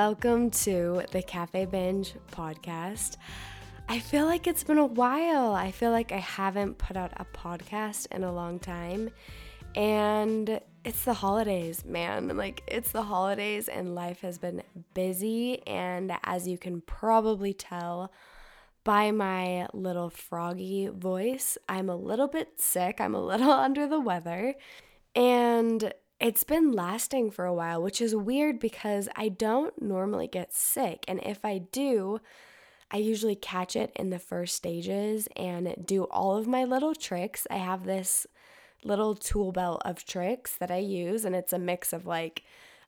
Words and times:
welcome 0.00 0.50
to 0.50 1.02
the 1.12 1.20
Cafe 1.20 1.66
Binge 1.66 2.14
podcast. 2.32 3.18
I 3.86 3.98
feel 3.98 4.24
like 4.24 4.46
it's 4.46 4.64
been 4.64 4.78
a 4.78 4.86
while. 4.86 5.52
I 5.52 5.72
feel 5.72 5.90
like 5.90 6.10
I 6.10 6.20
haven't 6.20 6.78
put 6.78 6.96
out 6.96 7.12
a 7.18 7.26
podcast 7.26 8.06
in 8.10 8.24
a 8.24 8.32
long 8.32 8.58
time. 8.58 9.10
And 9.74 10.58
it's 10.86 11.04
the 11.04 11.12
holidays, 11.12 11.84
man. 11.84 12.34
Like, 12.34 12.62
it's 12.66 12.92
the 12.92 13.02
holidays, 13.02 13.68
and 13.68 13.94
life 13.94 14.22
has 14.22 14.38
been 14.38 14.62
busy. 14.94 15.60
And 15.66 16.16
as 16.24 16.48
you 16.48 16.56
can 16.56 16.80
probably 16.80 17.52
tell 17.52 18.10
by 18.84 19.10
my 19.10 19.68
little 19.74 20.08
froggy 20.08 20.88
voice, 20.88 21.58
I'm 21.68 21.90
a 21.90 21.96
little 21.96 22.28
bit 22.28 22.58
sick. 22.58 23.02
I'm 23.02 23.14
a 23.14 23.22
little 23.22 23.52
under 23.66 23.86
the 23.86 24.00
weather. 24.00 24.54
And 25.14 25.92
it's 26.20 26.44
been 26.44 26.72
lasting 26.72 27.30
for 27.30 27.46
a 27.46 27.54
while, 27.54 27.82
which 27.82 28.00
is 28.00 28.14
weird 28.14 28.60
because 28.60 29.08
I 29.16 29.28
don't 29.28 29.80
normally 29.80 30.28
get 30.28 30.52
sick. 30.52 31.04
And 31.08 31.20
if 31.24 31.44
I 31.44 31.58
do, 31.58 32.20
I 32.90 32.98
usually 32.98 33.36
catch 33.36 33.74
it 33.74 33.92
in 33.96 34.10
the 34.10 34.18
first 34.18 34.54
stages 34.54 35.28
and 35.34 35.74
do 35.84 36.04
all 36.04 36.36
of 36.36 36.46
my 36.46 36.64
little 36.64 36.94
tricks. 36.94 37.46
I 37.50 37.56
have 37.56 37.84
this 37.84 38.26
little 38.84 39.14
tool 39.14 39.52
belt 39.52 39.82
of 39.84 40.04
tricks 40.04 40.56
that 40.56 40.70
I 40.70 40.78
use, 40.78 41.24
and 41.24 41.34
it's 41.34 41.52
a 41.52 41.58
mix 41.58 41.92
of 41.92 42.06
like 42.06 42.42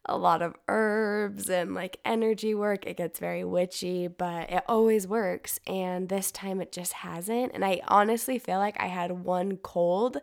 a 0.07 0.17
lot 0.17 0.43
of 0.43 0.57
herbs 0.69 1.49
and 1.49 1.75
like 1.75 2.01
energy 2.05 2.55
work. 2.55 2.87
It 2.87 2.97
gets 2.97 3.19
very 3.19 3.45
witchy, 3.45 4.09
but 4.09 4.51
it 4.51 4.65
always 4.69 5.07
works. 5.07 5.61
And 5.67 6.09
this 6.09 6.33
time 6.33 6.61
it 6.61 6.73
just 6.73 6.93
hasn't. 6.93 7.53
And 7.55 7.65
I 7.65 7.81
honestly 7.87 8.39
feel 8.39 8.59
like 8.59 8.81
I 8.81 8.87
had 8.87 9.25
one 9.25 9.59
cold, 9.59 10.19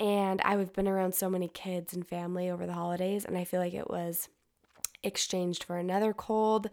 and 0.00 0.40
I've 0.42 0.72
been 0.72 0.88
around 0.88 1.14
so 1.14 1.28
many 1.28 1.48
kids 1.48 1.92
and 1.92 2.06
family 2.06 2.50
over 2.50 2.66
the 2.66 2.72
holidays, 2.72 3.24
and 3.24 3.36
I 3.36 3.44
feel 3.44 3.60
like 3.60 3.74
it 3.74 3.90
was 3.90 4.28
exchanged 5.02 5.64
for 5.64 5.76
another 5.76 6.12
cold 6.12 6.70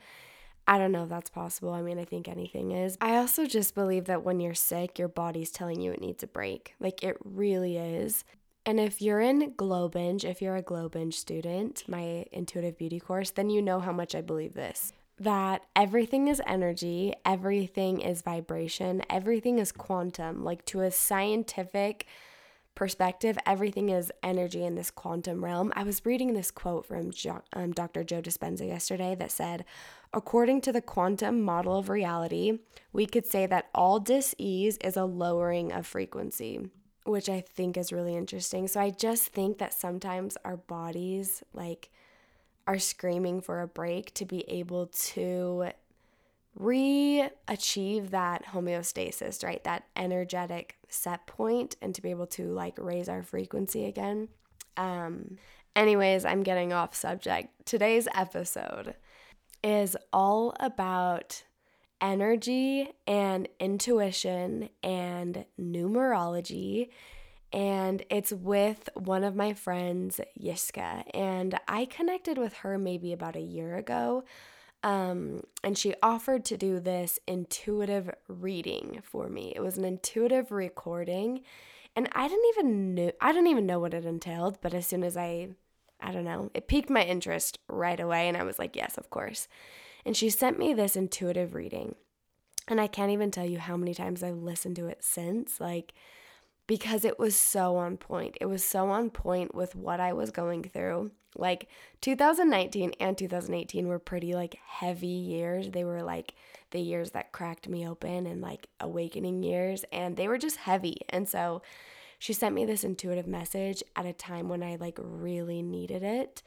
I 0.68 0.78
don't 0.78 0.92
know 0.92 1.04
if 1.04 1.10
that's 1.10 1.30
possible. 1.30 1.72
I 1.72 1.82
mean, 1.82 2.00
I 2.00 2.06
think 2.06 2.28
anything 2.28 2.72
is. 2.72 2.98
I 3.00 3.18
also 3.18 3.46
just 3.46 3.76
believe 3.76 4.06
that 4.06 4.24
when 4.24 4.40
you're 4.40 4.56
sick, 4.56 4.98
your 4.98 5.08
body's 5.08 5.52
telling 5.52 5.80
you 5.80 5.92
it 5.92 6.02
needs 6.02 6.24
a 6.24 6.28
break. 6.28 6.74
Like 6.80 7.04
it 7.04 7.18
really 7.24 7.78
is. 7.78 8.24
And 8.66 8.80
if 8.80 9.00
you're 9.00 9.22
in 9.22 9.54
Glow 9.56 9.88
Binge, 9.88 10.26
if 10.26 10.42
you're 10.42 10.56
a 10.56 10.64
Glow 10.64 10.90
Binge 10.90 11.16
student, 11.16 11.84
my 11.88 12.26
intuitive 12.32 12.80
beauty 12.80 13.00
course, 13.00 13.30
then 13.30 13.52
you 13.52 13.62
know 13.62 13.80
how 13.80 13.92
much 13.92 14.16
I 14.16 14.22
believe 14.22 14.56
this. 14.56 14.92
That 15.20 15.62
everything 15.76 16.28
is 16.28 16.42
energy, 16.48 17.14
everything 17.24 18.02
is 18.02 18.24
vibration, 18.24 19.04
everything 19.08 19.60
is 19.60 19.72
quantum. 19.72 20.44
Like 20.44 20.66
to 20.66 20.82
a 20.82 20.90
scientific 20.90 22.08
perspective, 22.76 23.38
everything 23.46 23.90
is 23.90 24.12
energy 24.22 24.64
in 24.64 24.76
this 24.76 24.92
quantum 24.92 25.44
realm. 25.44 25.72
I 25.76 25.84
was 25.84 26.06
reading 26.06 26.34
this 26.34 26.52
quote 26.52 26.86
from 26.86 27.12
jo- 27.12 27.42
um, 27.54 27.72
Dr. 27.72 28.04
Joe 28.04 28.22
Dispenza 28.22 28.68
yesterday 28.68 29.16
that 29.16 29.32
said, 29.32 29.66
According 30.14 30.62
to 30.62 30.72
the 30.72 30.82
quantum 30.82 31.42
model 31.42 31.78
of 31.78 31.90
reality, 31.90 32.60
we 32.94 33.06
could 33.06 33.26
say 33.26 33.46
that 33.48 33.70
all 33.76 34.00
dis-ease 34.00 34.78
is 34.78 34.96
a 34.96 35.04
lowering 35.04 35.74
of 35.74 35.86
frequency, 35.86 36.70
which 37.04 37.28
I 37.28 37.42
think 37.42 37.76
is 37.76 37.92
really 37.92 38.16
interesting. 38.16 38.68
So 38.68 38.80
I 38.80 38.92
just 38.92 39.28
think 39.28 39.58
that 39.58 39.74
sometimes 39.74 40.38
our 40.46 40.56
bodies 40.56 41.44
like 41.54 41.90
are 42.68 42.80
screaming 42.80 43.42
for 43.42 43.62
a 43.62 43.68
break 43.68 44.14
to 44.14 44.26
be 44.26 44.44
able 44.48 44.88
to 44.88 45.72
re-achieve 46.56 48.12
that 48.12 48.46
homeostasis, 48.46 49.44
right? 49.44 49.64
That 49.64 49.84
energetic 49.96 50.78
set 50.90 51.28
point 51.28 51.76
and 51.82 51.94
to 51.96 52.02
be 52.02 52.12
able 52.12 52.28
to 52.28 52.52
like 52.52 52.76
raise 52.78 53.10
our 53.10 53.24
frequency 53.24 53.86
again. 53.86 54.30
Um 54.78 55.38
anyways, 55.76 56.26
I'm 56.26 56.44
getting 56.44 56.72
off 56.72 56.96
subject. 56.96 57.66
Today's 57.66 58.08
episode 58.16 58.96
is 59.64 59.98
all 60.14 60.56
about 60.60 61.44
energy 62.02 62.92
and 63.08 63.48
intuition 63.60 64.70
and 64.84 65.46
numerology. 65.60 66.90
And 67.52 68.04
it's 68.10 68.32
with 68.32 68.90
one 68.96 69.24
of 69.24 69.36
my 69.36 69.54
friends, 69.54 70.20
Yiska. 70.40 71.04
And 71.14 71.58
I 71.68 71.86
connected 71.86 72.38
with 72.38 72.54
her 72.58 72.78
maybe 72.78 73.14
about 73.14 73.36
a 73.36 73.42
year 73.42 73.76
ago. 73.78 74.24
Um, 74.86 75.42
and 75.64 75.76
she 75.76 75.96
offered 76.04 76.46
to 76.46 76.58
do 76.58 76.80
this 76.80 77.18
intuitive 77.28 78.12
reading 78.28 79.02
for 79.04 79.28
me. 79.28 79.52
It 79.56 79.62
was 79.62 79.80
an 79.80 79.84
intuitive 79.84 80.52
recording. 80.52 81.42
And 81.96 82.08
I 82.12 82.28
didn't 82.28 82.46
even 82.50 82.94
know 82.94 83.12
I 83.20 83.32
didn't 83.32 83.48
even 83.48 83.66
know 83.66 83.80
what 83.80 83.96
it 83.96 84.06
entailed, 84.06 84.60
but 84.62 84.76
as 84.76 84.86
soon 84.86 85.04
as 85.04 85.18
I 85.18 85.50
I 86.00 86.12
don't 86.12 86.24
know, 86.24 86.52
it 86.54 86.68
piqued 86.68 86.92
my 86.92 87.04
interest 87.04 87.58
right 87.68 88.00
away. 88.00 88.28
And 88.28 88.38
I 88.38 88.44
was 88.44 88.60
like, 88.60 88.76
yes, 88.76 88.96
of 88.96 89.10
course. 89.10 89.48
And 90.06 90.16
she 90.16 90.30
sent 90.30 90.60
me 90.60 90.72
this 90.72 90.96
intuitive 90.96 91.56
reading. 91.56 91.96
And 92.68 92.80
I 92.80 92.86
can't 92.86 93.12
even 93.12 93.32
tell 93.32 93.46
you 93.46 93.58
how 93.58 93.76
many 93.78 93.96
times 93.96 94.22
I've 94.22 94.38
listened 94.38 94.76
to 94.76 94.88
it 94.88 95.04
since, 95.04 95.60
like, 95.60 95.94
because 96.68 97.06
it 97.06 97.20
was 97.20 97.36
so 97.36 97.78
on 97.78 97.98
point. 97.98 98.38
It 98.42 98.46
was 98.46 98.64
so 98.64 98.90
on 98.90 99.10
point 99.10 99.54
with 99.54 99.76
what 99.76 100.00
I 100.00 100.14
was 100.14 100.32
going 100.32 100.64
through. 100.64 101.12
Like 101.38 101.68
2019 102.02 102.94
and 103.00 103.18
2018 103.18 103.88
were 103.88 104.00
pretty 104.00 104.34
like 104.34 104.58
heavy 104.66 105.08
years. 105.08 105.70
They 105.70 105.84
were 105.84 106.02
like 106.02 106.34
the 106.72 106.80
years 106.80 107.12
that 107.12 107.32
cracked 107.32 107.68
me 107.68 107.88
open 107.88 108.26
and 108.26 108.42
like 108.42 108.68
awakening 108.80 109.44
years 109.44 109.86
and 109.92 110.16
they 110.16 110.28
were 110.28 110.38
just 110.38 110.58
heavy. 110.58 110.98
And 111.10 111.28
so 111.28 111.62
she 112.20 112.34
sent 112.34 112.56
me 112.56 112.66
this 112.66 112.84
intuitive 112.84 113.28
message 113.28 113.84
at 113.96 114.06
a 114.06 114.14
time 114.14 114.50
when 114.50 114.64
I 114.64 114.78
like 114.78 114.98
really 115.02 115.62
needed 115.62 116.04
it. 116.04 116.42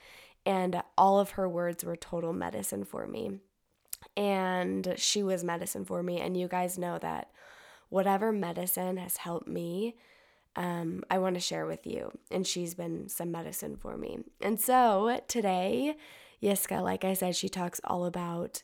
And 0.46 0.82
all 0.96 1.20
of 1.20 1.30
her 1.32 1.48
words 1.48 1.84
were 1.84 1.96
total 1.96 2.32
medicine 2.32 2.84
for 2.84 3.06
me. 3.06 3.40
And 4.16 4.94
she 4.96 5.22
was 5.22 5.44
medicine 5.44 5.84
for 5.84 6.02
me. 6.02 6.20
And 6.20 6.36
you 6.36 6.48
guys 6.48 6.78
know 6.78 6.98
that 6.98 7.30
whatever 7.88 8.32
medicine 8.32 8.96
has 8.96 9.18
helped 9.18 9.48
me, 9.48 9.96
um, 10.56 11.04
I 11.10 11.18
want 11.18 11.34
to 11.36 11.40
share 11.40 11.66
with 11.66 11.86
you. 11.86 12.10
And 12.30 12.46
she's 12.46 12.74
been 12.74 13.08
some 13.08 13.30
medicine 13.30 13.76
for 13.76 13.96
me. 13.96 14.18
And 14.40 14.60
so 14.60 15.20
today, 15.28 15.96
Yiska, 16.42 16.82
like 16.82 17.04
I 17.04 17.14
said, 17.14 17.36
she 17.36 17.48
talks 17.48 17.80
all 17.84 18.04
about 18.04 18.62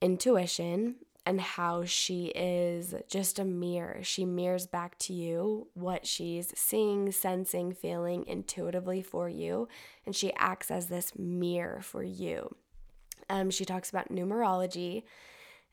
intuition 0.00 0.96
and 1.26 1.40
how 1.40 1.84
she 1.84 2.26
is 2.36 2.94
just 3.08 3.40
a 3.40 3.44
mirror. 3.44 3.98
She 4.02 4.24
mirrors 4.24 4.68
back 4.68 4.96
to 5.00 5.12
you 5.12 5.66
what 5.74 6.06
she's 6.06 6.52
seeing, 6.56 7.10
sensing, 7.10 7.72
feeling 7.72 8.24
intuitively 8.28 9.02
for 9.02 9.28
you, 9.28 9.66
and 10.06 10.14
she 10.14 10.32
acts 10.34 10.70
as 10.70 10.86
this 10.86 11.18
mirror 11.18 11.80
for 11.82 12.04
you. 12.04 12.54
Um, 13.28 13.50
she 13.50 13.64
talks 13.64 13.90
about 13.90 14.08
numerology, 14.08 15.02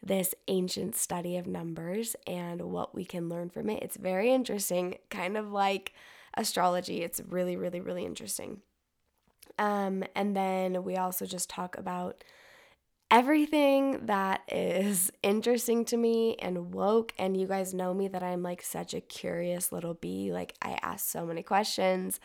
this 0.03 0.35
ancient 0.47 0.95
study 0.95 1.37
of 1.37 1.47
numbers, 1.47 2.15
and 2.27 2.61
what 2.61 2.93
we 2.93 3.05
can 3.05 3.29
learn 3.29 3.49
from 3.49 3.69
it. 3.69 3.81
It's 3.81 3.97
very 3.97 4.31
interesting, 4.31 4.97
kind 5.09 5.38
of 5.38 5.51
like 5.51 5.94
astrology. 6.35 7.01
It's 7.01 7.21
really, 7.27 7.55
really, 7.55 7.79
really 7.79 8.05
interesting. 8.05 8.61
Um, 9.57 10.03
and 10.15 10.35
then 10.35 10.83
we 10.83 10.97
also 10.97 11.25
just 11.25 11.50
talk 11.50 11.77
about 11.77 12.23
everything 13.11 14.07
that 14.07 14.41
is 14.51 15.11
interesting 15.23 15.85
to 15.85 15.97
me 15.97 16.35
and 16.39 16.73
woke. 16.73 17.13
And 17.17 17.39
you 17.39 17.47
guys 17.47 17.73
know 17.73 17.94
me 17.94 18.07
that 18.09 18.23
I'm 18.23 18.44
like 18.44 18.61
such 18.61 18.94
a 18.94 19.01
curious 19.01 19.71
little 19.71 19.94
bee. 19.94 20.33
Like, 20.33 20.56
I 20.61 20.79
ask 20.81 21.07
so 21.07 21.25
many 21.25 21.44
questions 21.44 22.19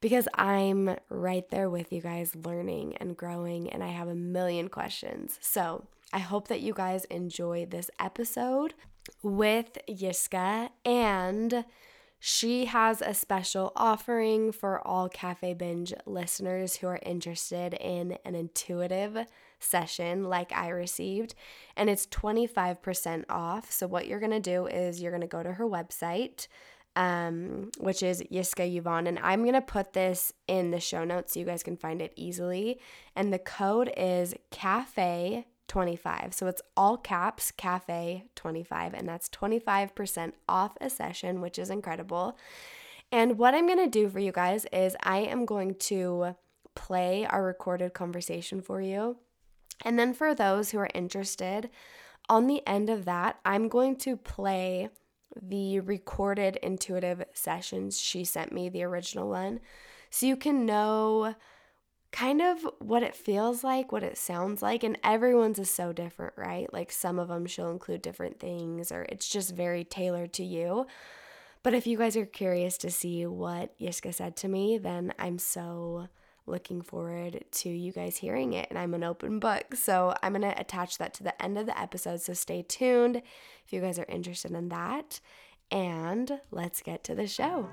because 0.00 0.28
I'm 0.34 0.96
right 1.10 1.48
there 1.50 1.68
with 1.68 1.92
you 1.92 2.00
guys 2.00 2.34
learning 2.34 2.96
and 2.96 3.16
growing, 3.16 3.70
and 3.70 3.84
I 3.84 3.88
have 3.88 4.08
a 4.08 4.14
million 4.14 4.68
questions. 4.68 5.38
So, 5.40 5.84
I 6.12 6.18
hope 6.18 6.48
that 6.48 6.60
you 6.60 6.74
guys 6.74 7.04
enjoy 7.06 7.66
this 7.66 7.90
episode 7.98 8.74
with 9.22 9.78
Yiska 9.88 10.70
and 10.84 11.64
she 12.24 12.66
has 12.66 13.02
a 13.02 13.14
special 13.14 13.72
offering 13.74 14.52
for 14.52 14.80
all 14.86 15.08
Cafe 15.08 15.54
Binge 15.54 15.92
listeners 16.06 16.76
who 16.76 16.86
are 16.86 17.00
interested 17.04 17.74
in 17.74 18.16
an 18.24 18.36
intuitive 18.36 19.26
session 19.58 20.22
like 20.22 20.52
I 20.52 20.68
received, 20.68 21.34
and 21.76 21.90
it's 21.90 22.06
25% 22.06 23.24
off. 23.28 23.72
So, 23.72 23.88
what 23.88 24.06
you're 24.06 24.20
going 24.20 24.30
to 24.30 24.38
do 24.38 24.68
is 24.68 25.02
you're 25.02 25.10
going 25.10 25.22
to 25.22 25.26
go 25.26 25.42
to 25.42 25.54
her 25.54 25.66
website, 25.66 26.46
um, 26.94 27.72
which 27.80 28.04
is 28.04 28.22
Yiska 28.30 28.72
Yvonne, 28.72 29.08
and 29.08 29.18
I'm 29.18 29.42
going 29.42 29.54
to 29.54 29.60
put 29.60 29.92
this 29.92 30.32
in 30.46 30.70
the 30.70 30.78
show 30.78 31.02
notes 31.02 31.34
so 31.34 31.40
you 31.40 31.46
guys 31.46 31.64
can 31.64 31.76
find 31.76 32.00
it 32.00 32.12
easily. 32.14 32.78
And 33.16 33.32
the 33.32 33.40
code 33.40 33.92
is 33.96 34.32
CAFE 34.52 35.44
25. 35.68 36.34
So 36.34 36.46
it's 36.46 36.62
all 36.76 36.96
caps, 36.96 37.50
cafe 37.50 38.24
25, 38.34 38.94
and 38.94 39.08
that's 39.08 39.28
25% 39.28 40.32
off 40.48 40.76
a 40.80 40.90
session, 40.90 41.40
which 41.40 41.58
is 41.58 41.70
incredible. 41.70 42.36
And 43.10 43.38
what 43.38 43.54
I'm 43.54 43.66
going 43.66 43.78
to 43.78 43.88
do 43.88 44.08
for 44.08 44.18
you 44.18 44.32
guys 44.32 44.66
is 44.72 44.96
I 45.02 45.18
am 45.18 45.44
going 45.44 45.74
to 45.74 46.34
play 46.74 47.26
our 47.26 47.44
recorded 47.44 47.92
conversation 47.92 48.60
for 48.60 48.80
you. 48.80 49.16
And 49.84 49.98
then 49.98 50.14
for 50.14 50.34
those 50.34 50.70
who 50.70 50.78
are 50.78 50.90
interested, 50.94 51.68
on 52.28 52.46
the 52.46 52.66
end 52.66 52.88
of 52.88 53.04
that, 53.04 53.38
I'm 53.44 53.68
going 53.68 53.96
to 53.96 54.16
play 54.16 54.88
the 55.40 55.80
recorded 55.80 56.56
intuitive 56.56 57.24
sessions 57.32 57.98
she 57.98 58.24
sent 58.24 58.52
me, 58.52 58.68
the 58.68 58.84
original 58.84 59.28
one, 59.28 59.60
so 60.10 60.26
you 60.26 60.36
can 60.36 60.66
know 60.66 61.34
kind 62.12 62.42
of 62.42 62.58
what 62.78 63.02
it 63.02 63.16
feels 63.16 63.64
like, 63.64 63.90
what 63.90 64.02
it 64.02 64.18
sounds 64.18 64.62
like. 64.62 64.84
And 64.84 64.98
everyone's 65.02 65.58
is 65.58 65.70
so 65.70 65.92
different, 65.92 66.34
right? 66.36 66.72
Like 66.72 66.92
some 66.92 67.18
of 67.18 67.28
them 67.28 67.46
she'll 67.46 67.70
include 67.70 68.02
different 68.02 68.38
things, 68.38 68.92
or 68.92 69.06
it's 69.08 69.28
just 69.28 69.56
very 69.56 69.82
tailored 69.82 70.32
to 70.34 70.44
you. 70.44 70.86
But 71.62 71.74
if 71.74 71.86
you 71.86 71.96
guys 71.96 72.16
are 72.16 72.26
curious 72.26 72.76
to 72.78 72.90
see 72.90 73.24
what 73.26 73.78
Yiska 73.78 74.12
said 74.12 74.36
to 74.36 74.48
me, 74.48 74.78
then 74.78 75.14
I'm 75.18 75.38
so 75.38 76.08
looking 76.44 76.82
forward 76.82 77.44
to 77.52 77.68
you 77.68 77.92
guys 77.92 78.16
hearing 78.16 78.52
it. 78.52 78.66
And 78.68 78.78
I'm 78.78 78.94
an 78.94 79.04
open 79.04 79.38
book. 79.38 79.74
So 79.74 80.14
I'm 80.22 80.32
going 80.32 80.42
to 80.42 80.60
attach 80.60 80.98
that 80.98 81.14
to 81.14 81.22
the 81.22 81.40
end 81.40 81.56
of 81.56 81.66
the 81.66 81.80
episode. 81.80 82.20
So 82.20 82.32
stay 82.32 82.62
tuned 82.62 83.22
if 83.64 83.72
you 83.72 83.80
guys 83.80 83.98
are 83.98 84.06
interested 84.08 84.50
in 84.52 84.68
that. 84.70 85.20
And 85.70 86.40
let's 86.50 86.82
get 86.82 87.04
to 87.04 87.14
the 87.14 87.26
show. 87.26 87.68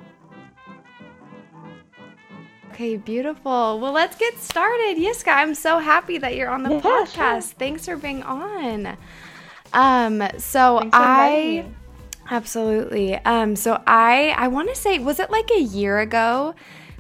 Okay, 2.80 2.96
beautiful. 2.96 3.78
Well, 3.81 3.92
let's 3.92 4.16
get 4.16 4.38
started. 4.38 4.96
Yiska, 4.96 5.28
I'm 5.28 5.54
so 5.54 5.80
happy 5.80 6.18
that 6.18 6.38
you're 6.38 6.48
on 6.48 6.64
the 6.64 6.76
yeah, 6.76 6.80
podcast. 6.80 7.48
Sure. 7.50 7.56
Thanks 7.60 7.86
for 7.86 7.98
being 7.98 8.24
on. 8.24 8.96
Um, 9.74 10.24
so 10.38 10.90
I 10.94 11.66
absolutely. 12.31 13.16
Um, 13.16 13.58
so 13.58 13.84
I 13.86 14.34
I 14.38 14.48
want 14.48 14.70
to 14.70 14.76
say, 14.78 14.98
was 14.98 15.20
it 15.20 15.30
like 15.30 15.52
a 15.52 15.60
year 15.60 16.00
ago 16.00 16.56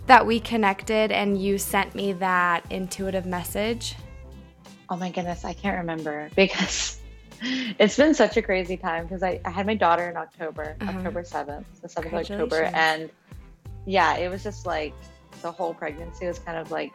that 0.07 0.25
we 0.25 0.41
connected 0.41 1.13
and 1.13 1.41
you 1.41 1.57
sent 1.57 1.95
me 1.95 2.11
that 2.11 2.69
intuitive 2.69 3.25
message? 3.25 3.95
Oh 4.89 4.97
my 4.97 5.09
goodness, 5.09 5.45
I 5.45 5.53
can't 5.53 5.77
remember 5.77 6.29
because 6.35 6.99
it's 7.41 7.95
been 7.95 8.13
such 8.13 8.35
a 8.35 8.41
crazy 8.41 8.75
time 8.75 9.05
because 9.05 9.23
I, 9.23 9.39
I 9.45 9.49
had 9.49 9.65
my 9.65 9.75
daughter 9.75 10.09
in 10.09 10.17
October, 10.17 10.75
uh-huh. 10.81 10.97
October 10.97 11.23
7th, 11.23 11.63
the 11.81 11.87
7th 11.87 12.05
of 12.07 12.13
October. 12.15 12.63
And 12.73 13.09
yeah, 13.85 14.17
it 14.17 14.29
was 14.29 14.43
just 14.43 14.65
like 14.65 14.93
the 15.41 15.51
whole 15.51 15.73
pregnancy 15.73 16.27
was 16.27 16.39
kind 16.39 16.57
of 16.57 16.71
like 16.71 16.93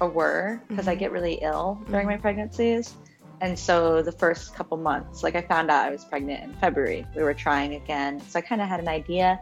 a 0.00 0.06
whir 0.06 0.60
because 0.68 0.84
mm-hmm. 0.84 0.90
I 0.90 0.94
get 0.94 1.12
really 1.12 1.34
ill 1.42 1.82
during 1.88 2.06
mm-hmm. 2.06 2.16
my 2.16 2.20
pregnancies. 2.20 2.94
And 3.40 3.58
so 3.58 4.02
the 4.02 4.12
first 4.12 4.54
couple 4.54 4.76
months, 4.76 5.22
like 5.22 5.34
I 5.34 5.40
found 5.40 5.70
out 5.70 5.86
I 5.86 5.90
was 5.90 6.04
pregnant 6.04 6.44
in 6.44 6.52
February. 6.54 7.06
We 7.16 7.22
were 7.22 7.34
trying 7.34 7.74
again. 7.74 8.20
So 8.28 8.38
I 8.38 8.42
kind 8.42 8.60
of 8.60 8.68
had 8.68 8.80
an 8.80 8.88
idea. 8.88 9.40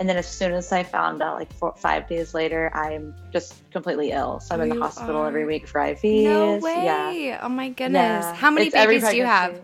And 0.00 0.08
then 0.08 0.16
as 0.16 0.28
soon 0.28 0.52
as 0.52 0.70
I 0.70 0.82
found 0.84 1.22
out, 1.22 1.38
like 1.38 1.52
four, 1.52 1.74
five 1.76 2.08
days 2.08 2.32
later, 2.34 2.70
I'm 2.72 3.14
just 3.32 3.68
completely 3.70 4.12
ill. 4.12 4.38
So 4.40 4.54
I'm 4.54 4.60
in 4.62 4.68
the 4.68 4.80
hospital 4.80 5.22
are. 5.22 5.26
every 5.26 5.44
week 5.44 5.66
for 5.66 5.80
IVs. 5.80 6.24
No 6.24 6.56
way! 6.58 6.84
Yeah. 6.84 7.40
Oh 7.42 7.48
my 7.48 7.68
goodness! 7.70 8.24
Yeah. 8.24 8.34
How 8.34 8.50
many 8.50 8.68
it's 8.68 8.76
babies 8.76 9.08
do 9.08 9.16
you 9.16 9.24
have? 9.24 9.60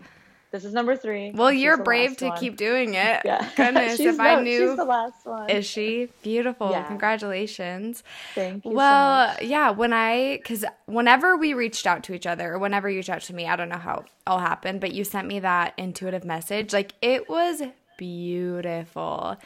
This 0.55 0.65
is 0.65 0.73
number 0.73 0.95
three. 0.95 1.33
Well, 1.33 1.53
you're 1.53 1.79
brave 1.79 2.17
to 2.19 2.29
one. 2.29 2.39
keep 2.39 2.57
doing 2.57 2.95
it. 2.95 3.23
Yeah. 3.25 3.49
Goodness, 3.57 3.99
if 3.99 4.21
I 4.21 4.41
knew. 4.41 4.69
She's 4.69 4.77
the 4.77 4.85
last 4.85 5.27
one. 5.27 5.51
Is 5.51 5.67
she? 5.67 6.11
Beautiful. 6.23 6.71
Yeah. 6.71 6.85
Congratulations. 6.85 8.05
Thank 8.37 8.65
you. 8.65 8.71
Well, 8.71 9.35
so 9.37 9.45
yeah, 9.45 9.71
when 9.71 9.93
I, 9.93 10.37
because 10.37 10.65
whenever 10.87 11.37
we 11.37 11.55
reached 11.55 11.89
out 11.89 12.05
to 12.05 12.15
each 12.15 12.27
other, 12.27 12.53
or 12.53 12.59
whenever 12.61 12.89
you 12.89 12.99
reached 12.99 13.09
out 13.09 13.23
to 13.23 13.35
me, 13.35 13.49
I 13.49 13.57
don't 13.57 13.69
know 13.69 13.79
how 13.79 14.01
it 14.01 14.07
all 14.29 14.39
happened, 14.39 14.81
but 14.81 14.93
you 14.93 15.03
sent 15.03 15.27
me 15.27 15.41
that 15.41 15.75
intuitive 15.77 16.25
message. 16.25 16.73
Like, 16.73 16.93
it 17.03 17.29
was 17.29 17.63
beautiful. 17.97 19.37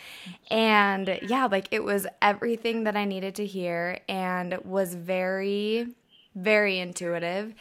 And 0.50 1.20
yeah, 1.22 1.46
like 1.46 1.68
it 1.70 1.84
was 1.84 2.06
everything 2.20 2.84
that 2.84 2.96
I 2.96 3.06
needed 3.06 3.36
to 3.36 3.46
hear 3.46 4.00
and 4.10 4.58
was 4.62 4.94
very, 4.94 5.86
very 6.34 6.78
intuitive. 6.78 7.54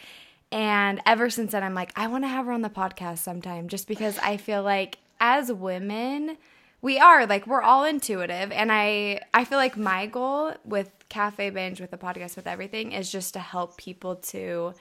And 0.50 1.00
ever 1.04 1.28
since 1.28 1.52
then, 1.52 1.62
I'm 1.62 1.74
like, 1.74 1.92
I 1.96 2.06
want 2.06 2.24
to 2.24 2.28
have 2.28 2.46
her 2.46 2.52
on 2.52 2.62
the 2.62 2.70
podcast 2.70 3.18
sometime 3.18 3.68
just 3.68 3.86
because 3.86 4.18
I 4.18 4.38
feel 4.38 4.62
like 4.62 4.98
as 5.20 5.52
women, 5.52 6.38
we 6.80 6.98
are 6.98 7.26
like 7.26 7.46
we're 7.46 7.62
all 7.62 7.84
intuitive. 7.84 8.52
And 8.52 8.70
i 8.72 9.20
i 9.34 9.44
feel 9.44 9.58
like 9.58 9.76
my 9.76 10.06
goal 10.06 10.52
with 10.64 10.90
cafe 11.08 11.50
binge 11.50 11.80
with 11.80 11.90
the 11.90 11.98
podcast 11.98 12.36
with 12.36 12.46
everything 12.46 12.92
is 12.92 13.10
just 13.10 13.34
to 13.34 13.40
help 13.40 13.76
people 13.76 14.16
to 14.16 14.74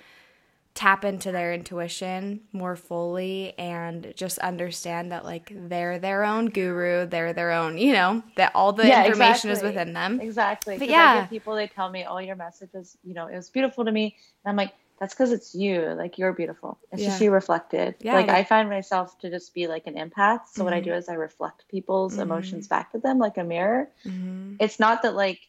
tap 0.74 1.04
into 1.04 1.32
their 1.32 1.54
intuition 1.54 2.40
more 2.52 2.76
fully 2.76 3.58
and 3.58 4.14
just 4.16 4.38
understand 4.38 5.12
that 5.12 5.26
like 5.26 5.52
they're 5.52 5.98
their 5.98 6.24
own 6.24 6.46
guru 6.50 7.08
they're 7.08 7.34
their 7.34 7.52
own 7.52 7.80
you 7.80 7.92
know 7.92 8.22
that 8.36 8.52
all 8.54 8.74
the 8.74 8.88
yeah, 8.88 9.08
information 9.08 9.50
exactly. 9.50 9.70
is 9.70 9.76
within 9.76 9.94
them. 9.94 10.22
Exactly. 10.22 10.78
But 10.78 10.88
yeah. 10.88 11.26
people 11.26 11.56
they 11.56 11.68
tell 11.68 11.90
me 11.90 12.06
oh 12.08 12.20
your 12.20 12.36
message 12.36 12.70
was 12.74 12.96
you 13.04 13.16
know 13.16 13.26
it 13.26 13.36
was 13.36 13.50
beautiful 13.50 13.86
to 13.86 13.92
me. 13.92 14.16
And 14.46 14.52
i'm 14.52 14.56
like 14.56 14.74
that's 15.00 15.14
because 15.14 15.32
it's 15.32 15.54
you 15.54 15.82
like 15.98 16.18
you're 16.18 16.34
beautiful 16.34 16.78
it's 16.92 17.02
yeah. 17.02 17.10
just 17.10 17.22
you 17.22 17.32
reflected 17.32 17.96
yeah, 18.02 18.14
like 18.14 18.30
i 18.30 18.44
find 18.44 18.70
myself 18.70 19.18
to 19.20 19.30
just 19.30 19.54
be 19.54 19.68
like 19.68 19.88
an 19.88 19.96
empath 19.96 20.42
so 20.48 20.60
mm-hmm. 20.60 20.64
what 20.66 20.74
i 20.74 20.80
do 20.80 20.90
mm-hmm. 20.90 21.00
is 21.00 21.10
i 21.10 21.14
reflect 21.14 21.68
people's 21.70 22.14
mm-hmm. 22.14 22.24
emotions 22.24 22.68
back 22.68 22.92
to 22.92 23.00
them 23.00 23.18
like 23.18 23.38
a 23.38 23.44
mirror 23.44 23.90
mm-hmm. 24.06 24.56
it's 24.60 24.80
not 24.80 25.04
that 25.04 25.16
like 25.16 25.40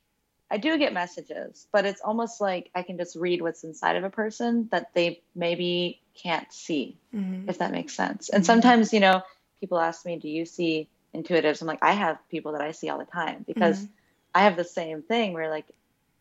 I 0.50 0.56
do 0.56 0.78
get 0.78 0.94
messages, 0.94 1.66
but 1.72 1.84
it's 1.84 2.00
almost 2.00 2.40
like 2.40 2.70
I 2.74 2.82
can 2.82 2.96
just 2.96 3.16
read 3.16 3.42
what's 3.42 3.64
inside 3.64 3.96
of 3.96 4.04
a 4.04 4.10
person 4.10 4.68
that 4.70 4.94
they 4.94 5.20
maybe 5.34 6.00
can't 6.14 6.50
see, 6.50 6.96
mm-hmm. 7.14 7.48
if 7.50 7.58
that 7.58 7.70
makes 7.70 7.94
sense. 7.94 8.30
And 8.30 8.42
mm-hmm. 8.42 8.46
sometimes, 8.46 8.92
you 8.94 9.00
know, 9.00 9.22
people 9.60 9.78
ask 9.78 10.06
me, 10.06 10.16
Do 10.16 10.28
you 10.28 10.46
see 10.46 10.88
intuitives? 11.14 11.60
I'm 11.60 11.66
like, 11.66 11.82
I 11.82 11.92
have 11.92 12.18
people 12.30 12.52
that 12.52 12.62
I 12.62 12.72
see 12.72 12.88
all 12.88 12.98
the 12.98 13.04
time 13.04 13.44
because. 13.46 13.86
I 14.34 14.42
have 14.42 14.56
the 14.56 14.64
same 14.64 15.02
thing 15.02 15.32
where, 15.32 15.48
like, 15.48 15.64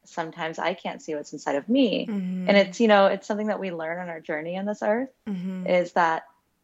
sometimes 0.08 0.58
I 0.60 0.74
can't 0.74 1.02
see 1.02 1.16
what's 1.16 1.34
inside 1.34 1.56
of 1.56 1.68
me. 1.68 2.08
Mm-hmm. 2.08 2.48
And 2.48 2.58
it's, 2.58 2.80
you 2.80 2.88
know, 2.88 3.08
it's 3.08 3.28
something 3.28 3.48
that 3.48 3.60
we 3.60 3.72
learn 3.72 4.00
on 4.00 4.10
our 4.10 4.20
journey 4.20 4.58
on 4.58 4.66
this 4.66 4.82
earth 4.82 5.10
mm-hmm. 5.28 5.68
is 5.68 5.94
that 5.94 6.24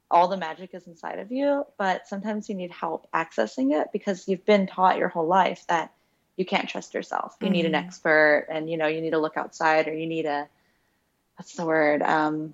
all 0.10 0.28
the 0.28 0.38
magic 0.38 0.74
is 0.74 0.88
inside 0.88 1.20
of 1.20 1.32
you, 1.32 1.66
but 1.78 2.08
sometimes 2.08 2.48
you 2.48 2.56
need 2.56 2.72
help 2.72 3.08
accessing 3.14 3.80
it 3.80 3.88
because 3.92 4.28
you've 4.28 4.46
been 4.46 4.68
taught 4.68 4.98
your 4.98 5.10
whole 5.10 5.28
life 5.28 5.66
that 5.68 5.92
you 6.36 6.46
can't 6.46 6.70
trust 6.70 6.94
yourself. 6.94 7.36
You 7.42 7.48
mm-hmm. 7.48 7.54
need 7.54 7.66
an 7.66 7.74
mm-hmm. 7.74 7.88
expert 7.88 8.48
and 8.50 8.70
you 8.70 8.78
know, 8.78 8.88
you 8.88 9.02
need 9.02 9.12
to 9.12 9.20
look 9.20 9.38
outside 9.38 9.88
or 9.88 9.94
you 9.94 10.08
need 10.08 10.26
a 10.26 10.48
what's 11.36 11.56
the 11.56 11.66
word? 11.66 12.02
Um 12.02 12.54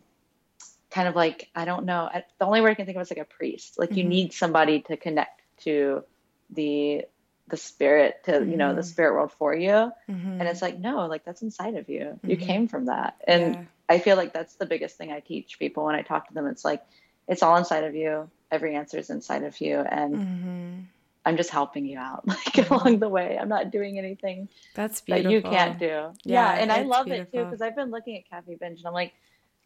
kind 0.90 1.08
of 1.08 1.16
like 1.16 1.50
I 1.56 1.66
don't 1.66 1.86
know. 1.86 2.10
I, 2.12 2.24
the 2.40 2.46
only 2.46 2.62
word 2.62 2.72
I 2.72 2.76
can 2.76 2.86
think 2.86 2.96
of 2.96 3.02
is 3.02 3.12
like 3.12 3.20
a 3.20 3.26
priest. 3.26 3.78
Like 3.78 3.90
mm-hmm. 3.90 3.98
you 3.98 4.04
need 4.06 4.34
somebody 4.34 4.82
to 4.82 4.98
connect 4.98 5.42
to 5.64 6.04
the 6.50 7.06
the 7.50 7.58
spirit 7.58 8.24
to 8.24 8.32
mm-hmm. 8.32 8.52
you 8.52 8.58
know 8.58 8.74
the 8.74 8.82
mm-hmm. 8.82 8.90
spirit 8.90 9.14
world 9.14 9.32
for 9.32 9.54
you 9.54 9.70
mm-hmm. 9.70 10.40
and 10.40 10.44
it's 10.44 10.62
like 10.62 10.80
no 10.80 11.08
like 11.08 11.26
that's 11.26 11.42
inside 11.42 11.76
of 11.76 11.90
you 11.90 12.20
you 12.24 12.38
came 12.38 12.68
from 12.68 12.86
that 12.86 13.16
and 13.28 13.56
yeah. 13.56 13.64
i 13.88 14.00
feel 14.00 14.16
like 14.16 14.34
that's 14.34 14.56
the 14.56 14.66
biggest 14.66 14.98
thing 14.98 15.12
i 15.12 15.20
teach 15.20 15.60
people 15.60 15.86
when 15.86 15.96
i 15.96 16.02
talk 16.02 16.28
to 16.28 16.34
them 16.34 16.48
it's 16.48 16.64
like 16.64 16.82
it's 17.28 17.44
all 17.44 17.58
inside 17.58 17.84
of 17.84 17.96
you 17.96 18.30
every 18.52 18.76
answer 18.76 18.98
is 18.98 19.10
inside 19.10 19.44
of 19.44 19.60
you 19.62 19.80
and 19.80 20.88
I'm 21.26 21.38
just 21.38 21.50
helping 21.50 21.86
you 21.86 22.00
out 22.00 22.28
like 22.28 22.40
mm-hmm. 22.40 22.74
along 22.74 23.00
the 23.00 23.10
way. 23.10 23.38
I'm 23.40 23.50
not 23.50 23.72
doing 23.72 24.00
anything 24.00 24.50
that's 24.74 25.02
beautiful. 25.02 25.30
that 25.30 25.32
you 25.32 25.42
can't 25.42 25.78
do. 25.78 25.86
Yeah, 25.86 26.14
yeah 26.24 26.52
and 26.54 26.72
I 26.72 26.84
love 26.84 27.06
beautiful. 27.06 27.40
it 27.40 27.44
too 27.44 27.46
because 27.46 27.62
I've 27.62 27.76
been 27.76 27.92
looking 27.92 28.18
at 28.18 28.30
Cafe 28.30 28.56
Binge 28.56 28.80
and 28.80 28.88
I'm 28.88 28.94
like, 28.94 29.14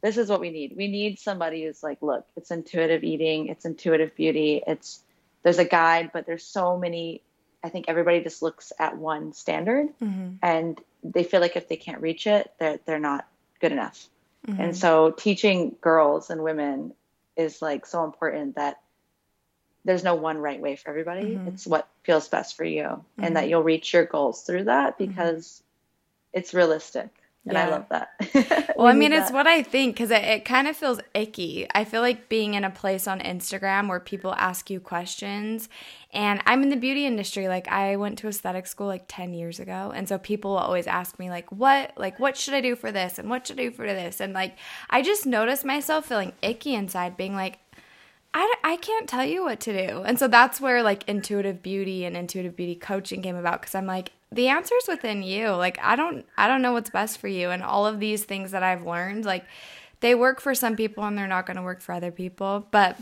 this 0.01 0.17
is 0.17 0.29
what 0.29 0.41
we 0.41 0.49
need. 0.49 0.73
We 0.75 0.89
need 0.89 1.17
somebody 1.19 1.63
who's 1.63 1.81
like, 1.81 2.01
look, 2.01 2.25
it's 2.35 2.51
intuitive 2.51 3.03
eating, 3.03 3.47
it's 3.47 3.63
intuitive 3.63 4.13
beauty, 4.15 4.61
it's 4.67 4.99
there's 5.43 5.59
a 5.59 5.65
guide, 5.65 6.11
but 6.13 6.25
there's 6.25 6.45
so 6.45 6.77
many. 6.77 7.21
I 7.63 7.69
think 7.69 7.85
everybody 7.87 8.21
just 8.21 8.41
looks 8.41 8.73
at 8.77 8.97
one 8.97 9.33
standard, 9.33 9.87
mm-hmm. 10.01 10.35
and 10.41 10.79
they 11.03 11.23
feel 11.23 11.39
like 11.39 11.55
if 11.55 11.67
they 11.69 11.77
can't 11.77 12.01
reach 12.01 12.27
it, 12.27 12.51
they're 12.59 12.79
they're 12.85 12.99
not 12.99 13.27
good 13.61 13.71
enough. 13.71 14.07
Mm-hmm. 14.47 14.61
And 14.61 14.77
so 14.77 15.11
teaching 15.11 15.75
girls 15.79 16.29
and 16.29 16.43
women 16.43 16.93
is 17.37 17.61
like 17.61 17.85
so 17.85 18.03
important 18.03 18.55
that 18.55 18.81
there's 19.85 20.03
no 20.03 20.15
one 20.15 20.37
right 20.37 20.59
way 20.59 20.75
for 20.75 20.89
everybody. 20.89 21.35
Mm-hmm. 21.35 21.49
It's 21.49 21.65
what 21.65 21.87
feels 22.03 22.27
best 22.27 22.57
for 22.57 22.65
you, 22.65 23.03
and 23.17 23.35
that 23.35 23.41
mm-hmm. 23.41 23.49
you'll 23.49 23.63
reach 23.63 23.93
your 23.93 24.05
goals 24.05 24.43
through 24.43 24.65
that 24.65 24.97
mm-hmm. 24.97 25.07
because 25.07 25.63
it's 26.33 26.53
realistic. 26.53 27.09
And 27.45 27.53
yeah. 27.53 27.65
I 27.65 27.69
love 27.69 27.85
that. 27.89 28.73
well, 28.77 28.87
I 28.87 28.93
mean, 28.93 29.11
that. 29.11 29.23
it's 29.23 29.31
what 29.31 29.47
I 29.47 29.63
think 29.63 29.95
because 29.95 30.11
it, 30.11 30.23
it 30.23 30.45
kind 30.45 30.65
of 30.67 30.77
feels 30.77 31.01
icky. 31.13 31.67
I 31.75 31.83
feel 31.83 31.99
like 31.99 32.29
being 32.29 32.53
in 32.53 32.63
a 32.63 32.69
place 32.69 33.05
on 33.05 33.19
Instagram 33.19 33.89
where 33.89 33.99
people 33.99 34.33
ask 34.35 34.69
you 34.69 34.79
questions, 34.79 35.67
and 36.13 36.41
I'm 36.45 36.63
in 36.63 36.69
the 36.69 36.77
beauty 36.77 37.05
industry. 37.05 37.49
Like, 37.49 37.67
I 37.67 37.97
went 37.97 38.17
to 38.19 38.29
aesthetic 38.29 38.65
school 38.65 38.87
like 38.87 39.05
10 39.09 39.33
years 39.33 39.59
ago. 39.59 39.91
And 39.93 40.07
so 40.07 40.17
people 40.17 40.55
always 40.55 40.87
ask 40.87 41.19
me, 41.19 41.29
like, 41.29 41.51
what, 41.51 41.91
like, 41.97 42.17
what 42.17 42.37
should 42.37 42.53
I 42.53 42.61
do 42.61 42.77
for 42.77 42.93
this? 42.93 43.19
And 43.19 43.29
what 43.29 43.45
should 43.45 43.59
I 43.59 43.63
do 43.63 43.71
for 43.71 43.87
this? 43.87 44.21
And 44.21 44.31
like, 44.31 44.57
I 44.89 45.01
just 45.01 45.25
noticed 45.25 45.65
myself 45.65 46.05
feeling 46.05 46.31
icky 46.41 46.75
inside, 46.75 47.17
being 47.17 47.35
like, 47.35 47.59
I, 48.33 48.53
I 48.63 48.77
can't 48.77 49.07
tell 49.07 49.25
you 49.25 49.43
what 49.43 49.59
to 49.61 49.87
do. 49.87 50.01
And 50.03 50.17
so 50.17 50.27
that's 50.27 50.59
where 50.59 50.81
like 50.81 51.07
intuitive 51.07 51.61
beauty 51.61 52.03
and 52.05 52.17
intuitive 52.17 52.55
beauty 52.55 52.75
coaching 52.75 53.21
came 53.21 53.35
about 53.35 53.61
because 53.61 53.75
I'm 53.75 53.85
like 53.85 54.11
the 54.33 54.47
answer's 54.49 54.85
within 54.87 55.23
you. 55.23 55.49
Like 55.49 55.79
I 55.81 55.95
don't 55.95 56.25
I 56.37 56.47
don't 56.47 56.61
know 56.61 56.73
what's 56.73 56.89
best 56.89 57.17
for 57.19 57.27
you 57.27 57.49
and 57.49 57.63
all 57.63 57.85
of 57.85 57.99
these 57.99 58.23
things 58.23 58.51
that 58.51 58.63
I've 58.63 58.85
learned 58.85 59.25
like 59.25 59.45
they 60.03 60.15
work 60.15 60.41
for 60.41 60.53
some 60.53 60.75
people 60.75 61.03
and 61.05 61.17
they're 61.17 61.27
not 61.27 61.45
going 61.45 61.55
to 61.55 61.63
work 61.63 61.79
for 61.79 61.93
other 61.93 62.11
people, 62.11 62.67
but 62.71 62.97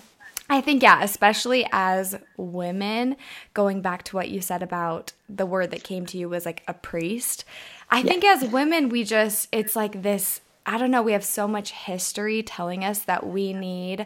I 0.51 0.61
think, 0.61 0.83
yeah, 0.83 1.01
especially 1.01 1.65
as 1.71 2.15
women, 2.37 3.15
going 3.53 3.81
back 3.81 4.03
to 4.03 4.17
what 4.17 4.29
you 4.29 4.39
said 4.39 4.61
about 4.61 5.13
the 5.27 5.45
word 5.45 5.71
that 5.71 5.83
came 5.83 6.05
to 6.07 6.17
you 6.17 6.29
was 6.29 6.45
like 6.45 6.61
a 6.67 6.73
priest. 6.73 7.45
I 7.89 7.99
yeah. 7.99 8.03
think 8.03 8.25
as 8.25 8.43
women, 8.51 8.89
we 8.89 9.03
just, 9.03 9.47
it's 9.51 9.75
like 9.75 10.03
this, 10.03 10.41
I 10.65 10.77
don't 10.77 10.91
know, 10.91 11.01
we 11.01 11.13
have 11.13 11.23
so 11.23 11.47
much 11.47 11.71
history 11.71 12.43
telling 12.43 12.83
us 12.83 12.99
that 12.99 13.25
we 13.25 13.53
need 13.53 14.05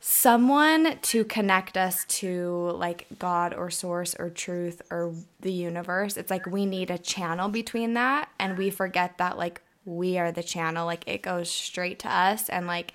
someone 0.00 0.98
to 1.02 1.24
connect 1.24 1.76
us 1.76 2.04
to 2.04 2.70
like 2.76 3.06
God 3.18 3.54
or 3.54 3.70
source 3.70 4.14
or 4.18 4.30
truth 4.30 4.82
or 4.90 5.14
the 5.40 5.52
universe. 5.52 6.16
It's 6.16 6.30
like 6.30 6.46
we 6.46 6.66
need 6.66 6.90
a 6.90 6.98
channel 6.98 7.48
between 7.48 7.94
that. 7.94 8.28
And 8.38 8.58
we 8.58 8.70
forget 8.70 9.18
that 9.18 9.38
like 9.38 9.62
we 9.84 10.18
are 10.18 10.32
the 10.32 10.42
channel, 10.42 10.86
like 10.86 11.04
it 11.06 11.22
goes 11.22 11.50
straight 11.50 12.00
to 12.00 12.08
us. 12.08 12.48
And 12.48 12.66
like, 12.66 12.92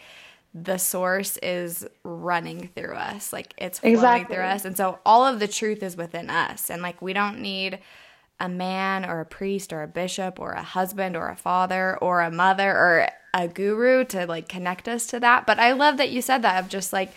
the 0.53 0.77
source 0.77 1.38
is 1.38 1.88
running 2.03 2.67
through 2.75 2.93
us 2.93 3.31
like 3.31 3.53
it's 3.58 3.79
flowing 3.79 3.96
exactly. 3.96 4.36
through 4.36 4.43
us 4.43 4.65
and 4.65 4.75
so 4.75 5.00
all 5.05 5.25
of 5.25 5.39
the 5.39 5.48
truth 5.48 5.81
is 5.81 5.96
within 5.96 6.29
us 6.29 6.70
and 6.70 6.81
like 6.81 7.01
we 7.01 7.13
don't 7.13 7.39
need 7.39 7.79
a 8.41 8.50
man 8.50 9.05
or 9.05 9.22
a 9.22 9.25
priest 9.25 9.72
or 9.72 9.81
a 9.81 9.88
bishop 9.88 10.39
or 10.39 10.51
a 10.51 10.63
husband 10.63 11.15
or 11.15 11.29
a 11.29 11.38
father 11.38 11.98
or 12.01 12.22
a 12.22 12.31
mother 12.31 12.70
or 12.70 13.08
a 13.33 13.47
guru 13.47 14.03
to 14.03 14.25
like 14.25 14.47
connect 14.47 14.88
us 14.88 15.07
to 15.07 15.19
that 15.19 15.45
but 15.45 15.59
i 15.59 15.71
love 15.71 15.97
that 15.97 16.11
you 16.11 16.21
said 16.21 16.41
that 16.41 16.63
of 16.63 16.69
just 16.69 16.91
like 16.91 17.11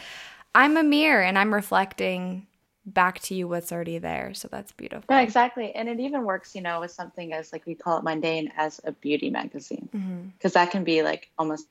i'm 0.55 0.77
a 0.77 0.83
mirror 0.83 1.23
and 1.23 1.39
i'm 1.39 1.53
reflecting 1.53 2.47
back 2.87 3.19
to 3.19 3.35
you 3.35 3.49
what's 3.49 3.73
already 3.73 3.99
there 3.99 4.35
so 4.35 4.47
that's 4.51 4.73
beautiful 4.73 5.05
yeah 5.09 5.21
exactly 5.21 5.75
and 5.75 5.89
it 5.89 5.99
even 5.99 6.25
works 6.25 6.55
you 6.55 6.61
know 6.61 6.81
with 6.81 6.91
something 6.91 7.33
as 7.33 7.53
like 7.53 7.65
we 7.67 7.75
call 7.75 7.99
it 7.99 8.05
mundane 8.05 8.53
as 8.57 8.81
a 8.85 8.93
beauty 8.93 9.31
magazine 9.31 9.89
because 10.37 10.53
mm-hmm. 10.53 10.65
that 10.65 10.71
can 10.71 10.85
be 10.85 11.03
like 11.03 11.31
almost 11.39 11.67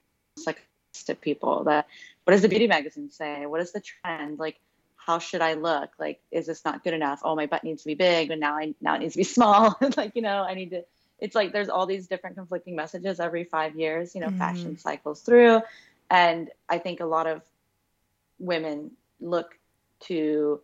like 0.47 0.65
to 1.05 1.15
people 1.15 1.63
that 1.63 1.87
what 2.23 2.31
does 2.31 2.41
the 2.41 2.49
beauty 2.49 2.67
magazine 2.67 3.09
say? 3.09 3.45
What 3.45 3.61
is 3.61 3.71
the 3.71 3.81
trend? 3.81 4.39
Like, 4.39 4.59
how 4.95 5.19
should 5.19 5.41
I 5.41 5.55
look? 5.55 5.89
Like, 5.99 6.21
is 6.31 6.45
this 6.45 6.63
not 6.63 6.83
good 6.83 6.93
enough? 6.93 7.21
Oh, 7.23 7.35
my 7.35 7.47
butt 7.47 7.63
needs 7.63 7.83
to 7.83 7.87
be 7.87 7.95
big, 7.95 8.31
and 8.31 8.39
now 8.39 8.55
I 8.55 8.73
now 8.81 8.95
it 8.95 8.99
needs 8.99 9.13
to 9.13 9.17
be 9.17 9.23
small. 9.37 9.75
like, 9.97 10.13
you 10.15 10.21
know, 10.21 10.43
I 10.43 10.53
need 10.53 10.71
to. 10.71 10.85
It's 11.23 11.35
like 11.35 11.53
there's 11.53 11.69
all 11.69 11.85
these 11.85 12.07
different 12.07 12.35
conflicting 12.35 12.75
messages 12.75 13.19
every 13.19 13.45
five 13.45 13.75
years. 13.75 14.13
You 14.13 14.21
know, 14.21 14.27
mm-hmm. 14.27 14.37
fashion 14.37 14.77
cycles 14.77 15.21
through, 15.21 15.61
and 16.11 16.49
I 16.67 16.77
think 16.77 16.99
a 16.99 17.05
lot 17.05 17.27
of 17.27 17.41
women 18.39 18.91
look 19.21 19.57
to, 20.01 20.59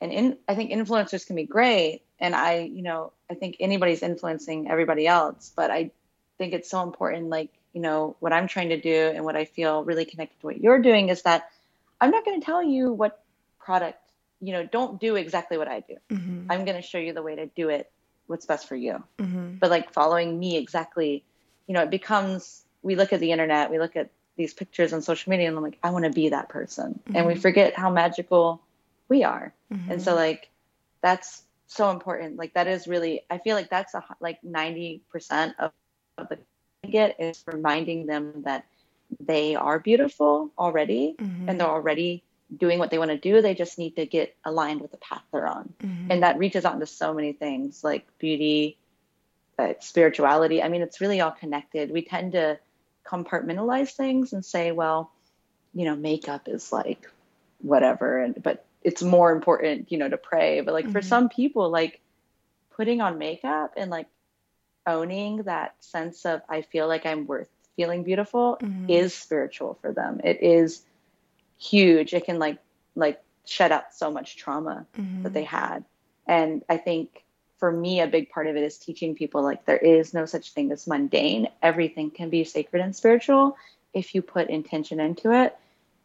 and 0.00 0.12
in 0.12 0.38
I 0.48 0.54
think 0.54 0.70
influencers 0.70 1.26
can 1.26 1.34
be 1.36 1.44
great, 1.44 2.02
and 2.20 2.34
I, 2.34 2.60
you 2.60 2.82
know, 2.82 3.12
I 3.28 3.34
think 3.34 3.56
anybody's 3.58 4.02
influencing 4.04 4.70
everybody 4.70 5.08
else, 5.08 5.52
but 5.54 5.72
I 5.72 5.90
think 6.38 6.52
it's 6.54 6.70
so 6.70 6.82
important, 6.82 7.28
like 7.28 7.50
you 7.72 7.80
know, 7.80 8.16
what 8.20 8.32
I'm 8.32 8.46
trying 8.46 8.68
to 8.68 8.80
do 8.80 9.10
and 9.14 9.24
what 9.24 9.34
I 9.34 9.46
feel 9.46 9.82
really 9.82 10.04
connected 10.04 10.38
to 10.40 10.46
what 10.46 10.60
you're 10.60 10.80
doing 10.80 11.08
is 11.08 11.22
that 11.22 11.50
I'm 12.00 12.10
not 12.10 12.24
going 12.24 12.38
to 12.38 12.44
tell 12.44 12.62
you 12.62 12.92
what 12.92 13.22
product, 13.58 13.98
you 14.40 14.52
know, 14.52 14.64
don't 14.64 15.00
do 15.00 15.16
exactly 15.16 15.56
what 15.56 15.68
I 15.68 15.80
do. 15.80 15.96
Mm-hmm. 16.10 16.50
I'm 16.50 16.64
going 16.64 16.76
to 16.76 16.82
show 16.82 16.98
you 16.98 17.12
the 17.12 17.22
way 17.22 17.34
to 17.36 17.46
do 17.46 17.68
it, 17.70 17.90
what's 18.26 18.46
best 18.46 18.68
for 18.68 18.76
you. 18.76 19.02
Mm-hmm. 19.18 19.56
But 19.60 19.70
like 19.70 19.92
following 19.92 20.38
me 20.38 20.56
exactly, 20.56 21.24
you 21.66 21.74
know, 21.74 21.82
it 21.82 21.90
becomes, 21.90 22.62
we 22.82 22.96
look 22.96 23.12
at 23.12 23.20
the 23.20 23.32
internet, 23.32 23.70
we 23.70 23.78
look 23.78 23.96
at 23.96 24.10
these 24.36 24.54
pictures 24.54 24.92
on 24.92 25.02
social 25.02 25.30
media 25.30 25.48
and 25.48 25.56
I'm 25.56 25.62
like, 25.62 25.78
I 25.82 25.90
want 25.90 26.04
to 26.04 26.10
be 26.10 26.30
that 26.30 26.48
person. 26.48 27.00
Mm-hmm. 27.04 27.16
And 27.16 27.26
we 27.26 27.34
mm-hmm. 27.34 27.42
forget 27.42 27.74
how 27.74 27.90
magical 27.90 28.62
we 29.08 29.24
are. 29.24 29.52
And 29.88 30.02
so 30.02 30.10
mm-hmm. 30.10 30.20
like, 30.20 30.50
that's 31.02 31.42
so 31.66 31.90
important. 31.90 32.36
Like 32.36 32.54
that 32.54 32.66
is 32.66 32.86
really, 32.86 33.22
I 33.30 33.38
feel 33.38 33.56
like 33.56 33.70
that's 33.70 33.94
a, 33.94 34.04
like 34.20 34.40
90% 34.42 35.00
of, 35.58 35.72
of 36.18 36.28
the 36.28 36.38
get 36.90 37.20
is 37.20 37.44
reminding 37.46 38.06
them 38.06 38.42
that 38.44 38.66
they 39.20 39.54
are 39.54 39.78
beautiful 39.78 40.50
already 40.58 41.14
mm-hmm. 41.18 41.48
and 41.48 41.60
they're 41.60 41.68
already 41.68 42.22
doing 42.56 42.78
what 42.78 42.90
they 42.90 42.98
want 42.98 43.10
to 43.10 43.18
do. 43.18 43.40
They 43.40 43.54
just 43.54 43.78
need 43.78 43.96
to 43.96 44.06
get 44.06 44.36
aligned 44.44 44.80
with 44.80 44.90
the 44.90 44.96
path 44.98 45.22
they're 45.32 45.46
on. 45.46 45.72
Mm-hmm. 45.82 46.10
And 46.10 46.22
that 46.22 46.38
reaches 46.38 46.64
out 46.64 46.74
into 46.74 46.86
so 46.86 47.14
many 47.14 47.32
things 47.32 47.82
like 47.82 48.06
beauty, 48.18 48.78
uh, 49.58 49.74
spirituality. 49.80 50.62
I 50.62 50.68
mean, 50.68 50.82
it's 50.82 51.00
really 51.00 51.20
all 51.20 51.30
connected. 51.30 51.90
We 51.90 52.02
tend 52.02 52.32
to 52.32 52.58
compartmentalize 53.04 53.92
things 53.92 54.32
and 54.32 54.44
say, 54.44 54.72
well, 54.72 55.12
you 55.74 55.84
know, 55.84 55.96
makeup 55.96 56.48
is 56.48 56.72
like 56.72 57.10
whatever. 57.60 58.18
And, 58.18 58.42
but 58.42 58.64
it's 58.82 59.02
more 59.02 59.32
important, 59.32 59.90
you 59.90 59.98
know, 59.98 60.08
to 60.08 60.16
pray. 60.16 60.60
But 60.60 60.74
like 60.74 60.84
mm-hmm. 60.84 60.92
for 60.92 61.02
some 61.02 61.28
people, 61.28 61.70
like 61.70 62.00
putting 62.76 63.00
on 63.00 63.18
makeup 63.18 63.74
and 63.76 63.90
like 63.90 64.06
owning 64.86 65.44
that 65.44 65.74
sense 65.80 66.26
of 66.26 66.42
I 66.48 66.62
feel 66.62 66.88
like 66.88 67.06
I'm 67.06 67.26
worth 67.26 67.48
feeling 67.76 68.02
beautiful 68.02 68.58
mm-hmm. 68.60 68.90
is 68.90 69.14
spiritual 69.14 69.78
for 69.80 69.92
them. 69.92 70.20
It 70.24 70.42
is 70.42 70.82
huge. 71.62 72.14
It 72.14 72.24
can 72.24 72.38
like 72.38 72.58
like 72.94 73.22
shed 73.44 73.72
out 73.72 73.94
so 73.94 74.10
much 74.10 74.36
trauma 74.36 74.86
mm-hmm. 74.96 75.22
that 75.22 75.32
they 75.32 75.44
had. 75.44 75.84
And 76.26 76.64
I 76.68 76.76
think 76.76 77.24
for 77.58 77.70
me 77.70 78.00
a 78.00 78.06
big 78.06 78.30
part 78.30 78.46
of 78.46 78.56
it 78.56 78.62
is 78.62 78.76
teaching 78.78 79.14
people 79.14 79.42
like 79.42 79.64
there 79.64 79.76
is 79.78 80.14
no 80.14 80.26
such 80.26 80.52
thing 80.52 80.72
as 80.72 80.86
mundane. 80.86 81.48
Everything 81.62 82.10
can 82.10 82.30
be 82.30 82.44
sacred 82.44 82.82
and 82.82 82.94
spiritual 82.94 83.56
if 83.92 84.14
you 84.14 84.22
put 84.22 84.48
intention 84.48 85.00
into 85.00 85.32
it. 85.32 85.56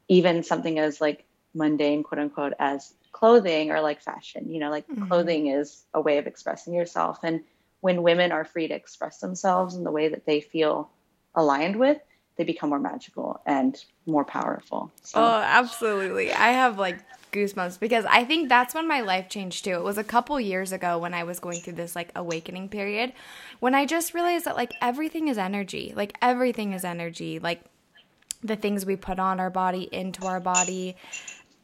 Even 0.07 0.43
something 0.43 0.79
as 0.79 1.01
like 1.01 1.25
mundane 1.53 2.03
quote 2.03 2.19
unquote 2.19 2.53
as 2.59 2.93
clothing 3.11 3.71
or 3.71 3.81
like 3.81 4.01
fashion, 4.01 4.51
you 4.51 4.59
know, 4.59 4.69
like 4.69 4.87
mm-hmm. 4.87 5.07
clothing 5.07 5.47
is 5.47 5.83
a 5.93 6.01
way 6.01 6.17
of 6.17 6.27
expressing 6.27 6.73
yourself 6.73 7.19
and 7.23 7.41
when 7.79 8.03
women 8.03 8.31
are 8.31 8.45
free 8.45 8.67
to 8.67 8.73
express 8.73 9.19
themselves 9.19 9.75
in 9.75 9.83
the 9.83 9.91
way 9.91 10.09
that 10.09 10.25
they 10.25 10.41
feel 10.41 10.89
aligned 11.35 11.75
with, 11.75 11.97
they 12.37 12.43
become 12.43 12.69
more 12.69 12.79
magical 12.79 13.41
and 13.45 13.83
more 14.05 14.23
powerful. 14.23 14.91
So. 15.03 15.19
Oh, 15.19 15.41
absolutely. 15.43 16.31
I 16.31 16.49
have 16.49 16.77
like 16.77 16.99
goosebumps 17.31 17.79
because 17.79 18.05
I 18.05 18.23
think 18.23 18.47
that's 18.47 18.73
when 18.73 18.87
my 18.87 19.01
life 19.01 19.27
changed 19.27 19.65
too. 19.65 19.71
It 19.71 19.83
was 19.83 19.97
a 19.97 20.03
couple 20.03 20.39
years 20.39 20.71
ago 20.71 20.97
when 20.97 21.13
I 21.13 21.23
was 21.23 21.39
going 21.39 21.59
through 21.59 21.73
this 21.73 21.95
like 21.95 22.11
awakening 22.15 22.69
period 22.69 23.13
when 23.59 23.75
I 23.75 23.85
just 23.85 24.13
realized 24.13 24.45
that 24.45 24.55
like 24.55 24.73
everything 24.81 25.27
is 25.27 25.37
energy. 25.37 25.93
Like 25.95 26.15
everything 26.21 26.73
is 26.73 26.85
energy. 26.85 27.39
Like 27.39 27.63
the 28.43 28.55
things 28.55 28.85
we 28.85 28.95
put 28.95 29.19
on 29.19 29.39
our 29.39 29.49
body, 29.49 29.89
into 29.91 30.25
our 30.27 30.39
body, 30.39 30.95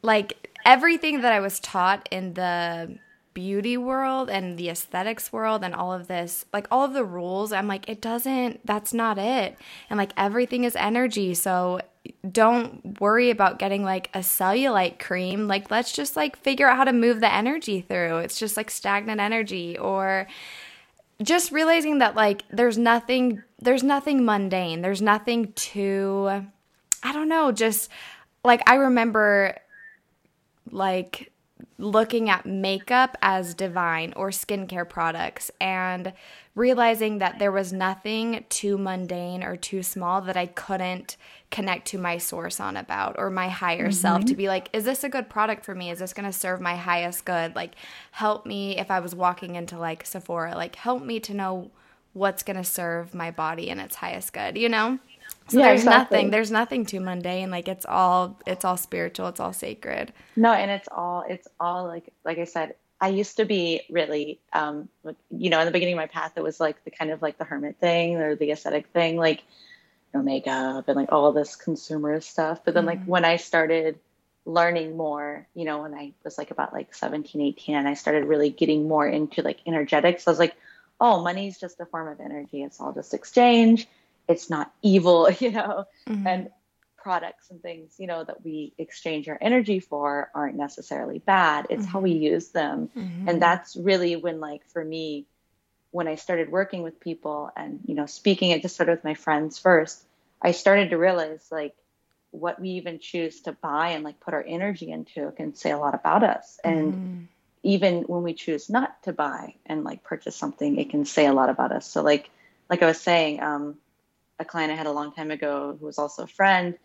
like 0.01 0.49
everything 0.65 1.21
that 1.21 1.31
I 1.31 1.39
was 1.39 1.59
taught 1.59 2.09
in 2.11 2.33
the 2.33 2.97
beauty 3.33 3.77
world 3.77 4.29
and 4.29 4.57
the 4.57 4.69
aesthetics 4.69 5.31
world 5.31 5.63
and 5.63 5.73
all 5.73 5.91
of 5.93 6.07
this, 6.07 6.45
like 6.53 6.67
all 6.71 6.83
of 6.83 6.93
the 6.93 7.03
rules, 7.03 7.51
I'm 7.51 7.67
like, 7.67 7.89
it 7.89 8.01
doesn't, 8.01 8.65
that's 8.65 8.93
not 8.93 9.17
it. 9.17 9.57
And 9.89 9.97
like 9.97 10.11
everything 10.17 10.63
is 10.63 10.75
energy. 10.75 11.33
So 11.33 11.79
don't 12.29 12.99
worry 12.99 13.29
about 13.29 13.59
getting 13.59 13.83
like 13.83 14.09
a 14.13 14.19
cellulite 14.19 14.99
cream. 14.99 15.47
Like, 15.47 15.71
let's 15.71 15.91
just 15.91 16.15
like 16.15 16.37
figure 16.37 16.67
out 16.67 16.77
how 16.77 16.83
to 16.83 16.93
move 16.93 17.19
the 17.19 17.33
energy 17.33 17.81
through. 17.81 18.17
It's 18.19 18.39
just 18.39 18.57
like 18.57 18.69
stagnant 18.69 19.19
energy 19.19 19.77
or 19.77 20.27
just 21.21 21.51
realizing 21.51 21.99
that 21.99 22.15
like 22.15 22.43
there's 22.49 22.77
nothing, 22.77 23.43
there's 23.59 23.83
nothing 23.83 24.25
mundane. 24.25 24.81
There's 24.81 25.01
nothing 25.01 25.53
too, 25.53 26.43
I 27.03 27.13
don't 27.13 27.29
know, 27.29 27.51
just 27.51 27.89
like 28.43 28.61
I 28.69 28.75
remember 28.75 29.57
like 30.71 31.32
looking 31.77 32.29
at 32.29 32.45
makeup 32.45 33.17
as 33.21 33.53
divine 33.53 34.13
or 34.15 34.29
skincare 34.29 34.87
products 34.87 35.49
and 35.59 36.13
realizing 36.55 37.17
that 37.17 37.39
there 37.39 37.51
was 37.51 37.73
nothing 37.73 38.45
too 38.49 38.77
mundane 38.77 39.43
or 39.43 39.55
too 39.55 39.81
small 39.81 40.21
that 40.21 40.37
I 40.37 40.45
couldn't 40.45 41.17
connect 41.49 41.87
to 41.87 41.97
my 41.97 42.17
source 42.17 42.59
on 42.59 42.77
about 42.77 43.15
or 43.17 43.29
my 43.29 43.49
higher 43.49 43.85
mm-hmm. 43.85 43.91
self 43.91 44.25
to 44.25 44.35
be 44.35 44.47
like, 44.47 44.69
is 44.73 44.85
this 44.85 45.03
a 45.03 45.09
good 45.09 45.29
product 45.29 45.65
for 45.65 45.73
me? 45.73 45.89
Is 45.89 45.99
this 45.99 46.13
going 46.13 46.25
to 46.25 46.37
serve 46.37 46.61
my 46.61 46.75
highest 46.75 47.25
good? 47.25 47.55
Like, 47.55 47.75
help 48.11 48.45
me 48.45 48.77
if 48.77 48.91
I 48.91 48.99
was 48.99 49.15
walking 49.15 49.55
into 49.55 49.77
like 49.77 50.05
Sephora, 50.05 50.55
like, 50.55 50.75
help 50.75 51.03
me 51.03 51.19
to 51.21 51.33
know 51.33 51.71
what's 52.13 52.43
going 52.43 52.57
to 52.57 52.63
serve 52.63 53.13
my 53.13 53.31
body 53.31 53.69
in 53.69 53.79
its 53.79 53.95
highest 53.95 54.33
good, 54.33 54.57
you 54.57 54.69
know? 54.69 54.99
So 55.49 55.59
yeah, 55.59 55.67
there's 55.67 55.81
exactly. 55.81 56.17
nothing 56.17 56.31
there's 56.31 56.51
nothing 56.51 56.85
too 56.85 56.99
mundane. 56.99 57.51
Like 57.51 57.67
it's 57.67 57.85
all 57.85 58.39
it's 58.45 58.65
all 58.65 58.77
spiritual, 58.77 59.27
it's 59.27 59.39
all 59.39 59.53
sacred. 59.53 60.13
No, 60.35 60.53
and 60.53 60.71
it's 60.71 60.87
all 60.91 61.25
it's 61.27 61.47
all 61.59 61.85
like 61.85 62.11
like 62.23 62.37
I 62.37 62.45
said, 62.45 62.75
I 63.01 63.09
used 63.09 63.37
to 63.37 63.45
be 63.45 63.81
really 63.89 64.39
um 64.53 64.89
you 65.29 65.49
know, 65.49 65.59
in 65.59 65.65
the 65.65 65.71
beginning 65.71 65.95
of 65.95 65.97
my 65.97 66.07
path 66.07 66.33
it 66.37 66.43
was 66.43 66.59
like 66.59 66.83
the 66.85 66.91
kind 66.91 67.11
of 67.11 67.21
like 67.21 67.37
the 67.37 67.43
hermit 67.43 67.77
thing 67.79 68.15
or 68.17 68.35
the 68.35 68.51
ascetic 68.51 68.87
thing, 68.87 69.17
like 69.17 69.43
no 70.13 70.21
makeup 70.21 70.87
and 70.87 70.95
like 70.95 71.11
all 71.11 71.31
this 71.31 71.57
consumerist 71.57 72.23
stuff. 72.23 72.61
But 72.63 72.73
then 72.73 72.85
mm-hmm. 72.85 72.99
like 72.99 73.05
when 73.05 73.25
I 73.25 73.37
started 73.37 73.99
learning 74.45 74.97
more, 74.97 75.47
you 75.53 75.65
know, 75.65 75.81
when 75.81 75.93
I 75.93 76.13
was 76.23 76.37
like 76.37 76.51
about 76.51 76.73
like 76.73 76.93
17, 76.93 77.41
18, 77.41 77.75
and 77.75 77.87
I 77.87 77.93
started 77.93 78.25
really 78.25 78.49
getting 78.49 78.87
more 78.87 79.07
into 79.07 79.41
like 79.41 79.59
energetics, 79.65 80.27
I 80.27 80.31
was 80.31 80.39
like, 80.39 80.55
oh, 80.99 81.21
money's 81.21 81.59
just 81.59 81.79
a 81.79 81.85
form 81.85 82.07
of 82.07 82.19
energy. 82.19 82.63
It's 82.63 82.79
all 82.79 82.93
just 82.93 83.13
exchange 83.13 83.87
it's 84.27 84.49
not 84.49 84.71
evil, 84.81 85.29
you 85.39 85.51
know, 85.51 85.85
mm-hmm. 86.07 86.27
and 86.27 86.49
products 86.97 87.49
and 87.49 87.61
things, 87.61 87.95
you 87.97 88.07
know, 88.07 88.23
that 88.23 88.43
we 88.43 88.73
exchange 88.77 89.27
our 89.27 89.37
energy 89.41 89.79
for 89.79 90.31
aren't 90.33 90.55
necessarily 90.55 91.19
bad. 91.19 91.67
It's 91.69 91.83
mm-hmm. 91.83 91.91
how 91.91 91.99
we 91.99 92.13
mm-hmm. 92.13 92.23
use 92.23 92.49
them. 92.49 92.89
Mm-hmm. 92.95 93.29
And 93.29 93.41
that's 93.41 93.75
really 93.75 94.15
when, 94.15 94.39
like, 94.39 94.65
for 94.69 94.83
me, 94.83 95.25
when 95.91 96.07
I 96.07 96.15
started 96.15 96.49
working 96.49 96.81
with 96.81 96.99
people 96.99 97.51
and, 97.55 97.81
you 97.85 97.93
know, 97.93 98.05
speaking, 98.05 98.51
it 98.51 98.61
just 98.61 98.75
started 98.75 98.93
with 98.93 99.03
my 99.03 99.15
friends 99.15 99.59
first. 99.59 100.01
I 100.41 100.51
started 100.51 100.89
to 100.91 100.97
realize, 100.97 101.45
like, 101.51 101.75
what 102.33 102.59
we 102.59 102.69
even 102.71 102.97
choose 102.97 103.41
to 103.41 103.51
buy 103.51 103.89
and 103.89 104.03
like 104.03 104.19
put 104.19 104.33
our 104.33 104.43
energy 104.43 104.91
into 104.91 105.31
can 105.31 105.53
say 105.53 105.69
a 105.69 105.77
lot 105.77 105.93
about 105.93 106.23
us. 106.23 106.59
And 106.63 106.93
mm. 106.93 107.27
even 107.61 108.01
when 108.03 108.23
we 108.23 108.33
choose 108.33 108.71
not 108.71 109.01
to 109.03 109.13
buy 109.13 109.53
and 109.67 109.83
like 109.83 110.03
purchase 110.03 110.35
something, 110.35 110.79
it 110.79 110.89
can 110.89 111.05
say 111.05 111.27
a 111.27 111.33
lot 111.33 111.49
about 111.49 111.71
us. 111.71 111.85
So 111.85 112.01
like 112.01 112.31
like 112.71 112.81
I 112.81 112.87
was 112.87 112.99
saying, 112.99 113.39
um, 113.43 113.75
a 114.39 114.45
client 114.45 114.71
I 114.71 114.75
had 114.75 114.87
a 114.87 114.91
long 114.91 115.13
time 115.13 115.31
ago 115.31 115.77
who 115.79 115.85
was 115.85 115.97
also 115.97 116.23
a 116.23 116.27
friend, 116.27 116.77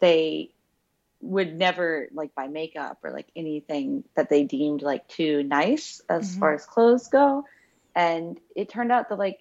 they 0.00 0.50
would 1.20 1.56
never 1.56 2.08
like 2.12 2.34
buy 2.34 2.48
makeup 2.48 2.98
or 3.02 3.10
like 3.10 3.28
anything 3.34 4.04
that 4.14 4.28
they 4.28 4.44
deemed 4.44 4.82
like 4.82 5.08
too 5.08 5.42
nice 5.42 6.02
as 6.08 6.30
mm-hmm. 6.30 6.40
far 6.40 6.54
as 6.54 6.66
clothes 6.66 7.08
go. 7.08 7.44
And 7.94 8.38
it 8.54 8.68
turned 8.68 8.92
out 8.92 9.08
that 9.08 9.18
like 9.18 9.40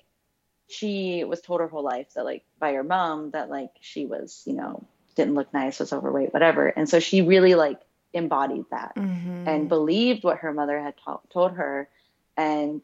she 0.69 1.23
was 1.23 1.41
told 1.41 1.59
her 1.59 1.67
whole 1.67 1.83
life 1.83 2.13
that 2.15 2.23
like 2.23 2.45
by 2.59 2.73
her 2.73 2.83
mom 2.83 3.31
that 3.31 3.49
like 3.49 3.71
she 3.81 4.05
was, 4.05 4.43
you 4.45 4.53
know, 4.53 4.87
didn't 5.15 5.35
look 5.35 5.53
nice, 5.53 5.79
was 5.79 5.93
overweight, 5.93 6.33
whatever. 6.33 6.67
And 6.67 6.87
so 6.87 6.99
she 6.99 7.21
really 7.21 7.55
like 7.55 7.79
embodied 8.13 8.65
that 8.71 8.95
mm-hmm. 8.95 9.47
and 9.47 9.67
believed 9.69 10.23
what 10.23 10.39
her 10.39 10.53
mother 10.53 10.79
had 10.79 10.95
told 11.31 11.53
her 11.53 11.89
and 12.37 12.81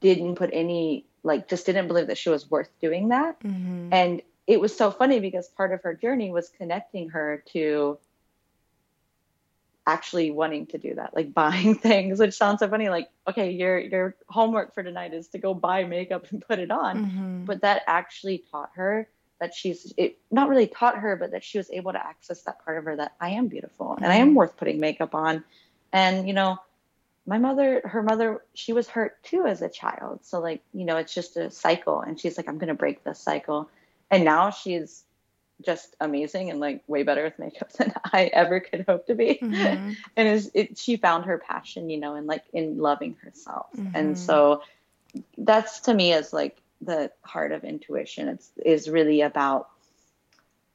didn't 0.00 0.34
put 0.34 0.50
any 0.52 1.06
like 1.26 1.48
just 1.48 1.66
didn't 1.66 1.88
believe 1.88 2.06
that 2.06 2.18
she 2.18 2.30
was 2.30 2.50
worth 2.50 2.70
doing 2.80 3.08
that. 3.08 3.38
Mm-hmm. 3.40 3.88
And 3.92 4.22
it 4.46 4.60
was 4.60 4.74
so 4.76 4.90
funny 4.90 5.20
because 5.20 5.48
part 5.48 5.72
of 5.72 5.82
her 5.82 5.92
journey 5.92 6.30
was 6.30 6.48
connecting 6.48 7.10
her 7.10 7.42
to 7.52 7.98
actually 9.88 10.30
wanting 10.30 10.66
to 10.66 10.78
do 10.78 10.94
that, 10.94 11.14
like 11.14 11.34
buying 11.42 11.74
things, 11.74 12.18
which 12.18 12.34
sounds 12.34 12.60
so 12.60 12.68
funny. 12.68 12.88
Like, 12.88 13.10
okay, 13.28 13.50
your 13.50 13.78
your 13.78 14.16
homework 14.28 14.72
for 14.72 14.82
tonight 14.82 15.12
is 15.12 15.28
to 15.28 15.38
go 15.38 15.52
buy 15.52 15.84
makeup 15.84 16.26
and 16.30 16.40
put 16.46 16.58
it 16.58 16.70
on, 16.70 17.06
mm-hmm. 17.06 17.44
but 17.44 17.62
that 17.62 17.82
actually 17.86 18.44
taught 18.50 18.70
her 18.76 19.08
that 19.38 19.52
she's 19.52 19.92
it 19.96 20.18
not 20.30 20.48
really 20.48 20.68
taught 20.68 20.96
her, 20.98 21.16
but 21.16 21.32
that 21.32 21.44
she 21.44 21.58
was 21.58 21.70
able 21.70 21.92
to 21.92 22.04
access 22.04 22.42
that 22.42 22.64
part 22.64 22.78
of 22.78 22.84
her 22.84 22.96
that 22.96 23.14
I 23.20 23.30
am 23.30 23.48
beautiful 23.48 23.88
mm-hmm. 23.88 24.04
and 24.04 24.12
I 24.12 24.16
am 24.16 24.28
mm-hmm. 24.28 24.36
worth 24.36 24.56
putting 24.56 24.80
makeup 24.80 25.14
on, 25.14 25.44
and 25.92 26.28
you 26.28 26.34
know. 26.34 26.58
My 27.26 27.38
mother, 27.38 27.82
her 27.84 28.02
mother, 28.02 28.42
she 28.54 28.72
was 28.72 28.88
hurt 28.88 29.22
too 29.24 29.46
as 29.46 29.60
a 29.60 29.68
child. 29.68 30.24
So, 30.24 30.40
like, 30.40 30.62
you 30.72 30.84
know, 30.84 30.96
it's 30.96 31.12
just 31.12 31.36
a 31.36 31.50
cycle. 31.50 32.00
And 32.00 32.18
she's 32.18 32.36
like, 32.36 32.48
I'm 32.48 32.58
going 32.58 32.68
to 32.68 32.74
break 32.74 33.02
this 33.02 33.18
cycle. 33.18 33.68
And 34.10 34.24
now 34.24 34.50
she's 34.50 35.02
just 35.64 35.96
amazing 36.00 36.50
and 36.50 36.60
like 36.60 36.82
way 36.86 37.02
better 37.02 37.24
with 37.24 37.38
makeup 37.38 37.72
than 37.78 37.94
I 38.12 38.24
ever 38.26 38.60
could 38.60 38.84
hope 38.86 39.06
to 39.06 39.14
be. 39.14 39.38
Mm-hmm. 39.42 39.92
and 40.16 40.28
is 40.28 40.50
it 40.54 40.78
she 40.78 40.96
found 40.96 41.24
her 41.26 41.38
passion, 41.38 41.90
you 41.90 41.98
know, 41.98 42.14
and 42.14 42.26
like 42.26 42.44
in 42.52 42.78
loving 42.78 43.16
herself. 43.22 43.66
Mm-hmm. 43.76 43.96
And 43.96 44.18
so 44.18 44.62
that's 45.38 45.80
to 45.80 45.94
me 45.94 46.12
is 46.12 46.32
like 46.32 46.58
the 46.80 47.10
heart 47.22 47.52
of 47.52 47.64
intuition. 47.64 48.28
It's 48.28 48.50
is 48.64 48.88
really 48.88 49.22
about 49.22 49.68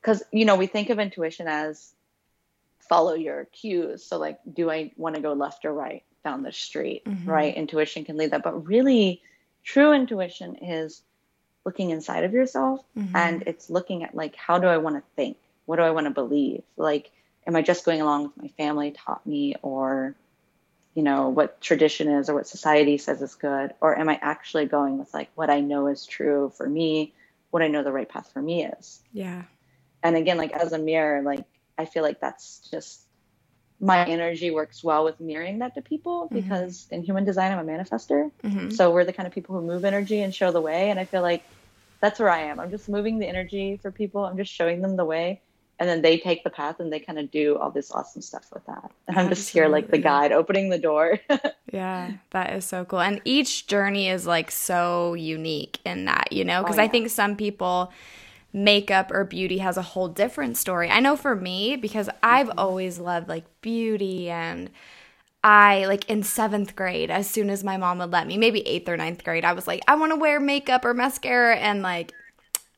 because 0.01 0.23
you 0.31 0.45
know 0.45 0.55
we 0.55 0.67
think 0.67 0.89
of 0.89 0.99
intuition 0.99 1.47
as 1.47 1.93
follow 2.79 3.13
your 3.13 3.45
cues. 3.45 4.03
So 4.03 4.17
like, 4.17 4.39
do 4.51 4.69
I 4.69 4.91
want 4.97 5.15
to 5.15 5.21
go 5.21 5.33
left 5.33 5.63
or 5.63 5.73
right 5.73 6.03
down 6.23 6.43
the 6.43 6.51
street? 6.51 7.03
Mm-hmm. 7.05 7.29
Right? 7.29 7.55
Intuition 7.55 8.05
can 8.05 8.17
lead 8.17 8.31
that, 8.31 8.43
but 8.43 8.67
really, 8.67 9.21
true 9.63 9.93
intuition 9.93 10.55
is 10.55 11.01
looking 11.65 11.91
inside 11.91 12.23
of 12.23 12.33
yourself 12.33 12.83
mm-hmm. 12.97 13.15
and 13.15 13.43
it's 13.45 13.69
looking 13.69 14.03
at 14.03 14.15
like 14.15 14.35
how 14.35 14.57
do 14.57 14.67
i 14.67 14.77
want 14.77 14.95
to 14.95 15.03
think 15.15 15.37
what 15.65 15.75
do 15.75 15.83
i 15.83 15.91
want 15.91 16.05
to 16.05 16.11
believe 16.11 16.63
like 16.77 17.11
am 17.45 17.55
i 17.55 17.61
just 17.61 17.85
going 17.85 18.01
along 18.01 18.23
with 18.23 18.37
my 18.37 18.47
family 18.49 18.91
taught 18.91 19.25
me 19.25 19.55
or 19.61 20.15
you 20.95 21.03
know 21.03 21.29
what 21.29 21.61
tradition 21.61 22.07
is 22.07 22.29
or 22.29 22.33
what 22.33 22.47
society 22.47 22.97
says 22.97 23.21
is 23.21 23.35
good 23.35 23.73
or 23.79 23.97
am 23.97 24.09
i 24.09 24.17
actually 24.21 24.65
going 24.65 24.97
with 24.97 25.13
like 25.13 25.29
what 25.35 25.49
i 25.49 25.59
know 25.59 25.87
is 25.87 26.05
true 26.05 26.51
for 26.55 26.67
me 26.67 27.13
what 27.51 27.61
i 27.61 27.67
know 27.67 27.83
the 27.83 27.91
right 27.91 28.09
path 28.09 28.31
for 28.33 28.41
me 28.41 28.65
is 28.65 28.99
yeah 29.13 29.43
and 30.01 30.15
again 30.15 30.37
like 30.37 30.51
as 30.51 30.73
a 30.73 30.79
mirror 30.79 31.21
like 31.21 31.45
i 31.77 31.85
feel 31.85 32.03
like 32.03 32.19
that's 32.19 32.67
just 32.71 33.01
my 33.81 34.05
energy 34.05 34.51
works 34.51 34.83
well 34.83 35.03
with 35.03 35.19
mirroring 35.19 35.59
that 35.59 35.73
to 35.73 35.81
people 35.81 36.25
mm-hmm. 36.25 36.35
because 36.35 36.87
in 36.91 37.03
human 37.03 37.25
design, 37.25 37.51
I'm 37.51 37.67
a 37.67 37.69
manifestor. 37.69 38.31
Mm-hmm. 38.43 38.69
So 38.69 38.91
we're 38.91 39.05
the 39.05 39.13
kind 39.13 39.27
of 39.27 39.33
people 39.33 39.59
who 39.59 39.65
move 39.65 39.83
energy 39.83 40.21
and 40.21 40.33
show 40.33 40.51
the 40.51 40.61
way. 40.61 40.91
And 40.91 40.99
I 40.99 41.05
feel 41.05 41.23
like 41.23 41.43
that's 41.99 42.19
where 42.19 42.29
I 42.29 42.41
am. 42.41 42.59
I'm 42.59 42.69
just 42.69 42.87
moving 42.87 43.17
the 43.17 43.27
energy 43.27 43.79
for 43.81 43.91
people. 43.91 44.23
I'm 44.23 44.37
just 44.37 44.53
showing 44.53 44.81
them 44.81 44.95
the 44.95 45.05
way. 45.05 45.41
And 45.79 45.89
then 45.89 46.03
they 46.03 46.19
take 46.19 46.43
the 46.43 46.51
path 46.51 46.79
and 46.79 46.93
they 46.93 46.99
kind 46.99 47.17
of 47.17 47.31
do 47.31 47.57
all 47.57 47.71
this 47.71 47.91
awesome 47.91 48.21
stuff 48.21 48.45
with 48.53 48.63
that. 48.67 48.91
And 49.07 49.17
I'm 49.17 49.29
just 49.29 49.49
here 49.49 49.67
like 49.67 49.89
the 49.89 49.97
guide, 49.97 50.31
opening 50.31 50.69
the 50.69 50.77
door. 50.77 51.17
yeah, 51.73 52.11
that 52.29 52.53
is 52.53 52.65
so 52.65 52.85
cool. 52.85 53.01
And 53.01 53.19
each 53.25 53.65
journey 53.65 54.07
is 54.07 54.27
like 54.27 54.51
so 54.51 55.15
unique 55.15 55.79
in 55.83 56.05
that, 56.05 56.31
you 56.31 56.45
know, 56.45 56.61
because 56.61 56.77
oh, 56.77 56.81
yeah. 56.81 56.85
I 56.85 56.87
think 56.87 57.09
some 57.09 57.35
people 57.35 57.91
makeup 58.53 59.11
or 59.11 59.23
beauty 59.23 59.59
has 59.59 59.77
a 59.77 59.81
whole 59.81 60.07
different 60.07 60.57
story. 60.57 60.89
I 60.89 60.99
know 60.99 61.15
for 61.15 61.35
me, 61.35 61.75
because 61.75 62.09
I've 62.21 62.47
mm-hmm. 62.47 62.59
always 62.59 62.99
loved 62.99 63.27
like 63.27 63.45
beauty 63.61 64.29
and 64.29 64.69
I 65.43 65.85
like 65.85 66.09
in 66.09 66.23
seventh 66.23 66.75
grade, 66.75 67.09
as 67.09 67.29
soon 67.29 67.49
as 67.49 67.63
my 67.63 67.77
mom 67.77 67.99
would 67.99 68.11
let 68.11 68.27
me, 68.27 68.37
maybe 68.37 68.67
eighth 68.67 68.87
or 68.87 68.97
ninth 68.97 69.23
grade, 69.23 69.45
I 69.45 69.53
was 69.53 69.67
like, 69.67 69.81
I 69.87 69.95
want 69.95 70.11
to 70.11 70.17
wear 70.17 70.39
makeup 70.39 70.85
or 70.85 70.93
mascara 70.93 71.55
and 71.55 71.81
like 71.81 72.13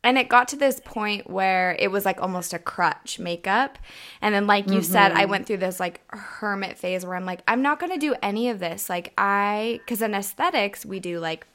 and 0.03 0.17
it 0.17 0.27
got 0.27 0.49
to 0.49 0.55
this 0.57 0.81
point 0.83 1.29
where 1.29 1.75
it 1.79 1.89
was 1.89 2.03
like 2.03 2.21
almost 2.21 2.53
a 2.53 2.59
crutch 2.59 3.19
makeup 3.19 3.79
and 4.21 4.35
then 4.35 4.45
like 4.45 4.67
you 4.67 4.79
mm-hmm. 4.79 4.81
said 4.81 5.11
i 5.13 5.21
mm-hmm. 5.21 5.31
went 5.31 5.47
through 5.47 5.57
this 5.57 5.79
like 5.79 6.01
hermit 6.13 6.77
phase 6.77 7.05
where 7.05 7.15
i'm 7.15 7.25
like 7.25 7.41
i'm 7.47 7.61
not 7.61 7.79
going 7.79 7.91
to 7.91 7.97
do 7.97 8.13
any 8.21 8.49
of 8.49 8.59
this 8.59 8.89
like 8.89 9.13
i 9.17 9.79
because 9.83 10.01
in 10.01 10.13
aesthetics 10.13 10.85
we 10.85 10.99
do 10.99 11.19
like 11.19 11.47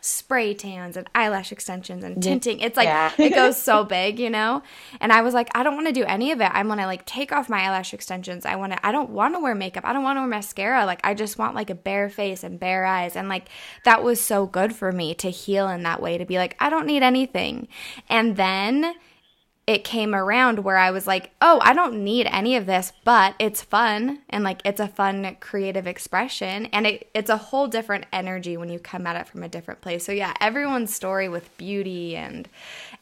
spray 0.00 0.54
tans 0.54 0.96
and 0.96 1.08
eyelash 1.14 1.50
extensions 1.50 2.04
and 2.04 2.22
tinting. 2.22 2.60
It's 2.60 2.76
like 2.76 2.86
yeah. 2.86 3.12
it 3.18 3.34
goes 3.34 3.60
so 3.60 3.82
big, 3.98 4.20
you 4.20 4.30
know? 4.30 4.62
And 5.00 5.12
I 5.12 5.22
was 5.22 5.34
like, 5.34 5.50
I 5.54 5.62
don't 5.62 5.74
want 5.74 5.88
to 5.88 5.92
do 5.92 6.04
any 6.04 6.30
of 6.30 6.40
it. 6.40 6.50
I 6.52 6.62
want 6.62 6.80
to 6.80 6.86
like 6.86 7.04
take 7.04 7.32
off 7.32 7.48
my 7.48 7.62
eyelash 7.62 7.92
extensions. 7.92 8.46
I 8.46 8.56
want 8.56 8.72
to 8.72 8.86
I 8.86 8.92
don't 8.92 9.10
want 9.10 9.34
to 9.34 9.40
wear 9.40 9.54
makeup. 9.54 9.84
I 9.84 9.92
don't 9.92 10.04
want 10.04 10.16
to 10.16 10.20
wear 10.20 10.28
mascara. 10.28 10.86
Like 10.86 11.00
I 11.04 11.14
just 11.14 11.38
want 11.38 11.54
like 11.54 11.70
a 11.70 11.74
bare 11.74 12.08
face 12.08 12.44
and 12.44 12.60
bare 12.60 12.84
eyes. 12.84 13.16
And 13.16 13.28
like 13.28 13.48
that 13.84 14.04
was 14.04 14.20
so 14.20 14.46
good 14.46 14.74
for 14.74 14.92
me 14.92 15.14
to 15.16 15.30
heal 15.30 15.68
in 15.68 15.82
that 15.82 16.00
way 16.00 16.16
to 16.18 16.24
be 16.24 16.38
like, 16.38 16.56
I 16.60 16.70
don't 16.70 16.86
need 16.86 17.02
anything. 17.02 17.66
And 18.08 18.36
then 18.36 18.94
it 19.68 19.84
came 19.84 20.14
around 20.14 20.60
where 20.60 20.78
I 20.78 20.90
was 20.90 21.06
like, 21.06 21.30
oh, 21.42 21.60
I 21.62 21.74
don't 21.74 22.02
need 22.02 22.26
any 22.30 22.56
of 22.56 22.64
this, 22.64 22.90
but 23.04 23.34
it's 23.38 23.60
fun 23.60 24.20
and 24.30 24.42
like 24.42 24.62
it's 24.64 24.80
a 24.80 24.88
fun 24.88 25.36
creative 25.40 25.86
expression 25.86 26.64
and 26.72 26.86
it, 26.86 27.10
it's 27.12 27.28
a 27.28 27.36
whole 27.36 27.66
different 27.66 28.06
energy 28.10 28.56
when 28.56 28.70
you 28.70 28.78
come 28.78 29.06
at 29.06 29.20
it 29.20 29.28
from 29.28 29.42
a 29.42 29.48
different 29.48 29.82
place. 29.82 30.06
So 30.06 30.12
yeah, 30.12 30.32
everyone's 30.40 30.94
story 30.94 31.28
with 31.28 31.54
beauty 31.58 32.16
and 32.16 32.48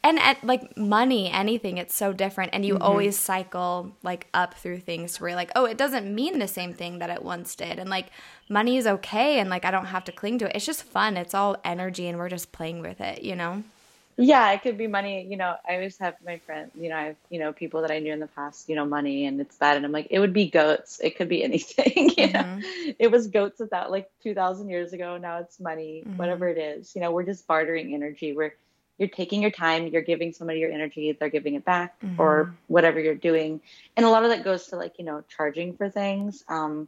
and 0.03 0.19
at, 0.19 0.43
like 0.43 0.75
money, 0.75 1.31
anything, 1.31 1.77
it's 1.77 1.95
so 1.95 2.11
different 2.11 2.53
and 2.53 2.65
you 2.65 2.73
mm-hmm. 2.73 2.83
always 2.83 3.17
cycle 3.17 3.95
like 4.03 4.27
up 4.33 4.53
through 4.55 4.81
things 4.81 5.21
where 5.21 5.29
you're 5.29 5.37
like, 5.37 5.53
oh, 5.55 5.63
it 5.63 5.77
doesn't 5.77 6.13
mean 6.13 6.39
the 6.39 6.49
same 6.49 6.73
thing 6.73 6.99
that 6.99 7.09
it 7.09 7.23
once 7.23 7.55
did. 7.55 7.79
And 7.79 7.89
like 7.89 8.07
money 8.49 8.75
is 8.75 8.85
okay 8.87 9.39
and 9.39 9.49
like 9.49 9.63
I 9.63 9.71
don't 9.71 9.85
have 9.85 10.03
to 10.03 10.11
cling 10.11 10.39
to 10.39 10.47
it. 10.47 10.57
It's 10.57 10.65
just 10.65 10.83
fun. 10.83 11.15
It's 11.15 11.33
all 11.33 11.55
energy 11.63 12.09
and 12.09 12.17
we're 12.17 12.27
just 12.27 12.51
playing 12.51 12.81
with 12.81 12.99
it, 12.99 13.23
you 13.23 13.37
know? 13.37 13.63
Yeah 14.17 14.51
it 14.51 14.61
could 14.61 14.77
be 14.77 14.87
money. 14.87 15.25
You 15.29 15.37
know 15.37 15.55
i 15.67 15.75
always 15.75 15.97
have 15.99 16.15
my 16.25 16.39
friends 16.39 16.71
you 16.75 16.89
know 16.89 16.95
i 16.95 17.03
have 17.03 17.15
you 17.29 17.39
know 17.39 17.53
people 17.53 17.81
that 17.81 17.91
i 17.91 17.99
knew 17.99 18.11
in 18.11 18.19
the 18.19 18.27
past 18.27 18.67
you 18.67 18.75
know 18.75 18.85
money 18.85 19.25
and 19.25 19.39
it's 19.39 19.55
bad 19.55 19.77
and 19.77 19.85
i'm 19.85 19.91
like 19.91 20.07
it 20.09 20.19
would 20.19 20.33
be 20.33 20.49
goats. 20.49 20.99
It 21.01 21.17
could 21.17 21.29
be 21.29 21.43
anything. 21.49 22.11
You 22.17 22.27
mm-hmm. 22.29 22.59
know 22.59 22.93
it 22.99 23.11
was 23.11 23.27
goats 23.27 23.59
without 23.59 23.91
like 23.91 24.09
2000 24.23 24.69
years 24.69 24.91
ago. 24.93 25.17
Now 25.17 25.37
it's 25.39 25.59
money 25.59 26.03
mm-hmm. 26.05 26.17
whatever 26.17 26.47
it 26.47 26.57
is. 26.57 26.95
You 26.95 27.01
know 27.01 27.11
we're 27.11 27.23
just 27.23 27.47
bartering 27.47 27.93
energy. 27.93 28.33
We're 28.33 28.55
you're 28.97 29.09
taking 29.09 29.41
your 29.41 29.51
time. 29.51 29.87
You're 29.87 30.01
giving 30.01 30.33
somebody 30.33 30.59
your 30.59 30.71
energy. 30.71 31.11
They're 31.11 31.29
giving 31.29 31.53
it 31.53 31.63
back 31.63 31.99
mm-hmm. 32.01 32.19
or 32.19 32.55
whatever 32.67 32.99
you're 32.99 33.15
doing. 33.15 33.61
And 33.95 34.05
a 34.05 34.09
lot 34.09 34.23
of 34.23 34.31
that 34.31 34.43
goes 34.43 34.67
to 34.67 34.77
like 34.77 34.97
you 34.97 35.05
know 35.05 35.23
charging 35.35 35.75
for 35.75 35.89
things. 35.89 36.43
Um 36.47 36.87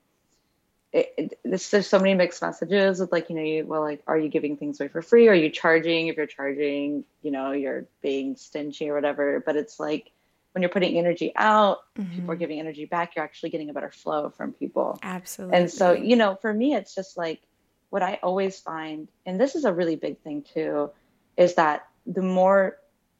it, 0.91 1.13
it, 1.17 1.39
this, 1.43 1.69
there's 1.69 1.87
so 1.87 1.99
many 1.99 2.15
mixed 2.15 2.41
messages 2.41 2.99
with 2.99 3.11
like 3.11 3.29
you 3.29 3.35
know 3.35 3.43
you 3.43 3.65
well 3.65 3.81
like 3.81 4.01
are 4.07 4.17
you 4.17 4.29
giving 4.29 4.57
things 4.57 4.79
away 4.79 4.87
for 4.87 5.01
free? 5.01 5.27
Are 5.27 5.35
you 5.35 5.49
charging? 5.49 6.07
If 6.07 6.17
you're 6.17 6.25
charging 6.25 7.03
you 7.21 7.31
know 7.31 7.51
you're 7.51 7.85
being 8.01 8.35
stingy 8.35 8.89
or 8.89 8.95
whatever. 8.95 9.41
But 9.45 9.55
it's 9.55 9.79
like 9.79 10.11
when 10.53 10.63
you're 10.63 10.69
putting 10.69 10.97
energy 10.97 11.31
out 11.35 11.79
mm-hmm. 11.97 12.15
people 12.15 12.31
are 12.31 12.35
giving 12.35 12.59
energy 12.59 12.85
back 12.85 13.15
you're 13.15 13.23
actually 13.23 13.51
getting 13.51 13.69
a 13.69 13.73
better 13.73 13.91
flow 13.91 14.29
from 14.29 14.53
people. 14.53 14.99
Absolutely. 15.03 15.57
And 15.57 15.71
so 15.71 15.93
you 15.93 16.15
know 16.15 16.35
for 16.35 16.53
me 16.53 16.73
it's 16.73 16.95
just 16.95 17.17
like 17.17 17.41
what 17.89 18.03
i 18.03 18.19
always 18.21 18.59
find 18.59 19.07
and 19.25 19.39
this 19.39 19.55
is 19.55 19.65
a 19.65 19.73
really 19.73 19.95
big 19.95 20.19
thing 20.19 20.43
too 20.53 20.89
is 21.37 21.55
that 21.55 21.87
the 22.05 22.21
more 22.21 22.77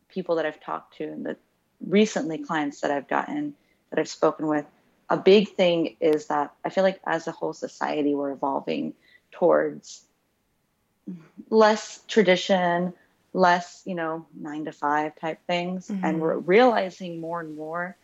people 0.10 0.36
that 0.36 0.46
i've 0.46 0.62
talked 0.62 0.98
to 0.98 1.04
and 1.04 1.26
the 1.26 1.36
recently 1.86 2.38
clients 2.38 2.82
that 2.82 2.92
i've 2.92 3.08
gotten 3.08 3.54
that 3.90 4.00
i've 4.00 4.08
spoken 4.08 4.48
with 4.48 4.66
a 5.10 5.18
big 5.18 5.50
thing 5.50 5.96
is 6.00 6.28
that 6.28 6.54
I 6.64 6.70
feel 6.70 6.84
like 6.84 7.00
as 7.06 7.28
a 7.28 7.32
whole 7.32 7.54
society, 7.54 8.14
we're 8.14 8.32
evolving 8.32 8.94
towards 9.32 10.04
less 11.50 12.02
tradition, 12.08 12.94
less, 13.34 13.82
you 13.86 13.96
know, 13.96 14.26
nine 14.40 14.66
to 14.66 14.72
five 14.72 15.16
type 15.16 15.40
things. 15.48 15.88
Mm-hmm. 15.88 16.06
And 16.06 16.22
we're 16.22 16.38
realizing 16.38 17.20
more 17.20 17.40
and 17.40 17.56
more 17.56 17.98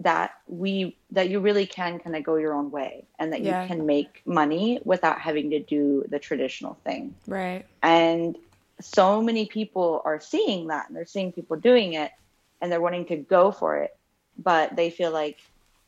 that 0.00 0.32
we 0.46 0.96
that 1.10 1.28
you 1.28 1.40
really 1.40 1.66
can 1.66 1.98
kind 1.98 2.14
of 2.14 2.22
go 2.22 2.36
your 2.36 2.54
own 2.54 2.70
way 2.70 3.04
and 3.18 3.32
that 3.32 3.42
yeah. 3.42 3.62
you 3.62 3.68
can 3.68 3.84
make 3.84 4.22
money 4.24 4.80
without 4.84 5.20
having 5.20 5.50
to 5.50 5.58
do 5.58 6.04
the 6.08 6.18
traditional 6.18 6.74
thing. 6.84 7.14
Right. 7.26 7.66
And 7.82 8.36
so 8.80 9.20
many 9.20 9.46
people 9.46 10.02
are 10.04 10.20
seeing 10.20 10.68
that 10.68 10.88
and 10.88 10.96
they're 10.96 11.06
seeing 11.06 11.32
people 11.32 11.56
doing 11.56 11.94
it 11.94 12.12
and 12.60 12.70
they're 12.70 12.80
wanting 12.80 13.06
to 13.06 13.16
go 13.16 13.50
for 13.50 13.78
it 13.78 13.96
but 14.38 14.76
they 14.76 14.90
feel 14.90 15.10
like 15.10 15.38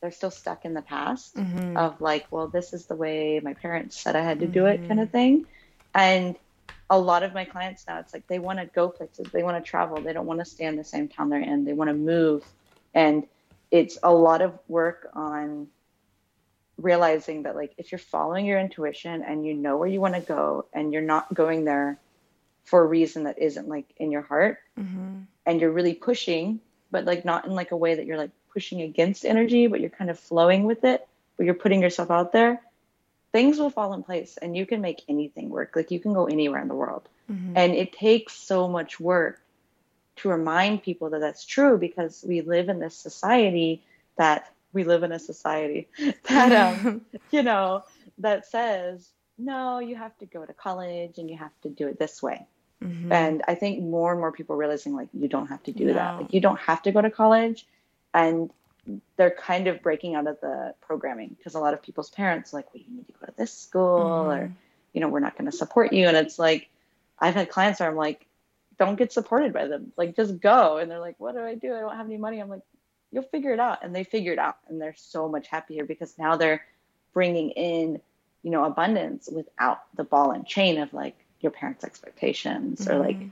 they're 0.00 0.10
still 0.10 0.30
stuck 0.30 0.64
in 0.64 0.74
the 0.74 0.82
past 0.82 1.36
mm-hmm. 1.36 1.76
of 1.76 2.00
like, 2.00 2.26
well, 2.30 2.48
this 2.48 2.72
is 2.72 2.86
the 2.86 2.94
way 2.94 3.40
my 3.42 3.54
parents 3.54 4.00
said 4.00 4.16
I 4.16 4.22
had 4.22 4.40
to 4.40 4.46
do 4.46 4.66
it, 4.66 4.86
kind 4.88 5.00
of 5.00 5.08
mm-hmm. 5.08 5.12
thing. 5.12 5.46
And 5.94 6.36
a 6.88 6.98
lot 6.98 7.22
of 7.22 7.34
my 7.34 7.44
clients 7.44 7.86
now, 7.86 8.00
it's 8.00 8.12
like 8.12 8.26
they 8.26 8.38
want 8.38 8.58
to 8.58 8.66
go 8.66 8.88
places, 8.88 9.26
they 9.32 9.42
want 9.42 9.62
to 9.62 9.68
travel, 9.68 10.00
they 10.00 10.12
don't 10.12 10.26
want 10.26 10.40
to 10.40 10.44
stay 10.44 10.64
in 10.64 10.76
the 10.76 10.84
same 10.84 11.08
town 11.08 11.28
they're 11.28 11.40
in, 11.40 11.64
they 11.64 11.72
want 11.72 11.88
to 11.88 11.94
move. 11.94 12.44
And 12.94 13.26
it's 13.70 13.98
a 14.02 14.12
lot 14.12 14.42
of 14.42 14.58
work 14.68 15.10
on 15.12 15.68
realizing 16.78 17.44
that, 17.44 17.54
like, 17.54 17.74
if 17.76 17.92
you're 17.92 17.98
following 17.98 18.46
your 18.46 18.58
intuition 18.58 19.22
and 19.22 19.46
you 19.46 19.54
know 19.54 19.76
where 19.76 19.88
you 19.88 20.00
want 20.00 20.14
to 20.14 20.20
go 20.20 20.66
and 20.72 20.92
you're 20.92 21.02
not 21.02 21.32
going 21.32 21.64
there 21.64 21.98
for 22.64 22.82
a 22.82 22.86
reason 22.86 23.24
that 23.24 23.38
isn't 23.38 23.68
like 23.68 23.86
in 23.96 24.10
your 24.10 24.22
heart 24.22 24.58
mm-hmm. 24.78 25.20
and 25.46 25.60
you're 25.60 25.70
really 25.70 25.94
pushing, 25.94 26.60
but 26.90 27.04
like 27.04 27.24
not 27.24 27.44
in 27.44 27.52
like 27.52 27.70
a 27.70 27.76
way 27.76 27.94
that 27.94 28.06
you're 28.06 28.18
like 28.18 28.30
pushing 28.52 28.82
against 28.82 29.24
energy, 29.24 29.66
but 29.66 29.80
you're 29.80 29.90
kind 29.90 30.10
of 30.10 30.18
flowing 30.18 30.64
with 30.64 30.84
it, 30.84 31.06
but 31.36 31.46
you're 31.46 31.54
putting 31.54 31.82
yourself 31.82 32.10
out 32.10 32.32
there, 32.32 32.60
things 33.32 33.58
will 33.58 33.70
fall 33.70 33.92
in 33.94 34.02
place 34.02 34.36
and 34.40 34.56
you 34.56 34.66
can 34.66 34.80
make 34.80 35.02
anything 35.08 35.48
work. 35.48 35.76
Like 35.76 35.90
you 35.90 36.00
can 36.00 36.12
go 36.12 36.26
anywhere 36.26 36.60
in 36.60 36.68
the 36.68 36.74
world. 36.74 37.08
Mm-hmm. 37.30 37.52
And 37.56 37.74
it 37.74 37.92
takes 37.92 38.34
so 38.34 38.68
much 38.68 38.98
work 38.98 39.40
to 40.16 40.28
remind 40.28 40.82
people 40.82 41.10
that 41.10 41.20
that's 41.20 41.44
true 41.44 41.78
because 41.78 42.24
we 42.26 42.42
live 42.42 42.68
in 42.68 42.78
this 42.78 42.94
society 42.94 43.82
that 44.16 44.52
we 44.72 44.84
live 44.84 45.02
in 45.02 45.12
a 45.12 45.18
society 45.18 45.88
that 46.28 46.52
um 46.52 47.00
you 47.30 47.42
know 47.42 47.82
that 48.18 48.46
says 48.46 49.08
no 49.38 49.78
you 49.78 49.96
have 49.96 50.16
to 50.18 50.26
go 50.26 50.44
to 50.44 50.52
college 50.52 51.18
and 51.18 51.30
you 51.30 51.36
have 51.36 51.52
to 51.62 51.68
do 51.68 51.88
it 51.88 51.98
this 51.98 52.22
way 52.22 52.46
mm-hmm. 52.82 53.10
and 53.10 53.42
i 53.48 53.54
think 53.54 53.82
more 53.82 54.12
and 54.12 54.20
more 54.20 54.30
people 54.30 54.56
realizing 54.56 54.94
like 54.94 55.08
you 55.14 55.28
don't 55.28 55.46
have 55.46 55.62
to 55.62 55.72
do 55.72 55.86
no. 55.86 55.94
that 55.94 56.20
like 56.20 56.34
you 56.34 56.40
don't 56.40 56.60
have 56.60 56.82
to 56.82 56.92
go 56.92 57.00
to 57.00 57.10
college 57.10 57.66
and 58.14 58.50
they're 59.16 59.30
kind 59.30 59.68
of 59.68 59.82
breaking 59.82 60.14
out 60.14 60.26
of 60.26 60.40
the 60.40 60.74
programming 60.80 61.34
because 61.36 61.54
a 61.54 61.60
lot 61.60 61.74
of 61.74 61.82
people's 61.82 62.10
parents 62.10 62.52
like, 62.52 62.72
well, 62.72 62.82
you 62.86 62.96
need 62.96 63.06
to 63.06 63.12
go 63.12 63.26
to 63.26 63.32
this 63.36 63.52
school 63.52 64.00
mm-hmm. 64.00 64.30
or, 64.30 64.52
you 64.92 65.00
know, 65.00 65.08
we're 65.08 65.20
not 65.20 65.36
going 65.36 65.50
to 65.50 65.56
support 65.56 65.92
you. 65.92 66.06
And 66.06 66.16
it's 66.16 66.38
like, 66.38 66.68
I've 67.18 67.34
had 67.34 67.50
clients 67.50 67.80
where 67.80 67.88
I'm 67.88 67.96
like, 67.96 68.26
don't 68.78 68.96
get 68.96 69.12
supported 69.12 69.52
by 69.52 69.66
them. 69.66 69.92
Like, 69.96 70.16
just 70.16 70.40
go. 70.40 70.78
And 70.78 70.90
they're 70.90 71.00
like, 71.00 71.16
what 71.18 71.34
do 71.34 71.40
I 71.40 71.54
do? 71.54 71.74
I 71.74 71.80
don't 71.80 71.96
have 71.96 72.06
any 72.06 72.16
money. 72.16 72.40
I'm 72.40 72.48
like, 72.48 72.62
you'll 73.12 73.24
figure 73.24 73.52
it 73.52 73.60
out. 73.60 73.84
And 73.84 73.94
they 73.94 74.04
figure 74.04 74.32
it 74.32 74.38
out. 74.38 74.56
And 74.68 74.80
they're 74.80 74.94
so 74.96 75.28
much 75.28 75.46
happier 75.46 75.84
because 75.84 76.18
now 76.18 76.36
they're 76.36 76.64
bringing 77.12 77.50
in, 77.50 78.00
you 78.42 78.50
know, 78.50 78.64
abundance 78.64 79.28
without 79.30 79.82
the 79.94 80.04
ball 80.04 80.30
and 80.30 80.46
chain 80.46 80.80
of 80.80 80.94
like 80.94 81.16
your 81.40 81.52
parents' 81.52 81.84
expectations 81.84 82.80
mm-hmm. 82.80 82.92
or 82.92 82.98
like 82.98 83.16
mm-hmm. 83.16 83.28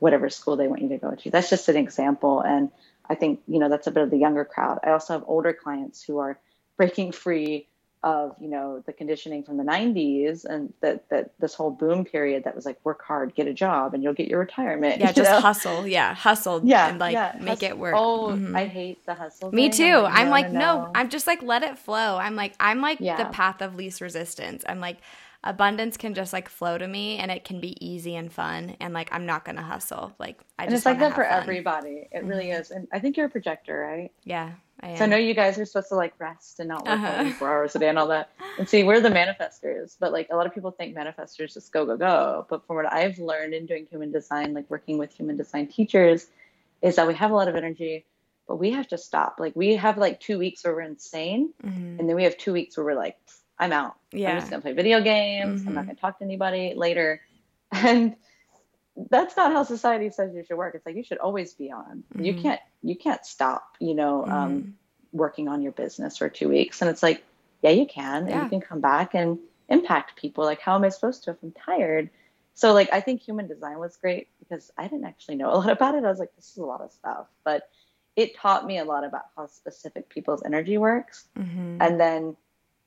whatever 0.00 0.28
school 0.28 0.56
they 0.56 0.66
want 0.66 0.82
you 0.82 0.88
to 0.88 0.98
go 0.98 1.14
to. 1.14 1.30
That's 1.30 1.50
just 1.50 1.68
an 1.68 1.76
example. 1.76 2.40
And 2.40 2.70
I 3.08 3.14
think, 3.14 3.40
you 3.46 3.58
know, 3.58 3.68
that's 3.68 3.86
a 3.86 3.90
bit 3.90 4.02
of 4.02 4.10
the 4.10 4.18
younger 4.18 4.44
crowd. 4.44 4.78
I 4.84 4.90
also 4.90 5.12
have 5.14 5.24
older 5.26 5.52
clients 5.52 6.02
who 6.02 6.18
are 6.18 6.38
breaking 6.76 7.12
free 7.12 7.68
of, 8.02 8.34
you 8.40 8.48
know, 8.48 8.82
the 8.84 8.92
conditioning 8.92 9.44
from 9.44 9.56
the 9.56 9.62
90s 9.62 10.44
and 10.44 10.72
that, 10.80 11.08
that 11.10 11.30
this 11.38 11.54
whole 11.54 11.70
boom 11.70 12.04
period 12.04 12.42
that 12.44 12.54
was 12.54 12.66
like 12.66 12.78
work 12.84 13.02
hard, 13.04 13.34
get 13.34 13.46
a 13.46 13.54
job 13.54 13.94
and 13.94 14.02
you'll 14.02 14.12
get 14.12 14.28
your 14.28 14.40
retirement. 14.40 15.00
Yeah, 15.00 15.12
just 15.12 15.30
know? 15.30 15.40
hustle. 15.40 15.86
Yeah, 15.86 16.14
hustle. 16.14 16.60
Yeah. 16.64 16.88
And 16.88 16.98
like 16.98 17.12
yeah, 17.12 17.36
make 17.40 17.62
it 17.62 17.78
work. 17.78 17.94
Oh, 17.96 18.30
mm-hmm. 18.32 18.56
I 18.56 18.66
hate 18.66 19.04
the 19.06 19.14
hustle. 19.14 19.52
Me 19.52 19.70
thing. 19.70 19.92
too. 19.92 19.96
I'm 19.98 20.30
like, 20.30 20.46
I'm 20.46 20.52
like 20.52 20.52
no, 20.52 20.90
I'm 20.94 21.10
just 21.10 21.26
like, 21.26 21.42
let 21.42 21.62
it 21.62 21.78
flow. 21.78 22.16
I'm 22.16 22.34
like, 22.34 22.54
I'm 22.58 22.80
like 22.80 22.98
yeah. 23.00 23.16
the 23.16 23.30
path 23.30 23.62
of 23.62 23.76
least 23.76 24.00
resistance. 24.00 24.64
I'm 24.68 24.80
like, 24.80 24.98
abundance 25.44 25.96
can 25.96 26.14
just 26.14 26.32
like 26.32 26.48
flow 26.48 26.78
to 26.78 26.86
me 26.86 27.18
and 27.18 27.30
it 27.30 27.44
can 27.44 27.60
be 27.60 27.76
easy 27.84 28.14
and 28.14 28.32
fun 28.32 28.76
and 28.80 28.94
like 28.94 29.08
I'm 29.12 29.26
not 29.26 29.44
gonna 29.44 29.62
hustle. 29.62 30.12
Like 30.18 30.40
I 30.58 30.64
and 30.64 30.70
just 30.70 30.80
it's 30.80 30.86
like 30.86 31.00
that 31.00 31.14
for 31.14 31.24
fun. 31.24 31.42
everybody. 31.42 32.08
It 32.10 32.18
mm-hmm. 32.18 32.28
really 32.28 32.50
is. 32.50 32.70
And 32.70 32.86
I 32.92 33.00
think 33.00 33.16
you're 33.16 33.26
a 33.26 33.30
projector, 33.30 33.78
right? 33.78 34.12
Yeah. 34.24 34.52
I 34.80 34.96
so 34.96 35.04
I 35.04 35.06
know 35.06 35.16
you 35.16 35.34
guys 35.34 35.58
are 35.58 35.64
supposed 35.64 35.88
to 35.88 35.96
like 35.96 36.14
rest 36.18 36.60
and 36.60 36.68
not 36.68 36.84
work 36.84 36.94
uh-huh. 36.94 37.16
24 37.16 37.48
hours 37.48 37.76
a 37.76 37.78
day 37.78 37.88
and 37.88 37.98
all 37.98 38.08
that. 38.08 38.30
And 38.58 38.68
see, 38.68 38.82
we're 38.82 39.00
the 39.00 39.10
manifestors, 39.10 39.96
but 39.98 40.12
like 40.12 40.28
a 40.30 40.36
lot 40.36 40.46
of 40.46 40.54
people 40.54 40.70
think 40.70 40.96
manifestors 40.96 41.54
just 41.54 41.72
go, 41.72 41.86
go, 41.86 41.96
go. 41.96 42.46
But 42.48 42.66
from 42.66 42.76
what 42.76 42.92
I've 42.92 43.18
learned 43.18 43.54
in 43.54 43.66
doing 43.66 43.86
human 43.90 44.10
design, 44.12 44.54
like 44.54 44.68
working 44.70 44.98
with 44.98 45.12
human 45.12 45.36
design 45.36 45.68
teachers, 45.68 46.28
is 46.82 46.96
that 46.96 47.06
we 47.06 47.14
have 47.14 47.30
a 47.30 47.34
lot 47.34 47.48
of 47.48 47.54
energy, 47.54 48.04
but 48.48 48.56
we 48.56 48.72
have 48.72 48.88
to 48.88 48.98
stop. 48.98 49.36
Like 49.38 49.54
we 49.54 49.76
have 49.76 49.98
like 49.98 50.20
two 50.20 50.38
weeks 50.38 50.64
where 50.64 50.74
we're 50.74 50.82
insane, 50.82 51.52
mm-hmm. 51.64 52.00
and 52.00 52.08
then 52.08 52.16
we 52.16 52.24
have 52.24 52.36
two 52.36 52.52
weeks 52.52 52.76
where 52.76 52.84
we're 52.84 52.94
like, 52.94 53.16
I'm 53.58 53.72
out. 53.72 53.96
Yeah. 54.12 54.32
I'm 54.32 54.38
just 54.40 54.50
gonna 54.50 54.62
play 54.62 54.72
video 54.72 55.00
games. 55.00 55.60
Mm-hmm. 55.60 55.68
I'm 55.68 55.74
not 55.74 55.80
mm-hmm. 55.82 55.88
gonna 55.90 56.00
talk 56.00 56.18
to 56.18 56.24
anybody 56.24 56.74
later. 56.76 57.20
And 57.74 58.16
that's 59.08 59.34
not 59.34 59.52
how 59.52 59.62
society 59.62 60.10
says 60.10 60.34
you 60.34 60.44
should 60.44 60.58
work. 60.58 60.74
It's 60.74 60.84
like 60.84 60.94
you 60.94 61.04
should 61.04 61.16
always 61.16 61.54
be 61.54 61.72
on. 61.72 62.04
Mm-hmm. 62.14 62.24
You 62.24 62.34
can't 62.34 62.60
you 62.82 62.96
can't 62.96 63.24
stop, 63.24 63.76
you 63.80 63.94
know, 63.94 64.24
um, 64.24 64.28
mm-hmm. 64.28 64.40
um, 64.40 64.74
working 65.12 65.48
on 65.48 65.62
your 65.62 65.72
business 65.72 66.18
for 66.18 66.28
two 66.28 66.50
weeks. 66.50 66.82
And 66.82 66.90
it's 66.90 67.02
like, 67.02 67.24
yeah, 67.62 67.70
you 67.70 67.86
can. 67.86 68.26
Yeah. 68.26 68.34
And 68.34 68.42
you 68.44 68.48
can 68.50 68.60
come 68.60 68.80
back 68.80 69.14
and 69.14 69.38
impact 69.68 70.16
people. 70.16 70.44
Like, 70.44 70.60
how 70.60 70.74
am 70.74 70.84
I 70.84 70.90
supposed 70.90 71.24
to 71.24 71.30
if 71.30 71.36
I'm 71.42 71.52
tired? 71.52 72.10
So 72.54 72.72
like 72.74 72.92
I 72.92 73.00
think 73.00 73.22
human 73.22 73.46
design 73.46 73.78
was 73.78 73.96
great 73.96 74.28
because 74.38 74.70
I 74.76 74.84
didn't 74.84 75.06
actually 75.06 75.36
know 75.36 75.52
a 75.52 75.56
lot 75.56 75.70
about 75.78 75.94
it. 75.94 76.04
I 76.04 76.08
was 76.08 76.18
like, 76.18 76.34
this 76.36 76.50
is 76.50 76.58
a 76.58 76.64
lot 76.64 76.80
of 76.80 76.92
stuff. 76.92 77.26
But 77.44 77.68
it 78.14 78.36
taught 78.36 78.66
me 78.66 78.78
a 78.78 78.84
lot 78.84 79.04
about 79.04 79.24
how 79.36 79.46
specific 79.46 80.08
people's 80.10 80.42
energy 80.44 80.76
works. 80.76 81.24
Mm-hmm. 81.38 81.78
And 81.80 81.98
then 81.98 82.36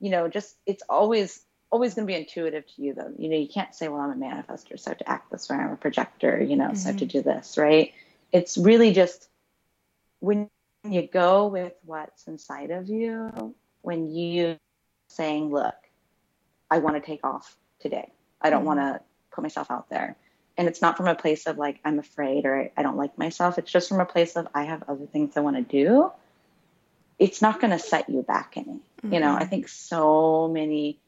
you 0.05 0.11
know, 0.11 0.27
just 0.27 0.55
it's 0.67 0.83
always 0.87 1.43
always 1.71 1.95
going 1.95 2.05
to 2.05 2.13
be 2.13 2.15
intuitive 2.15 2.63
to 2.67 2.81
you 2.83 2.93
though. 2.93 3.11
You 3.17 3.27
know, 3.27 3.37
you 3.37 3.47
can't 3.47 3.73
say, 3.73 3.87
well, 3.87 4.01
I'm 4.01 4.11
a 4.11 4.23
manifestor, 4.23 4.79
so 4.79 4.89
I 4.89 4.89
have 4.91 4.97
to 4.99 5.09
act 5.09 5.31
this 5.31 5.49
way. 5.49 5.55
I'm 5.55 5.71
a 5.71 5.77
projector, 5.77 6.39
you 6.39 6.55
know, 6.55 6.65
mm-hmm. 6.65 6.75
so 6.75 6.89
I 6.89 6.91
have 6.91 6.99
to 6.99 7.07
mm-hmm. 7.07 7.17
do 7.17 7.23
this, 7.23 7.57
right? 7.57 7.91
It's 8.31 8.55
really 8.55 8.93
just 8.93 9.27
when 10.19 10.47
you 10.87 11.07
go 11.11 11.47
with 11.47 11.73
what's 11.83 12.27
inside 12.27 12.69
of 12.69 12.87
you, 12.87 13.55
when 13.81 14.11
you 14.11 14.57
saying, 15.07 15.49
look, 15.49 15.73
I 16.69 16.77
want 16.77 16.97
to 16.97 17.01
take 17.01 17.23
off 17.23 17.57
today. 17.79 18.11
I 18.39 18.51
don't 18.51 18.59
mm-hmm. 18.59 18.67
want 18.67 18.79
to 18.81 19.01
put 19.31 19.41
myself 19.41 19.71
out 19.71 19.89
there. 19.89 20.17
And 20.55 20.67
it's 20.67 20.83
not 20.83 20.97
from 20.97 21.07
a 21.07 21.15
place 21.15 21.47
of 21.47 21.57
like, 21.57 21.79
I'm 21.83 21.97
afraid 21.97 22.45
or 22.45 22.69
I 22.77 22.83
don't 22.83 22.95
like 22.95 23.17
myself. 23.17 23.57
It's 23.57 23.71
just 23.71 23.89
from 23.89 24.01
a 24.01 24.05
place 24.05 24.35
of 24.35 24.47
I 24.53 24.65
have 24.65 24.83
other 24.87 25.07
things 25.07 25.35
I 25.35 25.39
want 25.39 25.55
to 25.55 25.63
do 25.63 26.11
it's 27.19 27.41
not 27.41 27.61
going 27.61 27.71
to 27.71 27.79
set 27.79 28.09
you 28.09 28.21
back 28.21 28.53
any. 28.55 28.65
Mm-hmm. 28.65 29.13
You 29.13 29.19
know, 29.19 29.35
I 29.35 29.39
mm-hmm. 29.41 29.49
think 29.49 29.67
so 29.67 30.47
many 30.47 30.99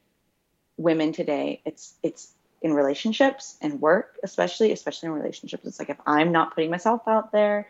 women 0.78 1.12
today, 1.12 1.62
it's 1.66 1.94
it's 2.04 2.32
in 2.62 2.74
relationships 2.74 3.58
and 3.62 3.82
work, 3.82 4.18
especially 4.24 4.72
especially 4.72 5.08
in 5.08 5.14
relationships. 5.14 5.66
It's 5.66 5.80
like 5.80 5.90
if 5.90 5.98
I'm 6.06 6.32
not 6.32 6.56
putting 6.56 6.72
myself 6.72 7.08
out 7.08 7.32
there 7.32 7.68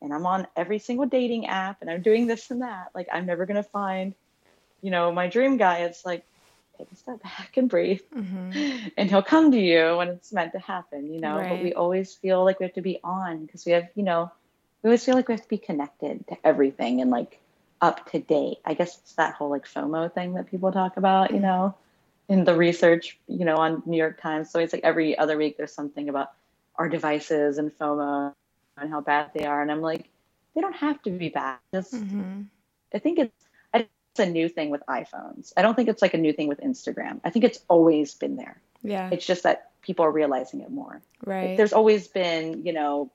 and 0.00 0.12
I'm 0.14 0.26
on 0.26 0.46
every 0.56 0.78
single 0.78 1.06
dating 1.06 1.46
app 1.46 1.78
and 1.80 1.90
I'm 1.90 2.02
doing 2.02 2.26
this 2.26 2.50
and 2.50 2.62
that, 2.62 2.90
like 2.94 3.08
I'm 3.12 3.26
never 3.26 3.46
going 3.46 3.62
to 3.62 3.68
find, 3.68 4.14
you 4.82 4.90
know, 4.90 5.12
my 5.12 5.28
dream 5.28 5.56
guy. 5.56 5.78
It's 5.78 6.04
like 6.04 6.24
take 6.78 6.92
a 6.92 6.96
step 6.96 7.22
back 7.22 7.56
and 7.56 7.68
breathe 7.68 8.00
mm-hmm. 8.14 8.88
and 8.96 9.10
he'll 9.10 9.22
come 9.22 9.50
to 9.52 9.58
you 9.58 9.96
when 9.96 10.08
it's 10.08 10.32
meant 10.32 10.52
to 10.52 10.58
happen, 10.58 11.12
you 11.12 11.20
know, 11.20 11.36
right. 11.36 11.50
but 11.50 11.62
we 11.62 11.74
always 11.74 12.14
feel 12.14 12.44
like 12.44 12.60
we 12.60 12.64
have 12.64 12.74
to 12.74 12.82
be 12.82 12.98
on 13.04 13.44
because 13.44 13.66
we 13.66 13.72
have, 13.72 13.88
you 13.94 14.02
know, 14.02 14.30
we 14.82 14.88
always 14.88 15.04
feel 15.04 15.14
like 15.14 15.28
we 15.28 15.34
have 15.34 15.42
to 15.42 15.48
be 15.48 15.58
connected 15.58 16.26
to 16.28 16.36
everything 16.44 17.00
and 17.00 17.10
like 17.10 17.38
up 17.80 18.10
to 18.10 18.18
date. 18.18 18.58
I 18.64 18.74
guess 18.74 18.98
it's 18.98 19.14
that 19.14 19.34
whole 19.34 19.50
like 19.50 19.66
FOMO 19.66 20.12
thing 20.12 20.34
that 20.34 20.50
people 20.50 20.70
talk 20.72 20.96
about, 20.96 21.32
you 21.32 21.40
know, 21.40 21.74
in 22.28 22.44
the 22.44 22.54
research, 22.54 23.18
you 23.26 23.44
know, 23.44 23.56
on 23.56 23.82
New 23.86 23.96
York 23.96 24.20
Times. 24.20 24.50
So 24.50 24.58
it's 24.60 24.72
like 24.72 24.84
every 24.84 25.16
other 25.16 25.36
week 25.36 25.56
there's 25.56 25.72
something 25.72 26.08
about 26.08 26.32
our 26.76 26.88
devices 26.88 27.58
and 27.58 27.70
FOMO 27.78 28.34
and 28.76 28.90
how 28.90 29.00
bad 29.00 29.30
they 29.34 29.46
are. 29.46 29.60
And 29.60 29.70
I'm 29.70 29.80
like, 29.80 30.08
they 30.54 30.60
don't 30.60 30.76
have 30.76 31.02
to 31.02 31.10
be 31.10 31.28
bad. 31.28 31.58
Just, 31.72 31.94
mm-hmm. 31.94 32.42
I 32.94 32.98
think 32.98 33.18
it's, 33.18 33.44
it's 33.72 34.18
a 34.18 34.26
new 34.26 34.48
thing 34.48 34.70
with 34.70 34.82
iPhones. 34.88 35.52
I 35.56 35.62
don't 35.62 35.74
think 35.74 35.88
it's 35.88 36.02
like 36.02 36.14
a 36.14 36.18
new 36.18 36.32
thing 36.32 36.48
with 36.48 36.60
Instagram. 36.60 37.20
I 37.24 37.30
think 37.30 37.44
it's 37.44 37.60
always 37.68 38.14
been 38.14 38.36
there. 38.36 38.60
Yeah. 38.82 39.10
It's 39.12 39.26
just 39.26 39.44
that 39.44 39.70
people 39.82 40.04
are 40.04 40.10
realizing 40.10 40.60
it 40.60 40.70
more. 40.70 41.00
Right. 41.24 41.48
Like, 41.48 41.56
there's 41.56 41.72
always 41.72 42.08
been, 42.08 42.66
you 42.66 42.72
know, 42.72 43.10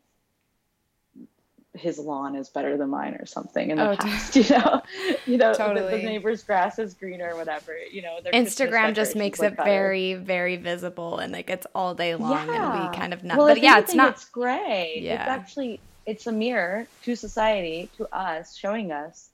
his 1.76 2.00
lawn 2.00 2.36
is 2.36 2.50
better 2.50 2.78
than 2.78 2.90
mine 2.90 3.16
or 3.16 3.26
something 3.26 3.72
in 3.72 3.78
the 3.78 3.92
oh, 3.92 3.96
past, 3.96 4.36
you 4.36 4.46
know, 4.50 4.82
you 5.26 5.38
know, 5.38 5.54
totally. 5.54 5.92
the, 5.92 5.98
the, 5.98 6.04
neighbor's 6.04 6.44
grass 6.44 6.80
is 6.80 6.94
greener 6.94 7.32
or 7.32 7.36
whatever, 7.36 7.76
you 7.92 8.02
know, 8.02 8.20
Instagram 8.34 8.94
just 8.94 9.16
makes 9.16 9.42
it 9.42 9.56
better. 9.56 9.70
very, 9.70 10.14
very 10.14 10.56
visible 10.56 11.20
and 11.20 11.34
like 11.34 11.50
it's 11.50 11.68
all 11.76 11.94
day 11.94 12.16
long 12.16 12.48
yeah. 12.48 12.74
and 12.74 12.92
we 12.92 12.98
kind 12.98 13.14
of 13.14 13.24
not, 13.24 13.38
well, 13.38 13.48
but 13.48 13.62
yeah, 13.62 13.80
it's 13.80 13.94
not, 13.94 14.14
it's 14.14 14.26
gray. 14.26 15.00
Yeah. 15.02 15.22
It's 15.22 15.30
actually, 15.30 15.80
it's 16.06 16.28
a 16.28 16.32
mirror 16.32 16.88
to 17.04 17.16
society, 17.16 17.90
to 17.98 18.08
us, 18.16 18.56
showing 18.56 18.92
us, 18.92 19.30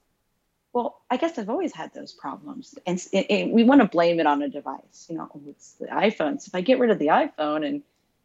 well, 0.74 1.02
I 1.10 1.18
guess 1.18 1.38
I've 1.38 1.50
always 1.50 1.74
had 1.74 1.94
those 1.94 2.14
problems. 2.14 2.76
And 2.86 3.02
we 3.52 3.64
want 3.64 3.82
to 3.82 3.88
blame 3.88 4.20
it 4.20 4.26
on 4.26 4.42
a 4.42 4.50
device, 4.50 5.08
you 5.10 5.18
know, 5.18 5.30
oh, 5.36 5.42
it's 5.48 5.74
the 5.74 5.88
iPhone. 5.88 6.42
So 6.42 6.48
if 6.48 6.56
I 6.56 6.62
get 6.62 6.80
rid 6.80 6.92
of 6.92 7.00
the 7.00 7.08
iPhone 7.08 7.66
and, 7.66 7.82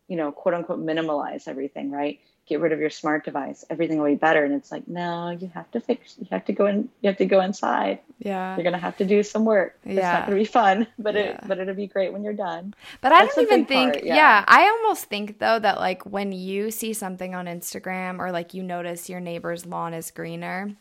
you 0.06 0.16
know, 0.16 0.30
quote 0.30 0.54
unquote, 0.54 0.78
minimalize 0.78 1.48
everything, 1.48 1.90
right? 1.90 2.20
Get 2.46 2.60
rid 2.60 2.72
of 2.72 2.78
your 2.78 2.90
smart 2.90 3.24
device 3.24 3.64
everything 3.70 3.98
will 3.98 4.06
be 4.06 4.14
better 4.14 4.44
and 4.44 4.54
it's 4.54 4.70
like 4.70 4.86
no 4.86 5.30
you 5.30 5.50
have 5.52 5.70
to 5.70 5.80
fix 5.80 6.16
you 6.18 6.26
have 6.30 6.44
to 6.44 6.52
go 6.52 6.66
in 6.66 6.88
you 7.00 7.08
have 7.08 7.16
to 7.16 7.24
go 7.26 7.40
inside 7.40 7.98
yeah 8.18 8.56
you're 8.56 8.64
gonna 8.64 8.78
have 8.78 8.96
to 8.96 9.04
do 9.04 9.22
some 9.22 9.44
work 9.44 9.78
yeah. 9.84 9.92
it's 9.92 10.02
not 10.02 10.26
gonna 10.26 10.38
be 10.38 10.44
fun 10.44 10.86
but 10.98 11.14
yeah. 11.14 11.20
it 11.20 11.40
but 11.46 11.58
it'll 11.58 11.74
be 11.74 11.86
great 11.86 12.12
when 12.12 12.22
you're 12.22 12.32
done 12.32 12.72
but 13.00 13.12
i 13.12 13.24
don't 13.24 13.38
even 13.38 13.66
think 13.66 13.94
part, 13.94 14.04
yeah. 14.04 14.14
yeah 14.14 14.44
i 14.46 14.62
almost 14.62 15.06
think 15.06 15.38
though 15.38 15.58
that 15.58 15.78
like 15.78 16.04
when 16.06 16.32
you 16.32 16.70
see 16.70 16.92
something 16.92 17.34
on 17.34 17.46
instagram 17.46 18.18
or 18.18 18.30
like 18.30 18.54
you 18.54 18.62
notice 18.62 19.08
your 19.08 19.20
neighbor's 19.20 19.66
lawn 19.66 19.92
is 19.92 20.10
greener 20.10 20.76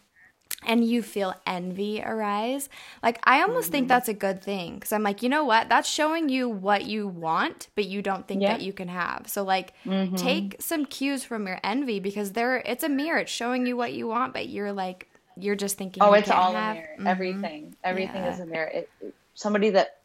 and 0.64 0.84
you 0.84 1.04
feel 1.04 1.34
envy 1.46 2.02
arise, 2.04 2.70
like 3.04 3.20
I 3.24 3.42
almost 3.42 3.66
mm-hmm. 3.66 3.72
think 3.72 3.88
that's 3.88 4.10
a 4.10 4.14
good 4.14 4.42
thing 4.42 4.76
because 4.76 4.92
I'm 4.92 5.04
like, 5.04 5.22
you 5.22 5.30
know 5.30 5.44
what? 5.44 5.70
That's 5.70 5.90
showing 5.90 6.30
you 6.30 6.50
what 6.50 6.86
you 6.86 7.08
want, 7.08 7.70
but 7.76 7.86
you 7.86 8.02
don't 8.02 8.28
think 8.28 8.42
yeah. 8.42 8.54
that 8.54 8.62
you 8.62 8.74
can 8.74 8.88
have. 8.88 9.28
So 9.28 9.44
like, 9.44 9.74
mm-hmm. 9.86 10.16
take 10.16 10.56
some 10.60 10.86
cues 10.86 11.24
from 11.24 11.48
your 11.48 11.60
envy 11.64 12.00
because 12.00 12.32
there, 12.32 12.58
it's 12.58 12.84
a 12.84 12.90
mirror. 12.90 13.20
It's 13.20 13.32
showing 13.32 13.66
you 13.66 13.78
what 13.78 13.94
you 13.94 14.08
want, 14.08 14.34
but 14.34 14.50
you're 14.50 14.72
like, 14.72 15.10
you're 15.38 15.56
just 15.56 15.78
thinking. 15.78 16.02
Oh, 16.02 16.14
it's 16.14 16.30
all 16.30 16.54
have. 16.54 16.76
a 16.76 16.80
mirror. 16.80 16.90
Mm-hmm. 16.98 17.08
Everything, 17.08 17.76
everything 17.84 18.24
yeah. 18.24 18.34
is 18.34 18.40
a 18.40 18.46
mirror. 18.46 18.68
It, 18.68 18.90
it, 19.02 19.16
somebody 19.34 19.72
that 19.72 20.00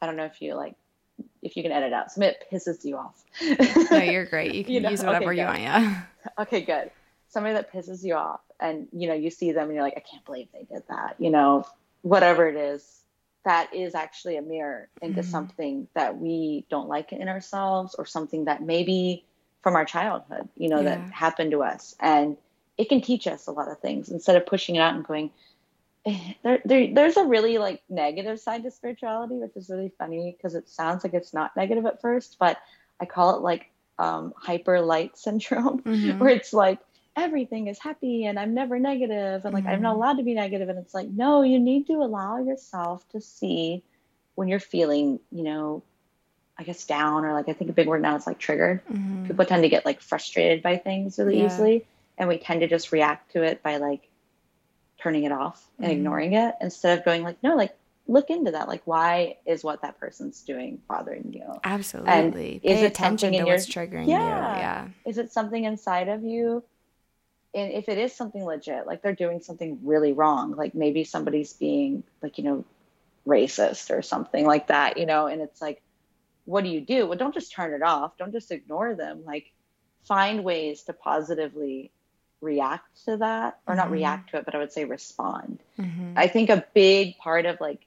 I 0.00 0.06
don't 0.06 0.16
know 0.16 0.24
if 0.24 0.40
you 0.40 0.54
like 0.54 0.74
if 1.42 1.56
you 1.56 1.62
can 1.62 1.72
edit 1.72 1.92
out 1.92 2.10
somebody 2.10 2.36
that 2.38 2.50
pisses 2.50 2.84
you 2.84 2.96
off. 2.96 3.24
no, 3.90 3.98
you're 3.98 4.26
great. 4.26 4.54
You 4.54 4.64
can 4.64 4.74
you 4.74 4.80
know? 4.80 4.90
use 4.90 5.02
whatever 5.02 5.32
okay, 5.32 5.40
you 5.40 5.46
want. 5.46 5.60
Yeah. 5.60 6.02
Okay, 6.38 6.60
good. 6.60 6.90
Somebody 7.28 7.54
that 7.54 7.72
pisses 7.72 8.04
you 8.04 8.14
off, 8.14 8.40
and 8.60 8.88
you 8.92 9.08
know 9.08 9.14
you 9.14 9.30
see 9.30 9.52
them, 9.52 9.66
and 9.66 9.74
you're 9.74 9.82
like, 9.82 9.96
I 9.96 10.00
can't 10.00 10.24
believe 10.24 10.48
they 10.52 10.64
did 10.64 10.82
that. 10.88 11.16
You 11.18 11.30
know, 11.30 11.66
whatever 12.02 12.48
it 12.48 12.56
is, 12.56 13.00
that 13.44 13.74
is 13.74 13.94
actually 13.94 14.36
a 14.36 14.42
mirror 14.42 14.88
into 15.00 15.20
mm-hmm. 15.20 15.30
something 15.30 15.88
that 15.94 16.18
we 16.18 16.64
don't 16.70 16.88
like 16.88 17.12
in 17.12 17.28
ourselves, 17.28 17.94
or 17.96 18.06
something 18.06 18.46
that 18.46 18.62
maybe 18.62 19.24
from 19.62 19.74
our 19.74 19.84
childhood, 19.84 20.48
you 20.56 20.68
know, 20.68 20.80
yeah. 20.80 20.96
that 20.96 21.12
happened 21.12 21.50
to 21.50 21.62
us, 21.62 21.94
and 22.00 22.36
it 22.76 22.88
can 22.88 23.00
teach 23.00 23.26
us 23.26 23.46
a 23.46 23.52
lot 23.52 23.68
of 23.68 23.78
things 23.80 24.08
instead 24.08 24.36
of 24.36 24.46
pushing 24.46 24.76
it 24.76 24.80
out 24.80 24.94
and 24.94 25.04
going 25.04 25.30
there, 26.42 26.60
there 26.64 26.94
there's 26.94 27.16
a 27.16 27.24
really 27.24 27.58
like 27.58 27.82
negative 27.88 28.40
side 28.40 28.62
to 28.62 28.70
spirituality 28.70 29.34
which 29.34 29.56
is 29.56 29.68
really 29.68 29.92
funny 29.98 30.34
because 30.36 30.54
it 30.54 30.68
sounds 30.68 31.04
like 31.04 31.14
it's 31.14 31.34
not 31.34 31.56
negative 31.56 31.84
at 31.86 32.00
first 32.00 32.36
but 32.38 32.58
i 33.00 33.04
call 33.04 33.36
it 33.36 33.42
like 33.42 33.70
um, 34.00 34.32
hyper 34.36 34.80
light 34.80 35.18
syndrome 35.18 35.82
mm-hmm. 35.82 36.18
where 36.18 36.30
it's 36.30 36.52
like 36.52 36.78
everything 37.18 37.66
is 37.66 37.78
happy 37.78 38.24
and 38.26 38.38
i'm 38.38 38.54
never 38.54 38.78
negative 38.78 39.44
and 39.44 39.54
like 39.54 39.64
mm-hmm. 39.64 39.72
i'm 39.72 39.82
not 39.82 39.90
mm-hmm. 39.90 40.02
allowed 40.02 40.14
to 40.14 40.22
be 40.22 40.34
negative 40.34 40.68
and 40.68 40.78
it's 40.78 40.94
like 40.94 41.08
no 41.08 41.42
you 41.42 41.58
need 41.58 41.86
to 41.86 41.94
allow 41.94 42.38
yourself 42.42 43.06
to 43.10 43.20
see 43.20 43.82
when 44.34 44.48
you're 44.48 44.60
feeling 44.60 45.20
you 45.30 45.42
know 45.42 45.82
i 46.56 46.62
guess 46.62 46.86
down 46.86 47.24
or 47.24 47.32
like 47.32 47.48
i 47.48 47.52
think 47.52 47.70
a 47.70 47.74
big 47.74 47.88
word 47.88 48.02
now 48.02 48.16
is 48.16 48.26
like 48.26 48.38
triggered 48.38 48.84
mm-hmm. 48.86 49.26
people 49.26 49.44
tend 49.44 49.62
to 49.62 49.68
get 49.68 49.84
like 49.84 50.00
frustrated 50.00 50.62
by 50.62 50.76
things 50.76 51.18
really 51.18 51.38
yeah. 51.38 51.46
easily 51.46 51.84
and 52.16 52.28
we 52.28 52.38
tend 52.38 52.60
to 52.60 52.68
just 52.68 52.92
react 52.92 53.32
to 53.32 53.42
it 53.42 53.62
by 53.62 53.76
like 53.76 54.08
turning 55.00 55.24
it 55.24 55.32
off 55.32 55.66
and 55.78 55.86
mm-hmm. 55.86 55.98
ignoring 55.98 56.32
it 56.32 56.54
instead 56.60 56.98
of 56.98 57.04
going 57.04 57.22
like 57.22 57.42
no 57.42 57.54
like 57.56 57.74
look 58.08 58.30
into 58.30 58.52
that 58.52 58.68
like 58.68 58.82
why 58.86 59.36
is 59.46 59.62
what 59.62 59.82
that 59.82 60.00
person's 60.00 60.42
doing 60.42 60.80
bothering 60.88 61.30
you 61.32 61.44
absolutely 61.62 62.10
and 62.10 62.32
Pay 62.32 62.60
is 62.62 62.82
it 62.82 63.22
in 63.22 63.34
your, 63.34 63.44
what's 63.44 63.66
triggering 63.66 64.08
yeah, 64.08 64.54
you 64.54 64.60
yeah 64.60 64.88
is 65.04 65.18
it 65.18 65.30
something 65.30 65.64
inside 65.64 66.08
of 66.08 66.24
you 66.24 66.64
and 67.58 67.72
if 67.72 67.88
it 67.88 67.98
is 67.98 68.14
something 68.14 68.44
legit 68.44 68.86
like 68.86 69.02
they're 69.02 69.14
doing 69.14 69.40
something 69.40 69.78
really 69.82 70.12
wrong 70.12 70.52
like 70.52 70.74
maybe 70.74 71.04
somebody's 71.04 71.52
being 71.52 72.02
like 72.22 72.38
you 72.38 72.44
know 72.44 72.64
racist 73.26 73.96
or 73.96 74.02
something 74.02 74.46
like 74.46 74.68
that 74.68 74.96
you 74.96 75.06
know 75.06 75.26
and 75.26 75.42
it's 75.42 75.60
like 75.60 75.82
what 76.44 76.64
do 76.64 76.70
you 76.70 76.80
do 76.80 77.06
well 77.06 77.18
don't 77.18 77.34
just 77.34 77.52
turn 77.52 77.74
it 77.74 77.82
off 77.82 78.16
don't 78.16 78.32
just 78.32 78.50
ignore 78.50 78.94
them 78.94 79.22
like 79.24 79.52
find 80.04 80.44
ways 80.44 80.82
to 80.82 80.92
positively 80.92 81.90
react 82.40 83.04
to 83.04 83.16
that 83.16 83.58
or 83.66 83.74
mm-hmm. 83.74 83.80
not 83.82 83.90
react 83.90 84.30
to 84.30 84.38
it 84.38 84.44
but 84.44 84.54
i 84.54 84.58
would 84.58 84.72
say 84.72 84.84
respond 84.84 85.58
mm-hmm. 85.78 86.12
i 86.16 86.26
think 86.26 86.48
a 86.48 86.64
big 86.72 87.18
part 87.18 87.44
of 87.44 87.60
like 87.60 87.84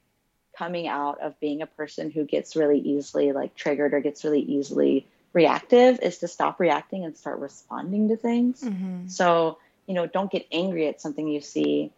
coming 0.57 0.87
out 0.87 1.19
of 1.21 1.39
being 1.39 1.61
a 1.61 1.65
person 1.65 2.11
who 2.11 2.25
gets 2.25 2.55
really 2.55 2.79
easily 2.79 3.31
like 3.31 3.55
triggered 3.55 3.93
or 3.93 4.01
gets 4.01 4.23
really 4.23 4.41
easily 4.41 5.07
reactive 5.33 5.99
is 6.01 6.19
to 6.19 6.27
stop 6.27 6.59
reacting 6.59 7.05
and 7.05 7.17
start 7.17 7.39
responding 7.39 8.09
to 8.09 8.17
things 8.17 8.61
mm-hmm. 8.61 9.07
so 9.07 9.57
you 9.87 9.93
know 9.93 10.05
don't 10.05 10.31
get 10.31 10.45
angry 10.51 10.87
at 10.87 11.01
something 11.01 11.27
you 11.27 11.41
see 11.41 11.91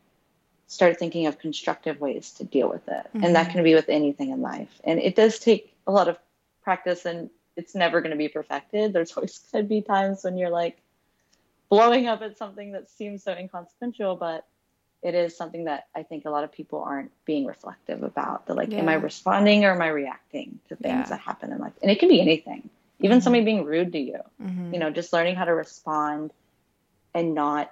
start 0.67 0.97
thinking 0.97 1.27
of 1.27 1.39
constructive 1.39 1.99
ways 1.99 2.31
to 2.31 2.43
deal 2.43 2.69
with 2.69 2.87
it 2.87 3.07
and 3.13 3.35
that 3.35 3.45
mm-hmm. 3.45 3.51
can 3.53 3.63
be 3.63 3.73
with 3.75 3.89
anything 3.89 4.29
in 4.31 4.41
life 4.41 4.81
and 4.83 4.99
it 4.99 5.15
does 5.15 5.39
take 5.39 5.73
a 5.87 5.91
lot 5.91 6.07
of 6.07 6.17
practice 6.63 7.05
and 7.05 7.29
it's 7.55 7.75
never 7.75 8.01
going 8.01 8.11
to 8.11 8.17
be 8.17 8.27
perfected 8.27 8.93
there's 8.93 9.11
always 9.17 9.39
going 9.51 9.65
to 9.65 9.69
be 9.69 9.81
times 9.81 10.23
when 10.23 10.37
you're 10.37 10.49
like 10.49 10.79
blowing 11.73 12.07
up 12.07 12.21
at 12.21 12.37
something 12.37 12.73
that 12.73 12.87
seems 12.87 13.23
so 13.23 13.33
inconsequential, 13.33 14.15
but 14.15 14.45
it 15.01 15.15
is 15.15 15.35
something 15.35 15.63
that 15.63 15.87
I 15.95 16.03
think 16.03 16.25
a 16.25 16.29
lot 16.29 16.43
of 16.43 16.51
people 16.51 16.83
aren't 16.83 17.11
being 17.25 17.47
reflective 17.47 18.03
about. 18.03 18.45
The 18.45 18.53
like, 18.53 18.71
yeah. 18.71 18.77
am 18.77 18.89
I 18.89 18.93
responding 18.93 19.65
or 19.65 19.71
am 19.71 19.81
I 19.81 19.87
reacting 19.87 20.59
to 20.69 20.75
things 20.75 20.93
yeah. 20.93 21.09
that 21.09 21.19
happen 21.19 21.51
in 21.51 21.57
life? 21.57 21.73
And 21.81 21.89
it 21.89 21.97
can 21.97 22.09
be 22.09 22.21
anything, 22.21 22.69
even 22.99 23.17
mm-hmm. 23.17 23.23
somebody 23.23 23.45
being 23.45 23.65
rude 23.65 23.91
to 23.93 23.99
you. 23.99 24.19
Mm-hmm. 24.41 24.73
You 24.73 24.79
know, 24.79 24.89
just 24.89 25.13
learning 25.13 25.36
how 25.36 25.45
to 25.45 25.53
respond 25.53 26.32
and 27.13 27.34
not 27.34 27.71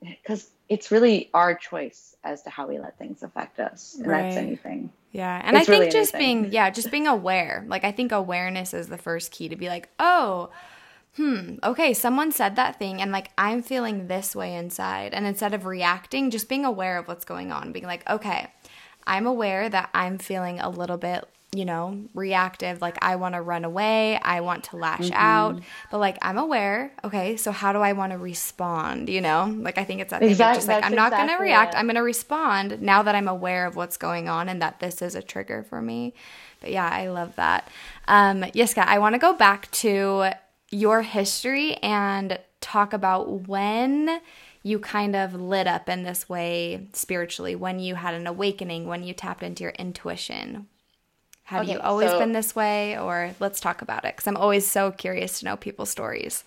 because 0.00 0.48
it's 0.68 0.90
really 0.90 1.28
our 1.34 1.54
choice 1.54 2.16
as 2.24 2.42
to 2.42 2.50
how 2.50 2.66
we 2.66 2.78
let 2.78 2.98
things 2.98 3.22
affect 3.22 3.60
us, 3.60 3.96
and 3.98 4.06
right. 4.06 4.22
that's 4.22 4.36
anything. 4.36 4.90
Yeah, 5.12 5.40
and 5.44 5.56
it's 5.56 5.68
I 5.68 5.72
think 5.72 5.80
really 5.80 5.92
just 5.92 6.14
anything. 6.14 6.42
being 6.42 6.52
yeah, 6.52 6.70
just 6.70 6.90
being 6.90 7.06
aware. 7.06 7.64
Like 7.66 7.84
I 7.84 7.92
think 7.92 8.12
awareness 8.12 8.72
is 8.72 8.88
the 8.88 8.98
first 8.98 9.32
key 9.32 9.48
to 9.48 9.56
be 9.56 9.68
like, 9.68 9.88
oh 9.98 10.50
hmm, 11.16 11.56
okay, 11.62 11.92
someone 11.92 12.32
said 12.32 12.56
that 12.56 12.78
thing 12.78 13.02
and 13.02 13.12
like 13.12 13.30
I'm 13.36 13.62
feeling 13.62 14.06
this 14.06 14.36
way 14.36 14.54
inside. 14.54 15.12
And 15.12 15.26
instead 15.26 15.54
of 15.54 15.66
reacting, 15.66 16.30
just 16.30 16.48
being 16.48 16.64
aware 16.64 16.98
of 16.98 17.08
what's 17.08 17.24
going 17.24 17.52
on, 17.52 17.72
being 17.72 17.86
like, 17.86 18.08
okay, 18.08 18.46
I'm 19.06 19.26
aware 19.26 19.68
that 19.68 19.90
I'm 19.92 20.18
feeling 20.18 20.60
a 20.60 20.70
little 20.70 20.98
bit, 20.98 21.24
you 21.52 21.64
know, 21.64 22.04
reactive. 22.14 22.80
Like 22.80 22.96
I 23.02 23.16
want 23.16 23.34
to 23.34 23.42
run 23.42 23.64
away, 23.64 24.16
I 24.22 24.40
want 24.40 24.64
to 24.64 24.76
lash 24.76 25.00
mm-hmm. 25.00 25.14
out, 25.14 25.60
but 25.90 25.98
like 25.98 26.16
I'm 26.22 26.38
aware, 26.38 26.92
okay, 27.02 27.36
so 27.36 27.50
how 27.50 27.72
do 27.72 27.80
I 27.80 27.92
want 27.92 28.12
to 28.12 28.18
respond, 28.18 29.08
you 29.08 29.20
know? 29.20 29.52
Like 29.58 29.76
I 29.76 29.84
think 29.84 30.00
it's 30.00 30.10
that 30.10 30.22
exactly, 30.22 30.58
just 30.58 30.68
like, 30.68 30.84
I'm 30.84 30.94
not 30.94 31.08
exactly 31.08 31.26
going 31.26 31.38
to 31.38 31.42
react, 31.42 31.74
it. 31.74 31.78
I'm 31.78 31.86
going 31.86 31.96
to 31.96 32.02
respond 32.02 32.80
now 32.80 33.02
that 33.02 33.16
I'm 33.16 33.26
aware 33.26 33.66
of 33.66 33.74
what's 33.74 33.96
going 33.96 34.28
on 34.28 34.48
and 34.48 34.62
that 34.62 34.78
this 34.78 35.02
is 35.02 35.16
a 35.16 35.22
trigger 35.22 35.64
for 35.68 35.82
me. 35.82 36.14
But 36.60 36.70
yeah, 36.70 36.88
I 36.88 37.08
love 37.08 37.34
that. 37.36 37.68
Um, 38.06 38.42
Yiska, 38.42 38.84
I 38.86 38.98
want 39.00 39.14
to 39.14 39.18
go 39.18 39.32
back 39.32 39.70
to 39.72 40.30
your 40.70 41.02
history 41.02 41.74
and 41.76 42.38
talk 42.60 42.92
about 42.92 43.48
when 43.48 44.20
you 44.62 44.78
kind 44.78 45.16
of 45.16 45.34
lit 45.34 45.66
up 45.66 45.88
in 45.88 46.04
this 46.04 46.28
way 46.28 46.86
spiritually, 46.92 47.56
when 47.56 47.80
you 47.80 47.96
had 47.96 48.14
an 48.14 48.26
awakening, 48.26 48.86
when 48.86 49.02
you 49.02 49.14
tapped 49.14 49.42
into 49.42 49.64
your 49.64 49.72
intuition. 49.72 50.68
Have 51.50 51.62
okay, 51.64 51.72
you 51.72 51.80
always 51.80 52.10
so, 52.10 52.20
been 52.20 52.30
this 52.30 52.54
way, 52.54 52.96
or 52.96 53.34
let's 53.40 53.58
talk 53.58 53.82
about 53.82 54.04
it? 54.04 54.14
Because 54.14 54.28
I'm 54.28 54.36
always 54.36 54.70
so 54.70 54.92
curious 54.92 55.40
to 55.40 55.46
know 55.46 55.56
people's 55.56 55.90
stories. 55.90 56.44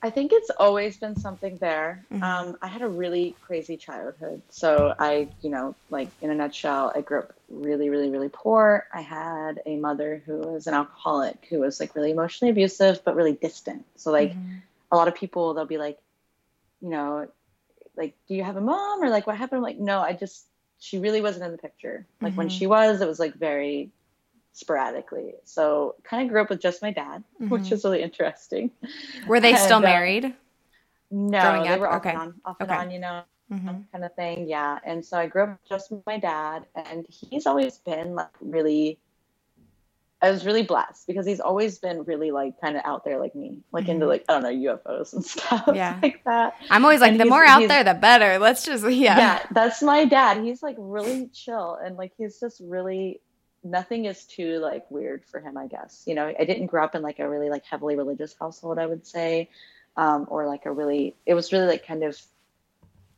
I 0.00 0.08
think 0.08 0.32
it's 0.32 0.48
always 0.58 0.96
been 0.96 1.20
something 1.20 1.58
there. 1.58 2.02
Mm-hmm. 2.10 2.22
Um, 2.22 2.56
I 2.62 2.66
had 2.68 2.80
a 2.80 2.88
really 2.88 3.36
crazy 3.42 3.76
childhood. 3.76 4.40
So 4.48 4.94
I, 4.98 5.28
you 5.42 5.50
know, 5.50 5.74
like 5.90 6.08
in 6.22 6.30
a 6.30 6.34
nutshell, 6.34 6.94
I 6.96 7.02
grew 7.02 7.18
up 7.18 7.34
really, 7.50 7.90
really, 7.90 8.08
really 8.08 8.30
poor. 8.32 8.86
I 8.94 9.02
had 9.02 9.60
a 9.66 9.76
mother 9.76 10.22
who 10.24 10.38
was 10.38 10.66
an 10.66 10.72
alcoholic 10.72 11.46
who 11.50 11.60
was 11.60 11.78
like 11.78 11.94
really 11.94 12.12
emotionally 12.12 12.50
abusive, 12.50 13.04
but 13.04 13.16
really 13.16 13.34
distant. 13.34 13.84
So 13.96 14.10
like 14.10 14.30
mm-hmm. 14.30 14.54
a 14.90 14.96
lot 14.96 15.08
of 15.08 15.14
people, 15.14 15.52
they'll 15.52 15.66
be 15.66 15.76
like, 15.76 15.98
you 16.80 16.88
know, 16.88 17.28
like, 17.98 18.14
do 18.28 18.34
you 18.34 18.44
have 18.44 18.56
a 18.56 18.62
mom 18.62 19.02
or 19.02 19.10
like 19.10 19.26
what 19.26 19.36
happened? 19.36 19.58
I'm 19.58 19.62
like, 19.62 19.78
no, 19.78 20.00
I 20.00 20.14
just, 20.14 20.46
she 20.78 20.98
really 20.98 21.20
wasn't 21.20 21.44
in 21.44 21.52
the 21.52 21.58
picture. 21.58 22.06
Like 22.22 22.30
mm-hmm. 22.30 22.38
when 22.38 22.48
she 22.48 22.66
was, 22.66 23.02
it 23.02 23.08
was 23.08 23.18
like 23.18 23.34
very 23.34 23.90
sporadically. 24.58 25.34
So 25.44 25.94
kind 26.02 26.24
of 26.24 26.28
grew 26.28 26.42
up 26.42 26.50
with 26.50 26.60
just 26.60 26.82
my 26.82 26.90
dad, 26.90 27.22
mm-hmm. 27.40 27.48
which 27.48 27.70
is 27.70 27.84
really 27.84 28.02
interesting. 28.02 28.70
Were 29.26 29.40
they 29.40 29.52
and, 29.52 29.60
still 29.60 29.78
uh, 29.78 29.82
married? 29.82 30.24
Uh, 30.26 30.30
no, 31.10 31.64
they 31.64 31.78
were 31.78 31.88
off 31.88 32.00
okay. 32.00 32.10
and 32.10 32.18
on, 32.18 32.34
off 32.44 32.56
okay. 32.60 32.72
and 32.72 32.80
on, 32.80 32.90
you 32.90 32.98
know, 32.98 33.22
mm-hmm. 33.50 33.80
kind 33.92 34.04
of 34.04 34.14
thing. 34.14 34.48
Yeah. 34.48 34.78
And 34.84 35.04
so 35.04 35.18
I 35.18 35.26
grew 35.26 35.44
up 35.44 35.60
just 35.68 35.90
with 35.90 36.04
my 36.06 36.18
dad, 36.18 36.66
and 36.74 37.06
he's 37.08 37.46
always 37.46 37.78
been 37.78 38.14
like 38.14 38.28
really. 38.40 38.98
I 40.20 40.32
was 40.32 40.44
really 40.44 40.64
blessed 40.64 41.06
because 41.06 41.24
he's 41.24 41.38
always 41.38 41.78
been 41.78 42.02
really 42.02 42.32
like 42.32 42.60
kind 42.60 42.76
of 42.76 42.82
out 42.84 43.04
there 43.04 43.20
like 43.20 43.36
me, 43.36 43.58
like 43.70 43.84
mm-hmm. 43.84 43.92
into 43.92 44.06
like 44.06 44.24
I 44.28 44.40
don't 44.40 44.42
know 44.42 44.72
UFOs 44.74 45.12
and 45.12 45.24
stuff 45.34 45.68
yeah. 45.72 45.96
like 46.02 46.24
that. 46.24 46.56
I'm 46.70 46.84
always 46.84 47.00
like 47.00 47.12
and 47.12 47.20
the 47.20 47.24
more 47.24 47.44
out 47.44 47.68
there 47.68 47.84
the 47.84 47.94
better. 47.94 48.40
Let's 48.40 48.64
just 48.64 48.82
yeah. 48.90 49.16
Yeah, 49.16 49.46
that's 49.52 49.80
my 49.80 50.06
dad. 50.06 50.42
He's 50.42 50.60
like 50.60 50.74
really 50.76 51.28
chill 51.28 51.78
and 51.80 51.96
like 51.96 52.14
he's 52.18 52.40
just 52.40 52.60
really 52.64 53.20
nothing 53.64 54.04
is 54.04 54.24
too 54.24 54.58
like 54.58 54.90
weird 54.90 55.24
for 55.24 55.40
him, 55.40 55.56
I 55.56 55.66
guess. 55.66 56.04
You 56.06 56.14
know, 56.14 56.32
I 56.38 56.44
didn't 56.44 56.66
grow 56.66 56.84
up 56.84 56.94
in 56.94 57.02
like 57.02 57.18
a 57.18 57.28
really 57.28 57.50
like 57.50 57.64
heavily 57.64 57.96
religious 57.96 58.34
household, 58.38 58.78
I 58.78 58.86
would 58.86 59.06
say, 59.06 59.48
um, 59.96 60.26
or 60.28 60.46
like 60.46 60.66
a 60.66 60.72
really. 60.72 61.14
It 61.26 61.34
was 61.34 61.52
really 61.52 61.66
like 61.66 61.86
kind 61.86 62.02
of. 62.04 62.20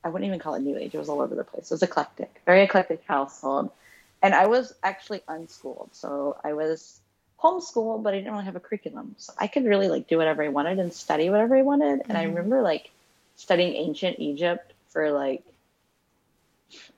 I 0.02 0.08
wouldn't 0.08 0.26
even 0.26 0.38
call 0.38 0.54
it 0.54 0.62
new 0.62 0.78
age. 0.78 0.94
It 0.94 0.98
was 0.98 1.10
all 1.10 1.20
over 1.20 1.34
the 1.34 1.44
place. 1.44 1.70
It 1.70 1.74
was 1.74 1.82
eclectic, 1.82 2.40
very 2.46 2.62
eclectic 2.62 3.02
household, 3.06 3.70
and 4.22 4.34
I 4.34 4.46
was 4.46 4.72
actually 4.82 5.22
unschooled, 5.28 5.90
so 5.92 6.38
I 6.42 6.54
was 6.54 7.00
homeschooled, 7.42 8.02
but 8.02 8.14
I 8.14 8.18
didn't 8.18 8.32
really 8.32 8.44
have 8.44 8.56
a 8.56 8.60
curriculum, 8.60 9.14
so 9.18 9.32
I 9.38 9.46
could 9.46 9.64
really 9.64 9.88
like 9.88 10.08
do 10.08 10.18
whatever 10.18 10.42
I 10.42 10.48
wanted 10.48 10.78
and 10.78 10.92
study 10.92 11.30
whatever 11.30 11.56
I 11.56 11.62
wanted. 11.62 12.00
Mm-hmm. 12.00 12.10
And 12.10 12.18
I 12.18 12.24
mm-hmm. 12.24 12.34
remember 12.34 12.62
like 12.62 12.90
studying 13.36 13.74
ancient 13.74 14.18
Egypt 14.18 14.72
for 14.88 15.10
like 15.10 15.42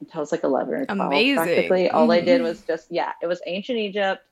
until 0.00 0.18
I 0.18 0.20
was 0.20 0.32
like 0.32 0.44
11 0.44 0.74
or 0.74 0.86
12. 0.86 1.00
Amazing. 1.00 1.36
Practically 1.36 1.90
all 1.90 2.02
mm-hmm. 2.02 2.10
I 2.12 2.20
did 2.20 2.40
mm-hmm. 2.40 2.48
was 2.48 2.62
just, 2.62 2.90
yeah, 2.90 3.12
it 3.22 3.26
was 3.26 3.40
ancient 3.46 3.78
Egypt. 3.78 4.22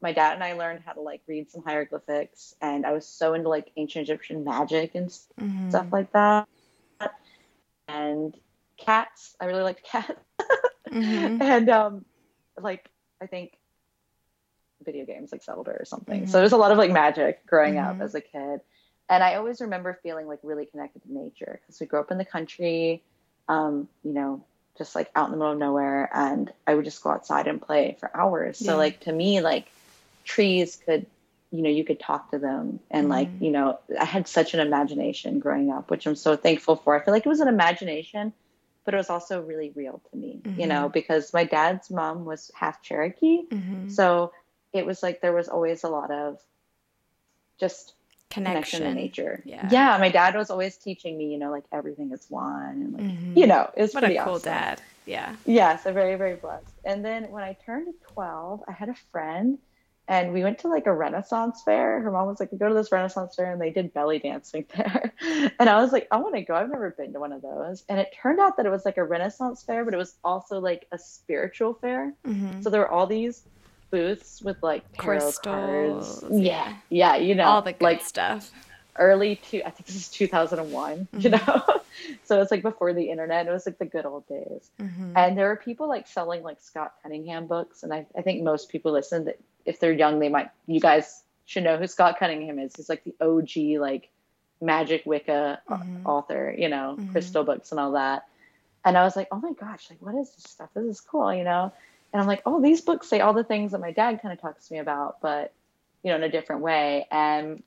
My 0.00 0.12
dad 0.12 0.34
and 0.34 0.44
I 0.44 0.52
learned 0.52 0.82
how 0.84 0.92
to 0.92 1.00
like 1.00 1.22
read 1.26 1.50
some 1.50 1.62
hieroglyphics, 1.64 2.54
and 2.60 2.84
I 2.84 2.92
was 2.92 3.08
so 3.08 3.32
into 3.32 3.48
like 3.48 3.70
ancient 3.76 4.02
Egyptian 4.02 4.44
magic 4.44 4.94
and 4.94 5.08
mm-hmm. 5.08 5.70
stuff 5.70 5.86
like 5.90 6.12
that. 6.12 6.46
And 7.88 8.36
cats. 8.76 9.36
I 9.40 9.46
really 9.46 9.62
liked 9.62 9.82
cats. 9.90 10.12
mm-hmm. 10.90 11.40
And 11.40 11.70
um, 11.70 12.04
like 12.58 12.90
I 13.22 13.26
think 13.26 13.56
video 14.84 15.06
games 15.06 15.32
like 15.32 15.42
Zelda 15.42 15.70
or 15.70 15.84
something. 15.84 16.22
Mm-hmm. 16.22 16.30
So 16.30 16.38
there's 16.38 16.52
a 16.52 16.56
lot 16.56 16.72
of 16.72 16.78
like 16.78 16.90
magic 16.90 17.46
growing 17.46 17.74
mm-hmm. 17.74 18.00
up 18.00 18.04
as 18.04 18.14
a 18.14 18.20
kid. 18.20 18.60
And 19.08 19.22
I 19.22 19.34
always 19.34 19.60
remember 19.60 19.98
feeling 20.02 20.26
like 20.26 20.40
really 20.42 20.66
connected 20.66 21.02
to 21.02 21.12
nature 21.12 21.60
because 21.60 21.78
we 21.80 21.86
grew 21.86 22.00
up 22.00 22.10
in 22.10 22.18
the 22.18 22.24
country, 22.24 23.02
um, 23.48 23.88
you 24.02 24.12
know, 24.12 24.44
just 24.76 24.94
like 24.94 25.10
out 25.14 25.26
in 25.26 25.32
the 25.32 25.36
middle 25.36 25.52
of 25.52 25.58
nowhere. 25.58 26.10
And 26.12 26.52
I 26.66 26.74
would 26.74 26.84
just 26.84 27.02
go 27.02 27.10
outside 27.10 27.46
and 27.46 27.60
play 27.60 27.96
for 28.00 28.14
hours. 28.16 28.60
Yeah. 28.60 28.72
So, 28.72 28.76
like, 28.76 29.00
to 29.00 29.12
me, 29.12 29.40
like 29.40 29.66
trees 30.24 30.80
could, 30.84 31.06
you 31.50 31.62
know, 31.62 31.70
you 31.70 31.84
could 31.84 32.00
talk 32.00 32.30
to 32.30 32.38
them. 32.38 32.80
And 32.90 33.04
mm-hmm. 33.04 33.10
like, 33.10 33.28
you 33.40 33.50
know, 33.50 33.78
I 33.98 34.04
had 34.04 34.26
such 34.26 34.54
an 34.54 34.60
imagination 34.60 35.38
growing 35.38 35.70
up, 35.70 35.90
which 35.90 36.06
I'm 36.06 36.16
so 36.16 36.36
thankful 36.36 36.76
for. 36.76 36.94
I 36.94 37.04
feel 37.04 37.14
like 37.14 37.26
it 37.26 37.28
was 37.28 37.40
an 37.40 37.48
imagination, 37.48 38.32
but 38.84 38.94
it 38.94 38.96
was 38.96 39.10
also 39.10 39.42
really 39.42 39.72
real 39.74 40.02
to 40.10 40.16
me, 40.16 40.40
mm-hmm. 40.42 40.60
you 40.60 40.66
know, 40.66 40.88
because 40.88 41.32
my 41.32 41.44
dad's 41.44 41.90
mom 41.90 42.24
was 42.24 42.50
half 42.54 42.82
Cherokee. 42.82 43.42
Mm-hmm. 43.48 43.90
So 43.90 44.32
it 44.72 44.84
was 44.84 45.02
like 45.02 45.20
there 45.20 45.32
was 45.32 45.48
always 45.48 45.84
a 45.84 45.88
lot 45.88 46.10
of 46.10 46.40
just 47.60 47.94
connection, 48.34 48.80
connection 48.80 48.82
to 48.82 48.94
nature. 48.94 49.42
Yeah. 49.44 49.68
Yeah. 49.70 49.96
My 49.98 50.10
dad 50.10 50.34
was 50.34 50.50
always 50.50 50.76
teaching 50.76 51.16
me, 51.16 51.32
you 51.32 51.38
know, 51.38 51.50
like 51.50 51.64
everything 51.72 52.12
is 52.12 52.26
one 52.28 52.70
and 52.70 52.92
like, 52.92 53.02
mm-hmm. 53.02 53.38
you 53.38 53.46
know, 53.46 53.70
it 53.76 53.82
was 53.82 53.94
what 53.94 54.02
pretty 54.02 54.16
a 54.16 54.24
cool 54.24 54.34
awesome. 54.34 54.52
dad. 54.52 54.82
Yeah. 55.06 55.34
Yeah. 55.46 55.76
So 55.76 55.92
very, 55.92 56.16
very 56.16 56.36
blessed. 56.36 56.66
And 56.84 57.04
then 57.04 57.30
when 57.30 57.44
I 57.44 57.56
turned 57.64 57.92
12, 58.12 58.62
I 58.68 58.72
had 58.72 58.88
a 58.88 58.94
friend 59.12 59.58
and 60.06 60.32
we 60.34 60.42
went 60.42 60.58
to 60.60 60.68
like 60.68 60.86
a 60.86 60.92
Renaissance 60.92 61.62
fair. 61.64 62.00
Her 62.00 62.10
mom 62.10 62.26
was 62.26 62.38
like, 62.38 62.50
go 62.58 62.68
to 62.68 62.74
this 62.74 62.92
Renaissance 62.92 63.36
fair 63.36 63.52
and 63.52 63.60
they 63.60 63.70
did 63.70 63.94
belly 63.94 64.18
dancing 64.18 64.66
there. 64.76 65.12
and 65.58 65.68
I 65.68 65.80
was 65.80 65.92
like, 65.92 66.08
I 66.10 66.18
want 66.18 66.34
to 66.34 66.42
go. 66.42 66.54
I've 66.54 66.70
never 66.70 66.90
been 66.90 67.12
to 67.14 67.20
one 67.20 67.32
of 67.32 67.42
those. 67.42 67.84
And 67.88 67.98
it 67.98 68.14
turned 68.20 68.40
out 68.40 68.56
that 68.56 68.66
it 68.66 68.70
was 68.70 68.84
like 68.84 68.98
a 68.98 69.04
Renaissance 69.04 69.62
fair, 69.62 69.84
but 69.84 69.94
it 69.94 69.98
was 69.98 70.16
also 70.22 70.60
like 70.60 70.86
a 70.92 70.98
spiritual 70.98 71.74
fair. 71.74 72.12
Mm-hmm. 72.26 72.60
So 72.60 72.70
there 72.70 72.80
were 72.80 72.90
all 72.90 73.06
these 73.06 73.44
booths 73.94 74.42
with 74.42 74.60
like 74.60 74.82
crystals. 74.96 75.38
Cards. 75.38 76.24
Yeah, 76.32 76.74
yeah, 76.88 77.14
you 77.14 77.36
know, 77.36 77.44
all 77.44 77.62
the 77.62 77.72
good 77.72 77.82
like 77.82 78.04
stuff. 78.04 78.50
Early 78.96 79.36
two, 79.36 79.62
I 79.64 79.70
think 79.70 79.86
this 79.86 79.96
is 79.96 80.08
2001. 80.08 81.08
Mm-hmm. 81.14 81.20
You 81.20 81.30
know, 81.30 81.62
so 82.24 82.42
it's 82.42 82.50
like 82.50 82.62
before 82.62 82.92
the 82.92 83.08
internet. 83.10 83.46
It 83.46 83.52
was 83.52 83.66
like 83.66 83.78
the 83.78 83.84
good 83.84 84.04
old 84.04 84.26
days, 84.26 84.68
mm-hmm. 84.80 85.16
and 85.16 85.38
there 85.38 85.48
were 85.48 85.56
people 85.56 85.88
like 85.88 86.08
selling 86.08 86.42
like 86.42 86.60
Scott 86.60 86.94
Cunningham 87.02 87.46
books, 87.46 87.84
and 87.84 87.94
I, 87.94 88.06
I 88.18 88.22
think 88.22 88.42
most 88.42 88.68
people 88.68 88.90
listen 88.92 89.26
that 89.26 89.38
if 89.64 89.78
they're 89.78 89.92
young, 89.92 90.18
they 90.18 90.28
might. 90.28 90.50
You 90.66 90.80
guys 90.80 91.22
should 91.46 91.62
know 91.62 91.76
who 91.76 91.86
Scott 91.86 92.18
Cunningham 92.18 92.58
is. 92.58 92.74
He's 92.74 92.88
like 92.88 93.04
the 93.04 93.14
OG 93.20 93.80
like 93.80 94.08
magic 94.60 95.02
Wicca 95.06 95.60
mm-hmm. 95.70 96.06
author. 96.06 96.52
You 96.56 96.68
know, 96.68 96.96
mm-hmm. 96.98 97.12
crystal 97.12 97.44
books 97.44 97.70
and 97.70 97.78
all 97.78 97.92
that. 97.92 98.26
And 98.84 98.98
I 98.98 99.04
was 99.04 99.14
like, 99.14 99.28
oh 99.30 99.38
my 99.38 99.52
gosh, 99.52 99.88
like 99.88 100.02
what 100.02 100.16
is 100.16 100.30
this 100.34 100.50
stuff? 100.50 100.70
This 100.74 100.84
is 100.84 101.00
cool, 101.00 101.32
you 101.32 101.44
know 101.44 101.72
and 102.14 102.20
I'm 102.20 102.28
like, 102.28 102.42
oh, 102.46 102.62
these 102.62 102.80
books 102.80 103.08
say 103.08 103.18
all 103.18 103.32
the 103.32 103.42
things 103.42 103.72
that 103.72 103.80
my 103.80 103.90
dad 103.90 104.22
kind 104.22 104.32
of 104.32 104.40
talks 104.40 104.68
to 104.68 104.72
me 104.72 104.78
about, 104.78 105.20
but 105.20 105.52
you 106.04 106.10
know, 106.10 106.16
in 106.16 106.22
a 106.22 106.28
different 106.28 106.62
way. 106.62 107.08
And 107.10 107.64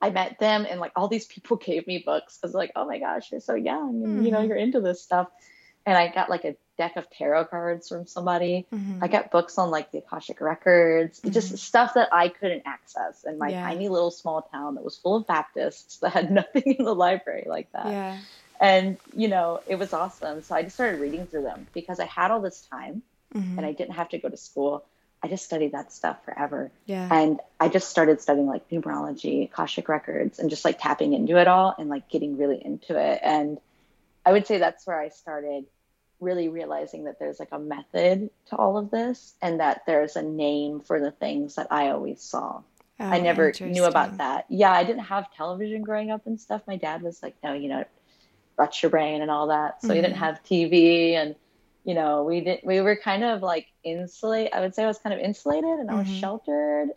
I 0.00 0.10
met 0.10 0.38
them, 0.38 0.64
and 0.70 0.78
like 0.78 0.92
all 0.94 1.08
these 1.08 1.26
people 1.26 1.56
gave 1.64 1.84
me 1.88 1.98
books 1.98 2.38
because 2.38 2.54
like, 2.54 2.70
oh 2.76 2.86
my 2.86 3.00
gosh, 3.00 3.32
you're 3.32 3.40
so 3.40 3.54
young, 3.54 4.04
and 4.04 4.16
mm-hmm. 4.16 4.26
you 4.26 4.30
know, 4.30 4.38
mm-hmm. 4.38 4.48
you're 4.48 4.56
into 4.56 4.80
this 4.80 5.02
stuff. 5.02 5.26
And 5.86 5.98
I 5.98 6.08
got 6.08 6.30
like 6.30 6.44
a 6.44 6.54
deck 6.78 6.96
of 6.96 7.10
tarot 7.10 7.46
cards 7.46 7.88
from 7.88 8.06
somebody. 8.06 8.64
Mm-hmm. 8.72 9.02
I 9.02 9.08
got 9.08 9.32
books 9.32 9.58
on 9.58 9.70
like 9.72 9.90
the 9.90 9.98
Akashic 9.98 10.40
records, 10.40 11.20
mm-hmm. 11.20 11.32
just 11.32 11.58
stuff 11.58 11.94
that 11.94 12.10
I 12.12 12.28
couldn't 12.28 12.62
access 12.64 13.24
in 13.24 13.38
my 13.38 13.48
yeah. 13.48 13.66
tiny 13.66 13.88
little 13.88 14.12
small 14.12 14.42
town 14.42 14.76
that 14.76 14.84
was 14.84 14.96
full 14.96 15.16
of 15.16 15.26
Baptists 15.26 15.98
that 15.98 16.12
had 16.12 16.30
nothing 16.30 16.76
in 16.78 16.84
the 16.84 16.94
library 16.94 17.46
like 17.48 17.72
that. 17.72 17.86
Yeah. 17.86 18.18
And 18.60 18.98
you 19.16 19.26
know, 19.26 19.60
it 19.66 19.80
was 19.80 19.92
awesome. 19.92 20.42
So 20.42 20.54
I 20.54 20.62
just 20.62 20.76
started 20.76 21.00
reading 21.00 21.26
through 21.26 21.42
them 21.42 21.66
because 21.74 21.98
I 21.98 22.06
had 22.06 22.30
all 22.30 22.40
this 22.40 22.60
time 22.70 23.02
mm-hmm. 23.34 23.58
and 23.58 23.66
I 23.66 23.72
didn't 23.72 23.94
have 23.94 24.08
to 24.10 24.18
go 24.18 24.28
to 24.28 24.36
school. 24.36 24.84
I 25.22 25.28
just 25.28 25.44
studied 25.44 25.72
that 25.72 25.92
stuff 25.92 26.22
forever. 26.24 26.70
Yeah. 26.84 27.08
And 27.10 27.40
I 27.58 27.68
just 27.68 27.88
started 27.88 28.20
studying 28.20 28.46
like 28.46 28.68
numerology, 28.68 29.50
Akashic 29.50 29.88
records, 29.88 30.38
and 30.38 30.50
just 30.50 30.64
like 30.64 30.78
tapping 30.78 31.14
into 31.14 31.38
it 31.38 31.48
all 31.48 31.74
and 31.78 31.88
like 31.88 32.10
getting 32.10 32.36
really 32.36 32.62
into 32.62 32.98
it. 32.98 33.20
And 33.22 33.58
I 34.26 34.32
would 34.32 34.46
say 34.46 34.58
that's 34.58 34.86
where 34.86 35.00
I 35.00 35.08
started 35.08 35.64
really 36.20 36.48
realizing 36.48 37.04
that 37.04 37.18
there's 37.18 37.38
like 37.38 37.52
a 37.52 37.58
method 37.58 38.30
to 38.50 38.56
all 38.56 38.76
of 38.76 38.90
this 38.90 39.34
and 39.42 39.60
that 39.60 39.82
there's 39.86 40.16
a 40.16 40.22
name 40.22 40.80
for 40.80 41.00
the 41.00 41.10
things 41.10 41.54
that 41.54 41.68
I 41.70 41.90
always 41.90 42.20
saw. 42.20 42.62
Oh, 43.00 43.04
I 43.04 43.20
never 43.20 43.52
knew 43.60 43.84
about 43.84 44.18
that. 44.18 44.46
Yeah, 44.48 44.72
I 44.72 44.84
didn't 44.84 45.04
have 45.04 45.32
television 45.34 45.82
growing 45.82 46.10
up 46.10 46.26
and 46.26 46.40
stuff. 46.40 46.62
My 46.66 46.76
dad 46.76 47.02
was 47.02 47.22
like, 47.22 47.34
no, 47.42 47.52
you 47.52 47.68
know, 47.68 47.84
rot 48.56 48.80
your 48.82 48.90
brain 48.90 49.20
and 49.20 49.30
all 49.30 49.48
that. 49.48 49.80
So 49.80 49.88
mm-hmm. 49.88 49.96
he 49.96 50.02
didn't 50.02 50.16
have 50.18 50.42
TV 50.44 51.14
and 51.14 51.34
you 51.84 51.94
know, 51.94 52.24
we 52.24 52.40
didn't, 52.40 52.64
we 52.64 52.80
were 52.80 52.96
kind 52.96 53.22
of 53.22 53.42
like 53.42 53.66
insulate. 53.84 54.50
I 54.52 54.60
would 54.60 54.74
say 54.74 54.84
I 54.84 54.86
was 54.86 54.98
kind 54.98 55.14
of 55.14 55.20
insulated 55.20 55.78
and 55.78 55.90
I 55.90 55.94
was 55.94 56.06
mm-hmm. 56.06 56.18
sheltered, 56.18 56.88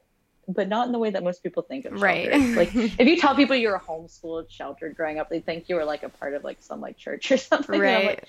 but 0.47 0.69
not 0.69 0.87
in 0.87 0.93
the 0.93 0.99
way 0.99 1.09
that 1.09 1.23
most 1.23 1.43
people 1.43 1.61
think 1.61 1.85
of 1.85 2.01
right. 2.01 2.31
like 2.55 2.73
if 2.75 2.99
you 2.99 3.17
tell 3.17 3.35
people 3.35 3.55
you 3.55 3.69
were 3.69 3.79
homeschooled, 3.85 4.49
sheltered 4.49 4.95
growing 4.95 5.19
up, 5.19 5.29
they 5.29 5.41
think 5.41 5.67
you 5.67 5.75
were 5.75 5.83
like 5.83 6.03
a 6.03 6.09
part 6.09 6.33
of 6.33 6.43
like 6.45 6.57
some 6.61 6.79
like 6.79 6.97
church 6.97 7.31
or 7.31 7.37
something. 7.37 7.79
Right. 7.79 8.05
Like, 8.05 8.25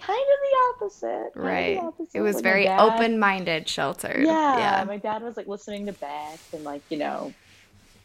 kind 0.00 0.18
of 0.18 0.80
the 0.80 0.84
opposite. 0.84 1.30
Right. 1.36 1.76
The 1.76 1.86
opposite. 1.86 2.18
It 2.18 2.22
was 2.22 2.40
very 2.40 2.68
open-minded, 2.68 3.68
sheltered. 3.68 4.24
Yeah, 4.24 4.58
yeah. 4.58 4.84
My 4.84 4.96
dad 4.96 5.22
was 5.22 5.36
like 5.36 5.46
listening 5.46 5.86
to 5.86 5.92
Beck 5.92 6.40
and 6.52 6.64
like 6.64 6.82
you 6.90 6.98
know, 6.98 7.32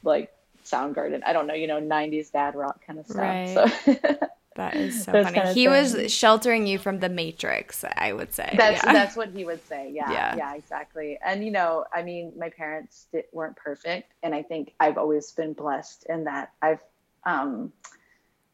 like 0.03 0.31
Soundgarden. 0.63 1.21
I 1.25 1.33
don't 1.33 1.47
know, 1.47 1.55
you 1.55 1.65
know, 1.65 1.81
'90s 1.81 2.31
dad 2.31 2.53
rock 2.53 2.85
kind 2.85 2.99
of 2.99 3.07
stuff. 3.07 3.17
Right. 3.17 3.49
So. 3.85 4.27
That 4.55 4.75
is 4.75 5.03
so 5.03 5.11
funny. 5.11 5.53
He 5.53 5.67
was 5.67 6.11
sheltering 6.11 6.65
you 6.65 6.79
from 6.79 6.99
the 6.99 7.09
Matrix, 7.09 7.83
I 7.97 8.13
would 8.13 8.33
say. 8.33 8.53
That's 8.57 8.83
yeah. 8.83 8.93
that's 8.93 9.15
what 9.15 9.29
he 9.29 9.45
would 9.45 9.65
say. 9.67 9.91
Yeah, 9.95 10.11
yeah, 10.11 10.35
yeah, 10.35 10.55
exactly. 10.55 11.17
And 11.23 11.43
you 11.45 11.51
know, 11.51 11.85
I 11.93 12.01
mean, 12.01 12.33
my 12.37 12.49
parents 12.49 13.07
did, 13.11 13.25
weren't 13.31 13.55
perfect, 13.55 14.13
and 14.23 14.33
I 14.33 14.43
think 14.43 14.73
I've 14.79 14.97
always 14.97 15.31
been 15.31 15.53
blessed 15.53 16.05
in 16.09 16.23
that 16.25 16.51
I've, 16.61 16.79
um, 17.25 17.71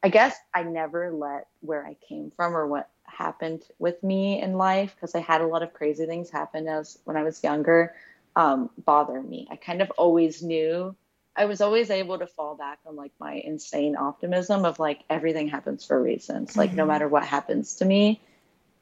I 0.04 0.10
guess 0.10 0.36
I 0.54 0.64
never 0.64 1.12
let 1.12 1.48
where 1.62 1.86
I 1.86 1.96
came 2.08 2.32
from 2.32 2.56
or 2.56 2.68
what 2.68 2.90
happened 3.06 3.64
with 3.80 4.02
me 4.04 4.42
in 4.42 4.54
life 4.54 4.96
because 4.96 5.16
I 5.16 5.20
had 5.20 5.42
a 5.42 5.48
lot 5.48 5.64
of 5.64 5.74
crazy 5.74 6.06
things 6.06 6.30
happen 6.30 6.68
as 6.68 6.98
when 7.06 7.18
I 7.18 7.24
was 7.24 7.44
younger, 7.44 7.96
um, 8.36 8.70
bother 8.86 9.22
me. 9.22 9.48
I 9.52 9.56
kind 9.56 9.82
of 9.82 9.92
always 9.92 10.42
knew 10.42 10.96
I 11.36 11.46
was 11.46 11.62
always 11.62 11.90
able 11.90 12.20
to 12.20 12.28
fall 12.28 12.56
back 12.56 12.80
on 12.86 12.96
like 12.96 13.12
my 13.20 13.34
insane 13.34 13.96
optimism 13.96 14.66
of 14.66 14.80
like 14.80 15.04
everything 15.10 15.48
happens 15.48 15.86
for 15.86 16.02
reasons. 16.02 16.52
Mm-hmm. 16.52 16.60
Like 16.60 16.74
no 16.74 16.84
mm-hmm. 16.84 16.92
matter 16.92 17.08
what 17.08 17.24
happens 17.24 17.76
to 17.78 17.86
me, 17.86 18.22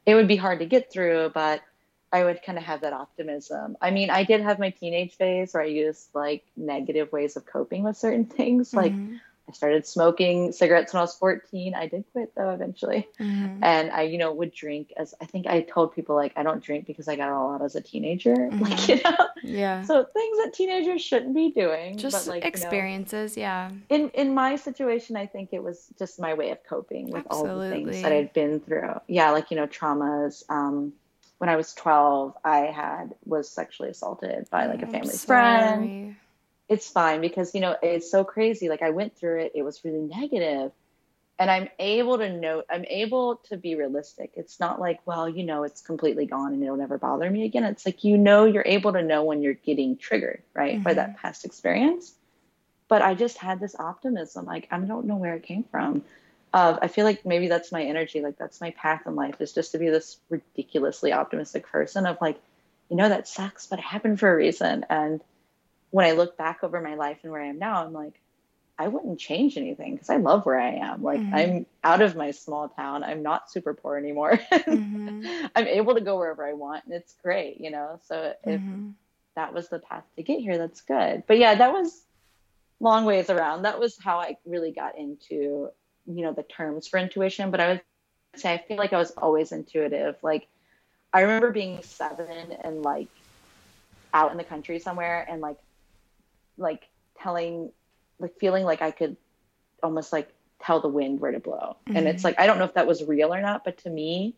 it 0.05 0.15
would 0.15 0.27
be 0.27 0.35
hard 0.35 0.59
to 0.59 0.65
get 0.65 0.91
through, 0.91 1.31
but 1.33 1.61
I 2.11 2.23
would 2.23 2.41
kind 2.41 2.57
of 2.57 2.63
have 2.63 2.81
that 2.81 2.93
optimism. 2.93 3.77
I 3.79 3.91
mean, 3.91 4.09
I 4.09 4.23
did 4.23 4.41
have 4.41 4.57
my 4.57 4.71
teenage 4.71 5.15
phase 5.15 5.53
where 5.53 5.61
I 5.61 5.67
used 5.67 6.09
like 6.15 6.43
negative 6.57 7.11
ways 7.11 7.35
of 7.35 7.45
coping 7.45 7.83
with 7.83 7.97
certain 7.97 8.25
things. 8.25 8.73
Like 8.73 8.93
mm-hmm. 8.93 9.17
I 9.49 9.51
started 9.51 9.87
smoking 9.87 10.51
cigarettes 10.51 10.93
when 10.93 10.99
I 10.99 11.03
was 11.03 11.15
14. 11.15 11.73
I 11.73 11.87
did 11.87 12.05
quit 12.11 12.33
though 12.35 12.51
eventually. 12.51 13.07
Mm-hmm. 13.19 13.63
And 13.63 13.89
I, 13.91 14.03
you 14.03 14.19
know, 14.19 14.31
would 14.31 14.53
drink 14.53 14.93
as 14.95 15.15
I 15.19 15.25
think 15.25 15.47
I 15.47 15.61
told 15.61 15.95
people 15.95 16.15
like 16.15 16.33
I 16.35 16.43
don't 16.43 16.63
drink 16.63 16.85
because 16.85 17.07
I 17.07 17.15
got 17.15 17.29
all 17.29 17.55
out 17.55 17.63
as 17.63 17.75
a 17.75 17.81
teenager. 17.81 18.35
Mm-hmm. 18.49 18.63
Like, 18.63 18.87
you 18.87 18.95
know? 19.03 19.27
Yeah. 19.43 19.83
So 19.83 20.03
things 20.03 20.37
that 20.43 20.53
teenagers 20.53 21.01
shouldn't 21.01 21.35
be 21.35 21.51
doing. 21.51 21.97
Just 21.97 22.25
but, 22.25 22.33
like, 22.33 22.45
experiences, 22.45 23.37
you 23.37 23.43
know, 23.43 23.47
yeah. 23.47 23.71
In 23.89 24.09
in 24.09 24.33
my 24.33 24.55
situation, 24.55 25.15
I 25.15 25.27
think 25.27 25.49
it 25.51 25.61
was 25.61 25.87
just 25.97 26.19
my 26.19 26.33
way 26.33 26.49
of 26.49 26.63
coping 26.63 27.11
with 27.11 27.25
Absolutely. 27.25 27.51
all 27.51 27.59
the 27.59 27.69
things 27.69 28.01
that 28.01 28.11
I'd 28.11 28.33
been 28.33 28.59
through. 28.59 28.99
Yeah, 29.07 29.31
like, 29.31 29.51
you 29.51 29.57
know, 29.57 29.67
traumas. 29.67 30.43
Um, 30.49 30.93
when 31.37 31.49
I 31.49 31.55
was 31.55 31.73
12, 31.73 32.37
I 32.43 32.57
had 32.57 33.15
was 33.25 33.49
sexually 33.49 33.89
assaulted 33.89 34.49
by 34.49 34.65
like 34.65 34.81
a 34.81 34.87
family 34.87 35.15
friend 35.15 36.15
it's 36.69 36.87
fine 36.87 37.19
because 37.19 37.53
you 37.55 37.61
know 37.61 37.75
it's 37.81 38.09
so 38.09 38.23
crazy. 38.23 38.69
Like 38.69 38.81
i 38.81 38.91
went 38.91 39.17
through 39.17 39.41
it 39.41 39.53
it 39.55 39.63
was 39.63 39.83
really 39.83 40.01
negative. 40.01 40.71
And 41.39 41.49
i'm 41.49 41.69
able 41.79 42.17
to 42.17 42.29
note 42.31 42.65
i'm 42.69 42.85
able 42.85 43.37
to 43.49 43.57
be 43.57 43.75
realistic. 43.75 44.31
It's 44.35 44.59
not 44.59 44.79
like 44.79 44.99
well 45.05 45.27
you 45.27 45.43
know 45.43 45.63
it's 45.63 45.81
completely 45.81 46.25
gone 46.25 46.53
and 46.53 46.63
it'll 46.63 46.77
never 46.77 46.97
bother 46.97 47.29
me 47.29 47.43
again. 47.43 47.63
It's 47.63 47.85
like 47.85 48.03
you 48.03 48.17
know 48.17 48.45
you're 48.45 48.63
able 48.65 48.93
to 48.93 49.01
know 49.01 49.23
when 49.23 49.41
you're 49.41 49.53
getting 49.53 49.97
triggered 49.97 50.43
right 50.53 50.75
mm-hmm. 50.75 50.83
by 50.83 50.93
that 50.93 51.17
past 51.17 51.43
experience. 51.43 52.13
But 52.87 53.01
i 53.01 53.13
just 53.15 53.37
had 53.37 53.59
this 53.59 53.75
optimism 53.77 54.45
like 54.45 54.67
i 54.71 54.77
don't 54.79 55.05
know 55.05 55.17
where 55.17 55.35
it 55.35 55.43
came 55.43 55.63
from. 55.63 56.03
Uh, 56.51 56.79
i 56.81 56.87
feel 56.87 57.05
like 57.05 57.25
maybe 57.27 57.47
that's 57.47 57.71
my 57.71 57.83
energy 57.83 58.21
like 58.21 58.35
that's 58.35 58.59
my 58.59 58.71
path 58.71 59.03
in 59.05 59.15
life 59.15 59.39
is 59.39 59.53
just 59.53 59.71
to 59.73 59.77
be 59.77 59.89
this 59.89 60.17
ridiculously 60.29 61.13
optimistic 61.13 61.67
person 61.67 62.07
of 62.07 62.17
like 62.19 62.41
you 62.89 62.97
know 62.97 63.07
that 63.07 63.27
sucks 63.27 63.67
but 63.67 63.77
it 63.77 63.85
happened 63.85 64.19
for 64.19 64.31
a 64.31 64.35
reason. 64.35 64.85
And 64.89 65.21
when 65.91 66.05
I 66.05 66.11
look 66.11 66.37
back 66.37 66.63
over 66.63 66.81
my 66.81 66.95
life 66.95 67.19
and 67.23 67.31
where 67.31 67.41
I 67.41 67.47
am 67.47 67.59
now, 67.59 67.83
I'm 67.83 67.93
like, 67.93 68.19
I 68.79 68.87
wouldn't 68.87 69.19
change 69.19 69.57
anything 69.57 69.95
because 69.95 70.09
I 70.09 70.15
love 70.15 70.45
where 70.45 70.59
I 70.59 70.75
am. 70.75 71.03
Like 71.03 71.19
mm-hmm. 71.19 71.35
I'm 71.35 71.65
out 71.83 72.01
of 72.01 72.15
my 72.15 72.31
small 72.31 72.69
town. 72.69 73.03
I'm 73.03 73.21
not 73.21 73.51
super 73.51 73.73
poor 73.73 73.97
anymore. 73.97 74.39
mm-hmm. 74.51 75.47
I'm 75.53 75.67
able 75.67 75.95
to 75.95 76.01
go 76.01 76.17
wherever 76.17 76.47
I 76.47 76.53
want 76.53 76.85
and 76.85 76.93
it's 76.93 77.13
great, 77.21 77.59
you 77.59 77.71
know. 77.71 77.99
So 78.05 78.33
if 78.45 78.61
mm-hmm. 78.61 78.91
that 79.35 79.53
was 79.53 79.67
the 79.67 79.79
path 79.79 80.05
to 80.15 80.23
get 80.23 80.39
here, 80.39 80.57
that's 80.57 80.79
good. 80.79 81.23
But 81.27 81.39
yeah, 81.39 81.55
that 81.55 81.73
was 81.73 82.03
long 82.79 83.03
ways 83.03 83.29
around. 83.29 83.63
That 83.63 83.81
was 83.81 83.97
how 84.01 84.19
I 84.19 84.37
really 84.45 84.71
got 84.71 84.97
into, 84.97 85.69
you 86.07 86.23
know, 86.23 86.31
the 86.31 86.43
terms 86.43 86.87
for 86.87 86.99
intuition. 86.99 87.51
But 87.51 87.59
I 87.59 87.67
would 87.67 87.81
say 88.37 88.53
I 88.53 88.59
feel 88.59 88.77
like 88.77 88.93
I 88.93 88.97
was 88.97 89.11
always 89.11 89.51
intuitive. 89.51 90.15
Like 90.21 90.47
I 91.11 91.21
remember 91.21 91.51
being 91.51 91.83
seven 91.83 92.55
and 92.63 92.81
like 92.81 93.09
out 94.13 94.31
in 94.31 94.37
the 94.37 94.45
country 94.45 94.79
somewhere 94.79 95.27
and 95.29 95.41
like 95.41 95.57
like 96.59 96.87
telling 97.19 97.71
like 98.19 98.37
feeling 98.39 98.65
like 98.65 98.81
I 98.81 98.91
could 98.91 99.17
almost 99.81 100.11
like 100.11 100.29
tell 100.61 100.81
the 100.81 100.89
wind 100.89 101.19
where 101.19 101.31
to 101.31 101.39
blow. 101.39 101.77
Mm-hmm. 101.87 101.97
And 101.97 102.07
it's 102.07 102.17
mm-hmm. 102.17 102.27
like 102.27 102.39
I 102.39 102.47
don't 102.47 102.57
know 102.59 102.65
if 102.65 102.73
that 102.73 102.87
was 102.87 103.03
real 103.03 103.33
or 103.33 103.41
not, 103.41 103.63
but 103.63 103.77
to 103.79 103.89
me 103.89 104.35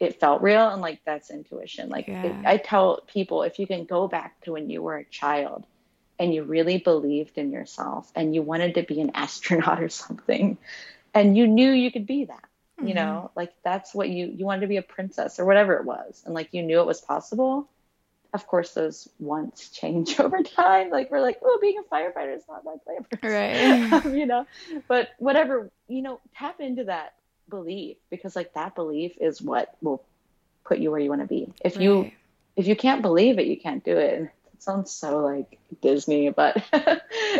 it 0.00 0.18
felt 0.18 0.42
real 0.42 0.68
and 0.68 0.82
like 0.82 1.00
that's 1.04 1.30
intuition. 1.30 1.88
Like 1.88 2.08
yeah. 2.08 2.24
it, 2.24 2.34
I 2.44 2.56
tell 2.56 3.02
people 3.06 3.44
if 3.44 3.58
you 3.58 3.66
can 3.66 3.84
go 3.84 4.08
back 4.08 4.40
to 4.42 4.52
when 4.52 4.68
you 4.68 4.82
were 4.82 4.96
a 4.96 5.04
child 5.04 5.64
and 6.18 6.34
you 6.34 6.42
really 6.42 6.78
believed 6.78 7.38
in 7.38 7.52
yourself 7.52 8.10
and 8.14 8.34
you 8.34 8.42
wanted 8.42 8.74
to 8.74 8.82
be 8.82 9.00
an 9.00 9.10
astronaut 9.14 9.82
or 9.82 9.88
something 9.88 10.58
and 11.14 11.36
you 11.36 11.46
knew 11.46 11.70
you 11.70 11.90
could 11.90 12.06
be 12.06 12.24
that 12.24 12.44
mm-hmm. 12.78 12.88
you 12.88 12.94
know 12.94 13.30
like 13.36 13.52
that's 13.64 13.94
what 13.94 14.08
you 14.08 14.26
you 14.26 14.44
wanted 14.44 14.62
to 14.62 14.66
be 14.66 14.76
a 14.76 14.82
princess 14.82 15.38
or 15.38 15.44
whatever 15.44 15.74
it 15.74 15.84
was 15.84 16.22
and 16.24 16.34
like 16.34 16.48
you 16.52 16.62
knew 16.62 16.80
it 16.80 16.86
was 16.86 17.00
possible 17.00 17.68
of 18.32 18.46
course 18.46 18.72
those 18.72 19.08
wants 19.18 19.68
change 19.68 20.18
over 20.20 20.42
time. 20.42 20.90
Like 20.90 21.10
we're 21.10 21.20
like 21.20 21.38
oh 21.42 21.58
being 21.60 21.78
a 21.78 21.94
firefighter 21.94 22.36
is 22.36 22.44
not 22.48 22.64
my 22.64 22.76
glamorous. 22.84 23.22
Right. 23.22 23.92
Um, 24.06 24.14
you 24.14 24.26
know? 24.26 24.46
But 24.88 25.10
whatever 25.18 25.70
you 25.88 26.02
know 26.02 26.20
tap 26.34 26.60
into 26.60 26.84
that 26.84 27.14
belief 27.48 27.96
because 28.10 28.34
like 28.34 28.54
that 28.54 28.74
belief 28.74 29.12
is 29.20 29.42
what 29.42 29.76
will 29.82 30.02
put 30.64 30.78
you 30.78 30.90
where 30.90 31.00
you 31.00 31.08
want 31.08 31.20
to 31.20 31.26
be. 31.26 31.52
If 31.64 31.76
right. 31.76 31.82
you 31.82 32.10
if 32.56 32.66
you 32.66 32.76
can't 32.76 33.02
believe 33.02 33.38
it 33.38 33.46
you 33.46 33.58
can't 33.58 33.84
do 33.84 33.96
it. 33.96 34.30
It 34.54 34.62
sounds 34.62 34.90
so 34.90 35.18
like 35.18 35.58
Disney, 35.80 36.30
but 36.30 36.62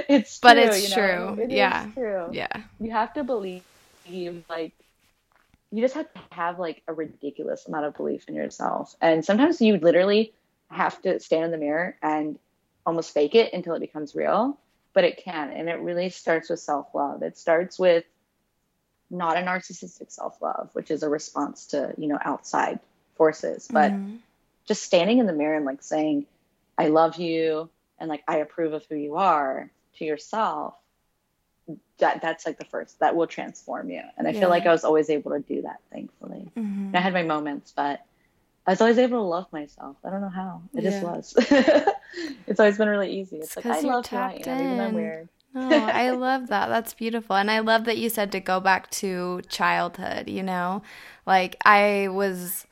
it's 0.09 0.39
but 0.41 0.55
true, 0.55 0.63
it's 0.65 0.93
true. 0.93 1.37
It 1.41 1.51
yeah, 1.51 1.87
true. 1.95 2.29
Yeah, 2.33 2.63
you 2.81 2.91
have 2.91 3.15
to 3.15 3.25
believe 3.25 3.63
like 4.49 4.73
you 5.71 5.81
just 5.81 5.95
have 5.95 6.13
to 6.13 6.21
have 6.33 6.59
like 6.59 6.83
a 6.89 6.93
ridiculous 6.93 7.67
amount 7.67 7.87
of 7.87 7.97
belief 7.97 8.25
in 8.29 8.35
yourself, 8.35 8.95
and 9.01 9.25
sometimes 9.25 9.61
you 9.61 9.79
literally 9.79 10.33
have 10.73 11.01
to 11.03 11.21
stand 11.21 11.45
in 11.47 11.51
the 11.51 11.59
mirror 11.59 11.97
and 12.03 12.39
almost 12.85 13.13
fake 13.13 13.35
it 13.35 13.53
until 13.53 13.75
it 13.75 13.81
becomes 13.81 14.15
real. 14.15 14.59
But 14.95 15.05
it 15.05 15.23
can, 15.25 15.51
and 15.51 15.71
it 15.71 15.81
really 15.81 16.11
starts 16.11 16.51
with 16.51 16.61
self 16.61 16.95
love. 16.95 17.23
It 17.23 17.39
starts 17.39 17.79
with 17.79 18.05
not 19.11 19.37
a 19.37 19.41
narcissistic 19.41 20.11
self 20.11 20.41
love, 20.43 20.71
which 20.75 20.91
is 20.91 21.03
a 21.03 21.09
response 21.09 21.67
to 21.69 21.95
you 21.97 22.09
know 22.09 22.19
outside 22.23 22.81
forces, 23.17 23.69
but 23.71 23.93
mm-hmm. 23.93 24.17
just 24.67 24.83
standing 24.83 25.19
in 25.19 25.27
the 25.27 25.33
mirror 25.33 25.57
and 25.57 25.65
like 25.65 25.83
saying 25.83 26.27
I 26.77 26.89
love 26.89 27.17
you 27.17 27.71
and 27.99 28.09
like 28.09 28.25
I 28.27 28.39
approve 28.39 28.73
of 28.73 28.85
who 28.87 28.97
you 28.97 29.17
are 29.17 29.71
to 29.99 30.05
yourself, 30.05 30.75
that 31.99 32.21
that's 32.21 32.45
like 32.45 32.59
the 32.59 32.65
first 32.65 32.99
that 33.01 33.15
will 33.15 33.27
transform 33.27 33.91
you. 33.91 34.03
And 34.19 34.27
I 34.27 34.33
yeah. 34.33 34.41
feel 34.41 34.49
like 34.49 34.67
I 34.67 34.73
was 34.73 34.85
always 34.85 35.09
able 35.09 35.31
to 35.33 35.41
do 35.41 35.63
that, 35.63 35.81
thankfully. 35.93 36.51
Mm-hmm. 36.57 36.97
I 36.97 37.01
had 37.01 37.13
my 37.13 37.23
moments, 37.23 37.73
but 37.75 38.05
I 38.67 38.73
was 38.73 38.81
always 38.81 38.99
able 38.99 39.19
to 39.19 39.25
love 39.25 39.47
myself. 39.53 39.97
I 40.05 40.11
don't 40.11 40.21
know 40.21 40.29
how. 40.29 40.63
It 40.75 40.85
yeah. 40.85 40.91
just 40.91 41.03
was. 41.03 41.35
it's 42.47 42.61
always 42.61 42.79
been 42.79 42.89
really 42.89 43.13
easy. 43.13 43.39
It's, 43.39 43.57
it's 43.57 43.67
like 43.67 43.67
I 43.67 43.81
love 43.81 44.07
who 44.07 44.17
I 44.17 44.41
am, 44.47 44.61
even 44.61 44.79
though 44.79 44.85
I'm 44.85 44.95
weird. 44.95 45.29
oh, 45.55 45.87
I 45.87 46.11
love 46.11 46.47
that. 46.49 46.69
That's 46.69 46.95
beautiful. 46.95 47.37
And 47.37 47.51
I 47.51 47.59
love 47.59 47.85
that 47.85 47.99
you 47.99 48.09
said 48.09 48.31
to 48.33 48.41
go 48.41 48.61
back 48.61 48.91
to 48.93 49.43
childhood, 49.49 50.29
you 50.29 50.43
know? 50.43 50.83
Like 51.27 51.57
I 51.65 52.09
was 52.09 52.67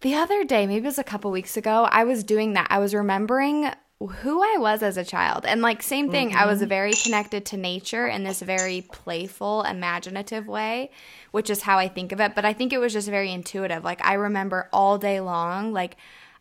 the 0.00 0.14
other 0.14 0.44
day, 0.44 0.66
maybe 0.66 0.84
it 0.84 0.88
was 0.88 0.98
a 0.98 1.04
couple 1.04 1.30
weeks 1.30 1.56
ago, 1.56 1.88
I 1.90 2.04
was 2.04 2.24
doing 2.24 2.54
that. 2.54 2.68
I 2.70 2.78
was 2.78 2.94
remembering 2.94 3.70
who 4.06 4.42
I 4.42 4.56
was 4.58 4.82
as 4.82 4.96
a 4.96 5.04
child. 5.04 5.44
And 5.44 5.60
like 5.60 5.82
same 5.82 6.10
thing, 6.10 6.30
mm-hmm. 6.30 6.38
I 6.38 6.46
was 6.46 6.60
mm-hmm. 6.60 6.68
very 6.68 6.92
connected 6.92 7.44
to 7.46 7.56
nature 7.56 8.06
in 8.06 8.24
this 8.24 8.40
very 8.40 8.80
playful, 8.80 9.62
imaginative 9.62 10.46
way, 10.46 10.90
which 11.32 11.50
is 11.50 11.62
how 11.62 11.78
I 11.78 11.88
think 11.88 12.12
of 12.12 12.20
it, 12.20 12.34
but 12.34 12.44
I 12.44 12.54
think 12.54 12.72
it 12.72 12.78
was 12.78 12.94
just 12.94 13.08
very 13.08 13.30
intuitive. 13.30 13.84
Like 13.84 14.04
I 14.04 14.14
remember 14.14 14.68
all 14.72 14.96
day 14.96 15.20
long 15.20 15.72
like 15.72 15.96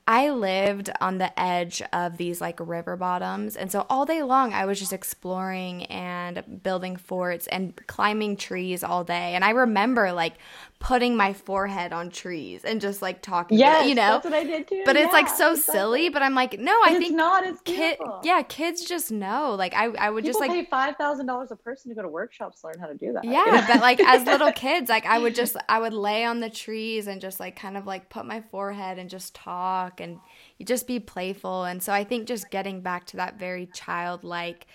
I 0.10 0.32
lived 0.32 0.90
on 1.00 1.20
the 1.20 1.40
edge 1.40 1.84
of 1.94 2.18
these 2.18 2.42
like 2.42 2.60
river 2.60 2.98
bottoms. 2.98 3.56
And 3.56 3.72
so 3.72 3.86
all 3.92 4.08
day 4.08 4.24
long, 4.24 4.54
I 4.54 4.66
was 4.66 4.80
just 4.80 4.92
exploring 4.92 5.86
and 5.86 6.64
building 6.64 6.96
forts 6.96 7.46
and 7.46 7.76
climbing 7.86 8.36
trees 8.36 8.84
all 8.84 9.04
day. 9.04 9.36
And 9.36 9.46
I 9.46 9.52
remember 9.52 10.12
like 10.12 10.34
putting 10.80 11.18
my 11.18 11.34
forehead 11.34 11.92
on 11.92 12.10
trees 12.10 12.64
and 12.64 12.80
just 12.80 13.02
like 13.02 13.22
talking. 13.22 13.60
Yeah, 13.60 13.84
you 13.84 13.94
know, 13.94 14.14
that's 14.14 14.26
what 14.26 14.34
I 14.34 14.44
did 14.46 14.68
too. 14.68 14.82
But 14.86 14.96
yeah, 14.96 15.04
it's 15.04 15.14
like 15.14 15.28
so 15.28 15.52
exactly. 15.52 15.74
silly. 15.74 16.10
But 16.10 16.24
I'm 16.24 16.34
like, 16.34 16.58
no, 16.58 16.76
I 16.84 16.98
think 16.98 17.16
not. 17.16 17.46
It's 17.46 17.62
kid, 17.62 18.00
yeah, 18.24 18.42
kids 18.42 18.86
just 18.86 19.12
know. 19.12 19.56
Like 19.56 19.74
I, 19.76 19.86
I 19.90 20.10
would 20.10 20.24
People 20.24 20.40
just 20.40 20.40
like 20.40 20.52
pay 20.52 20.66
five 20.66 20.96
thousand 20.96 21.26
dollars 21.28 21.52
a 21.52 21.56
person 21.56 21.90
to 21.90 21.96
go 21.96 22.02
to 22.02 22.08
workshops 22.08 22.62
to 22.62 22.68
learn 22.68 22.80
how 22.80 22.88
to 22.88 22.96
do 22.96 23.14
that. 23.14 23.26
Yeah, 23.26 23.66
but 23.68 23.82
like 23.82 24.00
as 24.00 24.26
little 24.26 24.52
kids, 24.54 24.90
like 24.90 25.06
I 25.06 25.20
would 25.20 25.36
just 25.44 25.58
I 25.68 25.80
would 25.80 25.94
lay 25.94 26.24
on 26.24 26.40
the 26.40 26.50
trees 26.50 27.08
and 27.08 27.22
just 27.22 27.40
like 27.40 27.56
kind 27.56 27.78
of 27.78 27.86
like 27.86 28.10
put 28.10 28.26
my 28.26 28.42
forehead 28.50 28.98
and 28.98 29.10
just 29.10 29.36
talk 29.36 29.99
and 30.00 30.20
you 30.58 30.66
just 30.66 30.88
be 30.88 31.00
playful. 31.00 31.64
And 31.64 31.82
so 31.82 31.94
I 31.94 32.04
think 32.04 32.28
just 32.28 32.52
getting 32.52 32.82
back 32.82 33.06
to 33.08 33.18
that 33.18 33.40
very 33.40 33.66
childlike 33.68 34.68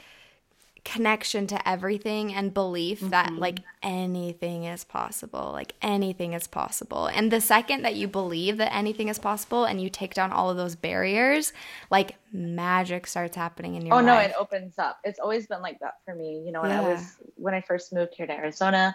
connection 0.85 1.47
to 1.47 1.69
everything 1.69 2.35
and 2.35 2.53
belief 2.53 3.01
mm-hmm. 3.01 3.09
that 3.09 3.33
like 3.33 3.61
anything 3.83 4.65
is 4.65 4.85
possible 4.85 5.51
like 5.51 5.73
anything 5.81 6.35
is 6.35 6.47
possible 6.47 7.07
and 7.07 7.31
the 7.31 7.41
second 7.41 7.83
that 7.83 7.95
you 7.95 8.07
believe 8.07 8.59
that 8.59 8.73
anything 8.75 9.09
is 9.09 9.19
possible 9.19 9.65
and 9.65 9.81
you 9.81 9.89
take 9.89 10.13
down 10.13 10.31
all 10.31 10.51
of 10.51 10.59
those 10.59 10.77
barriers 10.77 11.55
like 11.91 12.17
magic 12.33 13.07
starts 13.07 13.35
happening 13.35 13.77
in 13.77 13.87
your 13.87 13.95
oh 13.95 13.99
life. 13.99 14.07
no 14.07 14.19
it 14.19 14.33
opens 14.39 14.79
up 14.79 14.99
it's 15.05 15.19
always 15.19 15.47
been 15.47 15.63
like 15.63 15.79
that 15.81 15.95
for 16.05 16.15
me 16.15 16.43
you 16.45 16.53
know 16.53 16.61
when 16.61 16.71
yeah. 16.71 16.83
i 16.83 16.87
was 16.87 17.17
when 17.37 17.55
i 17.55 17.63
first 17.63 17.91
moved 17.91 18.13
here 18.15 18.27
to 18.27 18.35
arizona 18.35 18.95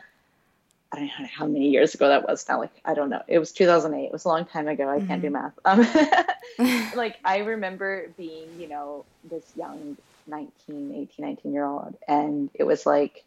I 0.92 0.98
don't 0.98 1.08
know 1.08 1.28
how 1.32 1.46
many 1.46 1.70
years 1.70 1.94
ago 1.94 2.08
that 2.08 2.28
was 2.28 2.48
now. 2.50 2.60
Like, 2.60 2.72
I 2.84 2.94
don't 2.96 3.10
know. 3.10 3.22
It 3.28 3.38
was 3.38 3.52
2008. 3.52 4.06
It 4.06 4.12
was 4.12 4.26
a 4.26 4.28
long 4.28 4.46
time 4.46 4.68
ago. 4.68 4.90
I 4.90 4.98
mm-hmm. 4.98 5.08
can't 5.08 5.22
do 5.22 5.30
mm-hmm. 5.30 5.78
math. 5.78 6.88
Um, 6.88 6.92
like, 6.96 7.18
I 7.24 7.40
remember 7.40 8.10
being, 8.18 8.48
you 8.60 8.68
know, 8.68 9.06
this 9.24 9.46
young 9.56 9.98
19, 10.28 10.94
18, 10.96 11.26
19 11.26 11.54
year 11.54 11.66
old. 11.66 11.96
And 12.08 12.50
it 12.54 12.64
was 12.64 12.86
like, 12.86 13.24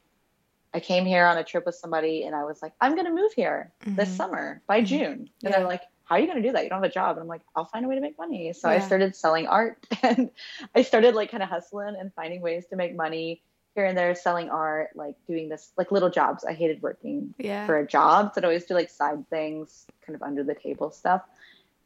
I 0.74 0.80
came 0.80 1.04
here 1.04 1.26
on 1.26 1.36
a 1.36 1.44
trip 1.44 1.66
with 1.66 1.74
somebody 1.74 2.24
and 2.24 2.34
I 2.34 2.44
was 2.44 2.62
like, 2.62 2.72
I'm 2.80 2.94
going 2.94 3.06
to 3.06 3.12
move 3.12 3.32
here 3.34 3.70
mm-hmm. 3.84 3.94
this 3.94 4.14
summer 4.14 4.60
by 4.66 4.78
mm-hmm. 4.78 4.86
June. 4.86 5.12
And 5.12 5.30
yeah. 5.42 5.50
they're 5.50 5.66
like, 5.66 5.82
how 6.04 6.16
are 6.16 6.18
you 6.18 6.26
going 6.26 6.42
to 6.42 6.48
do 6.48 6.52
that? 6.52 6.64
You 6.64 6.70
don't 6.70 6.82
have 6.82 6.90
a 6.90 6.92
job. 6.92 7.16
And 7.16 7.22
I'm 7.22 7.28
like, 7.28 7.42
I'll 7.54 7.66
find 7.66 7.84
a 7.84 7.88
way 7.88 7.94
to 7.94 8.00
make 8.00 8.18
money. 8.18 8.52
So 8.54 8.68
yeah. 8.68 8.76
I 8.76 8.78
started 8.80 9.14
selling 9.14 9.46
art 9.46 9.86
and 10.02 10.30
I 10.74 10.82
started 10.82 11.14
like 11.14 11.30
kind 11.30 11.42
of 11.42 11.48
hustling 11.48 11.94
and 11.98 12.12
finding 12.14 12.40
ways 12.40 12.66
to 12.70 12.76
make 12.76 12.96
money 12.96 13.42
here 13.74 13.84
and 13.84 13.96
there, 13.96 14.14
selling 14.14 14.50
art, 14.50 14.90
like 14.94 15.16
doing 15.26 15.48
this, 15.48 15.72
like 15.76 15.90
little 15.90 16.10
jobs. 16.10 16.44
I 16.44 16.52
hated 16.52 16.82
working 16.82 17.34
yeah. 17.38 17.66
for 17.66 17.78
a 17.78 17.86
job. 17.86 18.32
So 18.34 18.40
I'd 18.40 18.44
always 18.44 18.64
do 18.64 18.74
like 18.74 18.90
side 18.90 19.28
things, 19.30 19.86
kind 20.06 20.14
of 20.14 20.22
under 20.22 20.44
the 20.44 20.54
table 20.54 20.90
stuff. 20.90 21.22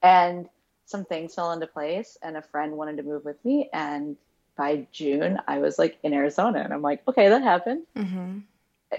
And 0.02 0.48
some 0.84 1.04
things 1.04 1.34
fell 1.34 1.52
into 1.52 1.66
place 1.66 2.16
and 2.22 2.36
a 2.36 2.42
friend 2.42 2.72
wanted 2.72 2.96
to 2.98 3.02
move 3.02 3.24
with 3.24 3.44
me 3.44 3.68
and 3.72 4.16
by 4.56 4.86
June, 4.90 5.38
I 5.46 5.58
was 5.58 5.78
like 5.78 5.98
in 6.02 6.12
Arizona, 6.12 6.60
and 6.60 6.72
I'm 6.72 6.82
like, 6.82 7.02
okay, 7.06 7.28
that 7.28 7.42
happened. 7.42 7.82
Mm-hmm. 7.94 8.38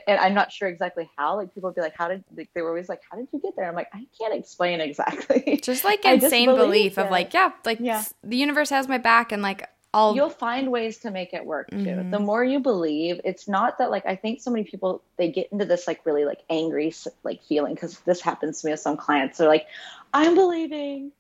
And 0.06 0.20
I'm 0.20 0.34
not 0.34 0.52
sure 0.52 0.68
exactly 0.68 1.10
how. 1.18 1.38
Like 1.38 1.54
people 1.54 1.70
would 1.70 1.76
be 1.76 1.82
like, 1.82 1.96
how 1.96 2.10
did 2.10 2.24
like, 2.36 2.50
they 2.54 2.62
were 2.62 2.70
always 2.70 2.90
like, 2.90 3.02
how 3.10 3.18
did 3.18 3.28
you 3.34 3.40
get 3.40 3.56
there? 3.56 3.68
I'm 3.68 3.74
like, 3.74 3.88
I 3.94 4.06
can't 4.20 4.34
explain 4.34 4.82
exactly. 4.82 5.60
Just 5.64 5.84
like 5.84 6.06
insane 6.06 6.50
just 6.50 6.58
belief 6.58 6.98
of 6.98 7.10
like, 7.10 7.34
yeah, 7.34 7.52
like 7.66 7.80
yeah. 7.80 8.04
the 8.24 8.38
universe 8.38 8.70
has 8.70 8.88
my 8.88 8.98
back, 8.98 9.32
and 9.32 9.42
like 9.42 9.68
I'll. 9.94 10.16
You'll 10.16 10.30
find 10.30 10.72
ways 10.72 11.00
to 11.00 11.12
make 11.12 11.34
it 11.34 11.46
work 11.46 11.70
too. 11.70 11.78
Mm-hmm. 11.78 12.12
The 12.12 12.20
more 12.20 12.44
you 12.44 12.60
believe, 12.60 13.22
it's 13.24 13.48
not 13.48 13.78
that 13.80 13.90
like 13.90 14.06
I 14.06 14.16
think 14.16 14.42
so 14.42 14.52
many 14.52 14.64
people 14.64 15.02
they 15.18 15.32
get 15.32 15.52
into 15.52 15.66
this 15.66 15.88
like 15.88 16.06
really 16.06 16.26
like 16.26 16.42
angry 16.50 16.94
like 17.24 17.44
feeling 17.44 17.74
because 17.74 18.00
this 18.00 18.22
happens 18.22 18.62
to 18.62 18.68
me 18.68 18.74
with 18.74 18.80
some 18.80 18.98
clients. 18.98 19.38
They're 19.38 19.48
like, 19.48 19.68
I'm 20.14 20.36
believing, 20.36 21.12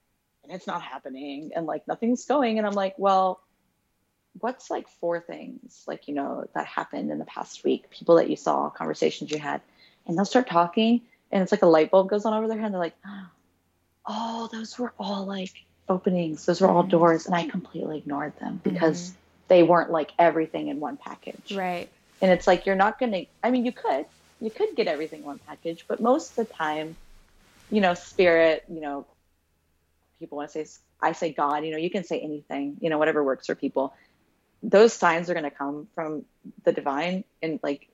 and 0.44 0.52
it's 0.52 0.68
not 0.68 0.82
happening, 0.82 1.52
and 1.56 1.66
like 1.66 1.88
nothing's 1.88 2.26
going, 2.26 2.58
and 2.58 2.68
I'm 2.68 2.74
like, 2.74 2.96
well 2.98 3.42
what's 4.40 4.70
like 4.70 4.88
four 5.00 5.20
things 5.20 5.84
like 5.88 6.08
you 6.08 6.14
know 6.14 6.46
that 6.54 6.66
happened 6.66 7.12
in 7.12 7.20
the 7.20 7.26
past 7.26 7.64
week 7.64 7.90
people 7.90 8.16
that 8.16 8.30
you 8.30 8.36
saw 8.36 8.70
conversations 8.70 9.32
you 9.32 9.40
had 9.40 9.62
and 10.06 10.18
they'll 10.18 10.26
start 10.26 10.48
talking 10.48 11.02
and 11.32 11.42
it's 11.42 11.52
like 11.52 11.62
a 11.62 11.68
light 11.68 11.92
bulb 11.92 12.10
goes 12.10 12.26
on 12.26 12.34
over 12.34 12.48
their 12.48 12.58
head 12.58 12.66
and 12.66 12.74
they're 12.74 12.82
like 12.82 12.98
oh 14.06 14.50
those 14.52 14.78
were 14.78 14.94
all 15.00 15.26
like 15.26 15.66
openings 15.90 16.46
those 16.46 16.62
were 16.62 16.68
all 16.68 16.82
mm-hmm. 16.82 16.92
doors 16.92 17.26
and 17.26 17.36
i 17.36 17.48
completely 17.48 17.98
ignored 17.98 18.34
them 18.40 18.60
because 18.64 19.10
mm-hmm. 19.10 19.18
they 19.48 19.64
weren't 19.64 19.92
like 19.92 20.12
everything 20.20 20.68
in 20.68 20.80
one 20.80 20.98
package 20.98 21.54
right 21.56 21.90
and 22.22 22.32
it's 22.32 22.48
like 22.48 22.66
you're 22.66 22.76
not 22.76 23.00
gonna 23.00 23.26
i 23.44 23.52
mean 23.52 23.66
you 23.66 23.72
could 23.72 24.06
you 24.42 24.50
could 24.50 24.76
get 24.76 24.88
everything 24.88 25.20
in 25.20 25.26
one 25.26 25.40
package 25.48 25.86
but 25.88 26.02
most 26.02 26.32
of 26.32 26.48
the 26.48 26.54
time 26.54 26.96
you 27.72 27.82
know 27.82 27.94
spirit 27.94 28.64
you 28.70 28.82
know 28.82 29.06
people 30.20 30.38
want 30.38 30.52
to 30.52 30.66
say 30.66 30.80
i 31.02 31.12
say 31.12 31.32
god 31.32 31.64
you 31.64 31.72
know 31.72 31.78
you 31.78 31.90
can 31.90 32.04
say 32.04 32.20
anything 32.20 32.78
you 32.82 32.90
know 32.90 32.98
whatever 32.98 33.24
works 33.24 33.48
for 33.48 33.56
people 33.56 33.94
those 34.64 34.94
signs 34.94 35.30
are 35.30 35.34
going 35.34 35.44
to 35.44 35.52
come 35.52 35.88
from 35.94 36.26
the 36.64 36.72
divine 36.72 37.24
and 37.42 37.60
like 37.64 37.88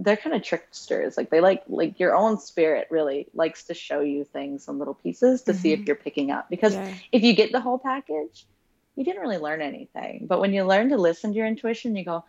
they're 0.00 0.16
kind 0.16 0.34
of 0.34 0.42
tricksters 0.42 1.16
like 1.16 1.28
they 1.28 1.40
like 1.40 1.62
like 1.66 1.98
your 1.98 2.14
own 2.14 2.38
spirit 2.38 2.86
really 2.90 3.26
likes 3.34 3.64
to 3.64 3.74
show 3.74 4.00
you 4.00 4.24
things 4.24 4.68
in 4.68 4.78
little 4.78 4.94
pieces 4.94 5.42
to 5.42 5.52
mm-hmm. 5.52 5.60
see 5.60 5.72
if 5.72 5.80
mm-hmm. 5.80 5.86
you're 5.88 5.96
picking 5.96 6.30
up 6.30 6.48
because 6.48 6.74
yeah. 6.74 6.94
if 7.12 7.22
you 7.22 7.34
get 7.34 7.52
the 7.52 7.60
whole 7.60 7.78
package 7.78 8.46
you 8.96 9.04
didn't 9.04 9.20
really 9.20 9.38
learn 9.38 9.60
anything 9.60 10.26
but 10.28 10.40
when 10.40 10.52
you 10.52 10.64
learn 10.64 10.88
to 10.88 10.96
listen 10.96 11.32
to 11.32 11.36
your 11.36 11.46
intuition 11.46 11.96
you 11.96 12.04
go 12.04 12.24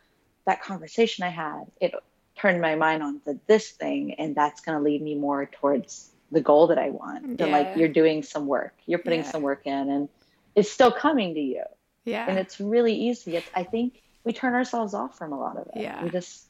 that 0.45 0.61
conversation 0.61 1.23
i 1.23 1.29
had 1.29 1.65
it 1.79 1.93
turned 2.35 2.61
my 2.61 2.75
mind 2.75 3.03
on 3.03 3.19
to 3.21 3.39
this 3.47 3.71
thing 3.71 4.13
and 4.13 4.35
that's 4.35 4.61
going 4.61 4.77
to 4.77 4.83
lead 4.83 5.01
me 5.01 5.15
more 5.15 5.45
towards 5.45 6.11
the 6.31 6.41
goal 6.41 6.67
that 6.67 6.77
I 6.77 6.89
want. 6.89 7.39
Yeah. 7.39 7.47
like 7.47 7.75
you're 7.75 7.89
doing 7.89 8.23
some 8.23 8.47
work, 8.47 8.73
you're 8.85 8.99
putting 8.99 9.21
yeah. 9.21 9.31
some 9.31 9.41
work 9.41 9.61
in, 9.65 9.89
and 9.89 10.09
it's 10.55 10.71
still 10.71 10.91
coming 10.91 11.33
to 11.33 11.39
you. 11.39 11.63
Yeah, 12.05 12.25
and 12.27 12.39
it's 12.39 12.59
really 12.59 12.93
easy. 12.93 13.35
It's 13.35 13.49
I 13.55 13.63
think 13.63 14.01
we 14.23 14.33
turn 14.33 14.53
ourselves 14.53 14.93
off 14.93 15.17
from 15.17 15.33
a 15.33 15.39
lot 15.39 15.57
of 15.57 15.67
it. 15.75 15.81
Yeah, 15.81 16.03
we 16.03 16.09
just 16.09 16.45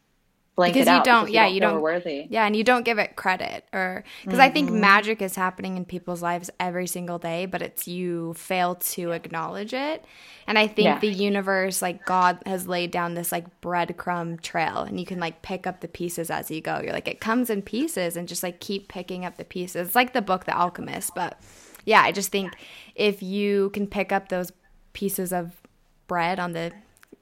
because 0.67 0.87
you 0.87 1.03
don't 1.03 1.25
because 1.25 1.33
yeah 1.33 1.47
you 1.47 1.59
don't, 1.59 1.81
worthy 1.81 2.27
yeah 2.29 2.45
and 2.45 2.55
you 2.55 2.63
don't 2.63 2.83
give 2.83 2.97
it 2.97 3.15
credit 3.15 3.65
or 3.73 4.03
because 4.23 4.39
mm-hmm. 4.39 4.41
i 4.41 4.49
think 4.49 4.69
mm-hmm. 4.69 4.81
magic 4.81 5.21
is 5.21 5.35
happening 5.35 5.77
in 5.77 5.85
people's 5.85 6.21
lives 6.21 6.49
every 6.59 6.87
single 6.87 7.17
day 7.17 7.45
but 7.45 7.61
it's 7.61 7.87
you 7.87 8.33
fail 8.33 8.75
to 8.75 9.11
acknowledge 9.11 9.73
it 9.73 10.03
and 10.47 10.57
i 10.57 10.67
think 10.67 10.85
yeah. 10.85 10.99
the 10.99 11.07
universe 11.07 11.81
like 11.81 12.05
god 12.05 12.41
has 12.45 12.67
laid 12.67 12.91
down 12.91 13.13
this 13.13 13.31
like 13.31 13.61
breadcrumb 13.61 14.39
trail 14.41 14.79
and 14.79 14.99
you 14.99 15.05
can 15.05 15.19
like 15.19 15.41
pick 15.41 15.65
up 15.65 15.81
the 15.81 15.87
pieces 15.87 16.29
as 16.29 16.51
you 16.51 16.61
go 16.61 16.79
you're 16.83 16.93
like 16.93 17.07
it 17.07 17.19
comes 17.19 17.49
in 17.49 17.61
pieces 17.61 18.15
and 18.15 18.27
just 18.27 18.43
like 18.43 18.59
keep 18.59 18.87
picking 18.87 19.25
up 19.25 19.37
the 19.37 19.45
pieces 19.45 19.87
it's 19.87 19.95
like 19.95 20.13
the 20.13 20.21
book 20.21 20.45
the 20.45 20.57
alchemist 20.57 21.13
but 21.15 21.39
yeah 21.85 22.01
i 22.01 22.11
just 22.11 22.31
think 22.31 22.53
if 22.95 23.23
you 23.23 23.69
can 23.71 23.87
pick 23.87 24.11
up 24.11 24.29
those 24.29 24.51
pieces 24.93 25.31
of 25.31 25.61
bread 26.07 26.39
on 26.39 26.51
the 26.51 26.71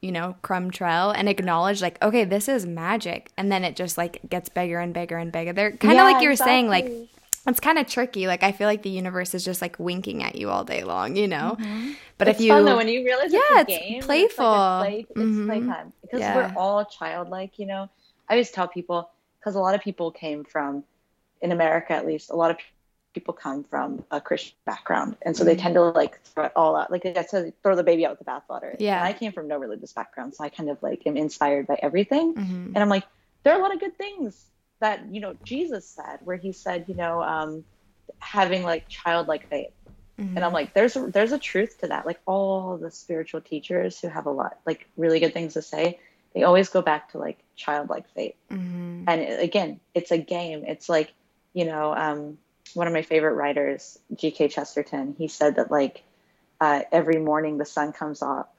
you 0.00 0.12
know, 0.12 0.36
crumb 0.42 0.70
trail 0.70 1.10
and 1.10 1.28
acknowledge 1.28 1.82
like, 1.82 2.00
okay, 2.02 2.24
this 2.24 2.48
is 2.48 2.66
magic. 2.66 3.30
And 3.36 3.50
then 3.50 3.64
it 3.64 3.76
just 3.76 3.98
like 3.98 4.20
gets 4.28 4.48
bigger 4.48 4.78
and 4.78 4.94
bigger 4.94 5.16
and 5.16 5.32
bigger. 5.32 5.52
They're 5.52 5.72
kind 5.72 5.92
of 5.92 5.96
yeah, 5.96 6.04
like 6.04 6.22
you 6.22 6.28
were 6.28 6.32
exactly. 6.32 6.52
saying, 6.52 6.68
like 6.68 7.08
it's 7.46 7.60
kind 7.60 7.78
of 7.78 7.86
tricky. 7.86 8.26
Like 8.26 8.42
I 8.42 8.52
feel 8.52 8.66
like 8.66 8.82
the 8.82 8.90
universe 8.90 9.34
is 9.34 9.44
just 9.44 9.62
like 9.62 9.78
winking 9.78 10.22
at 10.22 10.36
you 10.36 10.50
all 10.50 10.64
day 10.64 10.84
long, 10.84 11.16
you 11.16 11.26
know. 11.26 11.56
Mm-hmm. 11.58 11.92
But 12.16 12.28
it's 12.28 12.38
if 12.38 12.46
you, 12.46 12.52
fun 12.52 12.64
though 12.64 12.76
when 12.76 12.88
you 12.88 13.04
realize 13.04 13.32
yeah, 13.32 13.40
it's, 13.60 13.78
game, 13.78 14.02
playful. 14.02 14.26
It's, 14.28 14.38
like 14.38 14.88
play, 14.88 15.06
it's 15.08 15.20
mm-hmm. 15.20 15.46
playtime 15.46 15.92
because 16.02 16.20
yeah. 16.20 16.36
we're 16.36 16.54
all 16.56 16.84
childlike, 16.84 17.58
you 17.58 17.66
know. 17.66 17.88
I 18.28 18.34
always 18.34 18.50
tell 18.50 18.68
people 18.68 19.10
because 19.40 19.54
a 19.54 19.60
lot 19.60 19.74
of 19.74 19.80
people 19.80 20.10
came 20.10 20.44
from, 20.44 20.84
in 21.40 21.52
America 21.52 21.94
at 21.94 22.06
least, 22.06 22.30
a 22.30 22.36
lot 22.36 22.50
of 22.50 22.58
people 23.14 23.34
come 23.34 23.64
from 23.64 24.04
a 24.10 24.20
Christian 24.20 24.56
background, 24.64 25.16
and 25.22 25.36
so 25.36 25.44
they 25.44 25.54
mm-hmm. 25.54 25.62
tend 25.62 25.74
to 25.74 25.82
like 25.82 26.22
throw 26.22 26.44
it 26.44 26.52
all 26.54 26.76
out. 26.76 26.90
Like 26.90 27.04
I 27.06 27.22
said, 27.22 27.52
throw 27.62 27.76
the 27.76 27.82
baby 27.82 28.06
out 28.06 28.18
with 28.18 28.20
the 28.20 28.24
bathwater. 28.24 28.76
Yeah. 28.78 28.98
And 28.98 29.06
I 29.06 29.12
came 29.12 29.32
from 29.32 29.48
no 29.48 29.58
religious 29.58 29.92
background, 29.92 30.34
so 30.34 30.44
I 30.44 30.48
kind 30.48 30.70
of 30.70 30.82
like 30.82 31.06
am 31.06 31.16
inspired 31.16 31.66
by 31.66 31.78
everything, 31.82 32.34
mm-hmm. 32.34 32.66
and 32.74 32.78
I'm 32.78 32.88
like, 32.88 33.04
there 33.42 33.54
are 33.54 33.58
a 33.58 33.62
lot 33.62 33.74
of 33.74 33.80
good 33.80 33.96
things 33.96 34.46
that 34.80 35.12
you 35.12 35.20
know 35.20 35.34
Jesus 35.44 35.86
said, 35.86 36.20
where 36.24 36.36
he 36.36 36.52
said, 36.52 36.84
you 36.88 36.94
know, 36.94 37.22
um, 37.22 37.64
having 38.20 38.62
like 38.62 38.88
childlike 38.88 39.48
faith. 39.48 39.72
Mm-hmm. 40.18 40.36
And 40.36 40.44
I'm 40.44 40.52
like, 40.52 40.74
there's 40.74 40.96
a, 40.96 41.06
there's 41.06 41.32
a 41.32 41.38
truth 41.38 41.78
to 41.78 41.88
that. 41.88 42.04
Like 42.04 42.20
all 42.26 42.76
the 42.76 42.90
spiritual 42.90 43.40
teachers 43.40 44.00
who 44.00 44.08
have 44.08 44.26
a 44.26 44.30
lot, 44.30 44.58
like 44.66 44.88
really 44.96 45.20
good 45.20 45.32
things 45.32 45.54
to 45.54 45.62
say, 45.62 46.00
they 46.34 46.42
always 46.42 46.68
go 46.68 46.82
back 46.82 47.12
to 47.12 47.18
like 47.18 47.38
childlike 47.56 48.08
faith. 48.14 48.34
Mm-hmm. 48.50 49.04
And 49.06 49.40
again, 49.40 49.80
it's 49.94 50.10
a 50.10 50.18
game. 50.18 50.64
It's 50.66 50.88
like, 50.88 51.12
you 51.54 51.64
know, 51.64 51.94
um, 51.94 52.38
one 52.74 52.86
of 52.86 52.92
my 52.92 53.02
favorite 53.02 53.34
writers, 53.34 53.98
G.K. 54.14 54.48
Chesterton, 54.48 55.14
he 55.18 55.28
said 55.28 55.56
that 55.56 55.70
like 55.70 56.02
uh, 56.60 56.82
every 56.92 57.18
morning 57.18 57.58
the 57.58 57.64
sun 57.64 57.92
comes 57.92 58.22
up 58.22 58.54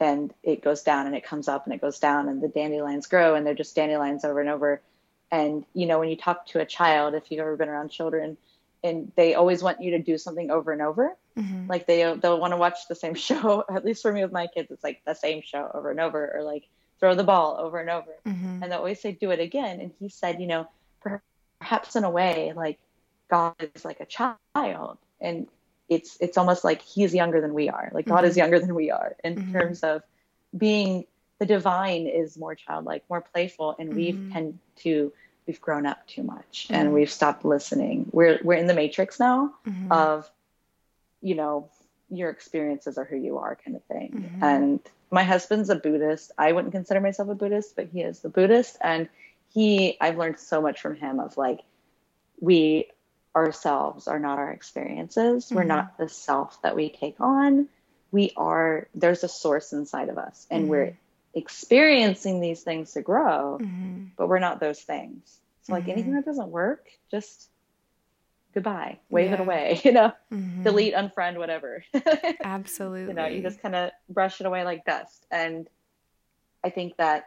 and 0.00 0.32
it 0.42 0.62
goes 0.62 0.82
down 0.82 1.06
and 1.06 1.14
it 1.14 1.24
comes 1.24 1.48
up 1.48 1.66
and 1.66 1.74
it 1.74 1.80
goes 1.80 1.98
down 1.98 2.28
and 2.28 2.42
the 2.42 2.48
dandelions 2.48 3.06
grow 3.06 3.34
and 3.34 3.46
they're 3.46 3.54
just 3.54 3.74
dandelions 3.76 4.24
over 4.24 4.40
and 4.40 4.50
over. 4.50 4.80
And 5.30 5.64
you 5.74 5.86
know, 5.86 5.98
when 5.98 6.08
you 6.08 6.16
talk 6.16 6.46
to 6.48 6.60
a 6.60 6.66
child, 6.66 7.14
if 7.14 7.30
you've 7.30 7.40
ever 7.40 7.56
been 7.56 7.68
around 7.68 7.90
children, 7.90 8.36
and 8.82 9.10
they 9.16 9.34
always 9.34 9.62
want 9.62 9.80
you 9.80 9.92
to 9.92 9.98
do 9.98 10.18
something 10.18 10.50
over 10.50 10.70
and 10.70 10.82
over, 10.82 11.16
mm-hmm. 11.36 11.66
like 11.68 11.86
they 11.86 12.14
they'll 12.20 12.38
want 12.38 12.52
to 12.52 12.56
watch 12.58 12.86
the 12.88 12.94
same 12.94 13.14
show. 13.28 13.64
At 13.68 13.84
least 13.84 14.02
for 14.02 14.12
me 14.12 14.22
with 14.22 14.32
my 14.32 14.46
kids, 14.46 14.70
it's 14.70 14.84
like 14.84 15.00
the 15.06 15.14
same 15.14 15.42
show 15.42 15.70
over 15.72 15.90
and 15.90 16.00
over, 16.00 16.36
or 16.36 16.42
like 16.42 16.68
throw 17.00 17.14
the 17.14 17.24
ball 17.24 17.56
over 17.58 17.78
and 17.78 17.90
over. 17.90 18.12
Mm-hmm. 18.26 18.62
And 18.62 18.70
they 18.70 18.76
always 18.76 19.00
say, 19.00 19.12
"Do 19.12 19.30
it 19.30 19.40
again." 19.40 19.80
And 19.80 19.90
he 19.98 20.08
said, 20.08 20.40
you 20.40 20.46
know, 20.46 20.68
perhaps 21.58 21.96
in 21.96 22.04
a 22.04 22.10
way, 22.10 22.52
like 22.54 22.78
God 23.28 23.54
is 23.74 23.84
like 23.84 24.00
a 24.00 24.06
child 24.06 24.98
and 25.20 25.48
it's 25.88 26.16
it's 26.20 26.38
almost 26.38 26.64
like 26.64 26.82
he's 26.82 27.14
younger 27.14 27.40
than 27.40 27.54
we 27.54 27.68
are. 27.68 27.90
Like 27.92 28.06
God 28.06 28.18
mm-hmm. 28.18 28.26
is 28.26 28.36
younger 28.36 28.58
than 28.58 28.74
we 28.74 28.90
are 28.90 29.16
in 29.22 29.36
mm-hmm. 29.36 29.52
terms 29.52 29.80
of 29.80 30.02
being 30.56 31.06
the 31.38 31.46
divine 31.46 32.06
is 32.06 32.38
more 32.38 32.54
childlike, 32.54 33.04
more 33.08 33.20
playful, 33.20 33.74
and 33.78 33.90
mm-hmm. 33.90 33.96
we've 33.96 34.32
tend 34.32 34.58
to 34.76 35.12
we've 35.46 35.60
grown 35.60 35.84
up 35.84 36.06
too 36.06 36.22
much 36.22 36.68
and 36.70 36.86
mm-hmm. 36.86 36.94
we've 36.94 37.10
stopped 37.10 37.44
listening. 37.44 38.08
We're 38.12 38.40
we're 38.42 38.54
in 38.54 38.66
the 38.66 38.74
matrix 38.74 39.20
now 39.20 39.54
mm-hmm. 39.66 39.92
of 39.92 40.30
you 41.20 41.34
know 41.34 41.68
your 42.10 42.30
experiences 42.30 42.98
are 42.98 43.04
who 43.04 43.16
you 43.16 43.38
are 43.38 43.56
kind 43.56 43.76
of 43.76 43.84
thing. 43.84 44.10
Mm-hmm. 44.12 44.44
And 44.44 44.80
my 45.10 45.22
husband's 45.22 45.70
a 45.70 45.76
Buddhist. 45.76 46.32
I 46.38 46.52
wouldn't 46.52 46.72
consider 46.72 47.00
myself 47.00 47.28
a 47.28 47.34
Buddhist, 47.34 47.76
but 47.76 47.88
he 47.92 48.02
is 48.02 48.20
the 48.20 48.28
Buddhist 48.28 48.76
and 48.80 49.08
he 49.52 49.96
I've 50.00 50.18
learned 50.18 50.38
so 50.38 50.60
much 50.60 50.80
from 50.80 50.96
him 50.96 51.20
of 51.20 51.36
like 51.36 51.60
we 52.40 52.88
ourselves 53.34 54.08
are 54.08 54.18
not 54.18 54.38
our 54.38 54.50
experiences. 54.50 55.46
Mm-hmm. 55.46 55.54
We're 55.54 55.64
not 55.64 55.98
the 55.98 56.08
self 56.08 56.60
that 56.62 56.76
we 56.76 56.90
take 56.90 57.20
on. 57.20 57.68
We 58.12 58.32
are, 58.36 58.86
there's 58.94 59.24
a 59.24 59.28
source 59.28 59.72
inside 59.72 60.08
of 60.08 60.18
us, 60.18 60.46
and 60.50 60.62
mm-hmm. 60.62 60.70
we're 60.70 60.98
experiencing 61.34 62.40
these 62.40 62.62
things 62.62 62.92
to 62.92 63.02
grow, 63.02 63.58
mm-hmm. 63.60 64.04
but 64.16 64.28
we're 64.28 64.38
not 64.38 64.60
those 64.60 64.80
things. 64.80 65.38
So, 65.62 65.72
like 65.72 65.84
anything 65.84 66.12
mm-hmm. 66.12 66.16
that 66.16 66.26
doesn't 66.26 66.48
work, 66.48 66.86
just 67.10 67.48
goodbye, 68.54 68.98
wave 69.10 69.30
yeah. 69.30 69.34
it 69.34 69.40
away, 69.40 69.80
you 69.84 69.92
know, 69.92 70.12
mm-hmm. 70.32 70.62
delete, 70.62 70.94
unfriend, 70.94 71.38
whatever. 71.38 71.84
Absolutely. 72.44 73.08
you 73.08 73.14
know, 73.14 73.26
you 73.26 73.42
just 73.42 73.60
kind 73.60 73.74
of 73.74 73.90
brush 74.08 74.40
it 74.40 74.46
away 74.46 74.64
like 74.64 74.84
dust. 74.84 75.26
And 75.30 75.68
I 76.62 76.70
think 76.70 76.96
that 76.98 77.26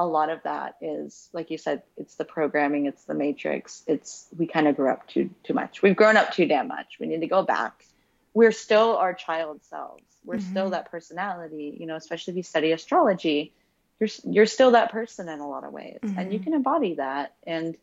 a 0.00 0.06
lot 0.06 0.30
of 0.30 0.42
that 0.44 0.76
is 0.80 1.28
like 1.34 1.50
you 1.50 1.58
said 1.58 1.82
it's 1.98 2.14
the 2.14 2.24
programming 2.24 2.86
it's 2.86 3.04
the 3.04 3.12
matrix 3.12 3.82
it's 3.86 4.26
we 4.38 4.46
kind 4.46 4.66
of 4.66 4.74
grew 4.74 4.90
up 4.90 5.06
too 5.06 5.28
too 5.44 5.52
much 5.52 5.82
we've 5.82 5.94
grown 5.94 6.16
up 6.16 6.32
too 6.32 6.46
damn 6.46 6.68
much 6.68 6.96
we 6.98 7.06
need 7.06 7.20
to 7.20 7.26
go 7.26 7.42
back 7.42 7.84
we're 8.32 8.50
still 8.50 8.96
our 8.96 9.12
child 9.12 9.60
selves 9.68 10.02
we're 10.24 10.36
mm-hmm. 10.36 10.50
still 10.50 10.70
that 10.70 10.90
personality 10.90 11.76
you 11.78 11.84
know 11.84 11.96
especially 11.96 12.32
if 12.32 12.38
you 12.38 12.42
study 12.42 12.72
astrology 12.72 13.52
you're 14.00 14.08
you're 14.24 14.46
still 14.46 14.70
that 14.70 14.90
person 14.90 15.28
in 15.28 15.38
a 15.38 15.46
lot 15.46 15.64
of 15.64 15.72
ways 15.72 15.98
mm-hmm. 16.02 16.18
and 16.18 16.32
you 16.32 16.38
mm-hmm. 16.38 16.44
can 16.44 16.54
embody 16.54 16.94
that 16.94 17.34
and 17.46 17.76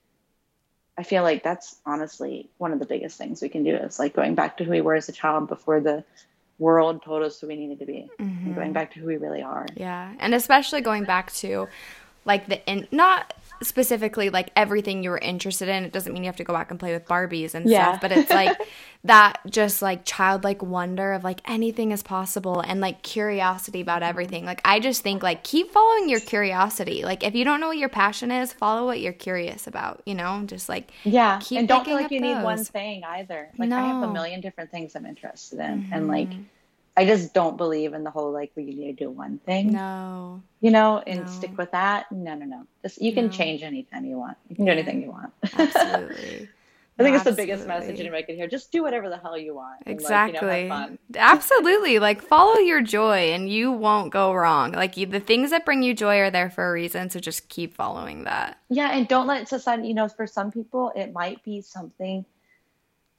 i 0.98 1.04
feel 1.04 1.22
like 1.22 1.44
that's 1.44 1.76
honestly 1.86 2.50
one 2.58 2.74
of 2.74 2.80
the 2.80 2.88
biggest 2.88 3.16
things 3.16 3.44
we 3.44 3.50
can 3.50 3.64
do 3.64 3.76
is 3.76 4.00
like 4.00 4.16
going 4.16 4.34
back 4.34 4.58
to 4.58 4.64
who 4.64 4.72
we 4.72 4.82
were 4.82 4.96
as 4.96 5.08
a 5.08 5.12
child 5.12 5.48
before 5.48 5.80
the 5.82 6.04
world 6.58 7.04
told 7.04 7.22
us 7.22 7.40
who 7.40 7.46
we 7.46 7.56
needed 7.56 7.78
to 7.78 7.86
be 7.86 8.10
mm-hmm. 8.20 8.56
going 8.56 8.74
back 8.74 8.92
to 8.96 9.00
who 9.00 9.06
we 9.06 9.18
really 9.18 9.44
are 9.44 9.68
yeah 9.76 10.12
and 10.18 10.34
especially 10.34 10.82
going 10.82 11.04
back 11.04 11.32
to 11.32 11.68
like 12.28 12.48
the 12.48 12.64
in 12.70 12.88
not 12.92 13.34
specifically 13.64 14.30
like 14.30 14.52
everything 14.56 15.04
you 15.04 15.10
were 15.10 15.18
interested 15.18 15.68
in. 15.68 15.84
It 15.84 15.92
doesn't 15.92 16.14
mean 16.14 16.24
you 16.24 16.28
have 16.28 16.36
to 16.38 16.44
go 16.44 16.54
back 16.54 16.70
and 16.70 16.80
play 16.80 16.94
with 16.94 17.06
Barbies 17.06 17.56
and 17.56 17.68
yeah. 17.68 17.90
stuff, 17.90 18.02
but 18.02 18.12
it's 18.12 18.30
like 18.30 18.56
that 19.04 19.40
just 19.50 19.82
like 19.82 20.06
childlike 20.06 20.62
wonder 20.62 21.14
of 21.14 21.24
like 21.24 21.42
anything 21.50 21.92
is 21.92 22.04
possible 22.04 22.60
and 22.60 22.82
like 22.82 23.02
curiosity 23.02 23.82
about 23.82 24.04
everything. 24.04 24.46
Like 24.46 24.62
I 24.64 24.80
just 24.80 25.02
think 25.02 25.24
like 25.24 25.44
keep 25.44 25.72
following 25.72 26.10
your 26.10 26.20
curiosity. 26.20 27.04
Like 27.04 27.24
if 27.24 27.34
you 27.34 27.44
don't 27.44 27.60
know 27.60 27.68
what 27.68 27.78
your 27.78 27.90
passion 27.90 28.32
is, 28.32 28.54
follow 28.54 28.86
what 28.86 29.00
you're 29.00 29.14
curious 29.14 29.66
about, 29.66 30.02
you 30.06 30.14
know? 30.14 30.44
Just 30.46 30.70
like 30.70 30.92
Yeah. 31.04 31.42
and 31.52 31.68
don't 31.68 31.86
feel 31.86 31.96
like 31.96 32.12
you 32.12 32.22
those. 32.22 32.36
need 32.36 32.44
one 32.44 32.64
thing 32.64 33.04
either. 33.04 33.50
Like 33.58 33.70
no. 33.70 33.78
I 33.78 33.88
have 33.88 34.04
a 34.04 34.14
million 34.14 34.42
different 34.42 34.72
things 34.72 34.96
I'm 34.96 35.06
interested 35.06 35.60
in 35.60 35.84
mm-hmm. 35.84 35.94
and 35.94 36.08
like 36.08 36.30
mm-hmm. 36.30 36.44
I 36.98 37.06
just 37.06 37.34
don't 37.34 37.58
believe 37.58 37.94
in 37.94 38.04
the 38.04 38.10
whole 38.10 38.32
like 38.32 38.52
we 38.56 38.66
need 38.66 38.98
to 38.98 39.06
do 39.06 39.12
one 39.12 39.38
thing. 39.46 39.72
No. 39.72 40.42
You 40.62 40.72
know, 40.72 41.04
and 41.06 41.22
no. 41.22 41.26
stick 41.28 41.56
with 41.56 41.72
that. 41.72 42.12
No, 42.12 42.34
no, 42.34 42.46
no. 42.46 42.64
Just 42.82 43.00
you 43.00 43.14
can 43.14 43.28
no. 43.28 43.32
change 43.32 43.62
anytime 43.62 44.04
you 44.04 44.18
want. 44.18 44.36
You 44.50 44.56
can 44.56 44.66
do 44.66 44.72
anything 44.72 45.04
you 45.04 45.12
want. 45.12 45.32
Absolutely. 45.44 46.50
I 47.00 47.04
think 47.04 47.14
no, 47.14 47.18
it's 47.18 47.26
the 47.26 47.34
biggest 47.34 47.68
message 47.68 48.00
anybody 48.00 48.24
can 48.24 48.36
hear. 48.36 48.48
Just 48.48 48.72
do 48.72 48.82
whatever 48.82 49.08
the 49.08 49.18
hell 49.18 49.38
you 49.38 49.54
want. 49.54 49.84
Exactly. 49.86 50.68
Like, 50.68 50.90
you 50.90 50.94
know, 50.94 50.98
absolutely. 51.18 52.00
Like 52.00 52.24
follow 52.24 52.58
your 52.58 52.82
joy 52.82 53.32
and 53.34 53.48
you 53.48 53.72
won't 53.72 54.12
go 54.12 54.34
wrong. 54.34 54.72
Like 54.72 54.98
you, 54.98 55.06
the 55.06 55.20
things 55.20 55.52
that 55.52 55.64
bring 55.64 55.84
you 55.84 55.94
joy 55.94 56.18
are 56.18 56.32
there 56.32 56.50
for 56.50 56.68
a 56.68 56.72
reason. 56.72 57.12
So 57.12 57.20
just 57.20 57.50
keep 57.50 57.76
following 57.76 58.24
that. 58.24 58.58
Yeah. 58.70 58.90
And 58.94 59.08
don't 59.08 59.28
let 59.28 59.48
society, 59.48 59.90
you 59.90 59.94
know, 59.94 60.08
for 60.08 60.26
some 60.26 60.52
people, 60.52 60.92
it 60.96 61.14
might 61.14 61.44
be 61.44 61.62
something 61.62 62.26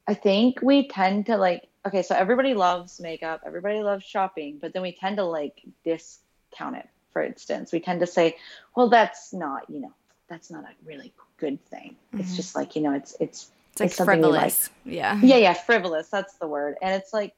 I 0.08 0.14
think 0.14 0.60
we 0.62 0.88
tend 0.88 1.26
to 1.26 1.36
like 1.36 1.68
okay, 1.88 2.02
so 2.02 2.14
everybody 2.14 2.54
loves 2.54 3.00
makeup, 3.00 3.42
everybody 3.44 3.80
loves 3.82 4.04
shopping, 4.04 4.58
but 4.60 4.72
then 4.72 4.82
we 4.82 4.92
tend 4.92 5.16
to 5.16 5.24
like 5.24 5.62
discount 5.84 6.76
it. 6.76 6.88
For 7.12 7.22
instance, 7.22 7.72
we 7.72 7.80
tend 7.80 8.00
to 8.00 8.06
say, 8.06 8.36
well, 8.76 8.88
that's 8.88 9.32
not, 9.32 9.68
you 9.68 9.80
know, 9.80 9.92
that's 10.28 10.50
not 10.50 10.64
a 10.64 10.68
really 10.84 11.12
good 11.38 11.64
thing. 11.66 11.96
Mm-hmm. 12.12 12.20
It's 12.20 12.36
just 12.36 12.54
like, 12.54 12.76
you 12.76 12.82
know, 12.82 12.92
it's 12.92 13.16
it's 13.18 13.50
it's, 13.80 13.98
like 13.98 14.06
frivolous. 14.06 14.70
Like. 14.84 14.94
Yeah. 14.94 15.20
Yeah, 15.22 15.36
yeah, 15.36 15.54
frivolous. 15.54 16.08
That's 16.08 16.34
the 16.34 16.46
word. 16.46 16.76
And 16.82 16.94
it's 16.94 17.12
like, 17.12 17.34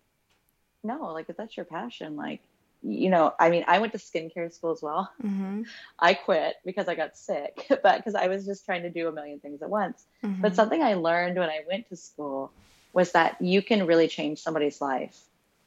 no, 0.82 1.12
like 1.12 1.28
if 1.28 1.36
that's 1.36 1.57
your 1.57 1.66
passion, 1.66 2.16
like, 2.16 2.40
you 2.82 3.11
know, 3.11 3.34
I 3.38 3.51
mean, 3.51 3.64
I 3.68 3.78
went 3.78 3.92
to 3.92 3.98
skincare 3.98 4.53
school 4.53 4.72
as 4.72 4.82
well. 4.82 5.11
Mm-hmm. 5.22 5.62
I 5.98 6.14
quit 6.14 6.57
because 6.64 6.88
I 6.88 6.94
got 6.94 7.16
sick, 7.16 7.66
but 7.82 7.98
because 7.98 8.14
I 8.14 8.26
was 8.28 8.44
just 8.44 8.64
trying 8.64 8.82
to 8.82 8.90
do 8.90 9.07
a 9.07 9.12
million 9.12 9.38
things 9.38 9.62
at 9.62 9.70
once. 9.70 10.05
Mm-hmm. 10.24 10.42
But 10.42 10.57
something 10.57 10.82
I 10.82 10.94
learned 10.94 11.38
when 11.38 11.51
I 11.51 11.61
went 11.68 11.88
to 11.90 11.96
school 11.96 12.51
was 12.93 13.12
that 13.12 13.41
you 13.41 13.62
can 13.62 13.86
really 13.86 14.09
change 14.09 14.41
somebody's 14.41 14.80
life 14.80 15.18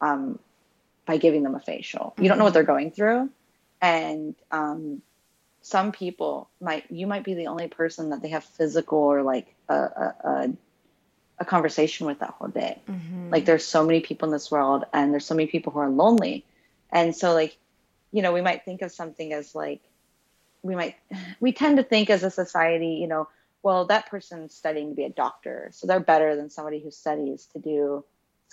um, 0.01 0.39
by 1.05 1.17
giving 1.17 1.43
them 1.43 1.55
a 1.55 1.59
facial. 1.59 2.13
You 2.19 2.27
don't 2.29 2.37
know 2.37 2.43
what 2.43 2.53
they're 2.53 2.63
going 2.63 2.91
through, 2.91 3.29
and 3.81 4.35
um, 4.51 5.01
some 5.61 5.91
people 5.91 6.49
might 6.61 6.89
you 6.91 7.07
might 7.07 7.23
be 7.23 7.33
the 7.33 7.47
only 7.47 7.67
person 7.67 8.09
that 8.09 8.21
they 8.21 8.29
have 8.29 8.43
physical 8.43 8.99
or 8.99 9.23
like 9.23 9.53
a, 9.69 9.75
a, 9.75 10.15
a 10.23 10.53
a 11.39 11.45
conversation 11.45 12.05
with 12.05 12.19
that 12.19 12.31
whole 12.31 12.47
day. 12.47 12.81
Mm-hmm. 12.87 13.29
Like 13.29 13.45
there's 13.45 13.65
so 13.65 13.85
many 13.85 14.01
people 14.01 14.27
in 14.27 14.31
this 14.31 14.51
world 14.51 14.85
and 14.93 15.11
there's 15.11 15.25
so 15.25 15.35
many 15.35 15.47
people 15.47 15.73
who 15.73 15.79
are 15.79 15.89
lonely. 15.89 16.45
And 16.91 17.15
so 17.15 17.33
like, 17.33 17.57
you 18.11 18.21
know, 18.21 18.33
we 18.33 18.41
might 18.41 18.65
think 18.65 18.81
of 18.81 18.91
something 18.91 19.33
as 19.33 19.55
like 19.55 19.81
we 20.61 20.75
might 20.75 20.95
we 21.39 21.51
tend 21.51 21.77
to 21.77 21.83
think 21.83 22.09
as 22.09 22.23
a 22.23 22.29
society, 22.29 22.99
you 23.01 23.07
know, 23.07 23.27
well, 23.63 23.85
that 23.85 24.07
person's 24.07 24.53
studying 24.53 24.89
to 24.89 24.95
be 24.95 25.05
a 25.05 25.09
doctor, 25.09 25.69
so 25.71 25.87
they're 25.87 25.99
better 25.99 26.35
than 26.35 26.49
somebody 26.49 26.79
who 26.79 26.91
studies 26.91 27.47
to 27.53 27.59
do 27.59 28.03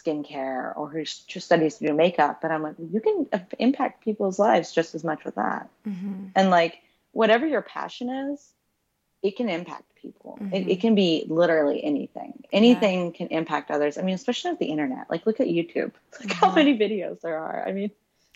skincare 0.00 0.76
or 0.76 0.88
who 0.88 1.04
just 1.04 1.42
studies 1.42 1.76
to 1.78 1.86
do 1.88 1.94
makeup. 1.94 2.40
But 2.40 2.50
I'm 2.50 2.62
like, 2.62 2.76
you 2.78 3.00
can 3.00 3.28
impact 3.58 4.04
people's 4.04 4.38
lives 4.38 4.72
just 4.72 4.94
as 4.94 5.04
much 5.04 5.24
with 5.24 5.34
that. 5.34 5.68
Mm-hmm. 5.86 6.26
And 6.34 6.50
like, 6.50 6.78
whatever 7.12 7.46
your 7.46 7.62
passion 7.62 8.08
is, 8.08 8.52
it 9.22 9.36
can 9.36 9.48
impact 9.48 9.84
people. 10.00 10.38
Mm-hmm. 10.40 10.54
It, 10.54 10.68
it, 10.68 10.80
can 10.80 10.94
be 10.94 11.26
literally 11.28 11.82
anything. 11.84 12.44
Anything 12.52 13.06
yeah. 13.06 13.12
can 13.12 13.26
impact 13.28 13.70
others. 13.70 13.98
I 13.98 14.02
mean, 14.02 14.14
especially 14.14 14.52
with 14.52 14.60
the 14.60 14.66
internet. 14.66 15.10
Like, 15.10 15.26
look 15.26 15.40
at 15.40 15.48
YouTube. 15.48 15.74
Look 16.20 16.22
mm-hmm. 16.22 16.32
how 16.32 16.54
many 16.54 16.78
videos 16.78 17.20
there 17.20 17.38
are. 17.38 17.66
I 17.66 17.72
mean, 17.72 17.90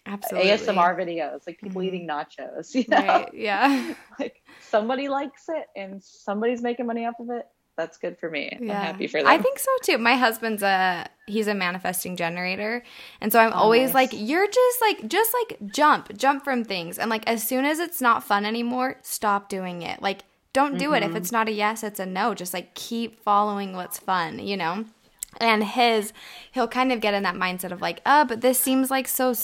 Absolutely. 0.06 0.50
ASMR 0.50 0.96
videos, 0.96 1.40
like 1.46 1.58
people 1.58 1.80
mm-hmm. 1.80 1.88
eating 1.88 2.08
nachos. 2.08 2.74
You 2.74 2.84
know? 2.88 2.98
Right. 2.98 3.30
Yeah. 3.32 3.94
like 4.18 4.42
somebody 4.68 5.08
likes 5.08 5.44
it 5.48 5.66
and 5.76 6.02
somebody's 6.02 6.62
making 6.62 6.86
money 6.86 7.06
off 7.06 7.14
of 7.20 7.30
it. 7.30 7.46
That's 7.76 7.98
good 7.98 8.18
for 8.18 8.30
me. 8.30 8.56
Yeah. 8.60 8.78
I'm 8.78 8.86
happy 8.86 9.06
for 9.08 9.20
them. 9.20 9.26
I 9.26 9.38
think 9.38 9.58
so 9.58 9.70
too. 9.82 9.98
My 9.98 10.14
husband's 10.14 10.62
a 10.62 11.08
he's 11.26 11.48
a 11.48 11.54
manifesting 11.54 12.16
generator. 12.16 12.84
And 13.20 13.32
so 13.32 13.40
I'm 13.40 13.52
oh, 13.52 13.56
always 13.56 13.92
nice. 13.92 13.94
like, 13.94 14.10
you're 14.12 14.46
just 14.46 14.80
like 14.80 15.08
just 15.08 15.34
like 15.34 15.72
jump, 15.72 16.16
jump 16.16 16.44
from 16.44 16.64
things. 16.64 16.98
And 16.98 17.10
like 17.10 17.26
as 17.26 17.42
soon 17.42 17.64
as 17.64 17.80
it's 17.80 18.00
not 18.00 18.22
fun 18.22 18.44
anymore, 18.44 18.98
stop 19.02 19.48
doing 19.48 19.82
it. 19.82 20.00
Like 20.00 20.22
don't 20.52 20.78
do 20.78 20.86
mm-hmm. 20.86 20.94
it. 20.94 21.02
If 21.02 21.08
mm-hmm. 21.08 21.16
it's 21.16 21.32
not 21.32 21.48
a 21.48 21.52
yes, 21.52 21.82
it's 21.82 21.98
a 21.98 22.06
no. 22.06 22.34
Just 22.34 22.54
like 22.54 22.74
keep 22.74 23.20
following 23.20 23.74
what's 23.74 23.98
fun, 23.98 24.38
you 24.38 24.56
know? 24.56 24.84
And 25.40 25.64
his 25.64 26.12
he'll 26.52 26.68
kind 26.68 26.92
of 26.92 27.00
get 27.00 27.14
in 27.14 27.22
that 27.22 27.34
mindset 27.34 27.72
of 27.72 27.80
like 27.80 28.00
oh 28.06 28.24
but 28.24 28.40
this 28.40 28.58
seems 28.58 28.90
like 28.90 29.08
so 29.08 29.34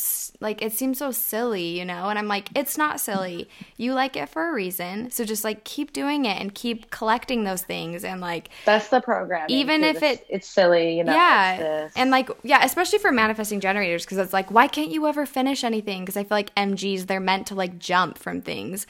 like 0.41 0.62
it 0.62 0.72
seems 0.72 0.99
so 0.99 1.11
silly 1.11 1.78
you 1.78 1.84
know? 1.84 2.09
And 2.09 2.18
i'm 2.18 2.28
like 2.28 2.49
it's 2.55 2.76
not 2.76 3.01
silly. 3.01 3.49
You 3.76 3.95
like 3.95 4.16
it 4.16 4.28
for 4.28 4.49
a 4.49 4.53
reason. 4.53 5.11
So 5.11 5.24
just 5.24 5.45
like 5.45 5.64
keep 5.64 5.93
doing 5.93 6.24
it 6.24 6.41
and 6.41 6.55
keep 6.55 6.91
collecting 6.91 7.45
those 7.45 7.62
things 7.62 8.05
and 8.05 8.20
like 8.20 8.51
that's 8.64 8.88
the 8.88 9.01
program 9.01 9.47
even 9.49 9.84
if 9.84 10.03
it 10.03 10.26
it's 10.28 10.49
silly 10.49 10.97
you 10.97 11.05
know 11.05 11.12
yeah. 11.12 11.88
and 11.97 12.11
like 12.11 12.30
yeah 12.43 12.64
especially 12.64 12.99
for 12.99 13.12
manifesting 13.12 13.61
generators 13.61 14.05
because 14.05 14.18
it's 14.18 14.32
like 14.32 14.51
why 14.51 14.66
can't 14.66 14.91
you 14.91 15.07
ever 15.07 15.26
finish 15.26 15.64
anything? 15.64 16.03
Because 16.03 16.16
i 16.16 16.22
feel 16.22 16.36
like 16.36 16.55
mgs 16.55 17.07
they're 17.07 17.20
meant 17.20 17.47
to 17.47 17.55
like 17.55 17.78
jump 17.78 18.18
from 18.18 18.41
things 18.41 18.86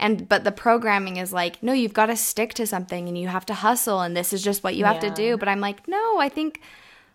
and 0.00 0.28
but 0.28 0.42
the 0.42 0.50
programming 0.50 1.18
is 1.18 1.32
like 1.32 1.62
no 1.62 1.72
you've 1.72 1.92
got 1.92 2.06
to 2.06 2.16
stick 2.16 2.54
to 2.54 2.66
something 2.66 3.06
and 3.06 3.16
you 3.16 3.28
have 3.28 3.46
to 3.46 3.54
hustle 3.54 4.00
and 4.00 4.16
this 4.16 4.32
is 4.32 4.42
just 4.42 4.64
what 4.64 4.74
you 4.74 4.84
have 4.84 4.98
to 4.98 5.10
do 5.10 5.36
but 5.36 5.48
i'm 5.48 5.60
like 5.60 5.86
no 5.86 6.18
i 6.18 6.28
think 6.28 6.60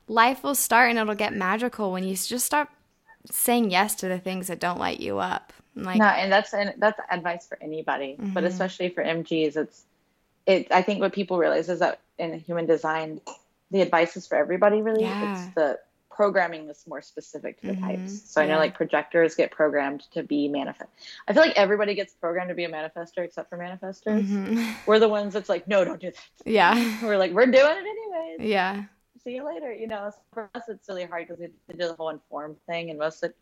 life 0.07 0.43
will 0.43 0.55
start 0.55 0.89
and 0.89 0.99
it'll 0.99 1.15
get 1.15 1.33
magical 1.33 1.91
when 1.91 2.03
you 2.03 2.15
just 2.15 2.45
start 2.45 2.69
saying 3.29 3.71
yes 3.71 3.95
to 3.95 4.07
the 4.07 4.19
things 4.19 4.47
that 4.47 4.59
don't 4.59 4.79
light 4.79 4.99
you 4.99 5.17
up 5.17 5.51
like 5.75 5.97
no 5.97 6.05
and 6.05 6.31
that's 6.31 6.53
and 6.53 6.73
that's 6.77 6.99
advice 7.09 7.47
for 7.47 7.57
anybody 7.61 8.15
mm-hmm. 8.19 8.33
but 8.33 8.43
especially 8.43 8.89
for 8.89 9.03
mgs 9.03 9.57
it's 9.57 9.83
it 10.45 10.67
i 10.71 10.81
think 10.81 11.01
what 11.01 11.11
people 11.11 11.37
realize 11.37 11.67
is 11.67 11.79
that 11.79 11.99
in 12.19 12.39
human 12.39 12.65
design 12.65 13.19
the 13.71 13.81
advice 13.81 14.15
is 14.15 14.27
for 14.27 14.35
everybody 14.35 14.81
really 14.81 15.01
yeah. 15.01 15.33
it's 15.33 15.55
the 15.55 15.79
programming 16.15 16.65
that's 16.65 16.87
more 16.87 17.01
specific 17.01 17.59
to 17.59 17.67
the 17.67 17.73
mm-hmm. 17.73 17.85
types. 17.85 18.31
So 18.31 18.41
I 18.41 18.47
know 18.47 18.57
like 18.57 18.73
projectors 18.73 19.35
get 19.35 19.51
programmed 19.51 20.03
to 20.13 20.23
be 20.23 20.47
manifest. 20.47 20.89
I 21.27 21.33
feel 21.33 21.43
like 21.43 21.57
everybody 21.57 21.93
gets 21.93 22.13
programmed 22.13 22.49
to 22.49 22.55
be 22.55 22.63
a 22.63 22.71
manifestor 22.71 23.19
except 23.19 23.49
for 23.49 23.57
manifestors. 23.57 24.23
Mm-hmm. 24.23 24.71
We're 24.85 24.99
the 24.99 25.09
ones 25.09 25.33
that's 25.33 25.49
like, 25.49 25.67
no, 25.67 25.83
don't 25.83 25.99
do 25.99 26.11
that. 26.11 26.49
Yeah. 26.49 27.01
We're 27.03 27.17
like, 27.17 27.31
we're 27.31 27.45
doing 27.45 27.55
it 27.55 27.85
anyways. 27.85 28.49
Yeah. 28.49 28.83
See 29.23 29.35
you 29.35 29.45
later. 29.45 29.73
You 29.73 29.87
know, 29.87 30.11
for 30.33 30.49
us, 30.55 30.63
it's 30.67 30.87
really 30.87 31.05
hard 31.05 31.27
because 31.27 31.39
we 31.39 31.73
do 31.73 31.87
the 31.87 31.95
whole 31.95 32.09
informed 32.09 32.57
thing. 32.67 32.89
And 32.89 32.99
most 32.99 33.23
of 33.23 33.33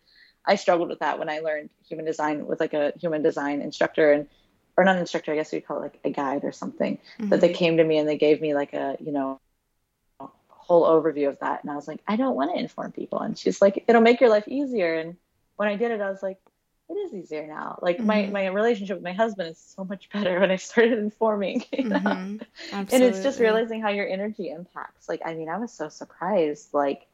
I 0.46 0.56
struggled 0.56 0.90
with 0.90 1.00
that 1.00 1.20
when 1.20 1.30
I 1.30 1.40
learned 1.40 1.70
human 1.88 2.06
design 2.06 2.48
with 2.48 2.60
like 2.60 2.74
a 2.74 2.94
human 3.00 3.22
design 3.22 3.62
instructor 3.62 4.12
and, 4.12 4.28
or 4.76 4.84
not 4.84 4.98
instructor, 4.98 5.32
I 5.32 5.36
guess 5.36 5.52
we 5.52 5.62
call 5.62 5.78
it 5.78 5.82
like 5.82 6.00
a 6.04 6.10
guide 6.10 6.44
or 6.44 6.52
something 6.52 6.98
mm-hmm. 6.98 7.30
that 7.30 7.42
they 7.42 7.50
mm-hmm. 7.50 7.58
came 7.58 7.78
to 7.78 7.84
me 7.84 7.98
and 7.98 8.10
they 8.10 8.18
gave 8.18 8.42
me 8.42 8.54
like 8.54 8.74
a, 8.74 8.98
you 9.00 9.12
know, 9.12 9.40
whole 10.64 10.86
overview 10.86 11.30
of 11.30 11.40
that. 11.40 11.64
And 11.64 11.72
I 11.72 11.76
was 11.76 11.88
like, 11.88 12.02
I 12.08 12.16
don't 12.16 12.36
want 12.36 12.54
to 12.54 12.60
inform 12.60 12.92
people. 12.92 13.20
And 13.20 13.38
she's 13.38 13.62
like, 13.62 13.84
it'll 13.88 14.02
make 14.02 14.22
your 14.22 14.30
life 14.30 14.48
easier. 14.48 14.96
And 14.96 15.18
when 15.56 15.68
I 15.68 15.76
did 15.76 15.92
it, 15.92 16.02
I 16.02 16.10
was 16.10 16.24
like, 16.24 16.40
it 16.90 16.94
is 16.94 17.14
easier 17.14 17.48
now. 17.48 17.80
Like 17.82 17.98
mm-hmm. 17.98 18.08
my, 18.08 18.26
my 18.28 18.48
relationship 18.48 18.98
with 18.98 19.04
my 19.04 19.14
husband 19.14 19.50
is 19.50 19.58
so 19.58 19.84
much 19.84 20.10
better 20.12 20.40
when 20.40 20.52
I 20.52 20.58
started 20.58 21.00
informing. 21.00 21.66
You 21.74 21.86
know? 21.86 22.00
mm-hmm. 22.00 22.76
And 22.92 23.04
it's 23.04 23.24
just 23.24 23.40
realizing 23.40 23.82
how 23.82 23.90
your 23.90 24.08
energy 24.08 24.50
impacts. 24.50 25.10
Like, 25.10 25.22
I 25.26 25.34
mean, 25.34 25.50
I 25.50 25.58
was 25.58 25.72
so 25.72 25.90
surprised. 25.90 26.74
Like, 26.74 27.08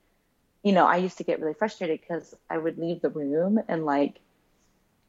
you 0.64 0.74
know, 0.74 0.86
I 0.86 0.97
used 0.97 1.18
to 1.18 1.24
get 1.24 1.39
really 1.39 1.54
frustrated 1.54 2.02
because 2.02 2.36
I 2.50 2.58
would 2.58 2.78
leave 2.78 3.02
the 3.02 3.10
room 3.10 3.60
and 3.68 3.86
like 3.86 4.20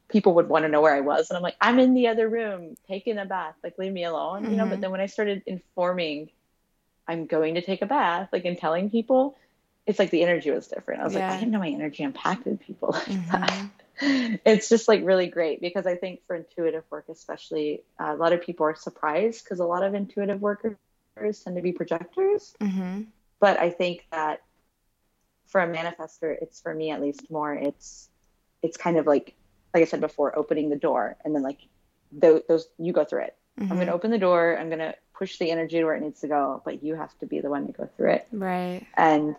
people 0.09 0.35
would 0.35 0.49
want 0.49 0.65
to 0.65 0.69
know 0.69 0.81
where 0.81 0.95
I 0.95 1.01
was. 1.01 1.31
And 1.31 1.37
I'm 1.37 1.43
like, 1.43 1.57
I'm 1.61 1.79
in 1.79 1.95
the 1.95 2.09
other 2.09 2.29
room 2.29 2.77
taking 2.87 3.19
a 3.19 3.25
bath. 3.25 3.55
Like, 3.63 3.79
leave 3.79 3.93
me 3.93 4.05
alone, 4.05 4.43
mm-hmm. 4.43 4.53
you 4.53 4.57
know? 4.57 4.65
But 4.65 4.75
mm-hmm. 4.75 4.81
then 4.83 4.91
when 4.93 5.01
I 5.01 5.07
started 5.07 5.43
informing 5.47 6.31
I'm 7.11 7.27
going 7.27 7.57
to 7.57 7.63
take 7.63 7.83
a 7.83 7.87
bath, 7.87 8.29
like 8.33 8.45
in 8.45 8.57
telling 8.57 8.89
people, 8.89 9.37
it's 9.85 9.99
like 9.99 10.11
the 10.11 10.23
energy 10.23 10.53
was 10.53 10.69
different. 10.69 11.01
I 11.01 11.05
was 11.05 11.15
yeah. 11.15 11.27
like, 11.27 11.37
I 11.37 11.41
didn't 11.41 11.51
know 11.51 11.59
my 11.59 11.69
energy 11.69 12.05
impacted 12.05 12.61
people 12.61 12.91
like 12.93 13.07
mm-hmm. 13.07 13.31
that. 13.31 13.67
It's 14.47 14.71
just 14.71 14.89
like 14.89 15.05
really 15.05 15.27
great 15.27 15.61
because 15.61 15.87
I 15.87 15.95
think 15.95 16.21
for 16.27 16.35
intuitive 16.35 16.85
work, 16.89 17.05
especially, 17.11 17.83
uh, 18.01 18.15
a 18.15 18.17
lot 18.17 18.33
of 18.33 18.41
people 18.41 18.65
are 18.65 18.75
surprised 18.75 19.45
because 19.45 19.61
a 19.61 19.67
lot 19.67 19.83
of 19.83 19.93
intuitive 19.93 20.41
workers 20.41 20.79
tend 21.45 21.57
to 21.57 21.61
be 21.61 21.73
projectors. 21.73 22.55
Mm-hmm. 22.61 23.03
But 23.41 23.59
I 23.59 23.69
think 23.69 24.07
that 24.11 24.41
for 25.49 25.61
a 25.61 25.69
manifestor, 25.69 26.35
it's 26.41 26.63
for 26.63 26.73
me 26.73 26.93
at 26.93 27.03
least 27.03 27.31
more. 27.31 27.53
It's 27.53 28.09
it's 28.63 28.79
kind 28.79 28.97
of 28.97 29.07
like 29.07 29.35
like 29.75 29.83
I 29.83 29.87
said 29.87 30.01
before, 30.01 30.39
opening 30.39 30.71
the 30.71 30.77
door 30.77 31.17
and 31.23 31.35
then 31.35 31.43
like 31.43 31.59
those, 32.11 32.41
those 32.49 32.69
you 32.79 32.95
go 32.95 33.05
through 33.05 33.25
it. 33.25 33.37
Mm-hmm. 33.59 33.73
I'm 33.73 33.79
gonna 33.79 33.93
open 33.93 34.11
the 34.11 34.19
door. 34.19 34.57
I'm 34.59 34.71
gonna 34.71 34.95
push 35.21 35.37
the 35.37 35.51
energy 35.51 35.77
to 35.77 35.85
where 35.85 35.95
it 35.95 36.01
needs 36.01 36.21
to 36.23 36.29
go, 36.29 36.63
but 36.65 36.83
you 36.83 36.95
have 36.95 37.17
to 37.19 37.27
be 37.27 37.41
the 37.41 37.51
one 37.51 37.67
to 37.67 37.73
go 37.73 37.89
through 37.97 38.13
it. 38.13 38.27
Right. 38.33 38.87
And 38.97 39.37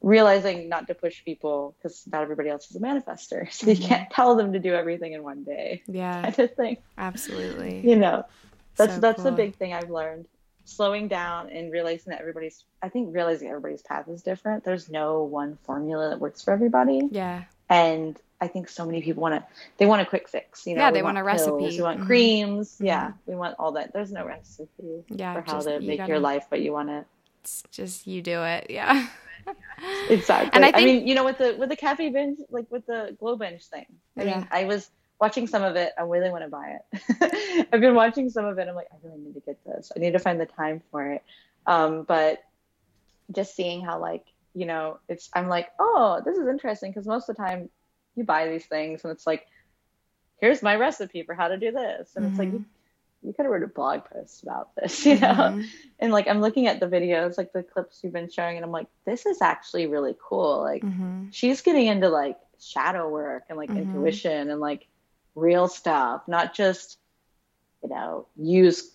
realizing 0.00 0.66
not 0.70 0.86
to 0.86 0.94
push 0.94 1.22
people 1.24 1.76
because 1.78 2.04
not 2.10 2.22
everybody 2.22 2.48
else 2.48 2.70
is 2.70 2.76
a 2.76 2.80
manifestor. 2.80 3.50
So 3.52 3.66
mm-hmm. 3.66 3.82
you 3.82 3.86
can't 3.86 4.10
tell 4.10 4.34
them 4.34 4.54
to 4.54 4.58
do 4.58 4.72
everything 4.74 5.12
in 5.12 5.22
one 5.22 5.44
day. 5.44 5.82
Yeah. 5.86 6.22
Kind 6.22 6.38
of 6.38 6.54
thing. 6.54 6.78
Absolutely. 6.96 7.86
You 7.86 7.96
know, 7.96 8.24
that's 8.76 8.94
so 8.94 9.00
that's 9.00 9.22
cool. 9.22 9.30
the 9.30 9.36
big 9.36 9.56
thing 9.56 9.74
I've 9.74 9.90
learned. 9.90 10.26
Slowing 10.66 11.08
down 11.08 11.50
and 11.50 11.70
realizing 11.70 12.10
that 12.12 12.20
everybody's 12.20 12.64
I 12.82 12.88
think 12.88 13.14
realizing 13.14 13.48
everybody's 13.48 13.82
path 13.82 14.08
is 14.08 14.22
different. 14.22 14.64
There's 14.64 14.88
no 14.88 15.22
one 15.24 15.58
formula 15.64 16.08
that 16.08 16.18
works 16.18 16.42
for 16.42 16.54
everybody. 16.54 17.02
Yeah. 17.10 17.44
And 17.68 18.18
I 18.44 18.48
think 18.48 18.68
so 18.68 18.84
many 18.84 19.00
people 19.00 19.22
want 19.22 19.34
to 19.34 19.44
they 19.78 19.86
want 19.86 20.02
a 20.02 20.04
quick 20.04 20.28
fix. 20.28 20.66
You 20.66 20.74
know, 20.74 20.82
yeah, 20.82 20.90
they 20.90 21.02
want, 21.02 21.16
want, 21.16 21.26
a 21.26 21.30
pills, 21.30 21.48
recipe. 21.48 21.76
We 21.78 21.82
want 21.82 21.98
mm-hmm. 21.98 22.06
creams. 22.06 22.74
Mm-hmm. 22.74 22.84
Yeah, 22.84 23.12
we 23.24 23.34
want 23.34 23.56
all 23.58 23.72
that. 23.72 23.94
There's 23.94 24.12
no 24.12 24.26
recipe 24.26 25.04
yeah, 25.08 25.32
for 25.32 25.40
how 25.40 25.54
just, 25.54 25.68
to 25.68 25.80
make 25.80 25.98
gotta, 25.98 26.10
your 26.10 26.20
life 26.20 26.46
but 26.50 26.60
you 26.60 26.72
want 26.72 26.90
it. 26.90 27.06
It's 27.42 27.64
just 27.70 28.06
you 28.06 28.20
do 28.20 28.42
it. 28.42 28.66
Yeah. 28.68 29.08
exactly. 30.10 30.50
And 30.52 30.64
I, 30.64 30.72
think, 30.72 30.76
I 30.76 30.84
mean, 30.84 31.06
you 31.06 31.14
know, 31.14 31.24
with 31.24 31.38
the 31.38 31.56
with 31.58 31.70
the 31.70 31.76
cafe 31.76 32.10
binge, 32.10 32.38
like 32.50 32.70
with 32.70 32.84
the 32.84 33.16
glow 33.18 33.36
binge 33.36 33.64
thing. 33.64 33.86
I 34.18 34.24
yeah. 34.24 34.38
mean, 34.38 34.48
I 34.50 34.64
was 34.64 34.90
watching 35.18 35.46
some 35.46 35.62
of 35.62 35.76
it. 35.76 35.92
I 35.98 36.02
really 36.02 36.28
want 36.28 36.44
to 36.44 36.50
buy 36.50 36.76
it. 36.76 37.68
I've 37.72 37.80
been 37.80 37.94
watching 37.94 38.28
some 38.28 38.44
of 38.44 38.58
it. 38.58 38.68
I'm 38.68 38.74
like, 38.74 38.88
I 38.92 38.96
really 39.02 39.20
need 39.20 39.34
to 39.34 39.40
get 39.40 39.58
this. 39.64 39.90
I 39.96 40.00
need 40.00 40.12
to 40.12 40.18
find 40.18 40.38
the 40.38 40.46
time 40.46 40.82
for 40.90 41.12
it. 41.12 41.22
Um, 41.66 42.02
but 42.02 42.44
just 43.32 43.56
seeing 43.56 43.82
how 43.82 43.98
like 43.98 44.26
you 44.54 44.66
know, 44.66 44.98
it's 45.08 45.30
I'm 45.32 45.48
like, 45.48 45.70
oh, 45.78 46.20
this 46.24 46.36
is 46.36 46.46
interesting 46.46 46.90
because 46.90 47.06
most 47.06 47.28
of 47.28 47.36
the 47.36 47.42
time 47.42 47.70
you 48.16 48.24
buy 48.24 48.48
these 48.48 48.66
things 48.66 49.04
and 49.04 49.12
it's 49.12 49.26
like, 49.26 49.46
here's 50.40 50.62
my 50.62 50.76
recipe 50.76 51.22
for 51.22 51.34
how 51.34 51.48
to 51.48 51.56
do 51.56 51.72
this. 51.72 52.14
And 52.16 52.24
mm-hmm. 52.24 52.32
it's 52.32 52.38
like, 52.38 52.52
you, 52.52 52.64
you 53.22 53.32
could 53.32 53.46
have 53.46 53.52
wrote 53.52 53.62
a 53.62 53.68
blog 53.68 54.04
post 54.04 54.42
about 54.42 54.74
this, 54.76 55.06
you 55.06 55.14
know? 55.14 55.28
Mm-hmm. 55.28 55.62
And 55.98 56.12
like, 56.12 56.28
I'm 56.28 56.40
looking 56.40 56.66
at 56.66 56.80
the 56.80 56.86
videos, 56.86 57.38
like 57.38 57.52
the 57.52 57.62
clips 57.62 58.00
you've 58.02 58.12
been 58.12 58.30
showing, 58.30 58.56
and 58.56 58.64
I'm 58.64 58.72
like, 58.72 58.88
this 59.06 59.26
is 59.26 59.40
actually 59.40 59.86
really 59.86 60.14
cool. 60.22 60.60
Like, 60.60 60.82
mm-hmm. 60.82 61.30
she's 61.30 61.62
getting 61.62 61.86
into 61.86 62.08
like 62.08 62.38
shadow 62.60 63.08
work 63.08 63.44
and 63.48 63.58
like 63.58 63.70
mm-hmm. 63.70 63.80
intuition 63.80 64.50
and 64.50 64.60
like 64.60 64.86
real 65.34 65.68
stuff, 65.68 66.22
not 66.28 66.54
just, 66.54 66.98
you 67.82 67.88
know, 67.88 68.26
use, 68.36 68.90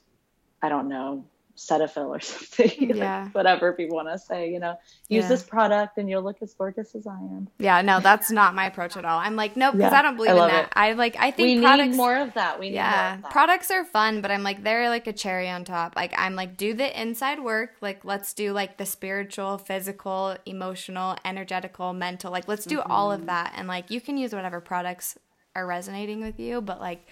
I 0.62 0.70
don't 0.70 0.90
know, 0.90 1.26
Cetaphil 1.60 2.08
or 2.08 2.20
something. 2.22 2.96
Yeah. 2.96 3.24
like 3.24 3.36
whatever 3.36 3.74
people 3.74 3.98
want 3.98 4.08
to 4.08 4.18
say, 4.18 4.50
you 4.50 4.60
know, 4.60 4.78
use 5.10 5.24
yeah. 5.24 5.28
this 5.28 5.44
product 5.44 5.98
and 5.98 6.10
you'll 6.10 6.24
look 6.24 6.38
as 6.42 6.54
gorgeous 6.54 6.96
as 6.96 7.06
I 7.06 7.18
am. 7.18 7.50
Yeah, 7.60 7.82
no, 7.82 8.00
that's 8.00 8.32
not 8.32 8.56
my 8.56 8.68
approach 8.68 8.96
at 8.96 9.04
all. 9.04 9.20
I'm 9.20 9.36
like, 9.36 9.58
nope, 9.58 9.76
because 9.76 9.92
yeah, 9.92 10.00
I 10.00 10.02
don't 10.02 10.16
believe 10.16 10.32
I 10.32 10.34
in 10.34 10.52
that. 10.52 10.64
It. 10.66 10.74
I 10.74 10.94
like, 10.94 11.16
I 11.20 11.32
think 11.32 11.58
we 11.58 11.62
products, 11.62 11.90
need 11.90 11.98
more 11.98 12.18
of 12.18 12.34
that. 12.36 12.60
We 12.60 12.70
yeah, 12.70 13.18
that. 13.18 13.32
products 13.32 13.70
are 13.72 13.84
fun, 13.84 14.22
but 14.22 14.32
I'm 14.32 14.44
like, 14.44 14.64
they're 14.64 14.90
like 14.90 15.08
a 15.08 15.14
cherry 15.14 15.50
on 15.50 15.66
top. 15.66 15.96
Like, 15.96 16.14
I'm 16.18 16.36
like, 16.36 16.56
do 16.56 16.74
the 16.74 17.00
inside 17.00 17.44
work. 17.44 17.72
Like, 17.82 18.06
let's 18.06 18.34
do 18.34 18.54
like 18.54 18.78
the 18.78 18.86
spiritual, 18.86 19.58
physical, 19.58 20.38
emotional, 20.46 21.18
energetical, 21.26 21.94
mental. 21.94 22.32
Like, 22.32 22.48
let's 22.48 22.66
do 22.66 22.78
mm-hmm. 22.78 22.92
all 22.92 23.12
of 23.12 23.20
mm-hmm. 23.20 23.28
that. 23.28 23.54
And 23.58 23.68
like, 23.68 23.92
you 23.92 24.00
can 24.00 24.18
use 24.18 24.34
whatever 24.34 24.62
products 24.62 25.18
are 25.56 25.66
resonating 25.66 26.22
with 26.22 26.40
you, 26.40 26.62
but 26.62 26.80
like 26.80 27.06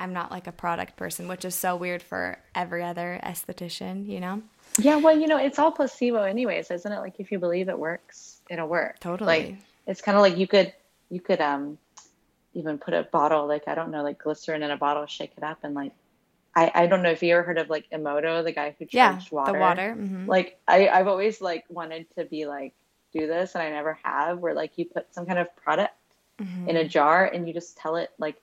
I'm 0.00 0.12
not 0.12 0.30
like 0.30 0.46
a 0.46 0.52
product 0.52 0.96
person, 0.96 1.28
which 1.28 1.44
is 1.44 1.54
so 1.54 1.76
weird 1.76 2.02
for 2.02 2.38
every 2.54 2.82
other 2.82 3.20
esthetician, 3.22 4.06
you 4.06 4.18
know? 4.18 4.42
Yeah, 4.78 4.96
well, 4.96 5.18
you 5.18 5.26
know, 5.26 5.36
it's 5.36 5.58
all 5.58 5.70
placebo 5.70 6.22
anyways, 6.22 6.70
isn't 6.70 6.90
it? 6.90 6.98
Like 6.98 7.16
if 7.18 7.30
you 7.30 7.38
believe 7.38 7.68
it 7.68 7.78
works, 7.78 8.40
it'll 8.48 8.68
work. 8.68 8.98
Totally. 9.00 9.26
Like 9.26 9.56
it's 9.86 10.00
kind 10.00 10.16
of 10.16 10.22
like 10.22 10.36
you 10.36 10.46
could 10.46 10.72
you 11.10 11.20
could 11.20 11.40
um 11.40 11.76
even 12.54 12.78
put 12.78 12.94
a 12.94 13.02
bottle 13.02 13.46
like 13.46 13.68
I 13.68 13.74
don't 13.74 13.90
know 13.90 14.02
like 14.02 14.18
glycerin 14.18 14.62
in 14.62 14.70
a 14.70 14.76
bottle, 14.76 15.06
shake 15.06 15.32
it 15.36 15.42
up, 15.42 15.58
and 15.64 15.74
like 15.74 15.92
I 16.54 16.70
I 16.74 16.86
don't 16.86 17.02
know 17.02 17.10
if 17.10 17.22
you 17.22 17.34
ever 17.34 17.42
heard 17.42 17.58
of 17.58 17.68
like 17.68 17.90
Emoto, 17.90 18.42
the 18.42 18.52
guy 18.52 18.74
who 18.78 18.86
charged 18.86 18.94
yeah, 18.94 19.36
water. 19.36 19.52
the 19.52 19.58
water. 19.58 19.96
Mm-hmm. 19.98 20.26
Like 20.26 20.58
I 20.66 20.88
I've 20.88 21.08
always 21.08 21.40
like 21.40 21.64
wanted 21.68 22.06
to 22.16 22.24
be 22.24 22.46
like 22.46 22.72
do 23.12 23.26
this, 23.26 23.54
and 23.54 23.62
I 23.62 23.70
never 23.70 23.98
have. 24.02 24.38
Where 24.38 24.54
like 24.54 24.78
you 24.78 24.84
put 24.84 25.12
some 25.14 25.26
kind 25.26 25.38
of 25.38 25.54
product 25.56 25.94
mm-hmm. 26.40 26.68
in 26.68 26.76
a 26.76 26.88
jar 26.88 27.26
and 27.26 27.46
you 27.46 27.54
just 27.54 27.76
tell 27.76 27.96
it 27.96 28.10
like 28.18 28.36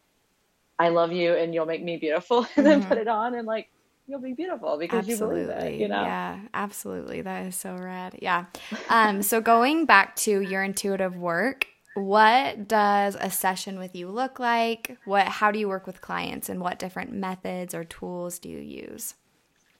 I 0.80 0.89
love 0.89 1.11
you 1.11 1.34
and 1.34 1.53
you'll 1.53 1.65
make 1.65 1.84
me 1.84 1.97
beautiful, 1.97 2.47
and 2.55 2.65
then 2.65 2.80
mm-hmm. 2.80 2.89
put 2.89 2.97
it 2.97 3.07
on 3.07 3.36
and 3.36 3.47
like 3.47 3.69
you'll 4.07 4.21
be 4.21 4.34
beautiful 4.34 4.78
because 4.78 5.09
absolutely. 5.09 5.41
you 5.41 5.47
believe 5.47 5.63
it, 5.63 5.80
you 5.80 5.88
know? 5.88 6.01
Yeah, 6.01 6.39
absolutely. 6.53 7.21
That 7.21 7.45
is 7.47 7.55
so 7.55 7.75
rad. 7.75 8.17
Yeah. 8.21 8.45
Um, 8.89 9.21
so 9.21 9.41
going 9.41 9.86
back 9.86 10.15
to 10.17 10.41
your 10.41 10.63
intuitive 10.63 11.17
work, 11.17 11.67
what 11.95 12.67
does 12.67 13.17
a 13.19 13.30
session 13.30 13.80
with 13.80 13.95
you 13.95 14.09
look 14.09 14.39
like? 14.39 14.97
What 15.05 15.28
how 15.28 15.51
do 15.51 15.59
you 15.59 15.67
work 15.67 15.88
with 15.88 15.99
clients 15.99 16.47
and 16.47 16.61
what 16.61 16.80
different 16.80 17.11
methods 17.11 17.73
or 17.73 17.84
tools 17.84 18.39
do 18.39 18.49
you 18.49 18.59
use? 18.59 19.15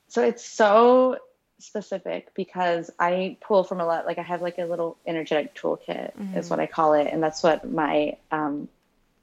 So 0.08 0.24
it's 0.24 0.46
so 0.46 1.18
specific 1.60 2.34
because 2.34 2.92
I 3.00 3.38
pull 3.42 3.64
from 3.64 3.82
a 3.82 3.86
lot 3.86 4.06
like 4.06 4.18
I 4.18 4.24
have 4.24 4.42
like 4.42 4.58
a 4.58 4.66
little 4.66 4.98
energetic 5.06 5.56
toolkit 5.56 6.16
mm-hmm. 6.16 6.38
is 6.38 6.50
what 6.50 6.60
I 6.60 6.68
call 6.68 6.94
it 6.94 7.08
and 7.12 7.22
that's 7.22 7.44
what 7.44 7.70
my 7.70 8.18
um, 8.32 8.68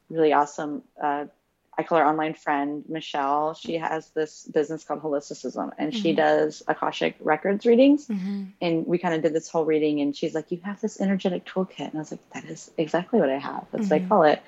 really 0.09 0.33
awesome 0.33 0.83
uh, 1.03 1.27
I 1.77 1.83
call 1.83 1.99
her 1.99 2.07
online 2.07 2.35
friend 2.35 2.85
Michelle. 2.89 3.55
She 3.55 3.75
has 3.75 4.09
this 4.11 4.45
business 4.45 4.85
called 4.85 5.03
Holisticism, 5.03 5.73
and 5.79 5.93
mm-hmm. 5.93 6.03
she 6.03 6.13
does 6.13 6.63
Akashic 6.69 7.17
Records 7.21 7.67
readings. 7.67 8.07
Mm-hmm. 8.07 8.45
And 8.61 8.87
we 8.87 8.99
kind 8.99 9.15
of 9.15 9.23
did 9.23 9.33
this 9.33 9.49
whole 9.49 9.65
reading, 9.65 10.01
and 10.01 10.17
she's 10.17 10.35
like, 10.35 10.51
"You 10.51 10.61
have 10.65 10.81
this 10.81 11.01
energetic 11.01 11.45
toolkit," 11.47 11.81
and 11.81 11.95
I 11.95 11.99
was 11.99 12.11
like, 12.11 12.31
"That 12.31 12.45
is 12.45 12.71
exactly 12.79 13.21
what 13.21 13.31
I 13.31 13.39
have. 13.39 13.67
That's 13.73 13.85
mm-hmm. 13.85 13.91
what 13.91 13.97
I 13.97 13.99
mm-hmm. 13.99 14.09
call 14.09 14.23
it." 14.25 14.43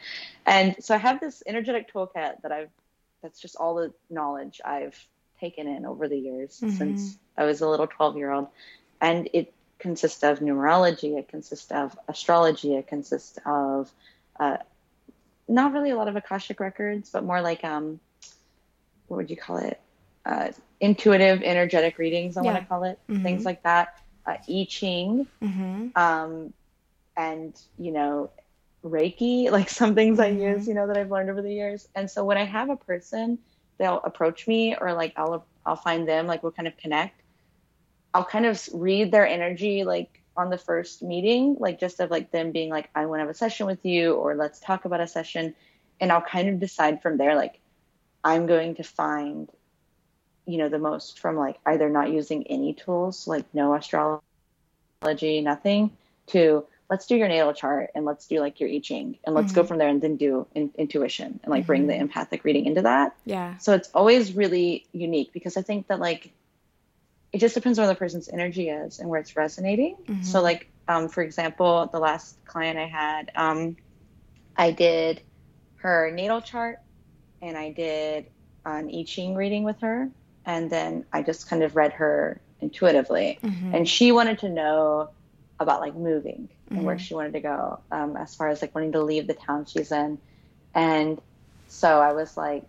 And 0.46 0.76
so 0.80 0.94
I 0.94 0.98
have 0.98 1.20
this 1.20 1.42
energetic 1.46 1.92
toolkit 1.92 2.42
that 2.42 2.52
I've. 2.52 2.70
That's 3.22 3.40
just 3.40 3.56
all 3.56 3.74
the 3.74 3.92
knowledge 4.08 4.60
I've 4.64 4.96
taken 5.40 5.66
in 5.66 5.84
over 5.84 6.08
the 6.08 6.18
years 6.18 6.60
mm-hmm. 6.60 6.76
since 6.76 7.18
I 7.36 7.44
was 7.44 7.60
a 7.60 7.68
little 7.68 7.86
twelve-year-old, 7.86 8.48
and 9.00 9.28
it 9.32 9.52
consists 9.78 10.22
of 10.22 10.38
numerology. 10.38 11.18
It 11.18 11.28
consists 11.28 11.70
of 11.70 11.98
astrology. 12.08 12.76
It 12.76 12.86
consists 12.86 13.38
of 13.44 13.90
uh, 14.38 14.58
not 15.48 15.72
really 15.72 15.90
a 15.90 15.96
lot 15.96 16.08
of 16.08 16.16
Akashic 16.16 16.60
records, 16.60 17.10
but 17.10 17.24
more 17.24 17.40
like 17.40 17.64
um, 17.64 18.00
what 19.06 19.18
would 19.18 19.30
you 19.30 19.36
call 19.36 19.58
it? 19.58 19.80
Uh, 20.24 20.50
intuitive, 20.80 21.42
energetic 21.42 21.98
readings. 21.98 22.36
I 22.36 22.42
yeah. 22.42 22.52
want 22.52 22.64
to 22.64 22.68
call 22.68 22.84
it 22.84 22.98
mm-hmm. 23.08 23.22
things 23.22 23.44
like 23.44 23.62
that. 23.62 24.00
Uh, 24.26 24.36
I 24.48 24.66
Ching, 24.68 25.26
mm-hmm. 25.40 25.88
um, 25.94 26.52
and 27.16 27.58
you 27.78 27.92
know, 27.92 28.30
Reiki, 28.84 29.50
like 29.50 29.70
some 29.70 29.94
things 29.94 30.18
mm-hmm. 30.18 30.42
I 30.42 30.48
use, 30.50 30.66
you 30.66 30.74
know, 30.74 30.86
that 30.88 30.96
I've 30.96 31.10
learned 31.10 31.30
over 31.30 31.42
the 31.42 31.52
years. 31.52 31.88
And 31.94 32.10
so 32.10 32.24
when 32.24 32.36
I 32.36 32.44
have 32.44 32.70
a 32.70 32.76
person, 32.76 33.38
they'll 33.78 34.00
approach 34.00 34.48
me, 34.48 34.76
or 34.80 34.92
like 34.92 35.12
I'll 35.16 35.46
I'll 35.64 35.76
find 35.76 36.08
them, 36.08 36.26
like 36.26 36.42
we'll 36.42 36.52
kind 36.52 36.68
of 36.68 36.76
connect. 36.76 37.22
I'll 38.14 38.24
kind 38.24 38.46
of 38.46 38.68
read 38.72 39.12
their 39.12 39.26
energy, 39.26 39.84
like 39.84 40.22
on 40.36 40.50
the 40.50 40.58
first 40.58 41.02
meeting, 41.02 41.56
like 41.58 41.80
just 41.80 42.00
of 42.00 42.10
like 42.10 42.30
them 42.30 42.52
being 42.52 42.70
like, 42.70 42.90
I 42.94 43.06
want 43.06 43.18
to 43.18 43.22
have 43.22 43.30
a 43.30 43.34
session 43.34 43.66
with 43.66 43.84
you, 43.84 44.14
or 44.14 44.34
let's 44.34 44.60
talk 44.60 44.84
about 44.84 45.00
a 45.00 45.06
session. 45.06 45.54
And 46.00 46.12
I'll 46.12 46.22
kind 46.22 46.48
of 46.48 46.60
decide 46.60 47.02
from 47.02 47.16
there, 47.16 47.34
like, 47.36 47.60
I'm 48.22 48.46
going 48.46 48.74
to 48.76 48.82
find, 48.82 49.48
you 50.46 50.58
know, 50.58 50.68
the 50.68 50.78
most 50.78 51.20
from 51.20 51.36
like 51.36 51.56
either 51.64 51.88
not 51.88 52.10
using 52.10 52.46
any 52.48 52.74
tools, 52.74 53.26
like 53.26 53.44
no 53.54 53.74
astrology, 53.74 54.20
nothing, 55.40 55.92
to 56.28 56.66
let's 56.90 57.06
do 57.06 57.16
your 57.16 57.28
natal 57.28 57.52
chart 57.52 57.90
and 57.94 58.04
let's 58.04 58.26
do 58.26 58.40
like 58.40 58.60
your 58.60 58.68
I 58.68 58.78
Ching 58.80 59.18
and 59.24 59.34
let's 59.34 59.48
mm-hmm. 59.48 59.60
go 59.60 59.64
from 59.64 59.78
there 59.78 59.88
and 59.88 60.00
then 60.00 60.16
do 60.16 60.46
in, 60.54 60.70
intuition 60.76 61.40
and 61.42 61.50
like 61.50 61.62
mm-hmm. 61.62 61.66
bring 61.66 61.86
the 61.86 61.94
empathic 61.94 62.44
reading 62.44 62.66
into 62.66 62.82
that. 62.82 63.16
Yeah. 63.24 63.56
So 63.58 63.72
it's 63.74 63.90
always 63.94 64.34
really 64.34 64.86
unique 64.92 65.32
because 65.32 65.56
I 65.56 65.62
think 65.62 65.88
that 65.88 66.00
like 66.00 66.32
it 67.32 67.38
just 67.38 67.54
depends 67.54 67.78
on 67.78 67.84
where 67.84 67.94
the 67.94 67.98
person's 67.98 68.28
energy 68.28 68.68
is 68.68 68.98
and 68.98 69.08
where 69.08 69.20
it's 69.20 69.36
resonating. 69.36 69.96
Mm-hmm. 70.06 70.22
So, 70.22 70.42
like, 70.42 70.70
um, 70.88 71.08
for 71.08 71.22
example, 71.22 71.88
the 71.92 71.98
last 71.98 72.42
client 72.44 72.78
I 72.78 72.86
had, 72.86 73.32
um, 73.34 73.76
I 74.56 74.70
did 74.70 75.20
her 75.76 76.10
natal 76.10 76.40
chart 76.40 76.78
and 77.42 77.56
I 77.56 77.72
did 77.72 78.26
an 78.64 78.90
I 78.92 79.04
Ching 79.06 79.34
reading 79.34 79.64
with 79.64 79.80
her. 79.80 80.08
And 80.44 80.70
then 80.70 81.04
I 81.12 81.22
just 81.22 81.48
kind 81.48 81.62
of 81.62 81.74
read 81.74 81.92
her 81.94 82.40
intuitively. 82.60 83.38
Mm-hmm. 83.42 83.74
And 83.74 83.88
she 83.88 84.12
wanted 84.12 84.38
to 84.40 84.48
know 84.48 85.10
about 85.58 85.80
like 85.80 85.94
moving 85.94 86.48
and 86.68 86.78
mm-hmm. 86.78 86.86
where 86.86 86.98
she 86.98 87.14
wanted 87.14 87.32
to 87.32 87.40
go 87.40 87.80
um, 87.90 88.16
as 88.16 88.34
far 88.34 88.48
as 88.48 88.62
like 88.62 88.74
wanting 88.74 88.92
to 88.92 89.02
leave 89.02 89.26
the 89.26 89.34
town 89.34 89.66
she's 89.66 89.90
in. 89.90 90.18
And 90.74 91.20
so 91.68 92.00
I 92.00 92.12
was 92.12 92.36
like, 92.36 92.64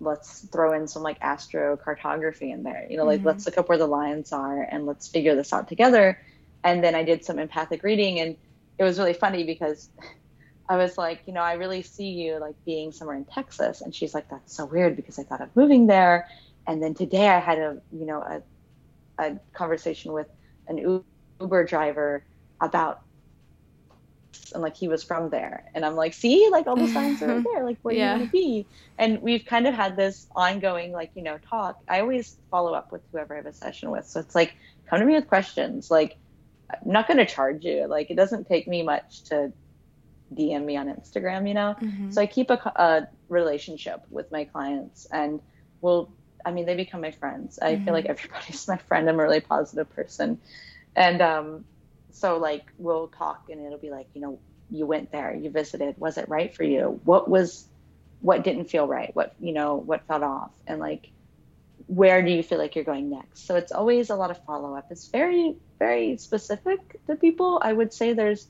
let's 0.00 0.40
throw 0.46 0.72
in 0.72 0.88
some 0.88 1.02
like 1.02 1.20
astrocartography 1.20 2.52
in 2.52 2.62
there. 2.62 2.86
You 2.88 2.96
know, 2.96 3.04
like 3.04 3.18
mm-hmm. 3.18 3.28
let's 3.28 3.46
look 3.46 3.58
up 3.58 3.68
where 3.68 3.78
the 3.78 3.86
lines 3.86 4.32
are 4.32 4.62
and 4.62 4.86
let's 4.86 5.08
figure 5.08 5.36
this 5.36 5.52
out 5.52 5.68
together. 5.68 6.18
And 6.64 6.82
then 6.82 6.94
I 6.94 7.02
did 7.04 7.24
some 7.24 7.38
empathic 7.38 7.82
reading 7.82 8.18
and 8.20 8.36
it 8.78 8.84
was 8.84 8.98
really 8.98 9.12
funny 9.12 9.44
because 9.44 9.90
I 10.68 10.76
was 10.76 10.96
like, 10.96 11.22
you 11.26 11.32
know, 11.32 11.42
I 11.42 11.54
really 11.54 11.82
see 11.82 12.08
you 12.10 12.38
like 12.38 12.54
being 12.64 12.92
somewhere 12.92 13.16
in 13.16 13.24
Texas. 13.24 13.80
And 13.80 13.94
she's 13.94 14.14
like, 14.14 14.28
that's 14.30 14.54
so 14.54 14.64
weird 14.64 14.96
because 14.96 15.18
I 15.18 15.24
thought 15.24 15.40
of 15.40 15.54
moving 15.54 15.86
there. 15.86 16.28
And 16.66 16.82
then 16.82 16.94
today 16.94 17.28
I 17.28 17.40
had 17.40 17.58
a, 17.58 17.78
you 17.92 18.06
know, 18.06 18.20
a, 18.22 18.42
a 19.18 19.36
conversation 19.52 20.12
with 20.12 20.28
an 20.68 21.02
Uber 21.40 21.64
driver 21.64 22.24
about 22.60 23.02
and 24.52 24.62
like 24.62 24.76
he 24.76 24.88
was 24.88 25.02
from 25.02 25.30
there. 25.30 25.70
And 25.74 25.84
i'm 25.84 25.96
like 25.96 26.14
see? 26.14 26.48
Like 26.50 26.66
all 26.66 26.76
the 26.76 26.88
signs 26.88 27.22
are 27.22 27.40
there. 27.52 27.64
Like 27.64 27.78
where 27.82 27.94
yeah. 27.94 28.14
you 28.14 28.18
want 28.20 28.30
to 28.30 28.32
be? 28.32 28.66
And 28.98 29.22
we've 29.22 29.44
kind 29.44 29.66
of 29.66 29.74
had 29.74 29.96
this 29.96 30.26
ongoing 30.34 30.92
like 30.92 31.10
you 31.14 31.22
know 31.22 31.38
talk. 31.38 31.80
I 31.88 32.00
always 32.00 32.36
follow 32.50 32.74
up 32.74 32.92
with 32.92 33.02
whoever 33.12 33.34
i 33.34 33.38
have 33.38 33.46
a 33.46 33.52
session 33.52 33.90
with. 33.90 34.06
So 34.06 34.20
it's 34.20 34.34
like 34.34 34.54
come 34.86 35.00
to 35.00 35.06
me 35.06 35.14
with 35.14 35.28
questions. 35.28 35.90
Like 35.90 36.16
i'm 36.70 36.92
not 36.92 37.06
going 37.06 37.18
to 37.18 37.26
charge 37.26 37.64
you. 37.64 37.86
Like 37.86 38.10
it 38.10 38.16
doesn't 38.16 38.46
take 38.48 38.66
me 38.68 38.82
much 38.82 39.24
to 39.24 39.52
dm 40.32 40.64
me 40.64 40.76
on 40.76 40.86
instagram 40.86 41.48
you 41.48 41.54
know? 41.54 41.74
Mm-hmm. 41.82 42.12
so 42.12 42.22
i 42.22 42.26
keep 42.26 42.50
a, 42.50 42.54
a, 42.54 43.08
relationship 43.28 44.04
with 44.10 44.30
my 44.30 44.44
clients 44.44 45.04
and 45.10 45.40
we'll 45.80 46.08
i 46.44 46.50
mean 46.50 46.66
they 46.66 46.74
become 46.74 47.00
my 47.00 47.10
friends. 47.10 47.58
I 47.60 47.74
mm-hmm. 47.74 47.84
feel 47.84 47.94
like 47.94 48.06
everybody's 48.06 48.66
my 48.68 48.76
friend. 48.76 49.08
I'm 49.08 49.18
a 49.18 49.22
really 49.22 49.40
positive 49.40 49.90
person. 49.94 50.40
And 50.96 51.20
um 51.20 51.64
so 52.12 52.38
like 52.38 52.64
we'll 52.78 53.08
talk 53.08 53.48
and 53.50 53.64
it'll 53.64 53.78
be 53.78 53.90
like 53.90 54.08
you 54.14 54.20
know 54.20 54.38
you 54.70 54.86
went 54.86 55.10
there 55.10 55.34
you 55.34 55.50
visited 55.50 55.96
was 55.98 56.18
it 56.18 56.28
right 56.28 56.54
for 56.54 56.64
you? 56.64 57.00
What 57.04 57.28
was 57.28 57.66
what 58.20 58.44
didn't 58.44 58.66
feel 58.66 58.86
right? 58.86 59.14
What 59.14 59.34
you 59.40 59.52
know 59.52 59.76
what 59.76 60.06
felt 60.06 60.22
off? 60.22 60.50
And 60.66 60.80
like 60.80 61.10
where 61.86 62.22
do 62.22 62.30
you 62.30 62.42
feel 62.42 62.58
like 62.58 62.76
you're 62.76 62.84
going 62.84 63.10
next? 63.10 63.46
So 63.46 63.56
it's 63.56 63.72
always 63.72 64.10
a 64.10 64.16
lot 64.16 64.30
of 64.30 64.44
follow 64.44 64.76
up 64.76 64.86
it's 64.90 65.08
very 65.08 65.56
very 65.78 66.16
specific 66.16 67.00
to 67.06 67.16
people. 67.16 67.60
I 67.62 67.72
would 67.72 67.92
say 67.92 68.12
there's 68.12 68.46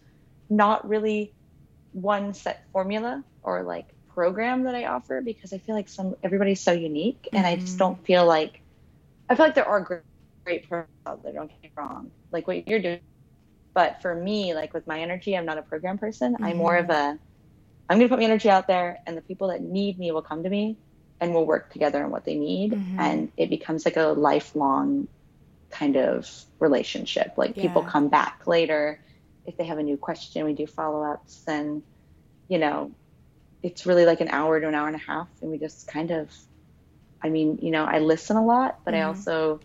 not 0.49 0.89
really 0.89 1.33
one 1.93 2.35
set 2.35 2.65
formula 2.73 3.25
or 3.43 3.63
like 3.63 3.89
program 4.09 4.65
that 4.65 4.75
i 4.75 4.85
offer 4.85 5.21
because 5.21 5.53
i 5.53 5.59
feel 5.59 5.75
like 5.75 5.89
some 5.89 6.15
everybody's 6.23 6.61
so 6.61 6.73
unique 6.73 7.29
and 7.33 7.45
mm-hmm. 7.45 7.53
i 7.53 7.57
just 7.57 7.73
mm-hmm. 7.73 7.79
don't 7.79 8.05
feel 8.05 8.27
like 8.27 8.61
i 9.29 9.35
feel 9.35 9.47
like 9.47 9.55
there 9.55 9.67
are 9.67 9.81
great, 9.81 10.03
great 10.45 10.69
programs 10.69 10.91
out 11.07 11.23
there 11.23 11.33
don't 11.33 11.49
get 11.49 11.63
me 11.63 11.71
wrong. 11.77 12.11
Like 12.33 12.47
what 12.47 12.67
you're 12.67 12.81
doing 12.81 13.01
but 13.81 14.03
for 14.03 14.15
me, 14.15 14.53
like 14.53 14.75
with 14.75 14.87
my 14.87 15.01
energy, 15.01 15.35
I'm 15.35 15.47
not 15.47 15.57
a 15.57 15.63
program 15.63 15.97
person. 15.97 16.35
Mm-hmm. 16.35 16.45
I'm 16.45 16.59
more 16.59 16.77
of 16.77 16.91
a, 16.91 17.19
I'm 17.89 17.97
going 17.99 18.11
to 18.11 18.15
put 18.15 18.19
my 18.19 18.27
energy 18.27 18.51
out 18.51 18.67
there, 18.67 18.99
and 19.07 19.17
the 19.17 19.23
people 19.23 19.49
that 19.49 19.63
need 19.63 19.99
me 19.99 20.13
will 20.13 20.21
come 20.21 20.43
to 20.43 20.51
me 20.51 20.77
and 21.19 21.33
we'll 21.33 21.47
work 21.47 21.73
together 21.73 22.05
on 22.05 22.11
what 22.11 22.27
they 22.27 22.35
need. 22.35 22.73
Mm-hmm. 22.73 23.01
And 23.01 23.33
it 23.39 23.49
becomes 23.49 23.87
like 23.87 23.97
a 23.97 24.09
lifelong 24.09 25.09
kind 25.71 25.97
of 25.97 26.29
relationship. 26.59 27.33
Like 27.39 27.57
yeah. 27.57 27.63
people 27.63 27.83
come 27.83 28.09
back 28.09 28.47
later. 28.47 29.01
If 29.47 29.57
they 29.57 29.65
have 29.65 29.79
a 29.79 29.83
new 29.83 29.97
question, 29.97 30.45
we 30.45 30.53
do 30.53 30.67
follow 30.67 31.03
ups. 31.03 31.43
And, 31.49 31.83
you 32.49 32.59
know, 32.59 32.93
it's 33.63 33.87
really 33.87 34.05
like 34.05 34.21
an 34.21 34.29
hour 34.29 34.61
to 34.61 34.69
an 34.69 34.75
hour 34.75 34.89
and 34.89 34.97
a 34.97 35.05
half. 35.13 35.29
And 35.41 35.51
we 35.51 35.57
just 35.57 35.89
kind 35.89 36.11
of, 36.11 36.31
I 37.23 37.31
mean, 37.31 37.61
you 37.63 37.71
know, 37.71 37.87
I 37.87 38.01
listen 38.01 38.37
a 38.37 38.45
lot, 38.45 38.81
but 38.85 38.93
mm-hmm. 38.93 39.05
I 39.05 39.07
also, 39.07 39.61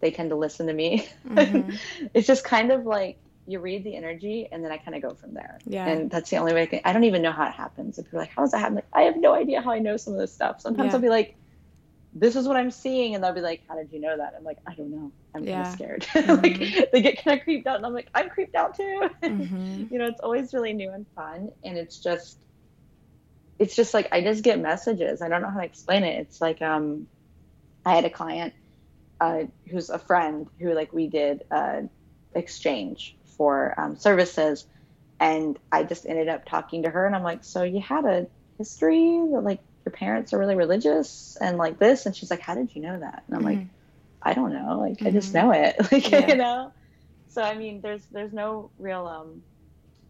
they 0.00 0.10
tend 0.10 0.30
to 0.30 0.36
listen 0.36 0.66
to 0.66 0.72
me. 0.72 1.06
Mm-hmm. 1.28 1.76
it's 2.14 2.26
just 2.26 2.42
kind 2.42 2.72
of 2.72 2.84
like, 2.84 3.18
you 3.46 3.58
read 3.58 3.84
the 3.84 3.96
energy 3.96 4.48
and 4.50 4.64
then 4.64 4.70
I 4.70 4.78
kind 4.78 4.94
of 4.94 5.02
go 5.02 5.14
from 5.14 5.34
there. 5.34 5.58
Yeah. 5.66 5.86
And 5.86 6.10
that's 6.10 6.30
the 6.30 6.36
only 6.36 6.52
way 6.52 6.62
I 6.62 6.66
can, 6.66 6.80
I 6.84 6.92
don't 6.92 7.04
even 7.04 7.22
know 7.22 7.32
how 7.32 7.46
it 7.46 7.52
happens. 7.52 7.98
If 7.98 8.06
you're 8.12 8.20
like, 8.20 8.30
how 8.30 8.42
does 8.42 8.52
that 8.52 8.58
happen? 8.58 8.76
Like, 8.76 8.86
I 8.92 9.02
have 9.02 9.16
no 9.16 9.34
idea 9.34 9.60
how 9.60 9.72
I 9.72 9.78
know 9.78 9.96
some 9.96 10.14
of 10.14 10.20
this 10.20 10.32
stuff. 10.32 10.60
Sometimes 10.60 10.88
yeah. 10.88 10.94
I'll 10.94 11.02
be 11.02 11.08
like, 11.08 11.36
this 12.12 12.36
is 12.36 12.46
what 12.46 12.56
I'm 12.56 12.70
seeing. 12.70 13.14
And 13.14 13.22
they'll 13.22 13.32
be 13.32 13.40
like, 13.40 13.62
how 13.68 13.76
did 13.76 13.92
you 13.92 14.00
know 14.00 14.16
that? 14.16 14.34
I'm 14.36 14.44
like, 14.44 14.58
I 14.66 14.74
don't 14.74 14.90
know. 14.90 15.12
I'm 15.34 15.44
yeah. 15.44 15.62
kind 15.62 15.66
of 15.66 15.72
scared. 15.72 16.06
Mm-hmm. 16.12 16.42
like 16.42 16.90
they 16.92 17.02
get 17.02 17.24
kind 17.24 17.38
of 17.38 17.44
creeped 17.44 17.66
out 17.66 17.76
and 17.76 17.86
I'm 17.86 17.94
like, 17.94 18.08
I'm 18.14 18.28
creeped 18.28 18.54
out 18.54 18.76
too. 18.76 19.08
Mm-hmm. 19.22 19.84
you 19.92 19.98
know, 19.98 20.06
it's 20.06 20.20
always 20.20 20.52
really 20.52 20.72
new 20.72 20.90
and 20.90 21.06
fun. 21.14 21.50
And 21.64 21.78
it's 21.78 21.98
just, 21.98 22.38
it's 23.58 23.76
just 23.76 23.94
like, 23.94 24.08
I 24.12 24.22
just 24.22 24.42
get 24.42 24.58
messages. 24.58 25.22
I 25.22 25.28
don't 25.28 25.42
know 25.42 25.50
how 25.50 25.60
to 25.60 25.66
explain 25.66 26.04
it. 26.04 26.20
It's 26.20 26.40
like, 26.40 26.62
um, 26.62 27.06
I 27.84 27.94
had 27.94 28.04
a 28.04 28.10
client 28.10 28.54
uh, 29.20 29.44
who's 29.68 29.90
a 29.90 29.98
friend 29.98 30.48
who 30.58 30.74
like 30.74 30.92
we 30.92 31.06
did 31.06 31.44
uh, 31.50 31.82
exchange 32.34 33.16
for 33.40 33.74
um, 33.80 33.96
services, 33.96 34.66
and 35.18 35.58
I 35.72 35.82
just 35.84 36.04
ended 36.04 36.28
up 36.28 36.44
talking 36.44 36.82
to 36.82 36.90
her, 36.90 37.06
and 37.06 37.16
I'm 37.16 37.22
like, 37.22 37.42
so 37.42 37.62
you 37.62 37.80
had 37.80 38.04
a 38.04 38.26
history 38.58 39.18
that 39.32 39.40
like 39.40 39.60
your 39.86 39.92
parents 39.92 40.34
are 40.34 40.38
really 40.38 40.56
religious 40.56 41.38
and 41.40 41.56
like 41.56 41.78
this, 41.78 42.04
and 42.04 42.14
she's 42.14 42.30
like, 42.30 42.40
how 42.40 42.54
did 42.54 42.76
you 42.76 42.82
know 42.82 43.00
that? 43.00 43.24
And 43.26 43.36
I'm 43.36 43.42
mm-hmm. 43.42 43.60
like, 43.60 43.66
I 44.22 44.34
don't 44.34 44.52
know, 44.52 44.78
like 44.78 44.98
mm-hmm. 44.98 45.06
I 45.06 45.10
just 45.12 45.32
mm-hmm. 45.32 45.46
know 45.46 45.52
it, 45.54 45.74
like 45.90 46.10
yeah. 46.10 46.26
you 46.28 46.34
know. 46.34 46.70
So 47.28 47.40
I 47.40 47.54
mean, 47.54 47.80
there's 47.80 48.04
there's 48.12 48.34
no 48.34 48.70
real 48.78 49.06
um 49.06 49.42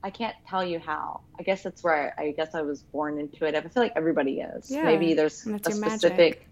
I 0.02 0.10
can't 0.10 0.34
tell 0.48 0.64
you 0.64 0.80
how. 0.80 1.20
I 1.38 1.44
guess 1.44 1.62
that's 1.62 1.84
where 1.84 2.12
I, 2.18 2.22
I, 2.22 2.30
guess 2.32 2.56
I 2.56 2.62
was 2.62 2.82
born 2.82 3.20
into 3.20 3.44
it. 3.44 3.54
I 3.54 3.60
feel 3.60 3.80
like 3.80 3.92
everybody 3.94 4.40
is. 4.40 4.72
Yeah, 4.72 4.82
Maybe 4.82 5.14
there's 5.14 5.46
a 5.46 5.58
specific 5.58 6.02
magic 6.02 6.48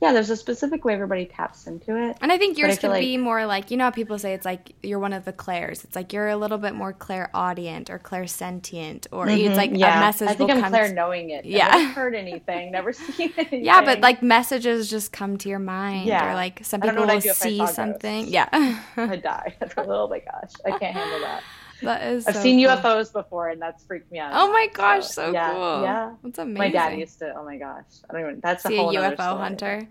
yeah, 0.00 0.12
there's 0.12 0.28
a 0.28 0.36
specific 0.36 0.84
way 0.84 0.92
everybody 0.92 1.24
taps 1.24 1.66
into 1.66 1.96
it. 1.96 2.18
And 2.20 2.30
I 2.30 2.36
think 2.36 2.58
yours 2.58 2.78
could 2.78 2.90
like, 2.90 3.00
be 3.00 3.16
more 3.16 3.46
like, 3.46 3.70
you 3.70 3.78
know 3.78 3.84
how 3.84 3.90
people 3.90 4.18
say 4.18 4.34
it's 4.34 4.44
like 4.44 4.74
you're 4.82 4.98
one 4.98 5.14
of 5.14 5.24
the 5.24 5.32
clairs. 5.32 5.84
It's 5.84 5.96
like 5.96 6.12
you're 6.12 6.28
a 6.28 6.36
little 6.36 6.58
bit 6.58 6.74
more 6.74 6.92
Claire 6.92 7.30
clairaudient 7.32 7.88
or 7.88 7.98
clairsentient 7.98 9.06
or 9.10 9.26
mm-hmm, 9.26 9.48
it's 9.48 9.56
like 9.56 9.70
yeah. 9.72 9.96
a 9.96 10.00
message 10.00 10.28
I 10.28 10.34
think 10.34 10.50
I'm 10.50 10.68
clair 10.68 10.92
knowing 10.92 11.30
it. 11.30 11.46
Yeah. 11.46 11.68
Never 11.68 11.92
heard 11.92 12.14
anything, 12.14 12.72
never 12.72 12.92
seen 12.92 13.32
anything. 13.38 13.64
Yeah, 13.64 13.82
but 13.84 14.00
like 14.00 14.22
messages 14.22 14.90
just 14.90 15.12
come 15.12 15.38
to 15.38 15.48
your 15.48 15.58
mind 15.58 16.06
yeah. 16.06 16.30
or 16.30 16.34
like 16.34 16.60
some 16.62 16.82
people 16.82 17.06
will 17.06 17.20
see 17.22 17.66
something. 17.66 18.28
Yeah. 18.28 18.48
I 18.96 19.16
die. 19.16 19.56
oh 19.78 20.08
my 20.08 20.18
gosh. 20.18 20.52
I 20.64 20.78
can't 20.78 20.94
handle 20.94 21.20
that. 21.20 21.42
That 21.82 22.02
is. 22.12 22.26
I've 22.26 22.36
so 22.36 22.42
seen 22.42 22.64
cool. 22.64 22.76
UFOs 22.76 23.12
before, 23.12 23.48
and 23.48 23.60
that's 23.60 23.84
freaked 23.84 24.10
me 24.10 24.18
out. 24.18 24.32
Oh 24.34 24.52
my 24.52 24.68
gosh, 24.72 25.06
so, 25.06 25.26
so 25.26 25.32
yeah, 25.32 25.52
cool. 25.52 25.82
Yeah, 25.82 26.14
that's 26.22 26.38
amazing. 26.38 26.58
My 26.58 26.70
dad 26.70 26.98
used 26.98 27.18
to. 27.18 27.34
Oh 27.36 27.44
my 27.44 27.56
gosh, 27.56 27.84
I 28.08 28.12
don't 28.12 28.22
even. 28.22 28.40
That's 28.40 28.64
a 28.64 28.76
whole 28.76 28.90
a 28.90 28.94
UFO 28.94 29.38
hunter. 29.38 29.86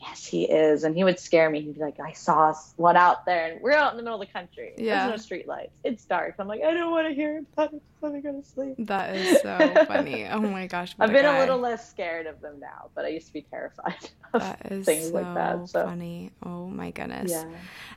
Yes, 0.00 0.26
he 0.26 0.44
is, 0.44 0.82
and 0.84 0.96
he 0.96 1.04
would 1.04 1.18
scare 1.18 1.48
me. 1.48 1.60
He'd 1.60 1.74
be 1.74 1.80
like, 1.80 2.00
"I 2.00 2.12
saw 2.12 2.54
one 2.76 2.96
out 2.96 3.24
there, 3.24 3.52
and 3.52 3.60
we're 3.60 3.72
out 3.72 3.92
in 3.92 3.96
the 3.96 4.02
middle 4.02 4.20
of 4.20 4.26
the 4.26 4.32
country. 4.32 4.72
Yeah. 4.76 5.06
There's 5.06 5.20
no 5.20 5.22
street 5.22 5.46
lights. 5.46 5.78
It's 5.84 6.04
dark." 6.04 6.34
I'm 6.38 6.48
like, 6.48 6.62
"I 6.62 6.72
don't 6.74 6.90
want 6.90 7.08
to 7.08 7.14
hear 7.14 7.42
about 7.52 7.72
it. 7.72 7.82
Let 8.00 8.12
me 8.12 8.20
go 8.20 8.32
to 8.32 8.46
sleep." 8.46 8.74
That 8.78 9.14
is 9.14 9.40
so 9.42 9.84
funny. 9.86 10.26
Oh 10.28 10.40
my 10.40 10.66
gosh. 10.66 10.94
I've 10.98 11.12
been 11.12 11.24
a, 11.24 11.38
a, 11.38 11.38
little 11.38 11.58
less 11.58 11.88
scared 11.88 12.26
of 12.26 12.40
them 12.40 12.58
now, 12.60 12.90
but 12.94 13.04
I 13.04 13.08
used 13.08 13.28
to 13.28 13.32
be 13.32 13.42
terrified 13.42 14.10
of 14.32 14.56
things 14.84 15.08
so 15.08 15.14
like 15.14 15.34
that. 15.34 15.68
So 15.68 15.84
funny. 15.84 16.30
Oh 16.44 16.66
my 16.66 16.90
goodness. 16.90 17.30
Yeah. 17.30 17.46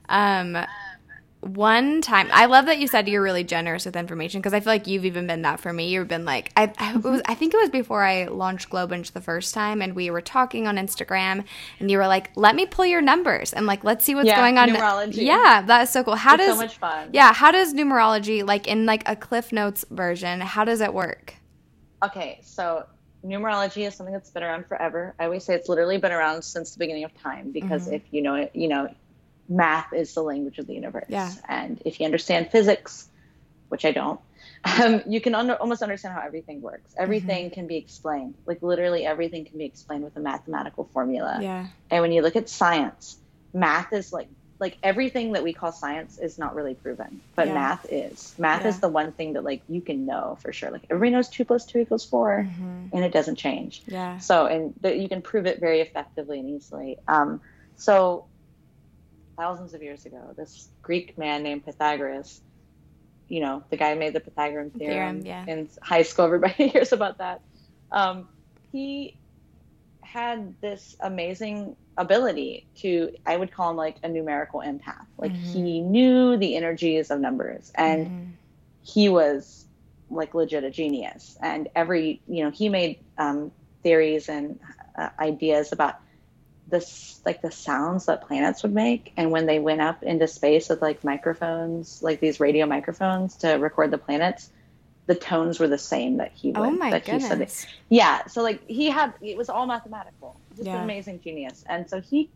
Um 0.09 0.65
one 1.45 2.01
time 2.01 2.27
i 2.31 2.47
love 2.47 2.65
that 2.65 2.79
you 2.79 2.87
said 2.87 3.07
you're 3.07 3.21
really 3.21 3.43
generous 3.43 3.85
with 3.85 3.95
information 3.95 4.41
because 4.41 4.53
i 4.53 4.59
feel 4.59 4.73
like 4.73 4.87
you've 4.87 5.05
even 5.05 5.27
been 5.27 5.43
that 5.43 5.59
for 5.59 5.71
me. 5.71 5.89
You've 5.89 6.07
been 6.07 6.25
like 6.25 6.51
I, 6.57 6.73
I, 6.79 6.97
was, 6.97 7.21
I 7.25 7.35
think 7.35 7.53
it 7.53 7.57
was 7.57 7.69
before 7.69 8.03
i 8.03 8.25
launched 8.25 8.69
glowbinge 8.69 9.11
the 9.11 9.21
first 9.21 9.53
time 9.53 9.81
and 9.81 9.95
we 9.95 10.09
were 10.09 10.21
talking 10.21 10.65
on 10.67 10.77
instagram 10.77 11.45
and 11.79 11.91
you 11.91 11.99
were 11.99 12.07
like 12.07 12.31
let 12.35 12.55
me 12.55 12.65
pull 12.65 12.85
your 12.85 13.01
numbers 13.01 13.53
and 13.53 13.67
like 13.67 13.83
let's 13.83 14.03
see 14.03 14.15
what's 14.15 14.27
yeah, 14.27 14.37
going 14.37 14.57
on. 14.57 14.69
numerology. 14.69 15.23
yeah 15.23 15.61
that 15.61 15.83
is 15.83 15.89
so 15.91 16.03
cool. 16.03 16.15
How 16.15 16.33
it's 16.33 16.45
does 16.45 16.55
so 16.55 16.61
much 16.61 16.77
fun. 16.77 17.09
Yeah 17.13 17.31
how 17.31 17.51
does 17.51 17.75
numerology 17.75 18.45
like 18.45 18.65
in 18.65 18.87
like 18.87 19.07
a 19.07 19.15
cliff 19.15 19.51
notes 19.51 19.85
version 19.91 20.41
how 20.41 20.65
does 20.65 20.81
it 20.81 20.93
work? 20.95 21.35
Okay 22.03 22.39
so 22.41 22.85
numerology 23.23 23.87
is 23.87 23.93
something 23.93 24.13
that's 24.13 24.31
been 24.31 24.43
around 24.43 24.65
forever. 24.65 25.13
I 25.19 25.25
always 25.25 25.43
say 25.43 25.53
it's 25.53 25.69
literally 25.69 25.99
been 25.99 26.11
around 26.11 26.43
since 26.43 26.71
the 26.71 26.79
beginning 26.79 27.03
of 27.03 27.15
time 27.21 27.51
because 27.51 27.85
mm-hmm. 27.85 27.95
if 27.95 28.01
you 28.09 28.23
know 28.23 28.33
it 28.33 28.51
you 28.55 28.67
know 28.67 28.89
math 29.47 29.93
is 29.93 30.13
the 30.13 30.23
language 30.23 30.57
of 30.57 30.67
the 30.67 30.73
universe. 30.73 31.05
Yeah. 31.09 31.31
And 31.47 31.81
if 31.85 31.99
you 31.99 32.05
understand 32.05 32.51
physics, 32.51 33.07
which 33.69 33.85
I 33.85 33.91
don't, 33.91 34.19
um, 34.63 35.03
you 35.07 35.21
can 35.21 35.35
under, 35.35 35.55
almost 35.55 35.81
understand 35.81 36.15
how 36.15 36.21
everything 36.21 36.61
works. 36.61 36.93
Everything 36.97 37.45
mm-hmm. 37.45 37.53
can 37.53 37.67
be 37.67 37.77
explained. 37.77 38.35
Like 38.45 38.61
literally 38.61 39.05
everything 39.05 39.45
can 39.45 39.57
be 39.57 39.65
explained 39.65 40.03
with 40.03 40.15
a 40.15 40.19
mathematical 40.19 40.89
formula. 40.93 41.39
Yeah. 41.41 41.67
And 41.89 42.01
when 42.01 42.11
you 42.11 42.21
look 42.21 42.35
at 42.35 42.49
science, 42.49 43.17
math 43.53 43.93
is 43.93 44.11
like 44.11 44.27
like 44.57 44.77
everything 44.81 45.33
that 45.33 45.43
we 45.43 45.51
call 45.51 45.71
science 45.71 46.17
is 46.17 46.37
not 46.37 46.55
really 46.55 46.75
proven, 46.75 47.19
but 47.35 47.47
yeah. 47.47 47.53
math 47.53 47.85
is. 47.91 48.33
Math 48.37 48.61
yeah. 48.61 48.69
is 48.69 48.79
the 48.79 48.87
one 48.87 49.11
thing 49.11 49.33
that 49.33 49.43
like 49.43 49.61
you 49.67 49.81
can 49.81 50.05
know 50.05 50.37
for 50.41 50.53
sure. 50.53 50.71
Like 50.71 50.85
everybody 50.89 51.11
knows 51.11 51.27
two 51.27 51.43
plus 51.43 51.65
two 51.65 51.79
equals 51.79 52.05
4 52.05 52.47
mm-hmm. 52.47 52.95
and 52.95 53.03
it 53.05 53.11
doesn't 53.11 53.35
change. 53.35 53.83
Yeah. 53.85 54.19
So 54.19 54.45
and 54.45 54.73
th- 54.81 55.01
you 55.01 55.09
can 55.09 55.21
prove 55.21 55.45
it 55.45 55.59
very 55.59 55.81
effectively 55.81 56.39
and 56.39 56.49
easily. 56.49 56.97
Um, 57.07 57.41
so 57.75 58.25
thousands 59.37 59.73
of 59.73 59.83
years 59.83 60.05
ago, 60.05 60.33
this 60.35 60.69
Greek 60.81 61.17
man 61.17 61.43
named 61.43 61.65
Pythagoras, 61.65 62.41
you 63.27 63.41
know, 63.41 63.63
the 63.69 63.77
guy 63.77 63.93
who 63.93 63.99
made 63.99 64.13
the 64.13 64.19
Pythagorean 64.19 64.71
theorem, 64.71 65.21
theorem 65.21 65.47
yeah. 65.47 65.53
in 65.53 65.69
high 65.81 66.03
school. 66.03 66.25
Everybody 66.33 66.69
hears 66.69 66.91
about 66.91 67.17
that. 67.19 67.41
Um, 67.91 68.27
he 68.71 69.17
had 70.01 70.53
this 70.61 70.95
amazing 70.99 71.75
ability 71.97 72.67
to, 72.77 73.11
I 73.25 73.35
would 73.35 73.51
call 73.51 73.71
him 73.71 73.77
like 73.77 73.97
a 74.03 74.09
numerical 74.09 74.61
empath. 74.61 75.05
Like 75.17 75.31
mm-hmm. 75.31 75.63
he 75.65 75.81
knew 75.81 76.37
the 76.37 76.55
energies 76.55 77.11
of 77.11 77.19
numbers 77.19 77.71
and 77.75 78.07
mm-hmm. 78.07 78.29
he 78.83 79.09
was 79.09 79.65
like 80.09 80.33
legit 80.33 80.63
a 80.63 80.69
genius. 80.69 81.37
And 81.41 81.69
every, 81.75 82.21
you 82.27 82.43
know, 82.43 82.51
he 82.51 82.69
made 82.69 82.99
um, 83.17 83.51
theories 83.83 84.29
and 84.29 84.59
uh, 84.97 85.09
ideas 85.19 85.71
about 85.71 85.99
this 86.67 87.21
like 87.25 87.41
the 87.41 87.51
sounds 87.51 88.05
that 88.05 88.27
planets 88.27 88.63
would 88.63 88.73
make 88.73 89.13
and 89.17 89.31
when 89.31 89.45
they 89.45 89.59
went 89.59 89.81
up 89.81 90.01
into 90.03 90.27
space 90.27 90.69
with 90.69 90.81
like 90.81 91.03
microphones 91.03 92.01
like 92.01 92.19
these 92.19 92.39
radio 92.39 92.65
microphones 92.65 93.35
to 93.37 93.53
record 93.53 93.91
the 93.91 93.97
planets 93.97 94.49
the 95.05 95.15
tones 95.15 95.59
were 95.59 95.67
the 95.67 95.77
same 95.77 96.17
that 96.17 96.31
he 96.33 96.53
oh 96.55 96.61
would 96.61 96.69
oh 96.69 96.71
my 96.71 96.91
that 96.91 97.05
goodness. 97.05 97.23
he 97.23 97.29
said 97.29 97.39
that, 97.39 97.67
yeah 97.89 98.25
so 98.25 98.41
like 98.41 98.67
he 98.67 98.89
had 98.89 99.13
it 99.21 99.37
was 99.37 99.49
all 99.49 99.67
mathematical 99.67 100.39
just 100.55 100.67
yeah. 100.67 100.77
an 100.77 100.83
amazing 100.83 101.19
genius 101.21 101.63
and 101.69 101.87
so 101.89 102.01
he 102.01 102.29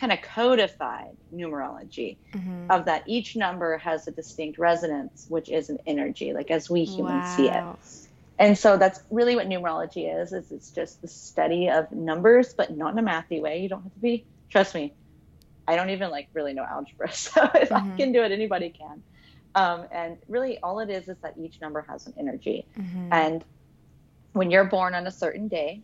kind 0.00 0.12
of 0.12 0.22
codified 0.22 1.16
numerology 1.34 2.16
mm-hmm. 2.32 2.70
of 2.70 2.84
that 2.86 3.02
each 3.06 3.36
number 3.36 3.76
has 3.76 4.06
a 4.08 4.10
distinct 4.10 4.58
resonance 4.58 5.26
which 5.28 5.50
is 5.50 5.68
an 5.68 5.78
energy 5.86 6.32
like 6.32 6.50
as 6.50 6.70
we 6.70 6.84
humans 6.84 7.24
wow. 7.24 7.36
see 7.36 7.48
it 7.48 8.07
and 8.38 8.56
so 8.56 8.76
that's 8.76 9.00
really 9.10 9.34
what 9.34 9.48
numerology 9.48 10.22
is 10.22 10.32
is 10.32 10.50
it's 10.52 10.70
just 10.70 11.02
the 11.02 11.08
study 11.08 11.68
of 11.68 11.90
numbers 11.92 12.54
but 12.54 12.76
not 12.76 12.92
in 12.92 12.98
a 12.98 13.02
mathy 13.02 13.40
way. 13.40 13.60
You 13.60 13.68
don't 13.68 13.82
have 13.82 13.94
to 13.94 14.00
be 14.00 14.24
trust 14.50 14.74
me 14.74 14.94
i 15.66 15.76
don't 15.76 15.90
even 15.90 16.10
like 16.10 16.28
really 16.32 16.54
know 16.54 16.64
algebra 16.64 17.12
so 17.12 17.42
if 17.54 17.68
mm-hmm. 17.68 17.92
i 17.92 17.96
can 17.96 18.12
do 18.12 18.22
it 18.22 18.32
anybody 18.32 18.70
can. 18.70 19.02
Um, 19.54 19.86
and 19.90 20.18
really 20.28 20.58
all 20.60 20.78
it 20.80 20.90
is 20.90 21.08
is 21.08 21.16
that 21.22 21.34
each 21.38 21.60
number 21.60 21.80
has 21.88 22.06
an 22.06 22.14
energy. 22.18 22.66
Mm-hmm. 22.78 23.12
and 23.12 23.44
when 24.32 24.50
you're 24.50 24.64
born 24.64 24.94
on 24.94 25.06
a 25.06 25.10
certain 25.10 25.48
day 25.48 25.82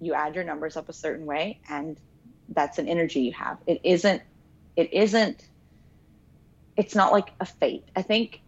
you 0.00 0.14
add 0.14 0.34
your 0.34 0.44
numbers 0.44 0.76
up 0.76 0.88
a 0.88 0.92
certain 0.92 1.26
way 1.26 1.60
and 1.68 1.98
that's 2.48 2.78
an 2.78 2.88
energy 2.88 3.20
you 3.20 3.32
have. 3.32 3.58
It 3.66 3.80
isn't 3.84 4.22
it 4.76 4.92
isn't 4.92 5.46
it's 6.76 6.94
not 6.94 7.12
like 7.12 7.28
a 7.40 7.46
fate. 7.46 7.84
I 7.94 8.02
think 8.02 8.40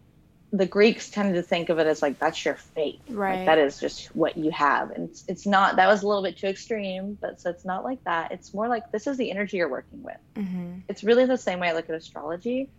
the 0.51 0.65
Greeks 0.65 1.09
tended 1.09 1.35
to 1.35 1.41
think 1.41 1.69
of 1.69 1.79
it 1.79 1.87
as 1.87 2.01
like 2.01 2.19
that's 2.19 2.43
your 2.45 2.55
fate. 2.55 3.01
Right. 3.09 3.37
Like, 3.37 3.45
that 3.47 3.57
is 3.57 3.79
just 3.79 4.15
what 4.15 4.37
you 4.37 4.51
have. 4.51 4.91
And 4.91 5.09
it's, 5.09 5.23
it's 5.27 5.45
not 5.45 5.75
that 5.75 5.87
was 5.87 6.03
a 6.03 6.07
little 6.07 6.23
bit 6.23 6.37
too 6.37 6.47
extreme, 6.47 7.17
but 7.19 7.41
so 7.41 7.49
it's 7.49 7.65
not 7.65 7.83
like 7.83 8.03
that. 8.05 8.31
It's 8.31 8.53
more 8.53 8.67
like 8.67 8.91
this 8.91 9.07
is 9.07 9.17
the 9.17 9.29
energy 9.29 9.57
you're 9.57 9.69
working 9.69 10.03
with. 10.03 10.17
Mm-hmm. 10.35 10.79
It's 10.87 11.03
really 11.03 11.25
the 11.25 11.37
same 11.37 11.59
way 11.59 11.69
I 11.69 11.73
look 11.73 11.89
at 11.89 11.95
astrology. 11.95 12.69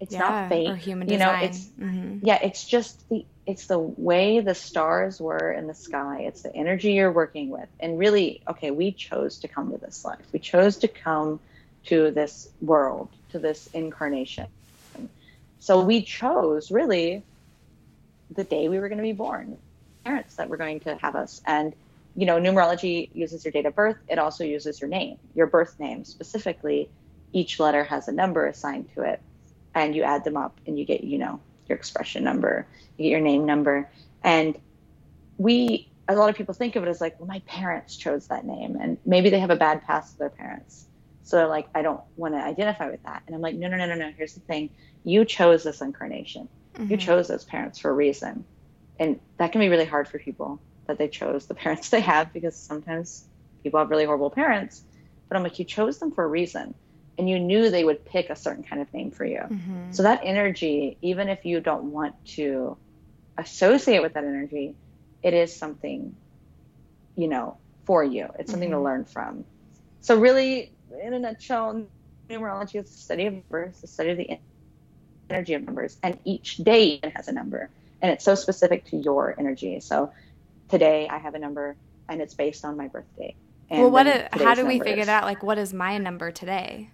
It's 0.00 0.12
yeah, 0.12 0.20
not 0.20 0.48
fate. 0.48 0.68
Or 0.68 0.76
human 0.76 1.08
you 1.08 1.18
know, 1.18 1.32
it's 1.32 1.66
mm-hmm. 1.66 2.24
yeah, 2.24 2.38
it's 2.42 2.64
just 2.64 3.06
the 3.10 3.26
it's 3.46 3.66
the 3.66 3.78
way 3.78 4.40
the 4.40 4.54
stars 4.54 5.20
were 5.20 5.52
in 5.52 5.66
the 5.66 5.74
sky. 5.74 6.22
It's 6.22 6.42
the 6.42 6.54
energy 6.54 6.92
you're 6.92 7.12
working 7.12 7.50
with. 7.50 7.68
And 7.80 7.98
really, 7.98 8.42
okay, 8.48 8.70
we 8.70 8.92
chose 8.92 9.38
to 9.40 9.48
come 9.48 9.72
to 9.72 9.78
this 9.78 10.04
life. 10.04 10.24
We 10.32 10.38
chose 10.38 10.78
to 10.78 10.88
come 10.88 11.40
to 11.86 12.10
this 12.10 12.48
world, 12.60 13.08
to 13.30 13.38
this 13.38 13.68
incarnation 13.74 14.46
so 15.60 15.80
we 15.80 16.02
chose 16.02 16.70
really 16.70 17.22
the 18.34 18.44
day 18.44 18.68
we 18.68 18.78
were 18.78 18.88
going 18.88 18.98
to 18.98 19.02
be 19.02 19.12
born, 19.12 19.56
parents 20.04 20.36
that 20.36 20.48
were 20.48 20.56
going 20.56 20.80
to 20.80 20.96
have 20.96 21.16
us. 21.16 21.40
And, 21.46 21.74
you 22.14 22.26
know, 22.26 22.38
numerology 22.38 23.08
uses 23.14 23.44
your 23.44 23.52
date 23.52 23.66
of 23.66 23.74
birth. 23.74 23.96
It 24.08 24.18
also 24.18 24.44
uses 24.44 24.80
your 24.80 24.88
name, 24.88 25.18
your 25.34 25.46
birth 25.46 25.78
name 25.78 26.04
specifically. 26.04 26.88
Each 27.32 27.58
letter 27.58 27.84
has 27.84 28.08
a 28.08 28.12
number 28.12 28.46
assigned 28.46 28.92
to 28.94 29.02
it. 29.02 29.20
And 29.74 29.94
you 29.94 30.02
add 30.02 30.24
them 30.24 30.36
up 30.36 30.58
and 30.66 30.78
you 30.78 30.84
get, 30.84 31.04
you 31.04 31.18
know, 31.18 31.40
your 31.68 31.76
expression 31.76 32.24
number, 32.24 32.66
you 32.96 33.04
get 33.04 33.10
your 33.10 33.20
name 33.20 33.44
number. 33.44 33.88
And 34.24 34.58
we, 35.36 35.88
a 36.08 36.14
lot 36.16 36.30
of 36.30 36.36
people 36.36 36.54
think 36.54 36.74
of 36.74 36.82
it 36.82 36.88
as 36.88 37.00
like, 37.00 37.20
well, 37.20 37.28
my 37.28 37.40
parents 37.40 37.96
chose 37.96 38.28
that 38.28 38.44
name. 38.44 38.76
And 38.80 38.98
maybe 39.04 39.30
they 39.30 39.38
have 39.38 39.50
a 39.50 39.56
bad 39.56 39.84
past 39.84 40.12
with 40.12 40.18
their 40.18 40.30
parents. 40.30 40.86
So 41.28 41.36
they're 41.36 41.46
like, 41.46 41.68
I 41.74 41.82
don't 41.82 42.00
want 42.16 42.32
to 42.32 42.40
identify 42.40 42.88
with 42.88 43.02
that. 43.02 43.22
And 43.26 43.36
I'm 43.36 43.42
like, 43.42 43.54
no, 43.54 43.68
no, 43.68 43.76
no, 43.76 43.84
no, 43.84 43.94
no. 43.94 44.10
Here's 44.16 44.32
the 44.32 44.40
thing 44.40 44.70
you 45.04 45.26
chose 45.26 45.62
this 45.62 45.82
incarnation. 45.82 46.48
Mm-hmm. 46.72 46.90
You 46.90 46.96
chose 46.96 47.28
those 47.28 47.44
parents 47.44 47.78
for 47.78 47.90
a 47.90 47.92
reason. 47.92 48.46
And 48.98 49.20
that 49.36 49.52
can 49.52 49.60
be 49.60 49.68
really 49.68 49.84
hard 49.84 50.08
for 50.08 50.18
people 50.18 50.58
that 50.86 50.96
they 50.96 51.06
chose 51.06 51.44
the 51.44 51.54
parents 51.62 51.90
they 51.90 52.00
have 52.00 52.32
because 52.32 52.56
sometimes 52.56 53.26
people 53.62 53.78
have 53.78 53.90
really 53.90 54.06
horrible 54.06 54.30
parents. 54.30 54.82
But 55.28 55.36
I'm 55.36 55.42
like, 55.42 55.58
you 55.58 55.66
chose 55.66 55.98
them 55.98 56.12
for 56.12 56.24
a 56.24 56.26
reason. 56.26 56.72
And 57.18 57.28
you 57.28 57.38
knew 57.38 57.68
they 57.68 57.84
would 57.84 58.06
pick 58.06 58.30
a 58.30 58.36
certain 58.36 58.64
kind 58.64 58.80
of 58.80 58.90
name 58.94 59.10
for 59.10 59.26
you. 59.26 59.40
Mm-hmm. 59.40 59.92
So 59.92 60.04
that 60.04 60.20
energy, 60.22 60.96
even 61.02 61.28
if 61.28 61.44
you 61.44 61.60
don't 61.60 61.92
want 61.92 62.14
to 62.36 62.78
associate 63.36 64.00
with 64.00 64.14
that 64.14 64.24
energy, 64.24 64.76
it 65.22 65.34
is 65.34 65.54
something, 65.54 66.16
you 67.16 67.28
know, 67.28 67.58
for 67.84 68.02
you. 68.02 68.28
It's 68.38 68.50
something 68.50 68.70
mm-hmm. 68.70 68.78
to 68.78 68.82
learn 68.82 69.04
from. 69.04 69.44
So 70.00 70.18
really 70.18 70.72
in 71.02 71.14
a 71.14 71.18
nutshell, 71.18 71.86
numerology 72.28 72.82
is 72.82 72.90
the 72.90 72.98
study 72.98 73.26
of 73.26 73.34
numbers, 73.34 73.80
the 73.80 73.86
study 73.86 74.10
of 74.10 74.16
the 74.16 74.38
energy 75.30 75.54
of 75.54 75.64
numbers, 75.64 75.98
and 76.02 76.18
each 76.24 76.58
day 76.58 77.00
has 77.14 77.28
a 77.28 77.32
number, 77.32 77.70
and 78.02 78.12
it's 78.12 78.24
so 78.24 78.34
specific 78.34 78.84
to 78.86 78.96
your 78.96 79.34
energy. 79.38 79.80
So 79.80 80.12
today 80.68 81.08
I 81.08 81.18
have 81.18 81.34
a 81.34 81.38
number, 81.38 81.76
and 82.08 82.20
it's 82.20 82.34
based 82.34 82.64
on 82.64 82.76
my 82.76 82.88
birthday. 82.88 83.34
well, 83.70 83.90
what? 83.90 84.06
Is, 84.06 84.28
how 84.32 84.54
do 84.54 84.66
we 84.66 84.78
figure 84.80 85.02
it 85.02 85.08
out? 85.08 85.24
Like, 85.24 85.42
what 85.42 85.58
is 85.58 85.72
my 85.72 85.98
number 85.98 86.30
today? 86.30 86.90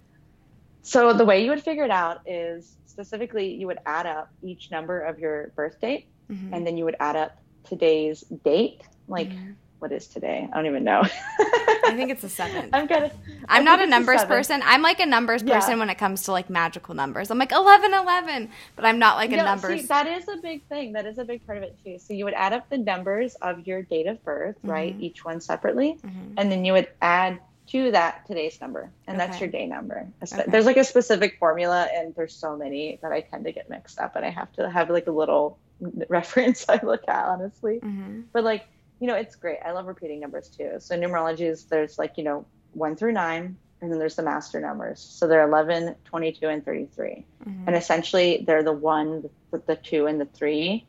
So 0.81 1.13
the 1.13 1.25
way 1.25 1.43
you 1.43 1.49
would 1.49 1.63
figure 1.63 1.83
it 1.83 1.91
out 1.91 2.21
is 2.27 2.75
specifically 2.85 3.53
you 3.53 3.67
would 3.67 3.79
add 3.85 4.05
up 4.05 4.31
each 4.43 4.69
number 4.71 5.01
of 5.01 5.19
your 5.19 5.51
birth 5.55 5.79
date, 5.81 6.07
mm-hmm. 6.29 6.53
and 6.53 6.65
then 6.65 6.77
you 6.77 6.85
would 6.85 6.97
add 6.99 7.15
up 7.15 7.37
today's 7.63 8.21
date, 8.43 8.81
like. 9.07 9.29
Mm-hmm 9.29 9.51
what 9.79 9.91
is 9.91 10.07
today? 10.07 10.47
I 10.51 10.55
don't 10.55 10.65
even 10.65 10.83
know. 10.83 11.01
I 11.03 11.93
think 11.95 12.09
it's 12.09 12.21
the 12.21 12.29
seventh. 12.29 12.69
I'm 12.73 12.87
kind 12.87 13.05
of. 13.05 13.11
I'm 13.47 13.63
not 13.63 13.81
a 13.81 13.85
numbers 13.85 14.23
person. 14.23 14.61
I'm 14.63 14.81
like 14.81 14.99
a 14.99 15.05
numbers 15.05 15.43
person 15.43 15.79
when 15.79 15.89
it 15.89 15.97
comes 15.97 16.23
to 16.23 16.31
like 16.31 16.49
magical 16.49 16.95
numbers. 16.95 17.29
I'm 17.29 17.37
like 17.37 17.51
11, 17.51 17.93
11, 17.93 18.49
but 18.75 18.85
I'm 18.85 18.99
not 18.99 19.17
like 19.17 19.31
a 19.31 19.37
numbers. 19.37 19.81
See, 19.81 19.87
that 19.87 20.07
is 20.07 20.27
a 20.27 20.37
big 20.37 20.63
thing. 20.67 20.93
That 20.93 21.05
is 21.05 21.17
a 21.17 21.25
big 21.25 21.45
part 21.45 21.57
of 21.57 21.63
it 21.63 21.77
too. 21.83 21.99
So 21.99 22.13
you 22.13 22.25
would 22.25 22.33
add 22.33 22.53
up 22.53 22.69
the 22.69 22.77
numbers 22.77 23.35
of 23.35 23.67
your 23.67 23.83
date 23.83 24.07
of 24.07 24.23
birth, 24.23 24.57
mm-hmm. 24.57 24.71
right? 24.71 24.95
Each 24.99 25.23
one 25.23 25.41
separately, 25.41 25.99
mm-hmm. 26.03 26.33
and 26.37 26.51
then 26.51 26.65
you 26.65 26.73
would 26.73 26.87
add 27.01 27.39
to 27.67 27.91
that 27.91 28.25
today's 28.27 28.59
number, 28.61 28.91
and 29.07 29.17
okay. 29.17 29.25
that's 29.25 29.39
your 29.39 29.49
day 29.49 29.65
number. 29.65 30.07
Okay. 30.23 30.43
There's 30.47 30.65
like 30.65 30.77
a 30.77 30.83
specific 30.83 31.37
formula, 31.39 31.87
and 31.93 32.13
there's 32.15 32.33
so 32.33 32.55
many 32.55 32.99
that 33.01 33.11
I 33.11 33.21
tend 33.21 33.45
to 33.45 33.51
get 33.51 33.69
mixed 33.69 33.99
up, 33.99 34.15
and 34.15 34.25
I 34.25 34.29
have 34.29 34.51
to 34.53 34.69
have 34.69 34.89
like 34.89 35.07
a 35.07 35.11
little 35.11 35.57
reference 36.09 36.65
I 36.69 36.79
look 36.83 37.07
at 37.07 37.25
honestly. 37.25 37.79
Mm-hmm. 37.83 38.21
But 38.33 38.43
like 38.43 38.65
you 38.99 39.07
know, 39.07 39.15
it's 39.15 39.35
great. 39.35 39.59
I 39.65 39.71
love 39.71 39.87
repeating 39.87 40.19
numbers 40.19 40.49
too. 40.49 40.73
So 40.79 40.97
numerology 40.97 41.49
is 41.49 41.65
there's 41.65 41.97
like, 41.97 42.17
you 42.17 42.23
know, 42.23 42.45
one 42.73 42.95
through 42.95 43.13
nine, 43.13 43.57
and 43.81 43.91
then 43.91 43.99
there's 43.99 44.15
the 44.15 44.23
master 44.23 44.59
numbers. 44.59 44.99
So 44.99 45.27
they're 45.27 45.47
11, 45.47 45.95
22, 46.05 46.47
and 46.47 46.65
33. 46.65 47.25
Mm-hmm. 47.45 47.67
And 47.67 47.75
essentially 47.75 48.43
they're 48.47 48.63
the 48.63 48.73
one, 48.73 49.29
the, 49.51 49.61
the 49.65 49.75
two, 49.75 50.07
and 50.07 50.19
the 50.19 50.25
three, 50.25 50.85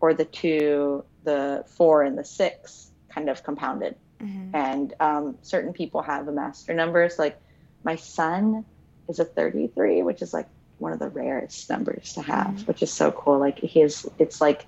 or 0.00 0.14
the 0.14 0.24
two, 0.24 1.04
the 1.24 1.64
four, 1.66 2.02
and 2.02 2.16
the 2.16 2.24
six 2.24 2.90
kind 3.08 3.28
of 3.28 3.42
compounded. 3.42 3.96
Mm-hmm. 4.20 4.56
And 4.56 4.94
um, 5.00 5.38
certain 5.42 5.72
people 5.72 6.02
have 6.02 6.26
the 6.26 6.32
master 6.32 6.72
numbers. 6.72 7.18
Like 7.18 7.38
my 7.84 7.96
son 7.96 8.64
is 9.08 9.18
a 9.18 9.24
33, 9.24 10.02
which 10.02 10.22
is 10.22 10.32
like 10.32 10.48
one 10.78 10.92
of 10.92 10.98
the 10.98 11.08
rarest 11.08 11.68
numbers 11.68 12.14
to 12.14 12.22
have, 12.22 12.46
mm-hmm. 12.46 12.64
which 12.64 12.82
is 12.82 12.92
so 12.92 13.12
cool. 13.12 13.38
Like 13.38 13.58
his, 13.58 14.08
it's 14.18 14.40
like 14.40 14.66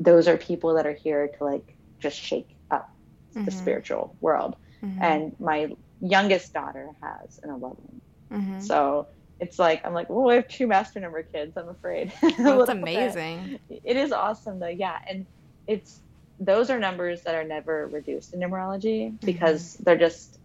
those 0.00 0.28
are 0.28 0.36
people 0.36 0.74
that 0.74 0.86
are 0.86 0.94
here 0.94 1.28
to 1.38 1.44
like 1.44 1.73
just 2.04 2.20
shake 2.20 2.54
up 2.70 2.90
mm-hmm. 3.30 3.46
the 3.46 3.50
spiritual 3.50 4.14
world. 4.20 4.56
Mm-hmm. 4.84 5.02
And 5.02 5.40
my 5.40 5.74
youngest 6.00 6.52
daughter 6.52 6.90
has 7.00 7.40
an 7.42 7.50
11. 7.50 8.00
Mm-hmm. 8.30 8.60
So 8.60 9.08
it's 9.40 9.58
like, 9.58 9.84
I'm 9.84 9.94
like, 9.94 10.10
well, 10.10 10.30
I 10.30 10.34
have 10.34 10.48
two 10.48 10.66
master 10.66 11.00
number 11.00 11.22
kids, 11.22 11.56
I'm 11.56 11.68
afraid. 11.68 12.12
That's 12.38 12.68
amazing. 12.68 13.58
It 13.70 13.96
is 13.96 14.12
awesome 14.12 14.60
though. 14.60 14.68
Yeah. 14.68 14.98
And 15.08 15.24
it's, 15.66 16.00
those 16.38 16.68
are 16.68 16.78
numbers 16.78 17.22
that 17.22 17.34
are 17.34 17.44
never 17.44 17.86
reduced 17.86 18.34
in 18.34 18.40
numerology 18.40 19.06
mm-hmm. 19.06 19.26
because 19.26 19.74
they're 19.76 19.96
just 19.96 20.38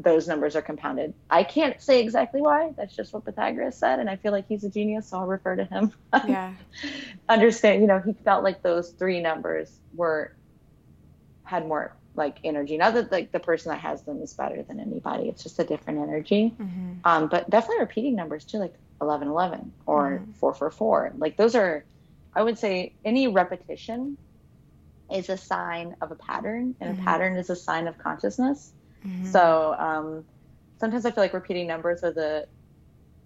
those 0.00 0.28
numbers 0.28 0.54
are 0.54 0.62
compounded. 0.62 1.12
I 1.28 1.42
can't 1.42 1.82
say 1.82 2.00
exactly 2.00 2.40
why. 2.40 2.72
That's 2.76 2.94
just 2.94 3.12
what 3.12 3.24
Pythagoras 3.24 3.76
said, 3.76 3.98
and 3.98 4.08
I 4.08 4.14
feel 4.14 4.30
like 4.30 4.46
he's 4.48 4.62
a 4.62 4.70
genius, 4.70 5.08
so 5.08 5.18
I'll 5.18 5.26
refer 5.26 5.56
to 5.56 5.64
him. 5.64 5.92
Yeah. 6.26 6.52
Understand, 7.28 7.80
you 7.82 7.88
know, 7.88 7.98
he 7.98 8.12
felt 8.12 8.44
like 8.44 8.62
those 8.62 8.90
three 8.90 9.20
numbers 9.20 9.78
were 9.94 10.32
had 11.48 11.66
more 11.66 11.94
like 12.14 12.38
energy. 12.44 12.76
Not 12.76 12.94
that 12.94 13.10
like 13.10 13.32
the 13.32 13.40
person 13.40 13.70
that 13.72 13.80
has 13.80 14.02
them 14.02 14.20
is 14.20 14.34
better 14.34 14.62
than 14.62 14.80
anybody. 14.80 15.28
It's 15.28 15.42
just 15.42 15.58
a 15.58 15.64
different 15.64 16.00
energy. 16.00 16.54
Mm-hmm. 16.60 16.92
Um, 17.04 17.28
but 17.28 17.48
definitely 17.48 17.80
repeating 17.80 18.14
numbers 18.14 18.44
too, 18.44 18.58
like 18.58 18.74
eleven 19.00 19.28
eleven 19.28 19.72
or 19.86 20.10
mm-hmm. 20.10 20.32
four 20.32 20.52
four 20.52 20.70
four. 20.70 21.12
Like 21.16 21.36
those 21.36 21.54
are, 21.54 21.84
I 22.34 22.42
would 22.42 22.58
say, 22.58 22.92
any 23.04 23.28
repetition 23.28 24.18
is 25.10 25.30
a 25.30 25.38
sign 25.38 25.96
of 26.02 26.10
a 26.10 26.16
pattern, 26.16 26.74
and 26.80 26.92
mm-hmm. 26.92 27.02
a 27.02 27.04
pattern 27.04 27.36
is 27.36 27.48
a 27.48 27.56
sign 27.56 27.88
of 27.88 27.96
consciousness. 27.96 28.72
Mm-hmm. 29.06 29.26
So 29.26 29.74
um, 29.78 30.24
sometimes 30.80 31.06
I 31.06 31.10
feel 31.12 31.24
like 31.24 31.32
repeating 31.32 31.66
numbers 31.66 32.04
are 32.04 32.12
the 32.12 32.46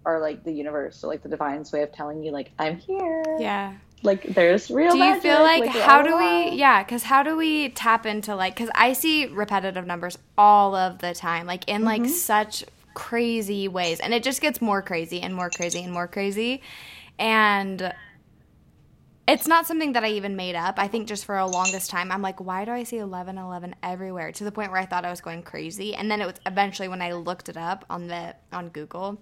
are 0.05 0.19
like 0.19 0.43
the 0.43 0.51
universe 0.51 1.03
or 1.03 1.07
like 1.07 1.23
the 1.23 1.29
divine's 1.29 1.71
way 1.71 1.81
of 1.81 1.91
telling 1.91 2.23
you 2.23 2.31
like 2.31 2.51
I'm 2.59 2.77
here. 2.77 3.23
Yeah. 3.39 3.73
Like 4.03 4.23
there's 4.23 4.69
real. 4.69 4.91
Do 4.91 4.97
you 4.97 5.03
magic, 5.05 5.23
feel 5.23 5.41
like, 5.41 5.61
like 5.61 5.69
how 5.69 6.01
do 6.01 6.17
we? 6.17 6.57
Yeah, 6.57 6.83
because 6.83 7.03
how 7.03 7.23
do 7.23 7.37
we 7.37 7.69
tap 7.69 8.05
into 8.05 8.35
like? 8.35 8.53
Because 8.53 8.69
I 8.75 8.93
see 8.93 9.27
repetitive 9.27 9.87
numbers 9.87 10.17
all 10.37 10.75
of 10.75 10.99
the 10.99 11.13
time, 11.13 11.47
like 11.47 11.67
in 11.69 11.83
mm-hmm. 11.83 12.03
like 12.03 12.09
such 12.09 12.65
crazy 12.93 13.67
ways, 13.67 14.01
and 14.01 14.13
it 14.13 14.21
just 14.21 14.41
gets 14.41 14.61
more 14.61 14.81
crazy 14.81 15.21
and 15.21 15.33
more 15.33 15.49
crazy 15.49 15.81
and 15.81 15.93
more 15.93 16.07
crazy, 16.07 16.61
and 17.17 17.93
it's 19.25 19.47
not 19.47 19.65
something 19.65 19.93
that 19.93 20.03
I 20.03 20.09
even 20.09 20.35
made 20.35 20.55
up. 20.55 20.77
I 20.77 20.89
think 20.89 21.07
just 21.07 21.23
for 21.23 21.37
a 21.37 21.47
longest 21.47 21.89
time, 21.89 22.11
I'm 22.11 22.21
like, 22.21 22.41
why 22.41 22.65
do 22.65 22.71
I 22.71 22.83
see 22.83 22.97
11 22.97 23.37
11 23.37 23.75
everywhere? 23.81 24.33
To 24.33 24.43
the 24.43 24.51
point 24.51 24.71
where 24.71 24.81
I 24.81 24.85
thought 24.85 25.05
I 25.05 25.09
was 25.09 25.21
going 25.21 25.43
crazy. 25.43 25.95
And 25.95 26.11
then 26.11 26.19
it 26.19 26.25
was 26.25 26.35
eventually 26.45 26.89
when 26.89 27.01
I 27.01 27.13
looked 27.13 27.47
it 27.47 27.55
up 27.55 27.85
on 27.89 28.07
the 28.07 28.35
on 28.51 28.69
Google 28.69 29.21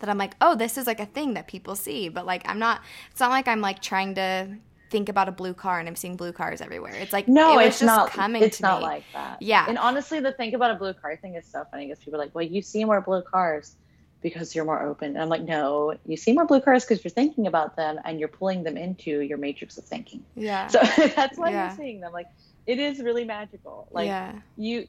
that 0.00 0.10
I'm 0.10 0.18
like, 0.18 0.34
oh, 0.40 0.54
this 0.54 0.76
is 0.76 0.86
like 0.86 1.00
a 1.00 1.06
thing 1.06 1.34
that 1.34 1.46
people 1.46 1.76
see. 1.76 2.08
But 2.08 2.26
like, 2.26 2.42
I'm 2.48 2.58
not. 2.58 2.82
It's 3.10 3.20
not 3.20 3.30
like 3.30 3.48
I'm 3.48 3.60
like 3.60 3.80
trying 3.80 4.14
to 4.16 4.48
think 4.90 5.08
about 5.08 5.28
a 5.28 5.32
blue 5.32 5.54
car 5.54 5.78
and 5.78 5.88
I'm 5.88 5.96
seeing 5.96 6.16
blue 6.16 6.32
cars 6.32 6.60
everywhere. 6.60 6.92
It's 6.92 7.12
like 7.12 7.28
no, 7.28 7.58
it 7.58 7.66
it's 7.66 7.80
not 7.80 8.10
coming. 8.10 8.42
It's 8.42 8.60
not 8.60 8.80
me. 8.80 8.86
like 8.86 9.04
that. 9.12 9.40
Yeah. 9.40 9.64
And 9.68 9.78
honestly, 9.78 10.20
the 10.20 10.32
thing 10.32 10.54
about 10.54 10.72
a 10.72 10.74
blue 10.74 10.92
car 10.92 11.16
thing 11.16 11.36
is 11.36 11.46
so 11.46 11.64
funny 11.70 11.86
because 11.86 12.02
people 12.02 12.20
are 12.20 12.24
like, 12.24 12.34
well, 12.34 12.44
you 12.44 12.60
see 12.60 12.84
more 12.84 13.00
blue 13.00 13.22
cars 13.22 13.76
because 14.20 14.54
you're 14.54 14.64
more 14.64 14.82
open. 14.82 15.10
And 15.10 15.22
I'm 15.22 15.28
like, 15.28 15.42
no, 15.42 15.94
you 16.06 16.16
see 16.16 16.32
more 16.32 16.44
blue 16.44 16.60
cars 16.60 16.84
because 16.84 17.02
you're 17.02 17.10
thinking 17.10 17.46
about 17.46 17.76
them 17.76 17.98
and 18.04 18.18
you're 18.18 18.28
pulling 18.28 18.62
them 18.64 18.76
into 18.76 19.20
your 19.20 19.38
matrix 19.38 19.78
of 19.78 19.84
thinking. 19.84 20.24
Yeah. 20.34 20.66
So 20.66 20.80
that's 21.16 21.38
why 21.38 21.50
yeah. 21.50 21.68
you're 21.68 21.76
seeing 21.76 22.00
them. 22.00 22.12
Like 22.12 22.26
it 22.66 22.78
is 22.78 23.00
really 23.00 23.24
magical. 23.24 23.88
Like 23.90 24.06
yeah. 24.06 24.32
you 24.56 24.88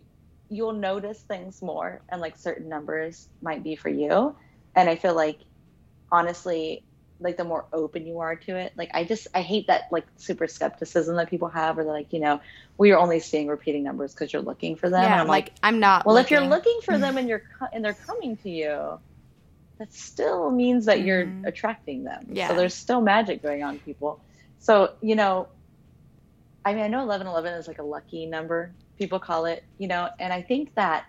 you'll 0.49 0.74
notice 0.74 1.22
things 1.22 1.62
more 1.62 2.01
and 2.09 2.20
like 2.20 2.38
certain 2.38 2.68
numbers 2.68 3.30
might 3.41 3.64
be 3.64 3.76
for 3.76 3.89
you. 3.89 4.36
And 4.76 4.89
I 4.89 4.95
feel 4.95 5.15
like 5.15 5.39
honestly, 6.11 6.84
like 7.19 7.38
the 7.38 7.43
more 7.43 7.65
open 7.72 8.07
you 8.07 8.19
are 8.19 8.36
to 8.36 8.55
it, 8.55 8.74
like 8.76 8.89
I 8.93 9.03
just 9.03 9.28
I 9.34 9.41
hate 9.41 9.67
that 9.67 9.84
like 9.91 10.05
super 10.17 10.47
skepticism 10.47 11.15
that 11.17 11.30
people 11.30 11.49
have, 11.49 11.78
or 11.78 11.84
they're 11.84 11.93
like, 11.93 12.13
you 12.13 12.19
know, 12.19 12.41
we 12.78 12.91
are 12.91 12.99
only 12.99 13.19
seeing 13.19 13.47
repeating 13.47 13.84
numbers 13.84 14.13
because 14.13 14.34
you're 14.34 14.41
looking 14.41 14.76
for 14.76 14.89
them. 14.89 15.03
Yeah, 15.03 15.11
and 15.11 15.22
I'm 15.22 15.28
like, 15.28 15.45
like, 15.45 15.53
I'm 15.63 15.80
not. 15.80 16.05
Well, 16.05 16.15
looking. 16.15 16.38
if 16.38 16.41
you're 16.41 16.49
looking 16.49 16.80
for 16.84 16.97
them 16.99 17.17
and 17.17 17.30
you're 17.30 17.43
and 17.74 17.84
they're 17.84 17.93
coming 17.93 18.38
to 18.38 18.49
you, 18.49 18.99
that 19.78 19.93
still 19.93 20.51
means 20.51 20.86
that 20.86 21.01
you're 21.01 21.26
mm-hmm. 21.26 21.45
attracting 21.45 22.03
them. 22.03 22.28
Yeah. 22.32 22.49
So 22.49 22.55
there's 22.55 22.76
still 22.76 23.01
magic 23.01 23.41
going 23.41 23.63
on, 23.63 23.80
people. 23.80 24.19
So, 24.59 24.93
you 25.01 25.15
know, 25.15 25.47
I 26.63 26.74
mean, 26.76 26.84
I 26.84 26.88
know 26.88 26.99
1111 26.99 27.59
is 27.59 27.67
like 27.67 27.80
a 27.80 27.84
lucky 27.84 28.28
number, 28.28 28.72
people 28.99 29.19
call 29.19 29.45
it, 29.45 29.63
you 29.80 29.88
know, 29.88 30.09
and 30.19 30.32
I 30.32 30.43
think 30.43 30.76
that, 30.76 31.05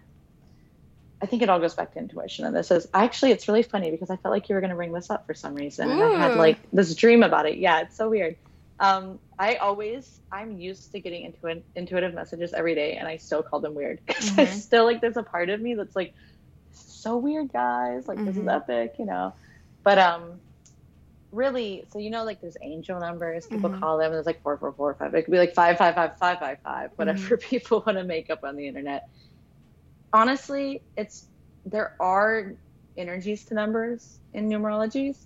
I 1.23 1.27
think 1.27 1.43
it 1.43 1.49
all 1.49 1.61
goes 1.61 1.75
back 1.75 1.93
to 1.93 1.99
intuition. 2.01 2.45
And 2.45 2.55
this 2.55 2.71
is 2.71 2.89
actually, 2.93 3.31
it's 3.31 3.47
really 3.47 3.63
funny 3.63 3.91
because 3.91 4.11
I 4.11 4.17
felt 4.17 4.33
like 4.33 4.49
you 4.49 4.55
were 4.55 4.61
going 4.61 4.71
to 4.71 4.77
bring 4.77 4.93
this 4.93 5.09
up 5.09 5.27
for 5.27 5.35
some 5.35 5.55
reason. 5.55 5.91
And 5.91 6.03
I 6.03 6.19
had 6.19 6.37
like 6.37 6.59
this 6.73 6.95
dream 6.95 7.23
about 7.23 7.47
it. 7.47 7.59
Yeah, 7.59 7.81
it's 7.81 7.97
so 7.97 8.11
weird. 8.11 8.37
Um, 8.81 9.21
I 9.39 9.57
always, 9.57 10.19
I'm 10.33 10.59
used 10.59 10.91
to 10.93 11.01
getting 11.01 11.25
intuitive, 11.25 11.63
intuitive 11.77 12.15
messages 12.15 12.53
every 12.53 12.75
day 12.75 12.95
and 12.95 13.07
I 13.07 13.19
still 13.19 13.43
call 13.43 13.61
them 13.61 13.75
weird 13.75 14.01
because 14.07 14.31
mm-hmm. 14.31 14.41
I 14.41 14.45
still 14.47 14.85
like, 14.85 15.01
there's 15.01 15.17
a 15.17 15.23
part 15.23 15.49
of 15.49 15.61
me 15.61 15.75
that's 15.75 15.95
like, 15.95 16.13
so 16.73 17.17
weird, 17.17 17.53
guys. 17.53 18.09
Like, 18.09 18.17
mm-hmm. 18.17 18.27
this 18.27 18.37
is 18.37 18.43
mm-hmm. 18.43 18.49
epic, 18.49 18.95
you 18.99 19.07
know. 19.07 19.35
But 19.83 19.99
um, 19.99 20.41
really, 21.33 21.85
so 21.93 21.99
you 21.99 22.11
know, 22.11 22.25
like 22.25 22.41
there's 22.41 22.57
angel 22.63 23.01
numbers. 23.01 23.47
People 23.47 23.71
mm-hmm. 23.71 23.81
call 23.81 23.99
them. 23.99 24.13
There's 24.13 24.27
like 24.27 24.43
four, 24.43 24.57
four, 24.57 24.73
four, 24.73 24.95
five. 24.95 25.15
It 25.15 25.23
could 25.23 25.33
be 25.33 25.39
like 25.39 25.55
five, 25.55 25.79
five, 25.79 25.95
five, 25.95 26.17
five, 26.19 26.39
five, 26.39 26.59
five. 26.63 26.91
Whatever 26.97 27.37
mm-hmm. 27.37 27.49
people 27.51 27.83
want 27.85 27.99
to 27.99 28.05
make 28.05 28.31
up 28.31 28.45
on 28.45 28.57
the 28.57 28.69
internet. 28.69 29.09
Honestly, 30.13 30.83
it's 30.97 31.27
there 31.65 31.93
are 32.01 32.55
energies 32.97 33.45
to 33.47 33.55
numbers 33.55 34.19
in 34.33 34.49
numerologies, 34.49 35.17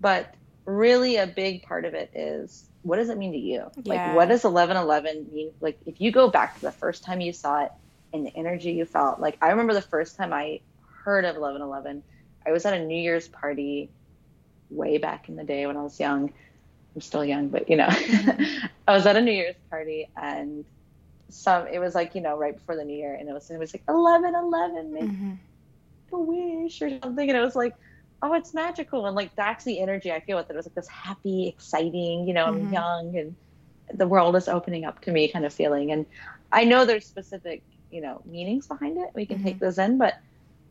but 0.00 0.34
really 0.66 1.16
a 1.16 1.26
big 1.26 1.62
part 1.62 1.84
of 1.84 1.94
it 1.94 2.10
is 2.14 2.68
what 2.82 2.96
does 2.96 3.08
it 3.08 3.18
mean 3.18 3.32
to 3.32 3.38
you? 3.38 3.70
Yeah. 3.82 3.92
Like, 4.08 4.16
what 4.16 4.28
does 4.28 4.44
1111 4.44 5.28
mean? 5.32 5.50
Like, 5.60 5.78
if 5.86 6.00
you 6.00 6.12
go 6.12 6.30
back 6.30 6.54
to 6.56 6.60
the 6.60 6.72
first 6.72 7.04
time 7.04 7.20
you 7.20 7.32
saw 7.32 7.64
it 7.64 7.72
and 8.12 8.24
the 8.24 8.36
energy 8.36 8.72
you 8.72 8.84
felt, 8.84 9.20
like, 9.20 9.36
I 9.42 9.48
remember 9.50 9.74
the 9.74 9.82
first 9.82 10.16
time 10.16 10.32
I 10.32 10.60
heard 11.04 11.24
of 11.24 11.36
1111. 11.36 12.02
I 12.46 12.52
was 12.52 12.64
at 12.64 12.74
a 12.74 12.84
New 12.84 13.00
Year's 13.00 13.28
party 13.28 13.90
way 14.70 14.98
back 14.98 15.28
in 15.28 15.36
the 15.36 15.44
day 15.44 15.66
when 15.66 15.76
I 15.76 15.82
was 15.82 15.98
young. 15.98 16.32
I'm 16.94 17.00
still 17.00 17.24
young, 17.24 17.48
but 17.48 17.68
you 17.68 17.76
know, 17.76 17.88
I 18.88 18.94
was 18.94 19.06
at 19.06 19.16
a 19.16 19.20
New 19.20 19.32
Year's 19.32 19.56
party 19.70 20.08
and 20.16 20.64
some 21.28 21.66
it 21.66 21.78
was 21.78 21.94
like 21.94 22.14
you 22.14 22.20
know 22.20 22.36
right 22.36 22.54
before 22.54 22.76
the 22.76 22.84
New 22.84 22.96
Year, 22.96 23.14
and 23.14 23.28
it 23.28 23.32
was 23.32 23.50
it 23.50 23.58
was 23.58 23.74
like 23.74 23.82
1111, 23.86 24.92
make 24.92 25.02
mm-hmm. 25.04 25.34
a 26.14 26.18
wish 26.18 26.82
or 26.82 26.90
something, 27.02 27.28
and 27.28 27.38
it 27.38 27.42
was 27.42 27.56
like 27.56 27.74
oh 28.22 28.34
it's 28.34 28.52
magical 28.52 29.06
and 29.06 29.14
like 29.14 29.34
that's 29.36 29.64
the 29.64 29.80
energy 29.80 30.12
I 30.12 30.20
feel 30.20 30.36
with 30.36 30.50
it. 30.50 30.52
It 30.52 30.56
was 30.56 30.66
like 30.66 30.74
this 30.74 30.88
happy, 30.88 31.48
exciting, 31.48 32.26
you 32.26 32.34
know, 32.34 32.46
mm-hmm. 32.46 32.66
I'm 32.66 32.72
young 32.72 33.16
and 33.16 33.36
the 33.94 34.06
world 34.06 34.36
is 34.36 34.48
opening 34.48 34.84
up 34.84 35.00
to 35.02 35.12
me 35.12 35.28
kind 35.28 35.44
of 35.44 35.52
feeling. 35.52 35.92
And 35.92 36.06
I 36.52 36.64
know 36.64 36.84
there's 36.84 37.06
specific 37.06 37.62
you 37.90 38.00
know 38.00 38.20
meanings 38.24 38.66
behind 38.66 38.98
it. 38.98 39.10
We 39.14 39.26
can 39.26 39.38
mm-hmm. 39.38 39.46
take 39.46 39.58
those 39.58 39.78
in, 39.78 39.98
but 39.98 40.14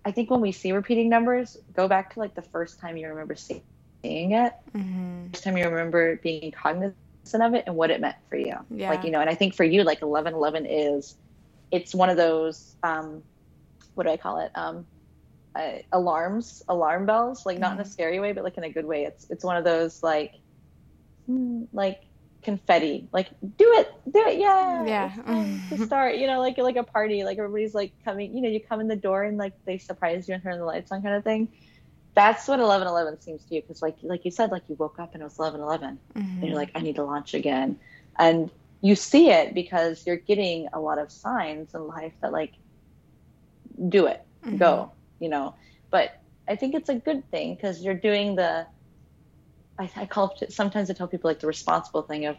I 0.06 0.12
think 0.12 0.30
when 0.30 0.42
we 0.42 0.52
see 0.52 0.72
repeating 0.72 1.10
numbers, 1.10 1.58
go 1.76 1.88
back 1.88 2.14
to 2.14 2.20
like 2.20 2.36
the 2.36 2.42
first 2.42 2.80
time 2.80 2.98
you 2.98 3.08
remember 3.08 3.36
seeing 3.36 3.62
it, 4.04 4.54
mm-hmm. 4.74 5.28
first 5.32 5.44
time 5.44 5.58
you 5.58 5.66
remember 5.66 6.18
being 6.18 6.52
cognizant 6.52 6.96
of 7.34 7.54
it 7.54 7.64
and 7.68 7.76
what 7.76 7.92
it 7.92 8.02
meant 8.02 8.16
for 8.30 8.38
you. 8.38 8.56
Yeah. 8.70 8.90
Like, 8.90 9.04
you 9.04 9.12
know, 9.12 9.20
and 9.20 9.30
I 9.30 9.36
think 9.36 9.56
for 9.56 9.64
you, 9.64 9.84
like 9.84 10.02
1111 10.02 10.66
is, 10.66 11.16
it's 11.72 11.94
one 11.94 12.10
of 12.10 12.18
those, 12.18 12.76
um, 12.84 13.24
what 13.96 14.06
do 14.06 14.12
I 14.12 14.18
call 14.18 14.40
it? 14.40 14.52
Um, 14.56 14.86
uh, 15.56 15.80
alarms, 15.92 16.64
alarm 16.68 17.06
bells, 17.06 17.46
like 17.46 17.58
not 17.60 17.72
mm-hmm. 17.72 17.74
in 17.74 17.80
a 17.80 17.84
mm-hmm. 17.84 17.92
scary 17.92 18.20
way, 18.20 18.32
but 18.32 18.44
like 18.44 18.58
in 18.58 18.64
a 18.64 18.70
good 18.70 18.86
way. 18.86 19.06
It's, 19.06 19.30
it's 19.30 19.44
one 19.44 19.58
of 19.58 19.64
those 19.64 20.04
like, 20.04 20.36
hmm, 21.26 21.64
like 21.74 22.04
confetti 22.44 23.10
like 23.12 23.28
do 23.42 23.66
it 23.78 23.92
do 24.10 24.26
it 24.26 24.40
yeah 24.40 24.86
yeah 24.86 25.60
to 25.70 25.86
start 25.86 26.16
you 26.16 26.28
know 26.28 26.40
like 26.40 26.58
like 26.58 26.78
a 26.78 26.84
party 26.84 27.26
like 27.26 27.38
everybody's 27.38 27.74
like 27.74 27.92
coming 28.06 28.34
you 28.34 28.42
know 28.42 28.48
you 28.48 28.60
come 28.60 28.80
in 28.80 28.88
the 28.88 28.96
door 28.96 29.24
and 29.24 29.38
like 29.38 29.54
they 29.66 29.78
surprise 29.78 30.30
you 30.30 30.34
and 30.34 30.44
turn 30.44 30.58
the 30.58 30.64
lights 30.64 30.92
on 30.92 31.02
kind 31.02 31.16
of 31.16 31.26
thing 31.26 31.50
that's 32.18 32.48
what 32.48 32.58
1111 32.58 33.22
seems 33.22 33.44
to 33.44 33.54
you 33.54 33.62
because 33.62 33.84
like 33.84 33.96
like 34.02 34.26
you 34.26 34.32
said 34.32 34.50
like 34.50 34.64
you 34.68 34.74
woke 34.76 34.98
up 34.98 35.14
and 35.14 35.22
it 35.22 35.24
was 35.24 35.38
1111 35.38 36.00
mm-hmm. 36.16 36.40
and 36.40 36.48
you're 36.48 36.56
like 36.56 36.72
i 36.74 36.80
need 36.80 36.96
to 36.96 37.04
launch 37.04 37.36
again 37.36 37.78
and 38.18 38.50
you 38.82 38.96
see 38.96 39.30
it 39.30 39.54
because 39.54 40.04
you're 40.08 40.16
getting 40.16 40.68
a 40.74 40.80
lot 40.80 40.98
of 40.98 41.12
signs 41.12 41.76
in 41.76 41.86
life 41.86 42.14
that 42.22 42.32
like 42.32 42.54
do 43.88 44.08
it 44.08 44.26
mm-hmm. 44.44 44.58
go 44.58 44.92
you 45.20 45.30
know 45.30 45.54
but 45.92 46.20
i 46.48 46.56
think 46.56 46.74
it's 46.74 46.90
a 46.90 46.96
good 46.96 47.30
thing 47.30 47.54
because 47.54 47.84
you're 47.84 47.94
doing 47.94 48.36
the 48.36 48.66
I, 49.78 49.88
I 49.96 50.06
call 50.08 50.36
it, 50.42 50.52
sometimes 50.52 50.90
I 50.90 50.96
tell 50.96 51.08
people 51.08 51.30
like 51.30 51.40
the 51.40 51.46
responsible 51.46 52.02
thing 52.02 52.26
of 52.26 52.36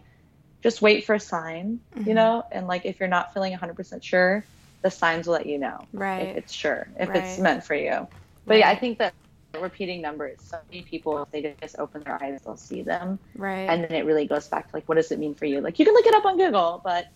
just 0.61 0.83
wait 0.83 1.05
for 1.05 1.15
a 1.15 1.21
sign, 1.21 1.79
mm-hmm. 1.95 2.09
you 2.09 2.15
know, 2.15 2.45
and 2.51 2.67
like 2.67 2.85
if 2.85 2.99
you're 2.99 3.09
not 3.09 3.33
feeling 3.33 3.57
100% 3.57 4.03
sure, 4.03 4.45
the 4.83 4.91
signs 4.91 5.29
will 5.29 5.35
let 5.35 5.47
you 5.47 5.57
know 5.57 5.87
right. 5.93 6.31
if 6.31 6.37
it's 6.37 6.53
sure, 6.53 6.89
if 6.99 7.09
right. 7.09 7.19
it's 7.19 7.39
meant 7.39 7.63
for 7.63 7.77
you. 7.77 8.09
But 8.45 8.55
right. 8.55 8.59
yeah, 8.59 8.71
I 8.71 8.75
think 8.75 8.99
that 8.99 9.15
repeating 9.61 10.01
numbers, 10.01 10.39
so 10.43 10.59
many 10.71 10.83
people, 10.83 11.23
if 11.23 11.31
they 11.31 11.55
just 11.61 11.79
open 11.79 12.03
their 12.03 12.23
eyes, 12.23 12.41
they'll 12.45 12.57
see 12.57 12.83
them. 12.83 13.19
Right. 13.37 13.69
And 13.69 13.83
then 13.83 13.93
it 13.93 14.05
really 14.05 14.27
goes 14.27 14.47
back 14.49 14.69
to 14.71 14.77
like, 14.77 14.89
what 14.89 14.97
does 14.97 15.11
it 15.11 15.19
mean 15.19 15.35
for 15.35 15.47
you? 15.47 15.61
Like 15.61 15.79
you 15.79 15.85
can 15.85 15.95
look 15.95 16.07
it 16.07 16.15
up 16.15 16.25
on 16.25 16.37
Google, 16.37 16.81
but 16.85 17.09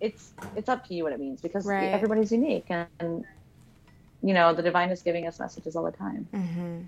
it's 0.00 0.32
it's 0.56 0.68
up 0.68 0.86
to 0.88 0.94
you 0.94 1.04
what 1.04 1.12
it 1.12 1.20
means 1.20 1.40
because 1.40 1.64
right. 1.64 1.84
everybody's 1.84 2.32
unique 2.32 2.66
and, 2.68 2.88
and, 2.98 3.24
you 4.24 4.34
know 4.34 4.52
the 4.52 4.62
divine 4.62 4.90
is 4.90 5.00
giving 5.02 5.26
us 5.26 5.38
messages 5.38 5.74
all 5.74 5.84
the 5.84 5.92
time. 5.92 6.28
Mm-hmm. 6.32 6.78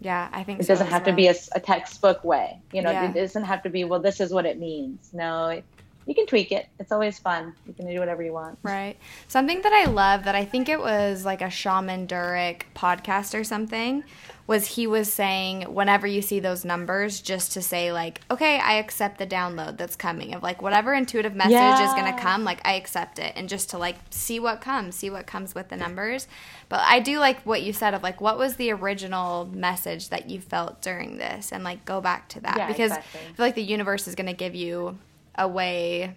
Yeah, 0.00 0.28
I 0.32 0.44
think 0.44 0.60
it 0.60 0.64
so 0.64 0.74
doesn't 0.74 0.88
have 0.88 1.06
well. 1.06 1.12
to 1.12 1.16
be 1.16 1.28
a, 1.28 1.34
a, 1.54 1.60
textbook 1.60 2.22
way. 2.22 2.60
You 2.72 2.82
know, 2.82 2.90
yeah. 2.90 3.10
it 3.10 3.14
doesn't 3.14 3.44
have 3.44 3.62
to 3.62 3.70
be, 3.70 3.84
well, 3.84 4.00
this 4.00 4.20
is 4.20 4.30
what 4.30 4.44
it 4.44 4.58
means. 4.58 5.08
No, 5.14 5.46
it, 5.48 5.64
you 6.06 6.14
can 6.14 6.26
tweak 6.26 6.52
it. 6.52 6.68
It's 6.78 6.92
always 6.92 7.18
fun. 7.18 7.54
You 7.66 7.74
can 7.74 7.88
do 7.88 7.98
whatever 7.98 8.22
you 8.22 8.32
want. 8.32 8.58
Right. 8.62 8.96
Something 9.28 9.62
that 9.62 9.72
I 9.72 9.90
love 9.90 10.24
that 10.24 10.36
I 10.36 10.44
think 10.44 10.68
it 10.68 10.78
was 10.78 11.24
like 11.24 11.42
a 11.42 11.50
Shaman 11.50 12.06
Durek 12.06 12.62
podcast 12.74 13.38
or 13.38 13.42
something 13.42 14.04
was 14.46 14.66
he 14.66 14.86
was 14.86 15.12
saying 15.12 15.62
whenever 15.62 16.06
you 16.06 16.22
see 16.22 16.38
those 16.38 16.64
numbers 16.64 17.20
just 17.20 17.52
to 17.52 17.60
say 17.60 17.92
like 17.92 18.20
okay 18.30 18.58
i 18.60 18.74
accept 18.74 19.18
the 19.18 19.26
download 19.26 19.76
that's 19.76 19.96
coming 19.96 20.34
of 20.34 20.42
like 20.42 20.62
whatever 20.62 20.94
intuitive 20.94 21.34
message 21.34 21.52
yeah. 21.52 21.84
is 21.84 21.92
going 21.94 22.14
to 22.14 22.20
come 22.20 22.44
like 22.44 22.60
i 22.64 22.74
accept 22.74 23.18
it 23.18 23.32
and 23.34 23.48
just 23.48 23.70
to 23.70 23.78
like 23.78 23.96
see 24.10 24.38
what 24.38 24.60
comes 24.60 24.94
see 24.94 25.10
what 25.10 25.26
comes 25.26 25.54
with 25.54 25.68
the 25.68 25.76
numbers 25.76 26.28
but 26.68 26.80
i 26.86 27.00
do 27.00 27.18
like 27.18 27.40
what 27.42 27.62
you 27.62 27.72
said 27.72 27.92
of 27.92 28.02
like 28.02 28.20
what 28.20 28.38
was 28.38 28.56
the 28.56 28.70
original 28.70 29.46
message 29.46 30.10
that 30.10 30.30
you 30.30 30.40
felt 30.40 30.80
during 30.80 31.16
this 31.16 31.52
and 31.52 31.64
like 31.64 31.84
go 31.84 32.00
back 32.00 32.28
to 32.28 32.40
that 32.40 32.56
yeah, 32.56 32.68
because 32.68 32.92
exactly. 32.92 33.20
i 33.20 33.32
feel 33.32 33.46
like 33.46 33.54
the 33.54 33.62
universe 33.62 34.06
is 34.06 34.14
going 34.14 34.26
to 34.26 34.32
give 34.32 34.54
you 34.54 34.96
a 35.36 35.46
way 35.48 36.14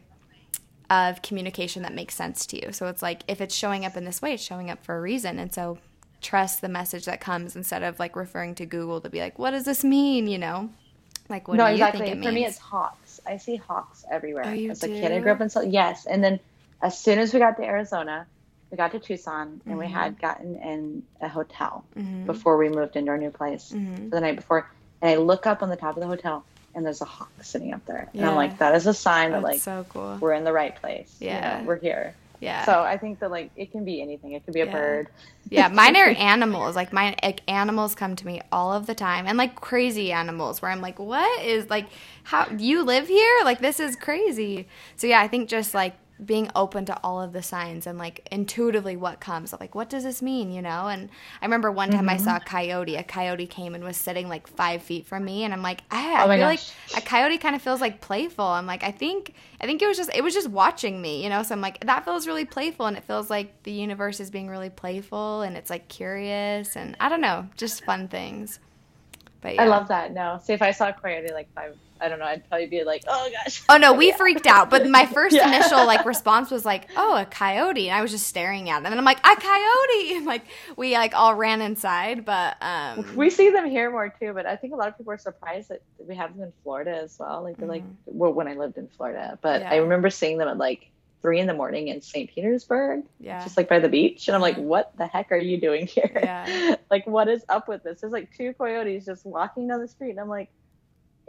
of 0.89 1.21
communication 1.21 1.83
that 1.83 1.93
makes 1.93 2.15
sense 2.15 2.45
to 2.45 2.65
you 2.65 2.71
so 2.71 2.87
it's 2.87 3.01
like 3.01 3.21
if 3.27 3.41
it's 3.41 3.53
showing 3.53 3.85
up 3.85 3.95
in 3.95 4.05
this 4.05 4.21
way 4.21 4.33
it's 4.33 4.43
showing 4.43 4.69
up 4.69 4.83
for 4.83 4.97
a 4.97 5.01
reason 5.01 5.37
and 5.37 5.53
so 5.53 5.77
trust 6.21 6.61
the 6.61 6.69
message 6.69 7.05
that 7.05 7.21
comes 7.21 7.55
instead 7.55 7.83
of 7.83 7.99
like 7.99 8.15
referring 8.15 8.55
to 8.55 8.65
Google 8.65 9.01
to 9.01 9.09
be 9.09 9.19
like, 9.19 9.39
what 9.39 9.51
does 9.51 9.65
this 9.65 9.83
mean? 9.83 10.27
You 10.27 10.37
know, 10.37 10.69
like 11.29 11.47
what 11.47 11.57
no, 11.57 11.67
do 11.67 11.73
exactly. 11.73 12.01
you 12.01 12.05
think 12.05 12.15
it 12.15 12.19
means? 12.19 12.27
For 12.27 12.33
me, 12.33 12.45
it's 12.45 12.57
hawks. 12.57 13.19
I 13.27 13.37
see 13.37 13.55
hawks 13.55 14.05
everywhere. 14.11 14.43
Oh, 14.45 14.51
you 14.51 14.71
As 14.71 14.79
do? 14.79 14.91
a 14.91 14.99
kid, 14.99 15.11
I 15.11 15.19
grew 15.19 15.31
up 15.31 15.41
in 15.41 15.71
yes, 15.71 16.05
and 16.05 16.23
then 16.23 16.39
as 16.81 16.97
soon 16.97 17.19
as 17.19 17.33
we 17.33 17.39
got 17.39 17.57
to 17.57 17.63
Arizona, 17.63 18.25
we 18.71 18.77
got 18.77 18.91
to 18.91 18.99
Tucson, 18.99 19.47
and 19.47 19.61
mm-hmm. 19.63 19.77
we 19.77 19.87
had 19.87 20.19
gotten 20.19 20.55
in 20.57 21.03
a 21.21 21.27
hotel 21.27 21.83
mm-hmm. 21.97 22.25
before 22.25 22.57
we 22.57 22.69
moved 22.69 22.95
into 22.95 23.11
our 23.11 23.17
new 23.17 23.31
place 23.31 23.71
mm-hmm. 23.75 24.09
the 24.09 24.19
night 24.19 24.35
before. 24.35 24.69
And 25.01 25.11
I 25.11 25.15
look 25.15 25.47
up 25.47 25.63
on 25.63 25.69
the 25.69 25.77
top 25.77 25.95
of 25.95 26.01
the 26.01 26.07
hotel, 26.07 26.43
and 26.75 26.85
there's 26.85 27.01
a 27.01 27.05
hawk 27.05 27.31
sitting 27.41 27.73
up 27.73 27.85
there, 27.85 28.09
yeah. 28.13 28.21
and 28.21 28.29
I'm 28.31 28.35
like, 28.35 28.57
that 28.59 28.75
is 28.75 28.87
a 28.87 28.93
sign 28.93 29.31
That's 29.31 29.41
that 29.41 29.47
like 29.47 29.61
so 29.61 29.85
cool. 29.89 30.17
we're 30.19 30.33
in 30.33 30.43
the 30.43 30.53
right 30.53 30.75
place. 30.75 31.15
Yeah, 31.19 31.57
you 31.57 31.61
know, 31.61 31.67
we're 31.67 31.79
here. 31.79 32.15
Yeah. 32.39 32.65
So 32.65 32.79
I 32.79 32.97
think 32.97 33.19
that 33.19 33.31
like 33.31 33.51
it 33.55 33.71
can 33.71 33.83
be 33.83 34.01
anything. 34.01 34.31
It 34.31 34.45
could 34.45 34.53
be 34.53 34.61
a 34.61 34.65
yeah. 34.65 34.71
bird. 34.71 35.09
Yeah, 35.49 35.67
mine 35.67 35.95
are 35.97 36.05
animals. 36.17 36.75
Like 36.75 36.93
mine 36.93 37.15
like 37.21 37.41
animals 37.47 37.95
come 37.95 38.15
to 38.15 38.25
me 38.25 38.41
all 38.51 38.73
of 38.73 38.85
the 38.85 38.95
time 38.95 39.27
and 39.27 39.37
like 39.37 39.55
crazy 39.55 40.11
animals 40.11 40.61
where 40.61 40.71
I'm 40.71 40.81
like, 40.81 40.99
"What 40.99 41.43
is 41.43 41.69
like 41.69 41.87
how 42.23 42.47
you 42.57 42.83
live 42.83 43.07
here? 43.07 43.39
Like 43.43 43.59
this 43.59 43.79
is 43.79 43.95
crazy." 43.95 44.67
So 44.95 45.07
yeah, 45.07 45.21
I 45.21 45.27
think 45.27 45.49
just 45.49 45.73
like 45.73 45.95
being 46.23 46.49
open 46.55 46.85
to 46.85 46.99
all 47.03 47.21
of 47.21 47.33
the 47.33 47.41
signs 47.41 47.87
and 47.87 47.97
like 47.97 48.27
intuitively 48.31 48.95
what 48.97 49.19
comes. 49.19 49.53
Like 49.53 49.75
what 49.75 49.89
does 49.89 50.03
this 50.03 50.21
mean 50.21 50.51
you 50.51 50.61
know? 50.61 50.87
And 50.87 51.09
i 51.41 51.45
remember 51.45 51.71
one 51.71 51.91
time 51.91 52.01
mm-hmm. 52.01 52.09
i 52.09 52.17
saw 52.17 52.37
a 52.37 52.39
coyote. 52.39 52.95
A 52.95 53.03
coyote 53.03 53.47
came 53.47 53.75
and 53.75 53.83
was 53.83 53.97
sitting 53.97 54.27
like 54.27 54.47
five 54.47 54.81
feet 54.81 55.05
from 55.05 55.25
me 55.25 55.43
and 55.43 55.53
i'm 55.53 55.61
like 55.61 55.81
i, 55.91 56.15
I 56.15 56.23
oh 56.23 56.27
feel 56.27 56.37
gosh. 56.37 56.71
like 56.93 57.03
a 57.03 57.05
coyote 57.05 57.37
kind 57.37 57.55
of 57.55 57.61
feels 57.61 57.81
like 57.81 58.01
playful. 58.01 58.45
I'm 58.45 58.65
like 58.65 58.83
i 58.83 58.91
think 58.91 59.33
i 59.61 59.65
think 59.65 59.81
it 59.81 59.87
was 59.87 59.97
just 59.97 60.11
it 60.13 60.23
was 60.23 60.33
just 60.33 60.49
watching 60.49 61.01
me 61.01 61.23
you 61.23 61.29
know? 61.29 61.43
So 61.43 61.53
i'm 61.53 61.61
like 61.61 61.85
that 61.85 62.05
feels 62.05 62.27
really 62.27 62.45
playful 62.45 62.85
and 62.85 62.97
it 62.97 63.03
feels 63.03 63.29
like 63.29 63.63
the 63.63 63.71
universe 63.71 64.19
is 64.19 64.29
being 64.29 64.47
really 64.47 64.69
playful 64.69 65.41
and 65.41 65.55
it's 65.55 65.69
like 65.69 65.87
curious 65.87 66.75
and 66.75 66.95
i 66.99 67.09
don't 67.09 67.21
know 67.21 67.47
just 67.57 67.83
fun 67.85 68.07
things 68.07 68.59
but 69.41 69.55
yeah. 69.55 69.63
i 69.63 69.65
love 69.65 69.87
that 69.87 70.13
no 70.13 70.39
see 70.43 70.53
if 70.53 70.61
i 70.61 70.71
saw 70.71 70.89
a 70.89 70.93
coyote 70.93 71.31
like 71.33 71.51
five 71.53 71.75
I 72.01 72.07
don't 72.07 72.19
know. 72.19 72.25
I'd 72.25 72.47
probably 72.47 72.67
be 72.67 72.83
like, 72.83 73.03
oh 73.07 73.29
gosh. 73.31 73.63
Oh 73.69 73.77
no, 73.77 73.93
we 73.93 74.09
yeah. 74.09 74.15
freaked 74.15 74.47
out. 74.47 74.69
But 74.69 74.87
my 74.87 75.05
first 75.13 75.35
yeah. 75.35 75.47
initial 75.47 75.85
like 75.85 76.05
response 76.05 76.49
was 76.51 76.65
like, 76.65 76.87
oh, 76.95 77.17
a 77.17 77.25
coyote, 77.25 77.89
and 77.89 77.97
I 77.97 78.01
was 78.01 78.11
just 78.11 78.27
staring 78.27 78.69
at 78.69 78.83
them, 78.83 78.91
and 78.91 78.99
I'm 78.99 79.05
like, 79.05 79.19
a 79.19 79.35
coyote. 79.35 80.09
And, 80.19 80.25
like 80.25 80.43
we 80.75 80.93
like 80.93 81.13
all 81.13 81.35
ran 81.35 81.61
inside, 81.61 82.25
but 82.25 82.57
um, 82.61 83.15
we 83.15 83.29
see 83.29 83.49
them 83.49 83.69
here 83.69 83.91
more 83.91 84.09
too. 84.09 84.33
But 84.33 84.45
I 84.45 84.55
think 84.55 84.73
a 84.73 84.75
lot 84.75 84.87
of 84.87 84.97
people 84.97 85.13
are 85.13 85.17
surprised 85.17 85.69
that 85.69 85.81
we 85.97 86.15
have 86.15 86.33
them 86.33 86.43
in 86.43 86.53
Florida 86.63 86.91
as 86.91 87.17
well. 87.19 87.43
Like 87.43 87.57
they're 87.57 87.67
mm-hmm. 87.67 87.71
like, 87.71 87.83
well, 88.05 88.33
when 88.33 88.47
I 88.47 88.53
lived 88.53 88.77
in 88.77 88.87
Florida, 88.87 89.37
but. 89.41 89.63
I 89.63 89.77
remember 89.77 90.09
seeing 90.09 90.37
them 90.37 90.47
at 90.47 90.57
like 90.57 90.89
three 91.21 91.39
in 91.39 91.47
the 91.47 91.53
morning 91.53 91.89
in 91.89 92.01
St. 92.01 92.29
Petersburg, 92.29 93.03
yeah, 93.19 93.43
just 93.43 93.57
like 93.57 93.69
by 93.69 93.79
the 93.79 93.89
beach, 93.89 94.27
and 94.27 94.35
I'm 94.35 94.41
like, 94.41 94.57
what 94.57 94.95
the 94.97 95.07
heck 95.07 95.31
are 95.31 95.37
you 95.37 95.59
doing 95.59 95.87
here? 95.87 96.11
Yeah. 96.15 96.75
like, 96.91 97.05
what 97.07 97.27
is 97.27 97.43
up 97.49 97.67
with 97.67 97.83
this? 97.83 98.01
There's 98.01 98.13
like 98.13 98.35
two 98.35 98.53
coyotes 98.53 99.05
just 99.05 99.25
walking 99.25 99.67
down 99.67 99.81
the 99.81 99.87
street, 99.87 100.11
and 100.11 100.19
I'm 100.19 100.29
like 100.29 100.49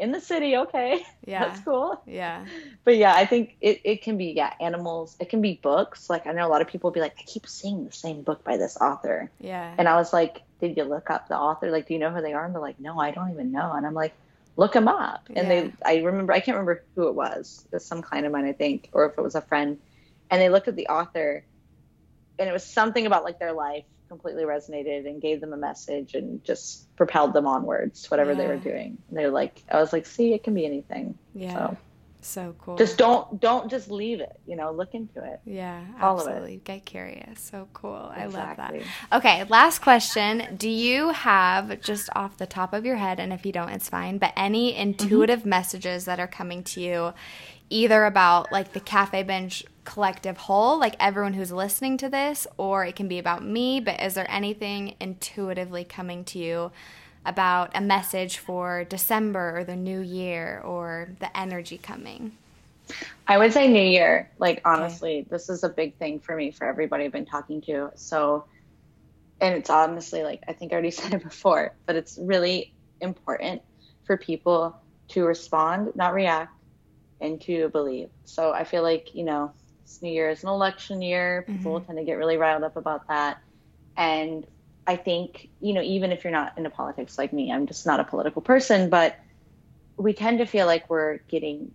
in 0.01 0.13
the 0.13 0.21
city, 0.21 0.57
okay. 0.57 1.05
Yeah. 1.27 1.47
That's 1.47 1.61
cool. 1.61 2.03
Yeah. 2.07 2.47
But 2.85 2.97
yeah, 2.97 3.15
I 3.15 3.27
think 3.27 3.57
it, 3.61 3.83
it 3.85 4.03
can 4.03 4.17
be, 4.17 4.33
yeah, 4.33 4.55
animals. 4.59 5.17
It 5.21 5.29
can 5.29 5.43
be 5.43 5.61
books. 5.63 6.09
Like 6.09 6.27
I 6.27 6.33
know 6.33 6.47
a 6.47 6.49
lot 6.49 6.63
of 6.63 6.67
people 6.67 6.91
be 6.91 6.99
like, 6.99 7.15
I 7.21 7.23
keep 7.23 7.47
seeing 7.47 7.85
the 7.85 7.93
same 7.93 8.23
book 8.23 8.43
by 8.43 8.57
this 8.57 8.79
author. 8.79 9.31
Yeah. 9.39 9.75
And 9.77 9.87
I 9.87 9.97
was 9.97 10.13
like, 10.13 10.43
did 10.61 10.77
you 10.77 10.85
look 10.85 11.11
up 11.11 11.29
the 11.29 11.37
author? 11.37 11.71
Like, 11.71 11.87
do 11.87 11.95
you 11.95 12.01
know 12.01 12.11
who 12.11 12.23
they 12.23 12.33
are? 12.33 12.45
And 12.45 12.55
they're 12.55 12.63
like, 12.63 12.81
no, 12.81 12.99
I 12.99 13.11
don't 13.11 13.31
even 13.31 13.53
know. 13.53 13.73
And 13.73 13.87
I'm 13.87 13.95
like, 13.95 14.15
look 14.61 14.75
them 14.75 14.89
up. 14.89 15.31
And 15.35 15.49
yeah. 15.49 15.69
they, 15.85 16.01
I 16.01 16.03
remember, 16.03 16.35
I 16.35 16.41
can't 16.41 16.55
remember 16.55 16.85
who 16.95 17.09
it 17.09 17.15
was. 17.15 17.67
It 17.73 17.77
was 17.77 17.87
some 17.87 18.03
client 18.03 18.27
of 18.27 18.33
mine, 18.33 18.45
I 18.45 18.53
think, 18.53 18.91
or 18.93 19.07
if 19.07 19.17
it 19.17 19.23
was 19.23 19.35
a 19.35 19.41
friend. 19.41 19.79
And 20.31 20.41
they 20.41 20.51
looked 20.51 20.69
at 20.69 20.77
the 20.77 20.89
author 20.89 21.47
and 22.39 22.47
it 22.47 22.53
was 22.53 22.63
something 22.63 23.07
about 23.07 23.25
like 23.25 23.39
their 23.39 23.55
life 23.55 23.85
completely 24.09 24.45
resonated 24.45 25.07
and 25.07 25.23
gave 25.23 25.41
them 25.41 25.55
a 25.55 25.57
message 25.57 26.15
and 26.15 26.45
just 26.45 26.95
propelled 26.95 27.33
them 27.33 27.47
onwards 27.47 28.11
whatever 28.11 28.33
yeah. 28.33 28.37
they 28.37 28.47
were 28.49 28.59
doing. 28.59 28.99
And 29.09 29.19
they're 29.19 29.31
like, 29.31 29.63
I 29.73 29.81
was 29.81 29.95
like, 29.95 30.05
see, 30.05 30.35
it 30.35 30.45
can 30.45 30.53
be 30.53 30.67
anything. 30.67 31.19
Yeah. 31.35 31.55
So. 31.55 31.77
So 32.23 32.55
cool. 32.59 32.77
Just 32.77 32.99
don't 32.99 33.41
don't 33.41 33.71
just 33.71 33.91
leave 33.91 34.21
it. 34.21 34.39
You 34.47 34.57
know, 34.57 34.73
look 34.73 34.95
into 34.95 35.25
it. 35.25 35.41
Yeah, 35.45 35.83
absolutely. 35.99 36.61
Get 36.65 36.85
curious. 36.85 37.41
So 37.41 37.69
cool. 37.73 38.13
Exactly. 38.17 38.21
I 38.21 38.47
love 38.47 38.57
that. 38.57 39.19
Okay, 39.19 39.45
last 39.45 39.81
question. 39.81 40.57
Do 40.57 40.69
you 40.69 41.11
have 41.11 41.81
just 41.81 42.11
off 42.15 42.37
the 42.37 42.47
top 42.47 42.73
of 42.73 42.85
your 42.85 42.97
head, 42.97 43.21
and 43.21 43.33
if 43.33 43.47
you 43.47 43.53
don't, 43.53 43.71
it's 43.71 43.89
fine. 43.89 44.19
But 44.19 44.33
any 44.37 44.77
intuitive 44.77 45.41
mm-hmm. 45.41 45.49
messages 45.49 46.05
that 46.05 46.21
are 46.21 46.29
coming 46.29 46.63
to 46.65 46.81
you, 46.81 47.15
either 47.71 48.05
about 48.05 48.53
like 48.53 48.73
the 48.73 48.81
cafe 48.81 49.23
binge 49.23 49.65
collective 49.85 50.37
whole, 50.37 50.79
like 50.79 50.97
everyone 51.01 51.33
who's 51.33 51.53
listening 51.53 51.97
to 51.99 52.09
this, 52.09 52.47
or 52.59 52.85
it 52.85 52.97
can 52.97 53.09
be 53.09 53.19
about 53.19 53.43
me. 53.43 53.81
But 53.81 54.03
is 54.03 54.15
there 54.15 54.31
anything 54.31 54.95
intuitively 55.01 55.85
coming 55.85 56.25
to 56.25 56.39
you 56.39 56.71
about 57.25 57.71
a 57.75 57.81
message 57.81 58.39
for 58.39 58.85
December 58.85 59.59
or 59.59 59.65
the 59.65 59.77
new 59.77 60.01
year 60.01 60.61
or 60.65 61.11
the 61.21 61.37
energy 61.37 61.79
coming? 61.79 62.33
I 63.27 63.39
would 63.39 63.53
say 63.53 63.69
New 63.69 63.83
Year. 63.83 64.31
Like, 64.39 64.63
honestly, 64.65 65.21
okay. 65.21 65.29
this 65.31 65.49
is 65.49 65.63
a 65.63 65.69
big 65.69 65.97
thing 65.97 66.21
for 66.21 66.35
me, 66.35 66.51
for 66.51 66.67
everybody 66.67 67.05
I've 67.05 67.13
been 67.13 67.27
talking 67.27 67.61
to. 67.63 67.91
So, 67.95 68.45
and 69.41 69.55
it's 69.55 69.71
honestly 69.71 70.23
like, 70.23 70.43
I 70.49 70.53
think 70.53 70.73
I 70.73 70.75
already 70.75 70.91
said 70.91 71.15
it 71.15 71.23
before, 71.23 71.75
but 71.87 71.97
it's 71.97 72.19
really 72.21 72.73
important 73.01 73.63
for 74.05 74.17
people 74.17 74.77
to 75.09 75.25
respond, 75.25 75.93
not 75.95 76.15
react, 76.15 76.53
and 77.21 77.41
to 77.43 77.69
believe. 77.69 78.09
So 78.25 78.53
I 78.53 78.65
feel 78.65 78.83
like, 78.83 79.15
you 79.15 79.25
know, 79.25 79.53
this 79.85 80.03
New 80.03 80.11
Year 80.11 80.31
is 80.31 80.43
an 80.43 80.49
election 80.49 81.03
year. 81.03 81.45
People 81.47 81.75
mm-hmm. 81.75 81.87
tend 81.87 81.99
to 81.99 82.05
get 82.05 82.15
really 82.15 82.37
riled 82.37 82.63
up 82.63 82.77
about 82.77 83.07
that. 83.09 83.39
And 83.97 84.47
I 84.91 84.97
think, 84.97 85.49
you 85.61 85.73
know, 85.73 85.83
even 85.83 86.11
if 86.11 86.25
you're 86.25 86.33
not 86.33 86.59
into 86.59 86.69
politics 86.69 87.17
like 87.17 87.33
me, 87.33 87.53
I'm 87.53 87.69
just 87.69 87.87
not 87.87 88.01
a 88.01 88.05
political 88.05 88.43
person, 88.43 88.91
but 88.91 89.17
we 89.97 90.13
tend 90.15 90.39
to 90.39 90.47
feel 90.47 90.67
like 90.67 90.91
we're 90.91 91.19
getting 91.29 91.71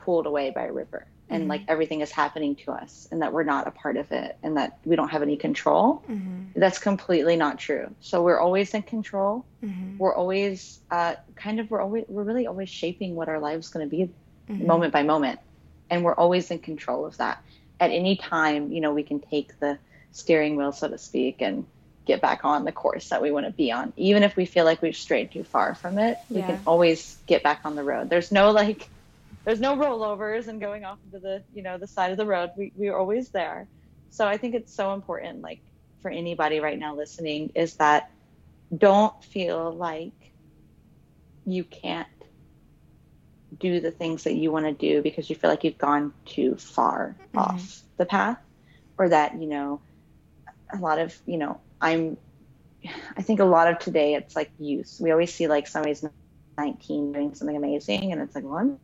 pulled 0.00 0.26
away 0.26 0.50
by 0.50 0.64
a 0.64 0.72
river 0.72 1.06
and 1.28 1.42
mm-hmm. 1.42 1.50
like 1.50 1.62
everything 1.68 2.00
is 2.00 2.10
happening 2.10 2.56
to 2.56 2.72
us 2.72 3.06
and 3.12 3.22
that 3.22 3.32
we're 3.32 3.44
not 3.44 3.68
a 3.68 3.70
part 3.70 3.96
of 3.96 4.10
it 4.10 4.36
and 4.42 4.56
that 4.56 4.78
we 4.84 4.96
don't 4.96 5.10
have 5.10 5.22
any 5.22 5.36
control 5.36 6.02
mm-hmm. 6.10 6.58
that's 6.58 6.80
completely 6.80 7.36
not 7.36 7.56
true 7.56 7.88
so 8.00 8.20
we're 8.24 8.40
always 8.40 8.74
in 8.74 8.82
control 8.82 9.44
mm-hmm. 9.62 9.96
we're 9.98 10.14
always 10.14 10.80
uh, 10.90 11.14
kind 11.36 11.60
of 11.60 11.70
we're 11.70 11.80
always 11.80 12.04
we're 12.08 12.24
really 12.24 12.48
always 12.48 12.68
shaping 12.68 13.14
what 13.14 13.28
our 13.28 13.38
life's 13.38 13.68
going 13.68 13.88
to 13.88 13.96
be 13.96 14.10
mm-hmm. 14.48 14.66
moment 14.66 14.92
by 14.92 15.04
moment 15.04 15.38
and 15.88 16.02
we're 16.02 16.14
always 16.14 16.50
in 16.50 16.58
control 16.58 17.06
of 17.06 17.16
that 17.18 17.40
at 17.78 17.92
any 17.92 18.16
time 18.16 18.72
you 18.72 18.80
know 18.80 18.92
we 18.92 19.04
can 19.04 19.20
take 19.20 19.58
the 19.60 19.78
steering 20.10 20.56
wheel 20.56 20.72
so 20.72 20.88
to 20.88 20.98
speak 20.98 21.42
and 21.42 21.64
get 22.06 22.22
back 22.22 22.44
on 22.44 22.64
the 22.64 22.72
course 22.72 23.08
that 23.10 23.20
we 23.20 23.30
want 23.30 23.44
to 23.44 23.52
be 23.52 23.70
on 23.70 23.92
even 23.96 24.22
if 24.22 24.36
we 24.36 24.46
feel 24.46 24.64
like 24.64 24.80
we've 24.80 24.96
strayed 24.96 25.30
too 25.30 25.44
far 25.44 25.74
from 25.74 25.98
it 25.98 26.16
yeah. 26.30 26.36
we 26.36 26.42
can 26.42 26.60
always 26.66 27.18
get 27.26 27.42
back 27.42 27.60
on 27.64 27.74
the 27.74 27.82
road 27.82 28.08
there's 28.08 28.32
no 28.32 28.50
like 28.52 28.88
there's 29.44 29.60
no 29.60 29.76
rollovers 29.76 30.48
and 30.48 30.60
going 30.60 30.84
off 30.84 30.98
into 31.04 31.18
the 31.18 31.42
you 31.54 31.62
know 31.62 31.76
the 31.76 31.86
side 31.86 32.10
of 32.10 32.16
the 32.16 32.24
road 32.24 32.50
we, 32.56 32.72
we're 32.76 32.96
always 32.96 33.28
there 33.30 33.66
so 34.10 34.26
i 34.26 34.36
think 34.36 34.54
it's 34.54 34.72
so 34.72 34.94
important 34.94 35.42
like 35.42 35.60
for 36.00 36.10
anybody 36.10 36.60
right 36.60 36.78
now 36.78 36.94
listening 36.94 37.50
is 37.54 37.74
that 37.74 38.10
don't 38.76 39.22
feel 39.24 39.72
like 39.72 40.12
you 41.44 41.64
can't 41.64 42.08
do 43.58 43.80
the 43.80 43.90
things 43.90 44.24
that 44.24 44.34
you 44.34 44.50
want 44.50 44.66
to 44.66 44.72
do 44.72 45.02
because 45.02 45.30
you 45.30 45.36
feel 45.36 45.50
like 45.50 45.64
you've 45.64 45.78
gone 45.78 46.12
too 46.24 46.56
far 46.56 47.16
mm-hmm. 47.18 47.38
off 47.38 47.80
the 47.96 48.06
path 48.06 48.38
or 48.98 49.08
that 49.08 49.40
you 49.40 49.46
know 49.46 49.80
a 50.72 50.76
lot 50.78 50.98
of 50.98 51.16
you 51.26 51.38
know 51.38 51.60
i'm 51.80 52.16
i 53.16 53.22
think 53.22 53.40
a 53.40 53.44
lot 53.44 53.68
of 53.68 53.78
today 53.78 54.14
it's 54.14 54.36
like 54.36 54.50
youth. 54.58 54.96
we 55.00 55.10
always 55.10 55.34
see 55.34 55.48
like 55.48 55.66
somebody's 55.66 56.04
19 56.58 57.12
doing 57.12 57.34
something 57.34 57.56
amazing 57.56 58.12
and 58.12 58.22
it's 58.22 58.34
like 58.34 58.44
well 58.44 58.58
i'm 58.58 58.78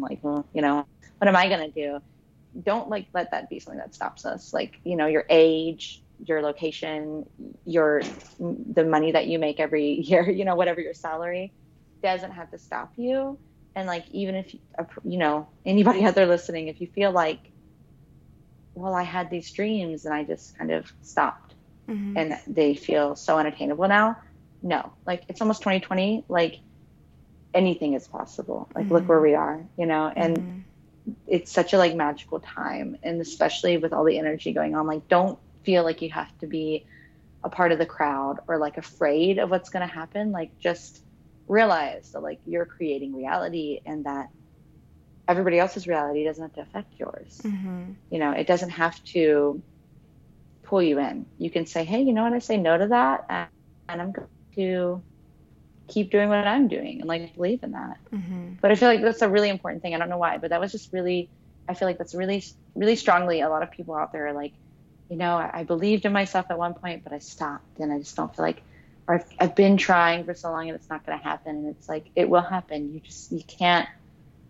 like, 0.00 0.20
well, 0.22 0.46
you 0.52 0.62
know, 0.62 0.86
what 1.18 1.28
am 1.28 1.36
I 1.36 1.48
going 1.48 1.72
to 1.72 1.72
do? 1.72 2.00
Don't 2.62 2.90
like 2.90 3.08
let 3.14 3.30
that 3.30 3.48
be 3.48 3.60
something 3.60 3.78
that 3.78 3.94
stops 3.94 4.24
us. 4.24 4.52
Like, 4.52 4.80
you 4.84 4.96
know, 4.96 5.06
your 5.06 5.24
age, 5.30 6.02
your 6.24 6.42
location, 6.42 7.26
your 7.64 8.02
the 8.38 8.84
money 8.84 9.12
that 9.12 9.26
you 9.26 9.38
make 9.38 9.60
every 9.60 9.92
year, 10.00 10.28
you 10.30 10.44
know, 10.44 10.56
whatever 10.56 10.80
your 10.80 10.94
salary 10.94 11.52
doesn't 12.02 12.32
have 12.32 12.50
to 12.50 12.58
stop 12.58 12.92
you. 12.96 13.38
And 13.74 13.86
like, 13.86 14.04
even 14.10 14.34
if 14.34 14.54
you 15.04 15.18
know 15.18 15.48
anybody 15.64 16.04
out 16.04 16.14
there 16.14 16.26
listening, 16.26 16.68
if 16.68 16.80
you 16.80 16.88
feel 16.88 17.12
like, 17.12 17.51
well, 18.74 18.94
I 18.94 19.02
had 19.02 19.30
these 19.30 19.50
dreams 19.50 20.04
and 20.04 20.14
I 20.14 20.24
just 20.24 20.56
kind 20.56 20.70
of 20.70 20.92
stopped, 21.02 21.54
mm-hmm. 21.88 22.16
and 22.16 22.38
they 22.46 22.74
feel 22.74 23.16
so 23.16 23.38
unattainable 23.38 23.88
now. 23.88 24.18
No, 24.62 24.92
like 25.06 25.24
it's 25.28 25.40
almost 25.40 25.60
2020. 25.60 26.24
Like 26.28 26.60
anything 27.54 27.94
is 27.94 28.06
possible. 28.08 28.68
Like 28.74 28.84
mm-hmm. 28.84 28.94
look 28.94 29.08
where 29.08 29.20
we 29.20 29.34
are, 29.34 29.64
you 29.76 29.86
know, 29.86 30.12
and 30.14 30.36
mm-hmm. 30.36 31.12
it's 31.26 31.50
such 31.50 31.72
a 31.72 31.78
like 31.78 31.94
magical 31.94 32.40
time 32.40 32.96
and 33.02 33.20
especially 33.20 33.76
with 33.76 33.92
all 33.92 34.04
the 34.04 34.18
energy 34.18 34.52
going 34.52 34.74
on, 34.74 34.86
like 34.86 35.08
don't 35.08 35.38
feel 35.64 35.82
like 35.84 36.02
you 36.02 36.10
have 36.10 36.36
to 36.38 36.46
be 36.46 36.86
a 37.44 37.48
part 37.48 37.72
of 37.72 37.78
the 37.78 37.86
crowd 37.86 38.38
or 38.46 38.58
like 38.58 38.78
afraid 38.78 39.38
of 39.38 39.50
what's 39.50 39.70
going 39.70 39.86
to 39.86 39.92
happen. 39.92 40.32
Like 40.32 40.58
just 40.58 41.02
realize 41.48 42.12
that 42.12 42.22
like 42.22 42.40
you're 42.46 42.66
creating 42.66 43.14
reality 43.14 43.80
and 43.84 44.04
that 44.06 44.30
everybody 45.28 45.58
else's 45.58 45.86
reality 45.86 46.24
doesn't 46.24 46.42
have 46.42 46.54
to 46.54 46.60
affect 46.62 46.98
yours. 46.98 47.40
Mm-hmm. 47.44 47.92
You 48.10 48.18
know, 48.18 48.32
it 48.32 48.46
doesn't 48.46 48.70
have 48.70 49.02
to 49.04 49.62
pull 50.62 50.82
you 50.82 50.98
in. 50.98 51.26
You 51.38 51.50
can 51.50 51.66
say, 51.66 51.84
"Hey, 51.84 52.02
you 52.02 52.12
know 52.12 52.22
what? 52.22 52.32
I 52.32 52.38
say 52.38 52.56
no 52.56 52.76
to 52.78 52.88
that 52.88 53.50
and 53.88 54.02
I'm 54.02 54.12
going 54.12 54.28
to 54.56 55.02
keep 55.88 56.10
doing 56.10 56.28
what 56.28 56.46
I'm 56.46 56.68
doing 56.68 57.00
and 57.00 57.08
like 57.08 57.34
believe 57.34 57.62
in 57.62 57.72
that. 57.72 57.98
Mm-hmm. 58.12 58.54
But 58.60 58.70
I 58.70 58.74
feel 58.74 58.88
like 58.88 59.02
that's 59.02 59.22
a 59.22 59.28
really 59.28 59.48
important 59.48 59.82
thing. 59.82 59.94
I 59.94 59.98
don't 59.98 60.08
know 60.08 60.18
why, 60.18 60.38
but 60.38 60.50
that 60.50 60.60
was 60.60 60.72
just 60.72 60.92
really, 60.92 61.28
I 61.68 61.74
feel 61.74 61.86
like 61.86 61.98
that's 61.98 62.14
really, 62.14 62.42
really 62.74 62.96
strongly. 62.96 63.40
A 63.40 63.48
lot 63.48 63.62
of 63.62 63.70
people 63.70 63.94
out 63.94 64.12
there 64.12 64.26
are 64.28 64.32
like, 64.32 64.52
you 65.10 65.16
know, 65.16 65.36
I, 65.36 65.50
I 65.52 65.64
believed 65.64 66.06
in 66.06 66.12
myself 66.12 66.46
at 66.50 66.58
one 66.58 66.74
point, 66.74 67.04
but 67.04 67.12
I 67.12 67.18
stopped 67.18 67.78
and 67.78 67.92
I 67.92 67.98
just 67.98 68.16
don't 68.16 68.34
feel 68.34 68.44
like, 68.44 68.62
or 69.06 69.16
I've, 69.16 69.26
I've 69.38 69.54
been 69.54 69.76
trying 69.76 70.24
for 70.24 70.34
so 70.34 70.50
long 70.50 70.68
and 70.68 70.76
it's 70.76 70.88
not 70.88 71.04
going 71.04 71.18
to 71.18 71.22
happen. 71.22 71.56
And 71.56 71.76
it's 71.76 71.88
like, 71.88 72.06
it 72.14 72.28
will 72.28 72.40
happen. 72.40 72.94
You 72.94 73.00
just, 73.00 73.32
you 73.32 73.42
can't, 73.42 73.88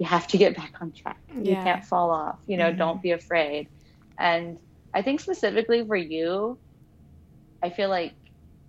you 0.02 0.08
have 0.08 0.26
to 0.26 0.36
get 0.36 0.56
back 0.56 0.74
on 0.80 0.90
track. 0.90 1.20
Yeah. 1.28 1.50
You 1.50 1.54
can't 1.62 1.84
fall 1.84 2.10
off, 2.10 2.40
you 2.48 2.56
know, 2.56 2.70
mm-hmm. 2.70 2.78
don't 2.78 3.00
be 3.00 3.12
afraid. 3.12 3.68
And 4.18 4.58
I 4.92 5.00
think 5.02 5.20
specifically 5.20 5.86
for 5.86 5.94
you, 5.94 6.58
I 7.62 7.70
feel 7.70 7.88
like 7.88 8.14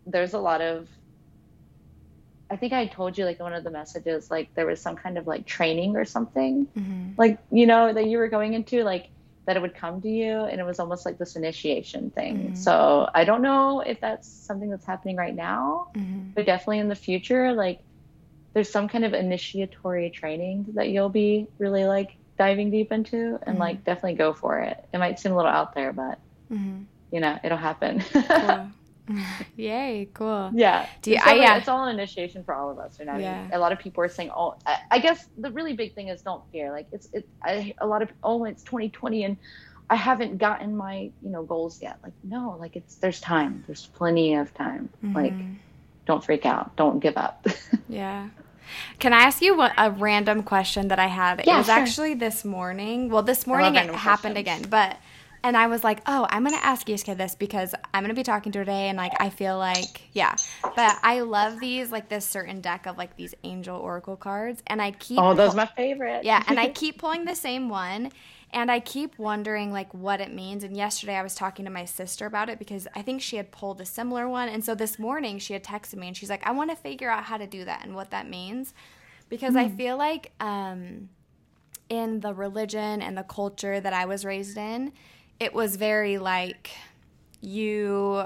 there's 0.06 0.34
a 0.34 0.38
lot 0.38 0.62
of 0.62 0.88
I 2.52 2.56
think 2.56 2.72
I 2.72 2.86
told 2.86 3.18
you 3.18 3.26
like 3.26 3.40
one 3.40 3.54
of 3.54 3.64
the 3.64 3.72
messages 3.72 4.30
like 4.30 4.54
there 4.54 4.68
was 4.68 4.80
some 4.80 4.96
kind 4.96 5.18
of 5.18 5.26
like 5.26 5.48
training 5.48 5.96
or 5.96 6.06
something 6.06 6.68
mm-hmm. 6.78 7.14
like 7.18 7.40
you 7.52 7.66
know 7.66 7.92
that 7.92 8.06
you 8.06 8.20
were 8.20 8.28
going 8.28 8.54
into 8.54 8.84
like 8.84 9.10
that 9.48 9.58
it 9.58 9.62
would 9.62 9.74
come 9.74 10.02
to 10.02 10.10
you 10.10 10.42
and 10.42 10.62
it 10.62 10.64
was 10.64 10.80
almost 10.80 11.04
like 11.04 11.18
this 11.18 11.36
initiation 11.36 12.12
thing. 12.12 12.38
Mm-hmm. 12.38 12.56
So 12.56 13.10
I 13.16 13.24
don't 13.26 13.42
know 13.42 13.80
if 13.80 14.00
that's 14.00 14.28
something 14.32 14.70
that's 14.70 14.86
happening 14.86 15.16
right 15.16 15.36
now, 15.36 15.90
mm-hmm. 15.96 16.30
but 16.36 16.46
definitely 16.46 16.80
in 16.80 16.90
the 16.90 16.96
future 16.96 17.54
like 17.54 17.80
there's 18.54 18.70
some 18.70 18.88
kind 18.88 19.06
of 19.06 19.14
initiatory 19.14 20.10
training 20.10 20.66
that 20.76 20.90
you'll 20.90 21.10
be 21.10 21.48
really 21.58 21.86
like 21.86 22.18
diving 22.38 22.72
deep 22.72 22.92
into 22.92 23.40
and 23.44 23.60
like 23.60 23.78
mm-hmm. 23.78 23.86
definitely 23.86 24.16
go 24.16 24.34
for 24.34 24.60
it. 24.60 24.84
It 24.94 24.98
might 24.98 25.20
seem 25.20 25.32
a 25.32 25.36
little 25.36 25.52
out 25.52 25.74
there 25.74 25.94
but 25.94 26.20
mm-hmm. 26.52 26.84
you 27.12 27.20
know, 27.20 27.40
it'll 27.44 27.58
happen. 27.58 28.04
cool. 28.12 28.70
Yay, 29.58 30.10
cool. 30.14 30.52
Yeah. 30.54 30.88
Do 31.02 31.12
you, 31.12 31.18
I, 31.22 31.36
yeah. 31.36 31.58
It's 31.58 31.68
all 31.68 31.86
an 31.86 31.94
initiation 31.94 32.44
for 32.44 32.54
all 32.54 32.70
of 32.70 32.80
us. 32.80 32.98
You 33.00 33.06
know, 33.06 33.18
yeah. 33.18 33.50
a 33.52 33.60
lot 33.60 33.72
of 33.72 33.80
people 33.80 34.04
are 34.04 34.10
saying, 34.10 34.32
"Oh, 34.36 34.56
I, 34.66 34.78
I, 34.92 35.00
guess 35.00 35.28
the 35.38 35.52
really 35.52 35.74
big 35.74 35.94
thing 35.94 36.08
is 36.08 36.22
don't 36.22 36.42
fear." 36.52 36.72
Like 36.72 36.88
it's 36.92 37.10
it. 37.12 37.28
I, 37.44 37.74
a 37.80 37.86
lot 37.86 38.02
of 38.02 38.10
oh, 38.24 38.46
it's 38.46 38.64
2020 38.64 39.26
and 39.26 39.38
I 39.90 39.96
haven't 39.96 40.38
gotten 40.38 40.76
my 40.76 41.12
you 41.22 41.30
know 41.30 41.44
goals 41.44 41.82
yet. 41.82 41.98
Like 42.02 42.14
no, 42.24 42.56
like 42.60 42.76
it's 42.76 42.96
there's 42.96 43.20
time. 43.20 43.64
There's 43.68 43.88
plenty 43.88 44.36
of 44.36 44.54
time. 44.54 44.90
Mm-hmm. 45.04 45.16
Like 45.16 45.34
don't 46.06 46.24
freak 46.24 46.46
out. 46.46 46.76
Don't 46.76 47.00
give 47.00 47.18
up. 47.18 47.46
yeah. 47.90 48.30
Can 49.00 49.14
I 49.14 49.24
ask 49.24 49.42
you 49.42 49.56
what, 49.56 49.74
a 49.78 49.92
random 49.92 50.44
question 50.44 50.88
that 50.90 51.00
I 51.00 51.08
had? 51.08 51.44
Yeah, 51.46 51.56
it 51.56 51.58
was 51.60 51.66
sure. 51.68 51.76
actually 51.76 52.14
this 52.16 52.46
morning. 52.46 53.10
Well, 53.10 53.24
this 53.24 53.48
morning 53.48 53.76
it 53.76 53.90
happened 53.94 54.36
questions. 54.36 54.38
again, 54.38 54.70
but 54.70 54.98
and 55.44 55.58
I 55.58 55.68
was 55.68 55.84
like, 55.84 56.02
oh, 56.06 56.26
I'm 56.30 56.44
gonna 56.44 56.56
ask 56.58 56.88
Yiskah 56.88 57.18
this 57.18 57.36
because 57.36 57.76
I'm 57.94 58.04
gonna 58.04 58.14
be 58.14 58.24
talking 58.24 58.52
to 58.54 58.60
her 58.60 58.66
today, 58.66 58.88
and 58.88 58.98
like 58.98 59.12
I 59.20 59.30
feel 59.30 59.58
like, 59.58 60.04
yeah. 60.14 60.36
But 60.64 60.98
I 61.04 61.20
love 61.22 61.60
these 61.60 61.92
like 61.92 62.08
this 62.08 62.26
certain 62.26 62.62
deck 62.62 62.86
of 62.86 62.98
like 62.98 63.18
these 63.18 63.36
angel 63.44 63.78
oracle 63.78 64.16
cards, 64.16 64.64
and 64.68 64.82
I 64.82 64.92
keep 64.92 65.20
oh, 65.20 65.34
those 65.34 65.54
my 65.54 65.66
favorite. 65.66 66.24
yeah, 66.24 66.44
and 66.48 66.60
I 66.60 66.70
keep 66.74 66.98
pulling 66.98 67.26
the 67.26 67.36
same 67.36 67.68
one, 67.68 68.12
and 68.54 68.72
I 68.72 68.80
keep 68.80 69.18
wondering 69.18 69.72
like 69.72 69.94
what 69.94 70.22
it 70.22 70.34
means. 70.34 70.64
And 70.64 70.78
yesterday 70.78 71.16
I 71.16 71.24
was 71.24 71.36
talking 71.36 71.66
to 71.66 71.72
my 71.72 71.86
sister 71.86 72.26
about 72.26 72.50
it 72.50 72.60
because 72.60 72.88
I 72.96 73.02
think 73.02 73.22
she 73.22 73.38
had 73.38 73.52
pulled 73.52 73.82
a 73.82 73.86
similar 73.86 74.30
one, 74.30 74.50
and 74.50 74.64
so 74.64 74.76
this 74.76 74.98
morning 74.98 75.40
she 75.40 75.54
had 75.54 75.64
texted 75.64 75.96
me 75.96 76.08
and 76.08 76.16
she's 76.16 76.30
like, 76.30 76.46
I 76.46 76.52
want 76.52 76.70
to 76.70 76.76
figure 76.76 77.10
out 77.10 77.24
how 77.24 77.38
to 77.38 77.48
do 77.48 77.66
that 77.66 77.84
and 77.84 77.96
what 77.96 78.12
that 78.12 78.30
means, 78.30 78.74
because 79.30 79.56
mm. 79.56 79.60
I 79.60 79.68
hmm. 79.68 79.76
feel 79.76 79.98
like 79.98 80.32
um, 80.40 81.10
in 81.90 82.22
the 82.22 82.34
religion 82.34 83.02
and 83.02 83.18
the 83.18 83.24
culture 83.24 83.80
that 83.80 83.94
I 83.94 84.06
was 84.06 84.24
raised 84.24 84.58
in 84.58 84.94
it 85.40 85.54
was 85.54 85.76
very 85.76 86.18
like 86.18 86.72
you 87.42 88.24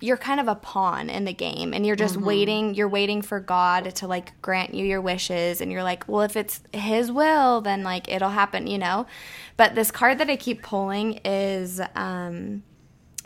you're 0.00 0.16
kind 0.16 0.40
of 0.40 0.48
a 0.48 0.54
pawn 0.54 1.08
in 1.08 1.24
the 1.24 1.32
game 1.32 1.72
and 1.72 1.86
you're 1.86 1.96
just 1.96 2.16
mm-hmm. 2.16 2.26
waiting 2.26 2.74
you're 2.74 2.88
waiting 2.88 3.22
for 3.22 3.40
god 3.40 3.94
to 3.94 4.06
like 4.06 4.40
grant 4.42 4.74
you 4.74 4.84
your 4.84 5.00
wishes 5.00 5.60
and 5.60 5.70
you're 5.70 5.82
like 5.82 6.04
well 6.08 6.22
if 6.22 6.36
it's 6.36 6.62
his 6.72 7.12
will 7.12 7.60
then 7.60 7.82
like 7.82 8.10
it'll 8.10 8.30
happen 8.30 8.66
you 8.66 8.78
know 8.78 9.06
but 9.56 9.74
this 9.74 9.90
card 9.90 10.18
that 10.18 10.30
i 10.30 10.36
keep 10.36 10.62
pulling 10.62 11.20
is 11.24 11.80
um 11.94 12.62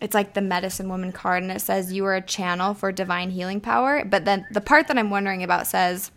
it's 0.01 0.15
like 0.15 0.35
the 0.35 0.41
medicine 0.41 0.89
woman 0.89 1.11
card 1.11 1.43
and 1.43 1.51
it 1.51 1.61
says 1.61 1.93
you 1.93 2.05
are 2.05 2.15
a 2.15 2.23
channel 2.23 2.75
for 2.75 2.93
divine 2.93 3.31
healing 3.31 3.61
power 3.61 4.05
but 4.05 4.25
then 4.25 4.47
the 4.53 4.61
part 4.61 4.89
that 4.89 4.99
i'm 4.99 5.11
wondering 5.11 5.43
about 5.43 5.67
says 5.67 6.11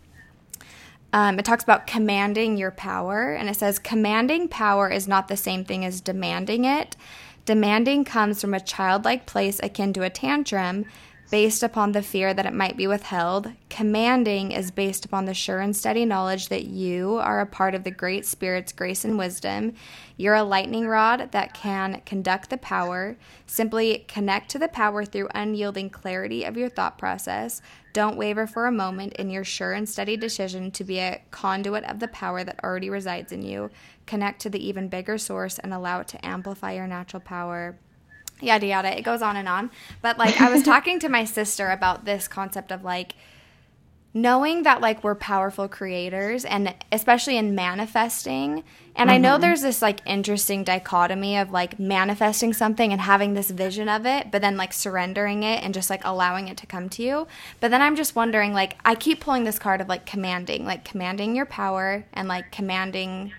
um, 1.12 1.38
it 1.38 1.44
talks 1.44 1.62
about 1.62 1.86
commanding 1.86 2.56
your 2.56 2.70
power, 2.70 3.34
and 3.34 3.48
it 3.50 3.56
says 3.56 3.78
commanding 3.78 4.48
power 4.48 4.88
is 4.88 5.06
not 5.06 5.28
the 5.28 5.36
same 5.36 5.64
thing 5.64 5.84
as 5.84 6.00
demanding 6.00 6.64
it. 6.64 6.96
Demanding 7.44 8.04
comes 8.04 8.40
from 8.40 8.54
a 8.54 8.60
childlike 8.60 9.26
place 9.26 9.60
akin 9.62 9.92
to 9.92 10.02
a 10.02 10.10
tantrum, 10.10 10.86
based 11.32 11.62
upon 11.62 11.92
the 11.92 12.02
fear 12.02 12.34
that 12.34 12.44
it 12.44 12.52
might 12.52 12.76
be 12.76 12.86
withheld. 12.86 13.50
Commanding 13.70 14.52
is 14.52 14.70
based 14.70 15.06
upon 15.06 15.24
the 15.24 15.32
sure 15.32 15.60
and 15.60 15.74
steady 15.74 16.04
knowledge 16.04 16.48
that 16.50 16.66
you 16.66 17.16
are 17.16 17.40
a 17.40 17.46
part 17.46 17.74
of 17.74 17.84
the 17.84 17.90
Great 17.90 18.26
Spirit's 18.26 18.70
grace 18.70 19.02
and 19.02 19.16
wisdom. 19.16 19.72
You're 20.18 20.34
a 20.34 20.42
lightning 20.42 20.86
rod 20.86 21.32
that 21.32 21.54
can 21.54 22.02
conduct 22.04 22.50
the 22.50 22.58
power. 22.58 23.16
Simply 23.46 24.04
connect 24.08 24.50
to 24.50 24.58
the 24.58 24.68
power 24.68 25.06
through 25.06 25.30
unyielding 25.34 25.88
clarity 25.88 26.44
of 26.44 26.58
your 26.58 26.68
thought 26.68 26.98
process. 26.98 27.62
Don't 27.94 28.18
waver 28.18 28.46
for 28.46 28.66
a 28.66 28.70
moment 28.70 29.14
in 29.14 29.30
your 29.30 29.42
sure 29.42 29.72
and 29.72 29.88
steady 29.88 30.18
decision 30.18 30.70
to 30.72 30.84
be 30.84 30.98
a 30.98 31.22
conduit 31.30 31.84
of 31.84 31.98
the 31.98 32.08
power 32.08 32.44
that 32.44 32.62
already 32.62 32.90
resides 32.90 33.32
in 33.32 33.40
you. 33.40 33.70
Connect 34.04 34.42
to 34.42 34.50
the 34.50 34.62
even 34.62 34.88
bigger 34.88 35.16
source 35.16 35.58
and 35.58 35.72
allow 35.72 36.00
it 36.00 36.08
to 36.08 36.26
amplify 36.26 36.72
your 36.72 36.86
natural 36.86 37.22
power 37.22 37.78
yada 38.42 38.66
yada. 38.66 38.96
It 38.96 39.02
goes 39.02 39.22
on 39.22 39.36
and 39.36 39.48
on. 39.48 39.70
But 40.00 40.18
like 40.18 40.40
I 40.40 40.50
was 40.50 40.62
talking 40.72 40.98
to 41.00 41.08
my 41.08 41.24
sister 41.24 41.70
about 41.70 42.04
this 42.04 42.28
concept 42.28 42.72
of 42.72 42.84
like 42.84 43.14
knowing 44.14 44.62
that 44.64 44.80
like 44.80 45.02
we're 45.02 45.14
powerful 45.14 45.68
creators 45.68 46.44
and 46.44 46.74
especially 46.90 47.36
in 47.38 47.54
manifesting 47.54 48.62
and 48.94 49.08
mm-hmm. 49.08 49.10
i 49.10 49.16
know 49.16 49.32
mm-hmm. 49.32 49.42
there's 49.42 49.62
this 49.62 49.80
like 49.80 50.00
interesting 50.04 50.62
dichotomy 50.62 51.38
of 51.38 51.50
like 51.50 51.78
manifesting 51.78 52.52
something 52.52 52.92
and 52.92 53.00
having 53.00 53.32
this 53.32 53.50
vision 53.50 53.88
of 53.88 54.04
it 54.04 54.30
but 54.30 54.42
then 54.42 54.56
like 54.56 54.72
surrendering 54.72 55.42
it 55.42 55.62
and 55.64 55.72
just 55.72 55.88
like 55.88 56.02
allowing 56.04 56.48
it 56.48 56.58
to 56.58 56.66
come 56.66 56.90
to 56.90 57.02
you 57.02 57.26
but 57.60 57.70
then 57.70 57.80
i'm 57.80 57.96
just 57.96 58.14
wondering 58.14 58.52
like 58.52 58.76
i 58.84 58.94
keep 58.94 59.18
pulling 59.18 59.44
this 59.44 59.58
card 59.58 59.80
of 59.80 59.88
like 59.88 60.04
commanding 60.04 60.66
like 60.66 60.84
commanding 60.84 61.34
your 61.34 61.46
power 61.46 62.04
and 62.12 62.28
like 62.28 62.52
commanding 62.52 63.32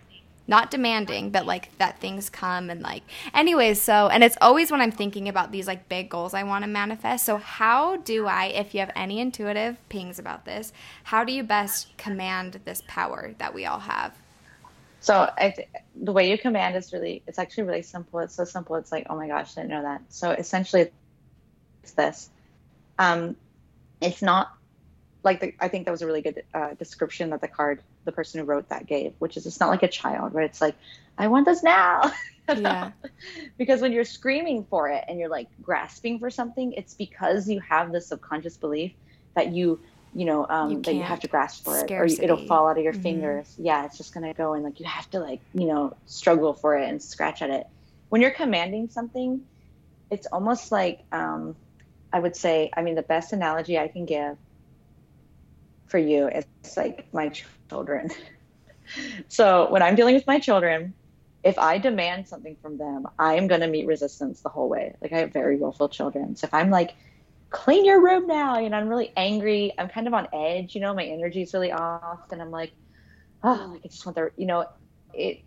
not 0.48 0.70
demanding 0.72 1.30
but 1.30 1.46
like 1.46 1.76
that 1.78 2.00
things 2.00 2.30
come 2.30 2.70
and 2.70 2.82
like 2.82 3.04
anyways 3.34 3.82
so 3.82 4.08
and 4.08 4.24
it's 4.24 4.38
always 4.42 4.72
when 4.72 4.82
i'm 4.82 4.92
thinking 4.92 5.30
about 5.30 5.52
these 5.52 5.68
like 5.68 5.88
big 5.90 6.10
goals 6.10 6.34
i 6.34 6.44
want 6.44 6.64
to 6.64 6.70
manifest. 6.70 7.26
So 7.26 7.38
how 7.38 7.98
do 7.98 8.28
i 8.28 8.46
if 8.46 8.74
you 8.74 8.80
have 8.80 8.92
any 8.96 9.20
intuitive 9.20 9.78
pings 9.90 10.20
about 10.20 10.46
this 10.46 10.74
how 11.04 11.24
do 11.24 11.34
you 11.34 11.44
best 11.44 11.96
command 11.98 12.60
this 12.66 12.84
power 12.88 13.34
that 13.38 13.54
we 13.54 13.66
all 13.66 13.80
have? 13.80 14.16
So 15.00 15.30
th- 15.38 15.68
the 15.96 16.12
way 16.12 16.30
you 16.30 16.38
command 16.38 16.76
is 16.76 16.94
really 16.94 17.24
it's 17.28 17.38
actually 17.38 17.64
really 17.64 17.82
simple. 17.82 18.20
It's 18.20 18.36
so 18.36 18.46
simple 18.46 18.76
it's 18.78 18.92
like 18.92 19.08
oh 19.10 19.16
my 19.16 19.28
gosh 19.28 19.58
i 19.58 19.62
didn't 19.62 19.72
know 19.72 19.84
that. 19.84 20.02
So 20.10 20.32
essentially 20.32 20.90
it's 21.84 21.92
this. 21.94 22.30
Um 23.00 23.36
it's 24.02 24.22
not 24.22 24.58
like 25.24 25.40
the, 25.40 25.54
I 25.60 25.68
think 25.70 25.86
that 25.86 25.92
was 25.92 26.02
a 26.02 26.06
really 26.06 26.22
good 26.22 26.44
uh, 26.54 26.74
description 26.74 27.30
that 27.30 27.42
the 27.42 27.48
card, 27.48 27.82
the 28.06 28.12
person 28.12 28.40
who 28.40 28.46
wrote 28.46 28.70
that 28.70 28.86
gave, 28.86 29.14
which 29.20 29.38
is 29.38 29.46
it's 29.46 29.60
not 29.60 29.70
like 29.70 29.84
a 29.84 29.88
child, 29.88 30.34
right? 30.34 30.46
It's 30.46 30.62
like, 30.62 30.76
I 31.18 31.28
want 31.28 31.46
this 31.46 31.64
now. 31.64 32.12
yeah. 32.56 32.92
because 33.58 33.82
when 33.82 33.92
you're 33.92 34.04
screaming 34.04 34.66
for 34.70 34.90
it 34.90 35.04
and 35.08 35.20
you're 35.20 35.30
like 35.30 35.48
grasping 35.62 36.20
for 36.20 36.30
something, 36.30 36.74
it's 36.74 36.94
because 36.94 37.48
you 37.48 37.60
have 37.62 37.92
the 37.92 38.02
subconscious 38.02 38.58
belief 38.58 38.92
that 39.36 39.52
you, 39.52 39.80
you 40.14 40.26
know, 40.26 40.46
um, 40.48 40.72
you 40.72 40.82
that 40.82 40.94
you 40.94 41.04
have 41.04 41.20
to 41.22 41.28
grasp 41.28 41.64
for 41.64 41.80
Scarcity. 41.80 42.22
it 42.24 42.30
or 42.30 42.34
it'll 42.34 42.48
fall 42.48 42.68
out 42.68 42.78
of 42.78 42.84
your 42.84 42.94
mm-hmm. 42.94 43.02
fingers. 43.02 43.56
Yeah, 43.58 43.86
it's 43.86 43.98
just 43.98 44.14
gonna 44.14 44.34
go 44.34 44.54
and 44.54 44.64
like 44.64 44.80
you 44.80 44.86
have 44.86 45.10
to 45.12 45.20
like, 45.20 45.42
you 45.54 45.66
know, 45.66 45.96
struggle 46.06 46.54
for 46.54 46.78
it 46.78 46.90
and 46.90 47.02
scratch 47.02 47.42
at 47.42 47.50
it. 47.50 47.68
When 48.10 48.22
you're 48.22 48.32
commanding 48.32 48.90
something, 48.90 49.44
it's 50.12 50.28
almost 50.28 50.72
like 50.72 51.00
um, 51.12 51.56
I 52.12 52.20
would 52.20 52.36
say, 52.36 52.70
I 52.76 52.84
mean, 52.84 52.96
the 52.96 53.02
best 53.02 53.34
analogy 53.34 53.80
I 53.80 53.88
can 53.88 54.06
give 54.06 54.38
for 55.94 56.00
you 56.00 56.26
it's 56.26 56.76
like 56.76 57.06
my 57.14 57.30
children. 57.70 58.10
So 59.30 59.72
when 59.72 59.82
i'm 59.82 59.96
dealing 59.96 60.14
with 60.14 60.28
my 60.28 60.40
children 60.40 60.94
if 61.44 61.58
i 61.58 61.78
demand 61.78 62.28
something 62.28 62.58
from 62.62 62.78
them 62.78 63.08
i 63.18 63.36
am 63.36 63.48
going 63.48 63.62
to 63.62 63.68
meet 63.68 63.86
resistance 63.88 64.42
the 64.42 64.50
whole 64.50 64.68
way. 64.68 64.94
Like 65.02 65.14
i 65.14 65.20
have 65.20 65.32
very 65.32 65.56
willful 65.56 65.88
children. 65.88 66.36
So 66.36 66.46
if 66.48 66.54
i'm 66.54 66.70
like 66.70 66.96
clean 67.50 67.86
your 67.86 68.02
room 68.02 68.26
now 68.26 68.58
you 68.58 68.70
know 68.70 68.78
i'm 68.78 68.90
really 68.90 69.14
angry 69.16 69.72
i'm 69.78 69.88
kind 69.88 70.08
of 70.08 70.14
on 70.14 70.28
edge 70.34 70.74
you 70.74 70.82
know 70.82 70.94
my 70.94 71.06
energy 71.06 71.44
is 71.44 71.54
really 71.54 71.72
off 71.72 72.32
and 72.32 72.42
i'm 72.42 72.50
like 72.50 72.72
oh 73.44 73.70
like 73.72 73.82
i 73.86 73.88
just 73.88 74.04
want 74.06 74.16
their 74.16 74.32
you 74.36 74.48
know 74.48 74.66
it 75.14 75.40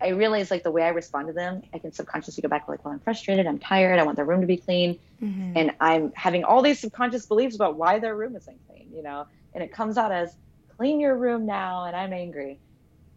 i 0.00 0.08
realize 0.08 0.50
like 0.50 0.64
the 0.64 0.70
way 0.70 0.82
i 0.82 0.88
respond 0.88 1.28
to 1.28 1.32
them 1.32 1.62
i 1.72 1.78
can 1.78 1.92
subconsciously 1.92 2.42
go 2.42 2.48
back 2.48 2.68
like 2.68 2.84
well 2.84 2.92
i'm 2.92 2.98
frustrated 2.98 3.46
i'm 3.46 3.60
tired 3.60 4.00
i 4.00 4.02
want 4.02 4.16
their 4.16 4.24
room 4.24 4.40
to 4.40 4.48
be 4.48 4.56
clean 4.56 4.98
mm-hmm. 5.22 5.52
and 5.56 5.70
i'm 5.80 6.12
having 6.16 6.42
all 6.42 6.60
these 6.60 6.80
subconscious 6.80 7.24
beliefs 7.24 7.54
about 7.54 7.76
why 7.76 8.00
their 8.00 8.16
room 8.16 8.34
isn't 8.34 8.58
clean 8.66 8.90
you 8.92 9.02
know 9.02 9.24
and 9.54 9.62
it 9.62 9.72
comes 9.72 9.96
out 9.96 10.12
as 10.12 10.36
clean 10.76 11.00
your 11.00 11.16
room 11.16 11.46
now 11.46 11.84
and 11.84 11.96
I'm 11.96 12.12
angry. 12.12 12.58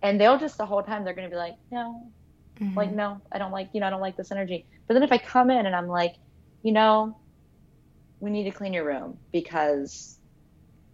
And 0.02 0.22
they'll 0.22 0.38
just 0.38 0.58
the 0.58 0.66
whole 0.66 0.84
time 0.84 1.04
they're 1.04 1.14
going 1.14 1.30
to 1.30 1.34
be 1.34 1.38
like, 1.38 1.56
no, 1.72 2.12
mm-hmm. 2.60 2.78
like, 2.78 2.94
no, 2.94 3.20
I 3.32 3.40
don't 3.40 3.52
like, 3.52 3.70
you 3.74 3.80
know, 3.80 3.88
I 3.88 3.90
don't 3.90 4.02
like 4.02 4.16
this 4.16 4.32
energy. 4.32 4.66
But 4.88 4.94
then 4.94 5.04
if 5.04 5.12
I 5.12 5.18
come 5.18 5.50
in 5.50 5.66
and 5.66 5.76
I'm 5.76 5.88
like, 5.88 6.16
you 6.62 6.72
know, 6.72 7.18
we 8.20 8.30
need 8.30 8.44
to 8.44 8.52
clean 8.52 8.74
your 8.74 8.86
room 8.86 9.18
because 9.32 10.20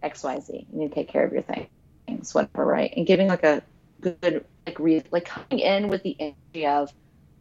XYZ, 0.02 0.66
you 0.72 0.78
need 0.78 0.88
to 0.88 0.94
take 0.94 1.08
care 1.08 1.24
of 1.24 1.32
your 1.32 1.42
things, 1.42 2.34
whatever, 2.34 2.64
right? 2.64 2.92
And 2.96 3.06
giving 3.06 3.28
like 3.28 3.44
a 3.44 3.62
good, 4.00 4.44
like, 4.66 4.78
re- 4.78 5.04
like 5.10 5.26
coming 5.26 5.58
in 5.58 5.88
with 5.88 6.02
the 6.02 6.16
energy 6.18 6.66
of, 6.66 6.92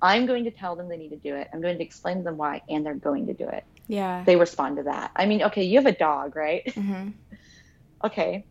I'm 0.01 0.25
going 0.25 0.43
to 0.43 0.51
tell 0.51 0.75
them 0.75 0.89
they 0.89 0.97
need 0.97 1.09
to 1.09 1.17
do 1.17 1.35
it. 1.35 1.49
I'm 1.53 1.61
going 1.61 1.77
to 1.77 1.83
explain 1.83 2.17
to 2.17 2.23
them 2.23 2.35
why, 2.35 2.61
and 2.67 2.85
they're 2.85 2.93
going 2.93 3.27
to 3.27 3.33
do 3.33 3.47
it. 3.47 3.63
Yeah. 3.87 4.23
They 4.25 4.35
respond 4.35 4.75
to 4.77 4.83
that. 4.83 5.11
I 5.15 5.25
mean, 5.25 5.43
okay, 5.43 5.63
you 5.63 5.77
have 5.77 5.85
a 5.85 5.97
dog, 5.97 6.35
right? 6.35 6.65
Mm-hmm 6.65 7.09
okay. 8.03 8.45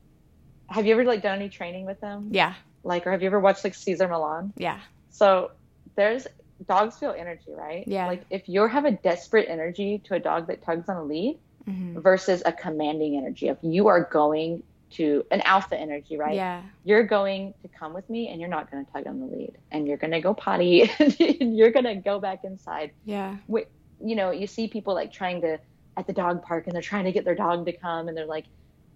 Have 0.69 0.87
you 0.87 0.93
ever 0.93 1.05
like 1.05 1.23
done 1.23 1.37
any 1.37 1.49
training 1.49 1.87
with 1.87 2.01
them? 2.01 2.29
Yeah. 2.31 2.55
Like, 2.85 3.07
or 3.07 3.13
have 3.13 3.23
you 3.23 3.27
ever 3.27 3.41
watched 3.41 3.65
like 3.65 3.75
Cesar 3.75 4.09
Millan? 4.09 4.53
Yeah. 4.57 4.81
So 5.11 5.53
there's 5.95 6.27
dogs 6.67 6.99
feel 6.99 7.15
energy, 7.17 7.53
right? 7.53 7.85
Yeah. 7.87 8.07
Like 8.07 8.25
if 8.31 8.49
you 8.49 8.67
have 8.67 8.85
a 8.85 8.93
desperate 8.93 9.47
energy 9.49 10.01
to 10.05 10.15
a 10.15 10.21
dog 10.21 10.47
that 10.47 10.63
tugs 10.63 10.89
on 10.89 10.97
a 10.97 11.05
lead 11.05 11.39
mm-hmm. 11.69 12.01
versus 12.01 12.43
a 12.45 12.53
commanding 12.53 13.17
energy 13.17 13.49
of 13.49 13.59
you 13.63 13.89
are 13.89 14.05
going 14.05 14.63
to 14.93 15.25
an 15.31 15.41
alpha 15.43 15.79
energy, 15.79 16.17
right? 16.17 16.35
Yeah. 16.35 16.63
You're 16.85 17.05
going 17.05 17.55
to 17.63 17.69
come 17.69 17.95
with 17.95 18.09
me 18.11 18.29
and 18.29 18.41
you're 18.41 18.51
not 18.51 18.71
going 18.71 18.85
to 18.85 18.93
tug 18.93 19.07
on 19.07 19.21
the 19.21 19.27
lead 19.27 19.57
and 19.71 19.87
you're 19.87 19.97
going 19.97 20.11
to 20.11 20.21
go 20.21 20.35
potty 20.35 20.91
and 20.99 21.57
you're 21.57 21.71
going 21.71 21.87
to 21.87 21.95
go 21.95 22.21
back 22.21 22.45
inside. 22.45 22.93
Yeah. 23.05 23.37
you 23.49 24.17
know, 24.17 24.31
you 24.31 24.47
see 24.47 24.69
people 24.69 24.95
like 24.95 25.13
trying 25.13 25.41
to 25.43 25.59
at 25.97 26.07
the 26.07 26.13
dog 26.13 26.43
park 26.43 26.67
and 26.67 26.75
they're 26.75 26.83
trying 26.83 27.05
to 27.05 27.13
get 27.13 27.25
their 27.25 27.35
dog 27.35 27.67
to 27.67 27.73
come 27.73 28.09
and 28.09 28.17
they're 28.17 28.27
like, 28.27 28.47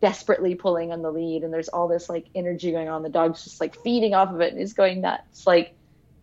desperately 0.01 0.55
pulling 0.55 0.93
on 0.93 1.02
the 1.02 1.10
lead 1.10 1.43
and 1.43 1.52
there's 1.52 1.68
all 1.68 1.89
this 1.89 2.09
like 2.09 2.27
energy 2.35 2.70
going 2.70 2.89
on. 2.89 3.02
The 3.02 3.09
dog's 3.09 3.44
just 3.44 3.60
like 3.60 3.82
feeding 3.82 4.14
off 4.14 4.31
of 4.31 4.40
it 4.40 4.52
and 4.52 4.60
is 4.60 4.74
going 4.74 5.01
nuts. 5.01 5.47
Like 5.47 5.74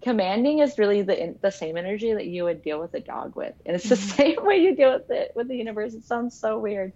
commanding 0.01 0.59
is 0.59 0.77
really 0.77 1.01
the 1.01 1.35
the 1.41 1.51
same 1.51 1.77
energy 1.77 2.13
that 2.13 2.27
you 2.27 2.43
would 2.43 2.61
deal 2.61 2.79
with 2.79 2.93
a 2.93 2.99
dog 2.99 3.35
with. 3.35 3.53
And 3.65 3.75
it's 3.75 3.89
the 3.89 3.95
mm-hmm. 3.95 4.15
same 4.15 4.45
way 4.45 4.57
you 4.57 4.75
deal 4.75 4.93
with 4.93 5.09
it 5.09 5.31
with 5.35 5.47
the 5.47 5.55
universe. 5.55 5.93
It 5.93 6.03
sounds 6.03 6.37
so 6.37 6.59
weird. 6.59 6.93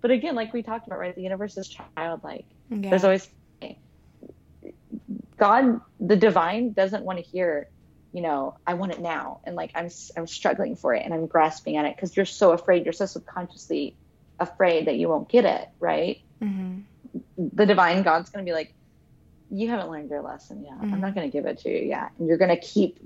But 0.00 0.10
again 0.10 0.34
like 0.34 0.52
we 0.52 0.62
talked 0.62 0.86
about 0.86 0.98
right 0.98 1.14
the 1.14 1.22
universe 1.22 1.56
is 1.56 1.68
childlike. 1.68 2.46
Yeah. 2.68 2.90
there's 2.90 3.04
always 3.04 3.28
god 5.36 5.80
the 6.00 6.16
divine 6.16 6.72
doesn't 6.72 7.04
want 7.04 7.18
to 7.18 7.22
hear 7.24 7.68
you 8.12 8.22
know 8.22 8.56
i 8.66 8.74
want 8.74 8.90
it 8.90 9.00
now. 9.00 9.40
And 9.44 9.54
like 9.54 9.70
i'm 9.76 9.88
i'm 10.16 10.26
struggling 10.26 10.74
for 10.74 10.94
it 10.94 11.04
and 11.04 11.14
i'm 11.14 11.26
grasping 11.26 11.76
at 11.76 11.84
it 11.84 11.94
because 11.94 12.16
you're 12.16 12.26
so 12.26 12.50
afraid. 12.50 12.84
You're 12.84 12.92
so 12.92 13.06
subconsciously 13.06 13.94
afraid 14.38 14.86
that 14.86 14.96
you 14.96 15.08
won't 15.08 15.28
get 15.28 15.44
it, 15.44 15.68
right? 15.80 16.20
Mm-hmm. 16.42 16.80
The 17.54 17.66
divine 17.66 18.02
God's 18.02 18.30
going 18.30 18.44
to 18.44 18.48
be 18.48 18.54
like, 18.54 18.74
you 19.50 19.68
haven't 19.68 19.90
learned 19.90 20.10
your 20.10 20.22
lesson 20.22 20.64
yet. 20.64 20.74
Mm-hmm. 20.74 20.94
I'm 20.94 21.00
not 21.00 21.14
going 21.14 21.30
to 21.30 21.32
give 21.32 21.46
it 21.46 21.58
to 21.60 21.70
you 21.70 21.88
yet. 21.88 22.10
And 22.18 22.28
you're 22.28 22.38
going 22.38 22.54
to 22.54 22.60
keep 22.60 22.98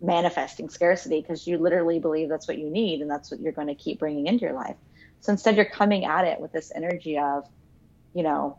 manifesting 0.00 0.68
scarcity 0.68 1.20
because 1.20 1.46
you 1.46 1.58
literally 1.58 1.98
believe 1.98 2.28
that's 2.28 2.48
what 2.48 2.58
you 2.58 2.70
need 2.70 3.00
and 3.00 3.10
that's 3.10 3.30
what 3.30 3.40
you're 3.40 3.52
going 3.52 3.68
to 3.68 3.74
keep 3.74 3.98
bringing 3.98 4.26
into 4.26 4.44
your 4.44 4.54
life. 4.54 4.76
So 5.20 5.32
instead, 5.32 5.56
you're 5.56 5.66
coming 5.66 6.04
at 6.04 6.24
it 6.24 6.40
with 6.40 6.52
this 6.52 6.72
energy 6.74 7.18
of, 7.18 7.46
you 8.14 8.22
know, 8.22 8.58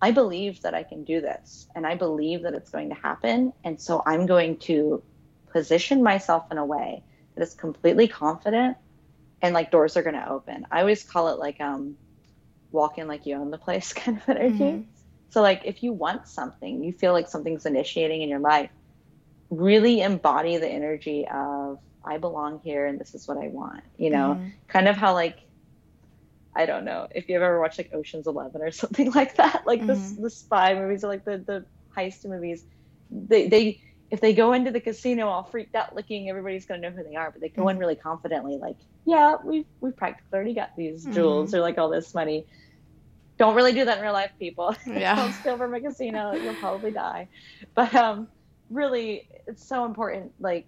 I 0.00 0.10
believe 0.10 0.62
that 0.62 0.74
I 0.74 0.82
can 0.82 1.04
do 1.04 1.20
this 1.20 1.68
and 1.74 1.86
I 1.86 1.94
believe 1.94 2.42
that 2.42 2.54
it's 2.54 2.70
going 2.70 2.88
to 2.88 2.94
happen. 2.94 3.52
And 3.62 3.80
so 3.80 4.02
I'm 4.04 4.26
going 4.26 4.56
to 4.58 5.02
position 5.50 6.02
myself 6.02 6.44
in 6.50 6.58
a 6.58 6.64
way 6.64 7.04
that 7.34 7.42
is 7.42 7.54
completely 7.54 8.08
confident 8.08 8.76
and 9.42 9.52
like 9.52 9.70
doors 9.70 9.96
are 9.96 10.02
going 10.02 10.14
to 10.14 10.30
open. 10.30 10.66
I 10.70 10.80
always 10.80 11.02
call 11.02 11.28
it 11.28 11.38
like 11.38 11.60
um 11.60 11.96
walking 12.70 13.06
like 13.06 13.26
you 13.26 13.36
own 13.36 13.50
the 13.50 13.58
place 13.58 13.92
kind 13.92 14.16
of 14.16 14.28
energy. 14.28 14.58
Mm-hmm. 14.58 14.82
So 15.30 15.42
like 15.42 15.62
if 15.64 15.82
you 15.82 15.92
want 15.92 16.28
something, 16.28 16.82
you 16.82 16.92
feel 16.92 17.12
like 17.12 17.28
something's 17.28 17.66
initiating 17.66 18.22
in 18.22 18.28
your 18.28 18.38
life, 18.38 18.70
really 19.50 20.00
embody 20.00 20.56
the 20.56 20.68
energy 20.68 21.26
of 21.28 21.78
I 22.04 22.18
belong 22.18 22.60
here 22.64 22.86
and 22.86 22.98
this 22.98 23.14
is 23.14 23.28
what 23.28 23.36
I 23.36 23.48
want. 23.48 23.82
You 23.98 24.10
know, 24.10 24.34
mm-hmm. 24.34 24.48
kind 24.68 24.88
of 24.88 24.96
how 24.96 25.12
like 25.12 25.38
I 26.54 26.66
don't 26.66 26.84
know 26.84 27.08
if 27.14 27.28
you've 27.28 27.42
ever 27.42 27.60
watched 27.60 27.78
like 27.78 27.92
Ocean's 27.92 28.26
Eleven 28.26 28.62
or 28.62 28.70
something 28.82 29.10
like 29.10 29.36
that, 29.36 29.66
like 29.66 29.80
mm-hmm. 29.80 30.16
the 30.16 30.22
the 30.22 30.30
spy 30.30 30.74
movies 30.74 31.02
or 31.02 31.08
like 31.08 31.24
the 31.24 31.38
the 31.38 31.64
heist 31.96 32.24
movies. 32.26 32.64
They 33.10 33.48
they 33.48 33.82
if 34.12 34.20
they 34.20 34.34
go 34.34 34.52
into 34.52 34.70
the 34.70 34.80
casino 34.80 35.26
all 35.28 35.42
freaked 35.42 35.74
out 35.74 35.96
looking, 35.96 36.28
everybody's 36.28 36.66
gonna 36.66 36.82
know 36.82 36.90
who 36.90 37.02
they 37.02 37.16
are. 37.16 37.30
But 37.30 37.40
they 37.40 37.48
go 37.48 37.68
in 37.68 37.74
mm-hmm. 37.74 37.80
really 37.80 37.96
confidently, 37.96 38.58
like, 38.58 38.76
yeah, 39.04 39.36
we've 39.44 39.66
we've 39.80 39.96
practically 39.96 40.34
already 40.36 40.54
got 40.54 40.76
these 40.76 41.04
mm-hmm. 41.04 41.14
jewels 41.14 41.54
or 41.54 41.60
like 41.60 41.78
all 41.78 41.88
this 41.88 42.14
money. 42.14 42.46
Don't 43.38 43.54
really 43.54 43.72
do 43.72 43.84
that 43.84 43.98
in 43.98 44.02
real 44.02 44.12
life, 44.12 44.30
people. 44.38 44.76
Yeah. 44.86 45.16
Don't 45.16 45.32
steal 45.32 45.56
from 45.56 45.74
a 45.74 45.80
casino, 45.80 46.32
you'll 46.32 46.54
probably 46.54 46.92
die. 46.92 47.28
But 47.74 47.94
um, 47.94 48.28
really, 48.70 49.28
it's 49.46 49.66
so 49.66 49.84
important, 49.84 50.32
like 50.38 50.66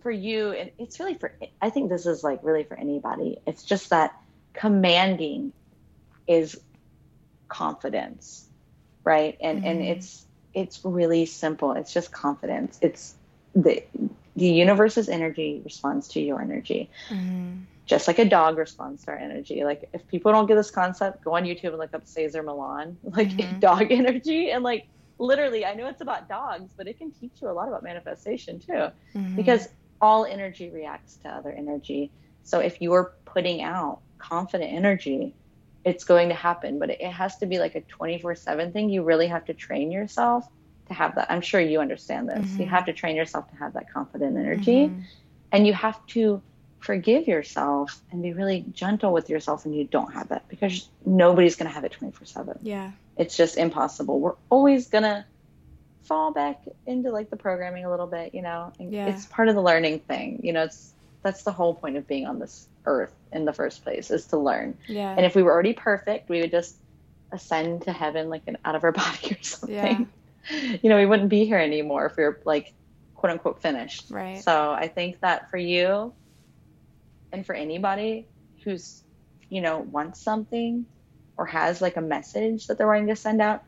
for 0.00 0.10
you, 0.10 0.52
and 0.52 0.70
it's 0.78 0.98
really 1.00 1.14
for. 1.14 1.32
I 1.60 1.70
think 1.70 1.90
this 1.90 2.06
is 2.06 2.24
like 2.24 2.40
really 2.42 2.64
for 2.64 2.78
anybody. 2.78 3.38
It's 3.46 3.64
just 3.64 3.90
that 3.90 4.18
commanding 4.54 5.52
is 6.26 6.58
confidence, 7.48 8.46
right? 9.04 9.36
And 9.40 9.58
mm-hmm. 9.58 9.68
and 9.68 9.82
it's 9.82 10.26
it's 10.54 10.80
really 10.84 11.26
simple. 11.26 11.72
It's 11.72 11.92
just 11.92 12.10
confidence. 12.12 12.78
It's 12.80 13.14
the 13.54 13.82
the 14.36 14.48
universe's 14.48 15.08
energy 15.08 15.62
responds 15.64 16.08
to 16.08 16.20
your 16.20 16.40
energy. 16.40 16.90
Mm-hmm. 17.08 17.62
Just 17.86 18.06
like 18.06 18.18
a 18.18 18.24
dog 18.24 18.58
responds 18.58 19.04
to 19.04 19.12
our 19.12 19.16
energy. 19.16 19.64
Like 19.64 19.88
if 19.92 20.06
people 20.08 20.32
don't 20.32 20.46
get 20.46 20.56
this 20.56 20.70
concept, 20.70 21.24
go 21.24 21.36
on 21.36 21.44
YouTube 21.44 21.68
and 21.68 21.78
look 21.78 21.94
up 21.94 22.06
Cesar 22.06 22.42
Millan, 22.42 22.98
like 23.04 23.28
mm-hmm. 23.28 23.60
dog 23.60 23.90
energy, 23.90 24.50
and 24.50 24.62
like 24.62 24.86
literally, 25.18 25.64
I 25.64 25.74
know 25.74 25.86
it's 25.86 26.02
about 26.02 26.28
dogs, 26.28 26.72
but 26.76 26.86
it 26.86 26.98
can 26.98 27.10
teach 27.12 27.32
you 27.40 27.48
a 27.48 27.52
lot 27.52 27.68
about 27.68 27.82
manifestation 27.82 28.58
too, 28.58 28.72
mm-hmm. 28.72 29.36
because 29.36 29.68
all 30.00 30.26
energy 30.26 30.68
reacts 30.68 31.16
to 31.16 31.28
other 31.28 31.50
energy. 31.50 32.10
So 32.42 32.60
if 32.60 32.82
you're 32.82 33.14
putting 33.24 33.62
out 33.62 34.00
confident 34.18 34.72
energy, 34.72 35.34
it's 35.84 36.04
going 36.04 36.28
to 36.28 36.34
happen, 36.34 36.78
but 36.78 36.90
it 36.90 37.00
has 37.00 37.38
to 37.38 37.46
be 37.46 37.58
like 37.58 37.76
a 37.76 37.80
24 37.82 38.34
7 38.34 38.72
thing. 38.72 38.90
You 38.90 39.04
really 39.04 39.28
have 39.28 39.44
to 39.46 39.54
train 39.54 39.90
yourself 39.90 40.48
to 40.88 40.94
have 40.94 41.14
that. 41.16 41.30
I'm 41.30 41.40
sure 41.40 41.60
you 41.60 41.80
understand 41.80 42.28
this. 42.28 42.38
Mm-hmm. 42.38 42.62
You 42.62 42.68
have 42.68 42.86
to 42.86 42.92
train 42.92 43.16
yourself 43.16 43.50
to 43.50 43.56
have 43.56 43.74
that 43.74 43.92
confident 43.92 44.36
energy. 44.36 44.86
Mm-hmm. 44.86 45.00
And 45.52 45.66
you 45.66 45.72
have 45.72 46.04
to 46.08 46.42
forgive 46.80 47.26
yourself 47.26 48.00
and 48.10 48.22
be 48.22 48.32
really 48.32 48.64
gentle 48.72 49.12
with 49.12 49.28
yourself 49.28 49.64
when 49.64 49.74
you 49.74 49.84
don't 49.84 50.12
have 50.12 50.30
it 50.30 50.42
because 50.48 50.88
nobody's 51.04 51.56
going 51.56 51.68
to 51.68 51.74
have 51.74 51.84
it 51.84 51.92
24 51.92 52.26
7. 52.26 52.58
Yeah. 52.62 52.92
It's 53.16 53.36
just 53.36 53.56
impossible. 53.56 54.20
We're 54.20 54.34
always 54.50 54.88
going 54.88 55.04
to 55.04 55.24
fall 56.04 56.32
back 56.32 56.62
into 56.86 57.10
like 57.10 57.30
the 57.30 57.36
programming 57.36 57.84
a 57.84 57.90
little 57.90 58.06
bit, 58.06 58.34
you 58.34 58.42
know? 58.42 58.72
Yeah. 58.78 59.06
It's 59.06 59.26
part 59.26 59.48
of 59.48 59.54
the 59.54 59.62
learning 59.62 60.00
thing. 60.00 60.40
You 60.42 60.52
know, 60.52 60.64
it's 60.64 60.92
that's 61.22 61.42
the 61.42 61.52
whole 61.52 61.74
point 61.74 61.96
of 61.96 62.06
being 62.06 62.26
on 62.26 62.38
this 62.38 62.68
earth 62.84 63.12
in 63.32 63.44
the 63.44 63.52
first 63.52 63.82
place 63.82 64.10
is 64.12 64.26
to 64.26 64.38
learn. 64.38 64.78
Yeah. 64.86 65.10
And 65.10 65.26
if 65.26 65.34
we 65.34 65.42
were 65.42 65.52
already 65.52 65.72
perfect, 65.72 66.28
we 66.28 66.40
would 66.40 66.52
just 66.52 66.76
ascend 67.32 67.82
to 67.82 67.92
heaven 67.92 68.28
like 68.28 68.42
an, 68.46 68.58
out 68.64 68.76
of 68.76 68.84
our 68.84 68.92
body 69.02 69.32
or 69.32 69.42
something. 69.42 69.74
Yeah. 69.74 70.04
You 70.82 70.88
know, 70.90 70.96
we 70.96 71.06
wouldn't 71.06 71.28
be 71.28 71.44
here 71.44 71.58
anymore 71.58 72.06
if 72.06 72.16
we 72.16 72.24
were 72.24 72.40
like 72.44 72.72
quote 73.14 73.32
unquote 73.32 73.60
finished. 73.60 74.10
Right. 74.10 74.42
So 74.42 74.72
I 74.72 74.88
think 74.88 75.20
that 75.20 75.50
for 75.50 75.56
you 75.56 76.12
and 77.32 77.44
for 77.44 77.54
anybody 77.54 78.26
who's, 78.62 79.02
you 79.48 79.60
know, 79.60 79.78
wants 79.78 80.20
something 80.20 80.86
or 81.36 81.46
has 81.46 81.82
like 81.82 81.96
a 81.96 82.00
message 82.00 82.66
that 82.68 82.78
they're 82.78 82.86
wanting 82.86 83.08
to 83.08 83.16
send 83.16 83.40
out, 83.40 83.64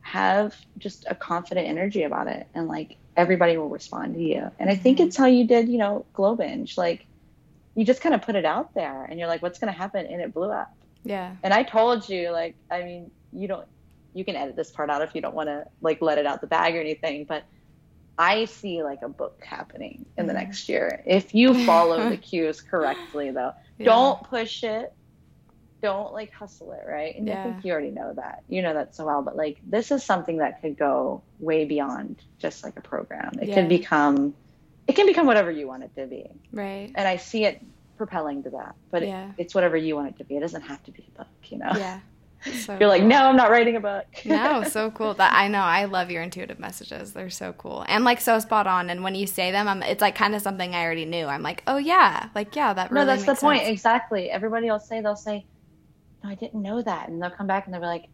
have 0.00 0.54
just 0.78 1.06
a 1.08 1.14
confident 1.14 1.66
energy 1.66 2.02
about 2.02 2.28
it 2.28 2.46
and 2.54 2.68
like 2.68 2.96
everybody 3.16 3.56
will 3.56 3.68
respond 3.68 4.14
to 4.14 4.20
you. 4.20 4.50
And 4.58 4.70
I 4.70 4.74
think 4.76 4.98
mm-hmm. 4.98 5.08
it's 5.08 5.16
how 5.16 5.26
you 5.26 5.46
did, 5.46 5.68
you 5.68 5.78
know, 5.78 6.04
Glow 6.12 6.34
Binge. 6.36 6.76
Like 6.76 7.06
you 7.74 7.84
just 7.84 8.00
kind 8.00 8.14
of 8.14 8.22
put 8.22 8.34
it 8.34 8.44
out 8.44 8.74
there 8.74 9.04
and 9.04 9.18
you're 9.18 9.28
like, 9.28 9.42
what's 9.42 9.58
going 9.58 9.72
to 9.72 9.78
happen? 9.78 10.06
And 10.06 10.20
it 10.20 10.32
blew 10.32 10.50
up. 10.50 10.74
Yeah. 11.04 11.36
And 11.42 11.54
I 11.54 11.62
told 11.62 12.08
you, 12.08 12.30
like, 12.30 12.56
I 12.70 12.82
mean, 12.82 13.10
you 13.32 13.46
don't, 13.46 13.66
you 14.16 14.24
can 14.24 14.34
edit 14.34 14.56
this 14.56 14.70
part 14.70 14.90
out 14.90 15.02
if 15.02 15.14
you 15.14 15.20
don't 15.20 15.34
want 15.34 15.48
to 15.48 15.66
like 15.80 16.00
let 16.00 16.18
it 16.18 16.26
out 16.26 16.40
the 16.40 16.46
bag 16.46 16.74
or 16.74 16.80
anything, 16.80 17.24
but 17.24 17.44
I 18.18 18.46
see 18.46 18.82
like 18.82 19.02
a 19.02 19.08
book 19.08 19.42
happening 19.44 20.06
in 20.16 20.26
the 20.26 20.32
mm-hmm. 20.32 20.42
next 20.42 20.68
year. 20.68 21.02
If 21.06 21.34
you 21.34 21.64
follow 21.66 22.08
the 22.08 22.16
cues 22.16 22.60
correctly, 22.60 23.30
though, 23.30 23.52
yeah. 23.78 23.84
don't 23.84 24.22
push 24.22 24.64
it. 24.64 24.92
Don't 25.82 26.14
like 26.14 26.32
hustle 26.32 26.72
it, 26.72 26.84
right? 26.88 27.14
And 27.14 27.28
yeah. 27.28 27.40
I 27.40 27.44
think 27.44 27.64
you 27.64 27.72
already 27.72 27.90
know 27.90 28.14
that. 28.14 28.42
You 28.48 28.62
know 28.62 28.72
that 28.72 28.94
so 28.94 29.04
well. 29.04 29.20
But 29.20 29.36
like, 29.36 29.58
this 29.64 29.90
is 29.90 30.02
something 30.02 30.38
that 30.38 30.62
could 30.62 30.78
go 30.78 31.22
way 31.38 31.66
beyond 31.66 32.22
just 32.38 32.64
like 32.64 32.78
a 32.78 32.80
program. 32.80 33.32
It 33.40 33.48
yeah. 33.48 33.54
could 33.56 33.68
become 33.68 34.34
it 34.88 34.94
can 34.94 35.06
become 35.06 35.26
whatever 35.26 35.50
you 35.50 35.66
want 35.66 35.82
it 35.82 35.94
to 35.96 36.06
be. 36.06 36.30
Right. 36.52 36.90
And 36.94 37.08
I 37.08 37.16
see 37.16 37.44
it 37.44 37.60
propelling 37.96 38.44
to 38.44 38.50
that. 38.50 38.76
But 38.90 39.02
yeah. 39.02 39.28
it, 39.28 39.34
it's 39.38 39.54
whatever 39.54 39.76
you 39.76 39.96
want 39.96 40.08
it 40.08 40.18
to 40.18 40.24
be. 40.24 40.36
It 40.36 40.40
doesn't 40.40 40.62
have 40.62 40.82
to 40.84 40.92
be 40.92 41.04
a 41.14 41.18
book, 41.18 41.28
you 41.48 41.58
know? 41.58 41.72
Yeah. 41.74 42.00
So 42.44 42.76
You're 42.78 42.88
like, 42.88 43.02
no, 43.02 43.16
I'm 43.16 43.36
not 43.36 43.50
writing 43.50 43.76
a 43.76 43.80
book. 43.80 44.06
no, 44.24 44.62
so 44.68 44.90
cool. 44.90 45.14
That 45.14 45.32
I 45.32 45.48
know. 45.48 45.60
I 45.60 45.86
love 45.86 46.10
your 46.10 46.22
intuitive 46.22 46.58
messages. 46.58 47.12
They're 47.12 47.30
so 47.30 47.52
cool 47.54 47.84
and 47.88 48.04
like 48.04 48.20
so 48.20 48.38
spot 48.38 48.66
on. 48.66 48.90
And 48.90 49.02
when 49.02 49.14
you 49.14 49.26
say 49.26 49.50
them, 49.50 49.66
I'm, 49.66 49.82
it's 49.82 50.00
like 50.00 50.14
kind 50.14 50.34
of 50.34 50.42
something 50.42 50.74
I 50.74 50.84
already 50.84 51.04
knew. 51.04 51.26
I'm 51.26 51.42
like, 51.42 51.62
oh 51.66 51.78
yeah, 51.78 52.28
like 52.34 52.54
yeah, 52.54 52.72
that. 52.72 52.90
Really 52.90 53.04
no, 53.04 53.12
that's 53.12 53.22
the 53.22 53.26
sense. 53.28 53.40
point. 53.40 53.66
Exactly. 53.66 54.30
Everybody 54.30 54.70
will 54.70 54.78
say 54.78 55.00
they'll 55.00 55.16
say, 55.16 55.44
no, 56.22 56.30
I 56.30 56.34
didn't 56.34 56.62
know 56.62 56.82
that, 56.82 57.08
and 57.08 57.20
they'll 57.22 57.30
come 57.30 57.46
back 57.46 57.66
and 57.66 57.74
they'll 57.74 57.80
be 57.80 57.86
like, 57.86 58.08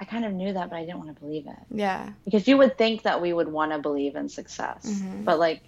I 0.00 0.04
kind 0.04 0.24
of 0.24 0.32
knew 0.32 0.52
that, 0.52 0.70
but 0.70 0.76
I 0.76 0.84
didn't 0.84 0.98
want 0.98 1.14
to 1.14 1.20
believe 1.20 1.46
it. 1.46 1.58
Yeah. 1.70 2.10
Because 2.24 2.48
you 2.48 2.56
would 2.56 2.78
think 2.78 3.02
that 3.02 3.20
we 3.20 3.32
would 3.32 3.48
want 3.48 3.72
to 3.72 3.78
believe 3.78 4.16
in 4.16 4.28
success, 4.28 4.86
mm-hmm. 4.86 5.24
but 5.24 5.38
like 5.38 5.62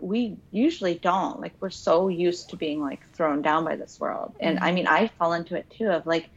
we 0.00 0.36
usually 0.50 0.96
don't. 0.96 1.40
Like 1.40 1.54
we're 1.60 1.70
so 1.70 2.08
used 2.08 2.50
to 2.50 2.56
being 2.56 2.80
like 2.80 3.00
thrown 3.12 3.42
down 3.42 3.64
by 3.64 3.76
this 3.76 3.98
world. 3.98 4.34
And 4.40 4.56
mm-hmm. 4.56 4.64
I 4.64 4.72
mean, 4.72 4.86
I 4.86 5.08
fall 5.18 5.32
into 5.32 5.56
it 5.56 5.68
too 5.70 5.88
of 5.88 6.06
like, 6.06 6.28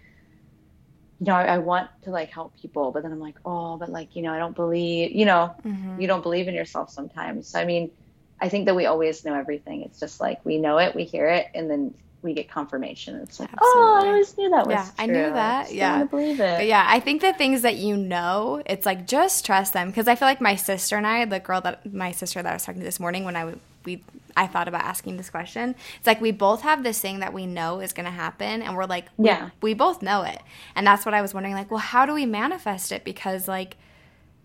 you 1.20 1.26
know, 1.26 1.34
I, 1.34 1.44
I, 1.44 1.58
want 1.58 1.90
to 2.04 2.12
like 2.12 2.30
help 2.32 2.58
people, 2.60 2.92
but 2.92 3.04
then 3.04 3.12
I'm 3.12 3.20
like, 3.20 3.36
oh, 3.44 3.78
but 3.78 3.90
like, 3.90 4.16
you 4.16 4.22
know, 4.22 4.34
I 4.34 4.40
don't 4.40 4.56
believe, 4.56 5.12
you 5.12 5.26
know, 5.26 5.54
mm-hmm. 5.66 6.00
you 6.00 6.08
don't 6.08 6.24
believe 6.24 6.48
in 6.48 6.56
yourself 6.56 6.90
sometimes. 6.90 7.48
So, 7.48 7.60
I 7.60 7.66
mean, 7.66 7.92
I 8.40 8.48
think 8.48 8.66
that 8.66 8.76
we 8.76 8.86
always 8.86 9.26
know 9.26 9.34
everything. 9.34 9.82
It's 9.84 10.00
just 10.00 10.22
like 10.22 10.44
we 10.46 10.58
know 10.58 10.78
it, 10.78 10.96
we 10.96 11.04
hear 11.04 11.28
it, 11.28 11.48
and 11.54 11.70
then 11.70 11.94
we 12.22 12.34
get 12.34 12.50
confirmation. 12.50 13.16
It's 13.16 13.40
like, 13.40 13.50
Absolutely. 13.52 13.82
oh, 13.82 14.00
I 14.02 14.08
always 14.08 14.38
knew 14.38 14.50
that 14.50 14.66
was 14.66 14.74
yeah, 14.74 14.84
true. 14.84 14.94
I 14.98 15.06
knew 15.06 15.34
that. 15.34 15.74
Yeah. 15.74 15.94
I 15.94 15.98
yeah, 16.00 16.04
believe 16.06 16.40
it. 16.40 16.58
But 16.58 16.68
yeah, 16.68 16.86
I 16.88 17.00
think 17.00 17.22
the 17.22 17.34
things 17.34 17.62
that 17.64 17.76
you 17.76 17.98
know, 17.98 18.62
it's 18.66 18.86
like 18.86 19.08
just 19.08 19.46
trust 19.46 19.74
them 19.74 19.90
because 19.90 20.08
I 20.08 20.16
feel 20.16 20.28
like 20.28 20.42
my 20.42 20.56
sister 20.56 20.96
and 20.96 21.06
I, 21.06 21.26
the 21.26 21.40
girl 21.40 21.62
that 21.62 21.92
my 21.94 22.12
sister 22.12 22.42
that 22.42 22.50
I 22.50 22.54
was 22.54 22.64
talking 22.64 22.80
to 22.82 22.86
this 22.86 23.00
morning 23.00 23.26
when 23.26 23.36
I 23.36 23.54
we 23.86 24.04
I 24.38 24.48
thought 24.48 24.68
about 24.68 24.84
asking 24.84 25.18
this 25.18 25.30
question. 25.30 25.76
It's 25.98 26.08
like 26.08 26.22
we 26.22 26.32
both 26.32 26.62
have 26.62 26.84
this 26.84 27.00
thing 27.00 27.20
that 27.20 27.34
we 27.34 27.46
know 27.46 27.80
is 27.80 27.94
going 27.94 28.06
to 28.06 28.12
happen, 28.12 28.62
and 28.62 28.76
we're 28.76 28.86
like, 28.86 29.06
yeah, 29.18 29.50
we, 29.62 29.72
we 29.72 29.74
both 29.74 30.02
know 30.02 30.24
it, 30.24 30.42
and 30.76 30.86
that's 30.86 31.06
what 31.06 31.14
I 31.14 31.22
was 31.22 31.34
wondering. 31.34 31.56
Like, 31.56 31.72
well, 31.72 31.80
how 31.80 32.06
do 32.06 32.14
we 32.14 32.26
manifest 32.26 32.92
it? 32.92 33.04
Because 33.04 33.48
like 33.48 33.78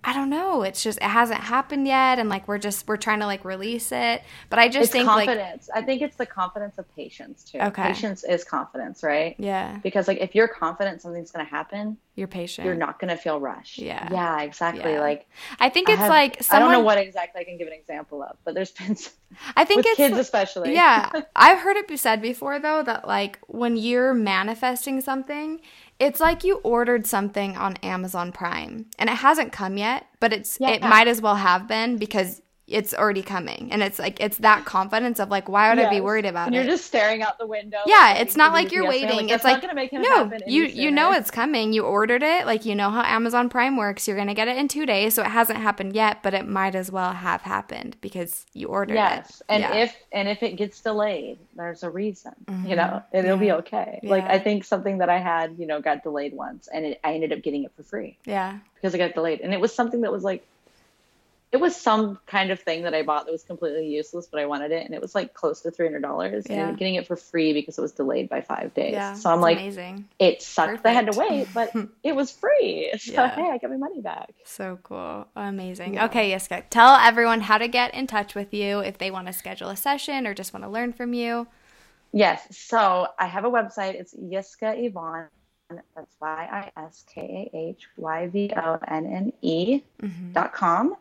I 0.07 0.13
don't 0.13 0.29
know. 0.29 0.63
It's 0.63 0.83
just 0.83 0.99
it 0.99 1.05
hasn't 1.05 1.41
happened 1.41 1.87
yet, 1.87 2.19
and 2.19 2.29
like 2.29 2.47
we're 2.47 2.59
just 2.59 2.87
we're 2.87 2.99
trying 2.99 3.21
to 3.21 3.27
like 3.27 3.43
release 3.43 3.91
it. 3.91 4.23
But 4.51 4.59
I 4.59 4.69
just 4.69 4.85
it's 4.85 4.93
think 4.93 5.09
confidence. 5.09 5.69
like 5.75 5.83
I 5.83 5.87
think 5.87 6.03
it's 6.03 6.17
the 6.17 6.27
confidence 6.27 6.77
of 6.77 6.95
patience 6.95 7.43
too. 7.43 7.59
Okay, 7.59 7.83
patience 7.85 8.23
is 8.23 8.45
confidence, 8.45 9.03
right? 9.03 9.35
Yeah. 9.39 9.79
Because 9.83 10.07
like 10.07 10.19
if 10.19 10.35
you're 10.35 10.47
confident 10.49 11.01
something's 11.01 11.31
gonna 11.31 11.45
happen, 11.47 11.97
you're 12.17 12.29
patient. 12.29 12.67
You're 12.67 12.75
not 12.75 12.99
gonna 12.99 13.17
feel 13.17 13.41
rushed. 13.41 13.79
Yeah. 13.79 14.07
Yeah, 14.13 14.43
exactly. 14.43 14.93
Yeah. 14.93 15.01
Like 15.01 15.27
I 15.59 15.71
think 15.71 15.89
it's 15.89 15.99
I 15.99 16.03
have, 16.03 16.11
like 16.11 16.43
someone, 16.43 16.71
I 16.71 16.73
don't 16.73 16.81
know 16.81 16.85
what 16.85 16.99
exactly 16.99 17.41
I 17.41 17.45
can 17.45 17.57
give 17.57 17.67
an 17.67 17.73
example 17.73 18.23
of, 18.23 18.37
but 18.45 18.55
there's 18.55 18.73
been. 18.73 18.97
Some, 18.97 19.15
I 19.57 19.65
think 19.65 19.87
it's 19.87 19.97
kids 19.97 20.19
especially. 20.19 20.75
Yeah, 20.75 21.11
I've 21.37 21.59
heard 21.59 21.79
it 21.79 21.89
be 21.89 21.97
said 21.97 22.21
before 22.21 22.59
though 22.59 22.83
that 22.83 23.09
like 23.09 23.39
when 23.47 23.79
you're 23.79 24.13
manifesting 24.13 25.01
something 25.01 25.61
it's 25.99 26.21
like 26.21 26.45
you 26.45 26.57
ordered 26.57 27.07
something 27.07 27.57
on 27.57 27.77
Amazon 27.77 28.33
Prime 28.33 28.87
and 28.99 29.09
it 29.09 29.17
hasn't 29.17 29.53
come 29.53 29.77
yet, 29.77 30.07
but 30.21 30.33
it's 30.33 30.59
yeah. 30.61 30.71
it 30.71 30.83
might 30.83 31.09
as 31.09 31.21
well 31.21 31.37
have 31.37 31.69
been 31.69 31.97
because 31.97 32.43
it's 32.67 32.95
already 32.95 33.23
coming 33.23 33.69
and 33.73 33.83
it's 33.83 33.99
like 33.99 34.19
it's 34.21 34.39
that 34.39 34.65
confidence 34.65 35.21
of 35.21 35.29
like 35.29 35.51
why 35.51 35.69
would 35.69 35.79
yes. 35.79 35.89
i 35.89 35.95
be 35.95 36.01
worried 36.01 36.25
about 36.25 36.47
and 36.47 36.57
it 36.57 36.59
you're 36.61 36.67
just 36.67 36.87
staring 36.87 37.23
out 37.23 37.39
the 37.39 37.47
window 37.47 37.79
yeah 37.85 38.15
it's 38.15 38.37
not 38.37 38.53
like 38.55 38.73
you're 38.73 38.89
waiting 38.89 39.27
like, 39.27 39.31
it's 39.31 39.45
like 39.45 39.63
no 39.93 40.31
you 40.47 40.65
you 40.65 40.91
know 40.91 41.13
it's 41.13 41.31
coming 41.31 41.75
you 41.75 41.85
ordered 41.85 42.23
it 42.23 42.47
like 42.47 42.65
you 42.65 42.75
know 42.75 42.89
how 42.89 43.03
amazon 43.03 43.51
prime 43.51 43.77
works 43.77 44.09
you're 44.09 44.17
gonna 44.17 44.35
get 44.35 44.49
it 44.49 44.57
in 44.57 44.67
two 44.67 44.87
days 44.87 45.13
so 45.13 45.23
it 45.23 45.29
hasn't 45.29 45.59
happened 45.59 45.95
yet 45.95 46.23
but 46.23 46.33
it 46.33 46.49
might 46.49 46.75
as 46.75 46.91
well 46.91 47.13
have 47.13 47.43
happened 47.43 47.97
because 48.01 48.47
you 48.55 48.69
ordered 48.69 48.95
yes. 48.95 49.13
it 49.13 49.19
yes 49.19 49.43
and 49.51 49.63
yeah. 49.63 49.75
if 49.75 49.97
and 50.13 50.29
if 50.29 50.43
it 50.43 50.57
gets 50.57 50.81
delayed 50.81 51.39
there's 51.57 51.83
a 51.83 51.91
reason 51.91 52.33
mm-hmm. 52.47 52.67
you 52.67 52.77
know 52.77 53.03
it'll 53.13 53.33
yeah. 53.33 53.37
be 53.37 53.53
okay 53.53 54.01
yeah. 54.03 54.11
like 54.11 54.25
i 54.25 54.39
think 54.39 54.65
something 54.65 54.99
that 54.99 55.11
i 55.11 55.19
had 55.19 55.55
you 55.59 55.67
know 55.67 55.83
got 55.83 56.03
delayed 56.03 56.33
once 56.33 56.67
and 56.73 56.87
it, 56.87 57.01
i 57.05 57.13
ended 57.13 57.31
up 57.31 57.43
getting 57.43 57.65
it 57.65 57.73
for 57.77 57.83
free 57.83 58.17
yeah 58.25 58.59
because 58.75 58.95
it 58.95 58.99
got 58.99 59.13
delayed 59.13 59.41
and 59.43 59.53
it 59.53 59.61
was 59.61 59.75
something 59.75 60.01
that 60.01 60.11
was 60.11 60.25
like 60.25 60.47
it 61.55 61.61
was 61.61 61.77
some 61.77 62.19
kind 62.27 62.51
of 62.51 62.59
thing 62.59 62.83
that 62.83 62.95
I 62.95 63.03
bought 63.03 63.27
that 63.27 63.31
was 63.31 63.45
completely 63.45 63.87
useless, 63.87 64.27
but 64.27 64.41
I 64.41 64.47
wanted 64.47 64.73
it, 64.73 64.85
and 64.85 64.93
it 64.93 65.01
was 65.01 65.15
like 65.15 65.35
close 65.35 65.61
to 65.61 65.71
three 65.71 65.87
hundred 65.87 66.03
dollars. 66.03 66.47
Yeah. 66.51 66.69
And 66.69 66.77
getting 66.77 66.97
it 66.97 67.07
for 67.07 67.15
free 67.15 67.53
because 67.53 67.79
it 67.79 67.81
was 67.81 67.93
delayed 67.93 68.29
by 68.29 68.41
five 68.41 68.75
days. 68.75 68.95
Yeah, 68.95 69.15
so 69.15 69.31
I'm 69.31 69.41
like, 69.41 69.59
amazing. 69.59 70.09
It 70.19 70.43
sucked. 70.43 70.83
Perfect. 70.83 70.87
I 70.87 70.93
had 70.93 71.13
to 71.13 71.17
wait, 71.17 71.47
but 71.55 71.73
it 72.03 72.17
was 72.17 72.33
free. 72.33 72.93
So 73.05 73.13
yeah. 73.13 73.35
hey, 73.35 73.51
I 73.51 73.59
got 73.59 73.71
my 73.71 73.77
money 73.77 74.01
back. 74.01 74.31
So 74.45 74.79
cool, 74.83 75.29
amazing. 75.37 75.95
Yeah. 75.95 76.07
Okay, 76.07 76.33
Yiskah, 76.33 76.65
tell 76.71 76.95
everyone 76.97 77.43
how 77.43 77.59
to 77.59 77.69
get 77.69 77.93
in 77.95 78.07
touch 78.07 78.35
with 78.35 78.53
you 78.55 78.81
if 78.81 78.99
they 78.99 79.11
want 79.11 79.27
to 79.27 79.33
schedule 79.33 79.69
a 79.69 79.77
session 79.77 80.27
or 80.27 80.33
just 80.33 80.53
want 80.53 80.65
to 80.65 80.71
learn 80.71 80.93
from 80.93 81.13
you. 81.13 81.47
Yes. 82.13 82.47
So 82.51 83.09
I 83.19 83.27
have 83.27 83.45
a 83.45 83.51
website. 83.51 83.95
It's 83.95 84.15
Yiskah 84.15 84.83
Yvonne 84.85 85.29
that's 85.69 86.17
Y 86.21 86.71
I 86.77 86.83
S 86.83 87.05
K 87.13 87.51
A 87.53 87.57
H 87.57 87.89
Y 87.97 88.27
V 88.29 88.51
O 88.57 88.79
N 88.89 89.07
N 89.07 89.33
E 89.43 89.83
mm-hmm. 90.03 90.33
dot 90.33 90.53
com. 90.53 90.97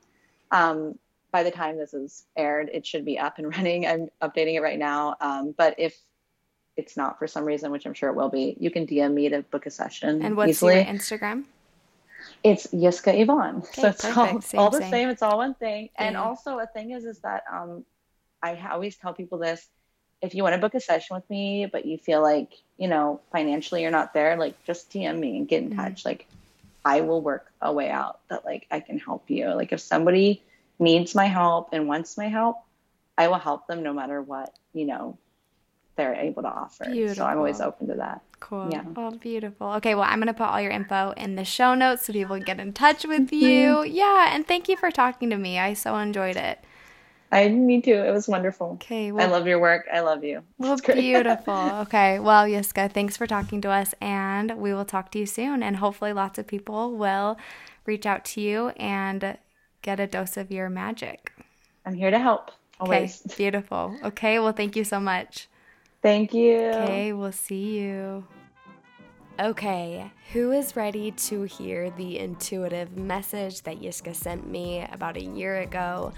Um, 0.54 0.98
by 1.32 1.44
the 1.44 1.52
time 1.52 1.78
this 1.78 1.94
is 1.94 2.26
aired, 2.38 2.70
it 2.72 2.86
should 2.86 3.04
be 3.04 3.20
up 3.20 3.40
and 3.40 3.48
running. 3.58 3.86
I'm 3.86 4.10
updating 4.22 4.56
it 4.56 4.62
right 4.62 4.80
now. 4.80 5.16
Um, 5.20 5.54
but 5.58 5.76
if 5.78 5.98
it's 6.78 6.96
not 6.96 7.20
for 7.20 7.28
some 7.28 7.44
reason, 7.44 7.72
which 7.72 7.86
I'm 7.86 7.94
sure 7.94 8.10
it 8.10 8.16
will 8.16 8.30
be, 8.30 8.56
you 8.60 8.72
can 8.72 8.88
DM 8.88 9.14
me 9.14 9.30
to 9.30 9.42
book 9.42 9.66
a 9.66 9.72
session. 9.72 10.22
And 10.24 10.38
what's 10.38 10.52
easily. 10.52 10.76
your 10.76 10.86
Instagram? 10.86 11.44
It's 12.44 12.68
Yiskah 12.68 13.20
Yvonne. 13.20 13.58
Okay, 13.58 13.82
so 13.82 13.88
it's 13.90 14.06
all, 14.06 14.42
same, 14.42 14.60
all, 14.60 14.70
the 14.70 14.80
same. 14.80 14.92
same. 14.92 15.10
It's 15.10 15.22
all 15.22 15.38
one 15.38 15.56
thing. 15.56 15.90
Yeah. 15.96 16.06
And 16.06 16.18
also 16.18 16.60
a 16.60 16.68
thing 16.68 16.92
is, 16.92 17.04
is 17.04 17.20
that 17.20 17.44
um, 17.52 17.84
I 18.42 18.58
always 18.72 18.96
tell 18.96 19.14
people 19.14 19.38
this. 19.38 19.68
If 20.22 20.34
you 20.34 20.44
want 20.44 20.54
to 20.54 20.62
book 20.62 20.74
a 20.74 20.80
session 20.80 21.16
with 21.16 21.30
me, 21.30 21.66
but 21.66 21.86
you 21.86 21.98
feel 21.98 22.22
like, 22.22 22.54
you 22.78 22.88
know, 22.88 23.20
financially 23.32 23.82
you're 23.82 23.92
not 23.92 24.14
there, 24.14 24.38
like 24.38 24.62
just 24.64 24.90
DM 24.90 25.20
me 25.20 25.36
and 25.38 25.48
get 25.48 25.64
in 25.64 25.72
mm-hmm. 25.72 25.80
touch. 25.80 26.06
Like 26.06 26.28
I 26.86 27.02
will 27.02 27.22
work 27.22 27.52
a 27.62 27.72
way 27.72 27.90
out 27.90 28.20
that 28.30 28.46
like 28.46 28.68
I 28.72 28.80
can 28.80 29.00
help 29.00 29.30
you. 29.30 29.50
Like 29.54 29.72
if 29.72 29.80
somebody 29.80 30.44
needs 30.80 31.16
my 31.16 31.26
help 31.26 31.70
and 31.72 31.88
wants 31.88 32.18
my 32.18 32.28
help, 32.28 32.58
I 33.18 33.28
will 33.28 33.40
help 33.40 33.68
them 33.68 33.84
no 33.84 33.94
matter 33.94 34.22
what, 34.22 34.54
you 34.74 34.86
know, 34.86 35.18
they're 35.96 36.16
able 36.16 36.42
to 36.44 36.50
offer. 36.50 36.86
Beautiful. 36.86 37.16
So 37.16 37.26
I'm 37.26 37.38
always 37.38 37.62
open 37.62 37.88
to 37.88 37.96
that. 37.96 38.22
Cool. 38.40 38.70
Yeah. 38.72 38.84
Oh, 38.98 39.12
beautiful. 39.12 39.68
Okay, 39.74 39.96
well, 39.96 40.04
I'm 40.04 40.20
going 40.20 40.28
to 40.28 40.34
put 40.34 40.48
all 40.48 40.60
your 40.60 40.72
info 40.72 41.14
in 41.16 41.36
the 41.36 41.46
show 41.46 41.76
notes 41.76 42.06
so 42.06 42.14
people 42.14 42.36
can 42.36 42.44
get 42.44 42.60
in 42.60 42.74
touch 42.74 43.06
with 43.06 43.32
you. 43.32 43.84
Yeah, 43.84 44.34
and 44.34 44.46
thank 44.46 44.68
you 44.68 44.76
for 44.76 44.92
talking 44.92 45.30
to 45.30 45.38
me. 45.38 45.60
I 45.60 45.74
so 45.74 45.96
enjoyed 45.98 46.36
it. 46.36 46.60
I 47.34 47.50
me 47.50 47.82
too. 47.82 47.96
It 47.96 48.12
was 48.12 48.28
wonderful. 48.28 48.74
Okay. 48.74 49.12
Well, 49.12 49.28
I 49.28 49.32
love 49.32 49.48
your 49.48 49.60
work. 49.60 49.88
I 49.92 50.02
love 50.02 50.24
you. 50.24 50.44
Well, 50.60 50.78
beautiful. 50.86 51.54
okay. 51.82 52.20
Well, 52.20 52.46
Yiskah, 52.46 52.92
thanks 52.92 53.18
for 53.18 53.26
talking 53.26 53.60
to 53.62 53.70
us, 53.70 53.96
and 54.00 54.58
we 54.58 54.72
will 54.74 54.86
talk 54.86 55.12
to 55.12 55.20
you 55.20 55.26
soon. 55.26 55.64
And 55.64 55.78
hopefully, 55.78 56.14
lots 56.14 56.38
of 56.38 56.46
people 56.46 56.96
will 56.96 57.38
reach 57.86 58.06
out 58.06 58.24
to 58.26 58.42
you 58.42 58.70
and 58.78 59.38
get 59.82 60.00
a 60.00 60.06
dose 60.06 60.38
of 60.38 60.52
your 60.52 60.70
magic. 60.70 61.34
I'm 61.86 61.96
here 61.96 62.12
to 62.12 62.20
help. 62.20 62.52
Always. 62.80 63.24
Okay. 63.26 63.36
Beautiful. 63.38 63.98
Okay. 64.04 64.38
Well, 64.38 64.54
thank 64.54 64.76
you 64.76 64.84
so 64.84 65.00
much. 65.00 65.50
Thank 66.04 66.36
you. 66.36 66.58
Okay. 66.60 67.14
We'll 67.14 67.32
see 67.32 67.80
you. 67.80 68.26
Okay, 69.40 70.12
who 70.32 70.52
is 70.52 70.76
ready 70.76 71.10
to 71.10 71.42
hear 71.44 71.90
the 71.90 72.20
intuitive 72.20 72.96
message 72.96 73.64
that 73.64 73.82
Yiskah 73.82 74.14
sent 74.14 74.48
me 74.48 74.86
about 74.92 75.18
a 75.18 75.24
year 75.24 75.62
ago? 75.62 76.14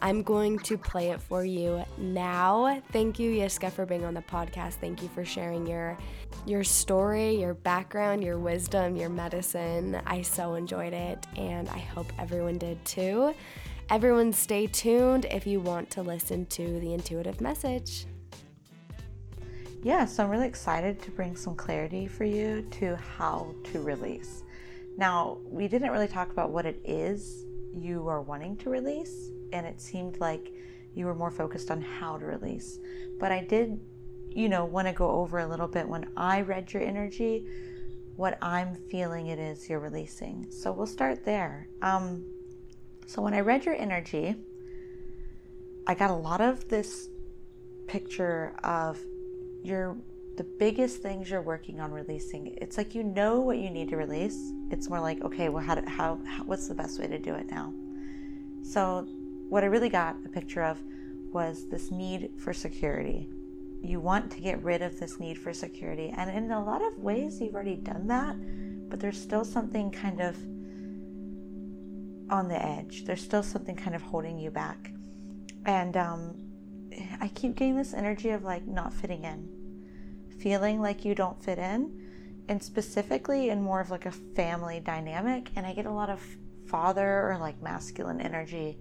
I'm 0.00 0.22
going 0.22 0.58
to 0.60 0.78
play 0.78 1.10
it 1.10 1.20
for 1.20 1.44
you 1.44 1.84
now. 1.96 2.80
Thank 2.92 3.18
you, 3.18 3.32
Yiskah, 3.32 3.72
for 3.72 3.84
being 3.84 4.04
on 4.04 4.14
the 4.14 4.22
podcast. 4.22 4.74
Thank 4.74 5.02
you 5.02 5.08
for 5.08 5.24
sharing 5.24 5.66
your 5.66 5.98
your 6.46 6.64
story, 6.64 7.34
your 7.34 7.54
background, 7.54 8.22
your 8.22 8.38
wisdom, 8.38 8.96
your 8.96 9.08
medicine. 9.08 10.00
I 10.06 10.22
so 10.22 10.54
enjoyed 10.54 10.92
it, 10.92 11.26
and 11.36 11.68
I 11.70 11.78
hope 11.78 12.12
everyone 12.18 12.58
did 12.58 12.82
too. 12.84 13.34
Everyone, 13.90 14.32
stay 14.32 14.66
tuned 14.66 15.24
if 15.30 15.46
you 15.46 15.60
want 15.60 15.90
to 15.90 16.02
listen 16.02 16.46
to 16.46 16.78
the 16.80 16.92
intuitive 16.92 17.40
message 17.40 18.06
yeah, 19.82 20.04
so 20.06 20.24
I'm 20.24 20.30
really 20.30 20.48
excited 20.48 21.00
to 21.02 21.10
bring 21.10 21.36
some 21.36 21.54
clarity 21.54 22.06
for 22.06 22.24
you 22.24 22.62
to 22.72 22.96
how 22.96 23.54
to 23.72 23.80
release. 23.80 24.42
Now, 24.96 25.38
we 25.44 25.68
didn't 25.68 25.90
really 25.90 26.08
talk 26.08 26.30
about 26.30 26.50
what 26.50 26.66
it 26.66 26.80
is 26.84 27.44
you 27.72 28.08
are 28.08 28.20
wanting 28.20 28.56
to 28.58 28.70
release, 28.70 29.30
and 29.52 29.66
it 29.66 29.80
seemed 29.80 30.20
like 30.20 30.52
you 30.94 31.06
were 31.06 31.14
more 31.14 31.30
focused 31.30 31.70
on 31.70 31.80
how 31.80 32.18
to 32.18 32.24
release. 32.24 32.78
But 33.18 33.32
I 33.32 33.44
did, 33.44 33.78
you 34.30 34.48
know, 34.48 34.64
want 34.64 34.88
to 34.88 34.92
go 34.92 35.10
over 35.10 35.38
a 35.38 35.46
little 35.46 35.68
bit 35.68 35.88
when 35.88 36.06
I 36.16 36.40
read 36.40 36.72
your 36.72 36.82
energy, 36.82 37.46
what 38.16 38.36
I'm 38.42 38.74
feeling 38.90 39.28
it 39.28 39.38
is 39.38 39.68
you're 39.68 39.78
releasing. 39.78 40.50
So 40.50 40.72
we'll 40.72 40.86
start 40.86 41.24
there. 41.24 41.68
Um, 41.82 42.24
so 43.06 43.22
when 43.22 43.32
I 43.32 43.40
read 43.40 43.64
your 43.64 43.76
energy, 43.76 44.34
I 45.86 45.94
got 45.94 46.10
a 46.10 46.14
lot 46.14 46.40
of 46.40 46.68
this 46.68 47.08
picture 47.86 48.54
of 48.62 48.98
you're 49.62 49.96
the 50.36 50.44
biggest 50.44 51.02
things 51.02 51.30
you're 51.30 51.42
working 51.42 51.80
on 51.80 51.90
releasing 51.90 52.56
it's 52.58 52.76
like 52.76 52.94
you 52.94 53.02
know 53.02 53.40
what 53.40 53.58
you 53.58 53.70
need 53.70 53.88
to 53.88 53.96
release 53.96 54.52
it's 54.70 54.88
more 54.88 55.00
like 55.00 55.20
okay 55.22 55.48
well 55.48 55.64
how, 55.64 55.74
do, 55.74 55.82
how, 55.88 56.20
how 56.24 56.44
what's 56.44 56.68
the 56.68 56.74
best 56.74 57.00
way 57.00 57.08
to 57.08 57.18
do 57.18 57.34
it 57.34 57.46
now 57.50 57.72
so 58.62 59.08
what 59.48 59.62
i 59.64 59.66
really 59.66 59.88
got 59.88 60.16
a 60.24 60.28
picture 60.28 60.62
of 60.62 60.78
was 61.32 61.68
this 61.68 61.90
need 61.90 62.30
for 62.38 62.54
security. 62.54 63.28
You 63.82 64.00
want 64.00 64.30
to 64.32 64.40
get 64.40 64.62
rid 64.62 64.80
of 64.80 64.98
this 64.98 65.20
need 65.20 65.38
for 65.38 65.52
security. 65.52 66.12
And 66.16 66.30
in 66.30 66.50
a 66.50 66.64
lot 66.64 66.82
of 66.82 66.98
ways 66.98 67.38
you've 67.40 67.54
already 67.54 67.76
done 67.76 68.06
that 68.06 68.34
but 68.88 69.00
there's 69.00 69.20
still 69.20 69.44
something 69.44 69.90
kind 69.90 70.20
of 70.20 70.36
on 72.30 72.48
the 72.48 72.62
edge. 72.62 73.04
There's 73.04 73.22
still 73.22 73.42
something 73.42 73.76
kind 73.76 73.94
of 73.94 74.02
holding 74.02 74.38
you 74.38 74.50
back. 74.50 74.90
And 75.66 75.96
um, 75.96 76.36
I 77.20 77.28
keep 77.28 77.56
getting 77.56 77.76
this 77.76 77.94
energy 77.94 78.30
of 78.30 78.44
like 78.44 78.66
not 78.66 78.92
fitting 78.92 79.24
in, 79.24 79.48
feeling 80.40 80.80
like 80.80 81.04
you 81.04 81.14
don't 81.14 81.42
fit 81.42 81.58
in, 81.58 82.44
and 82.48 82.62
specifically 82.62 83.50
in 83.50 83.62
more 83.62 83.80
of 83.80 83.90
like 83.90 84.06
a 84.06 84.10
family 84.10 84.80
dynamic. 84.80 85.50
And 85.56 85.66
I 85.66 85.74
get 85.74 85.86
a 85.86 85.92
lot 85.92 86.10
of 86.10 86.22
father 86.66 87.30
or 87.30 87.38
like 87.38 87.60
masculine 87.62 88.20
energy 88.20 88.78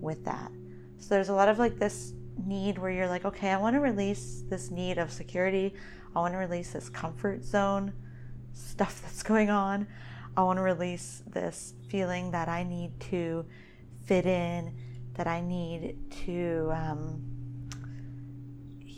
with 0.00 0.24
that. 0.24 0.50
So 0.98 1.14
there's 1.14 1.28
a 1.28 1.34
lot 1.34 1.48
of 1.48 1.58
like 1.58 1.78
this 1.78 2.12
need 2.44 2.78
where 2.78 2.90
you're 2.90 3.08
like, 3.08 3.24
okay, 3.24 3.50
I 3.50 3.56
want 3.56 3.74
to 3.74 3.80
release 3.80 4.42
this 4.48 4.70
need 4.70 4.98
of 4.98 5.12
security. 5.12 5.74
I 6.14 6.20
want 6.20 6.34
to 6.34 6.38
release 6.38 6.72
this 6.72 6.88
comfort 6.88 7.44
zone 7.44 7.92
stuff 8.52 9.00
that's 9.02 9.22
going 9.22 9.50
on. 9.50 9.86
I 10.36 10.42
want 10.42 10.58
to 10.58 10.62
release 10.62 11.22
this 11.26 11.74
feeling 11.88 12.30
that 12.30 12.48
I 12.48 12.62
need 12.62 12.98
to 13.10 13.44
fit 14.06 14.26
in, 14.26 14.74
that 15.14 15.26
I 15.26 15.40
need 15.40 15.96
to 16.24 16.70
um, 16.72 17.30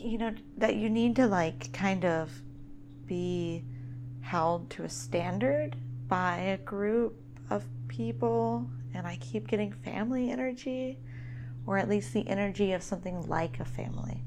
you 0.02 0.18
know, 0.18 0.34
that 0.58 0.76
you 0.76 0.90
need 0.90 1.16
to 1.16 1.26
like 1.26 1.72
kind 1.72 2.04
of 2.04 2.30
be 3.06 3.64
held 4.20 4.70
to 4.70 4.84
a 4.84 4.88
standard 4.88 5.76
by 6.08 6.38
a 6.38 6.56
group 6.58 7.16
of 7.50 7.64
people. 7.88 8.68
And 8.94 9.06
I 9.06 9.16
keep 9.16 9.48
getting 9.48 9.72
family 9.72 10.30
energy, 10.30 10.98
or 11.66 11.78
at 11.78 11.88
least 11.88 12.12
the 12.12 12.28
energy 12.28 12.72
of 12.72 12.82
something 12.82 13.22
like 13.28 13.60
a 13.60 13.64
family. 13.64 14.22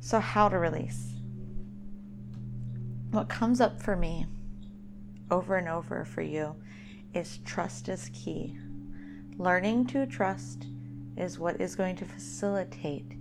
So, 0.00 0.20
how 0.20 0.48
to 0.48 0.58
release? 0.58 1.14
What 3.10 3.28
comes 3.28 3.60
up 3.60 3.80
for 3.80 3.96
me 3.96 4.26
over 5.30 5.56
and 5.56 5.68
over 5.68 6.04
for 6.04 6.20
you 6.20 6.56
is 7.14 7.38
trust 7.44 7.88
is 7.88 8.10
key. 8.12 8.58
Learning 9.36 9.86
to 9.86 10.04
trust 10.06 10.66
is 11.16 11.38
what 11.38 11.60
is 11.60 11.74
going 11.76 11.96
to 11.96 12.04
facilitate 12.04 13.16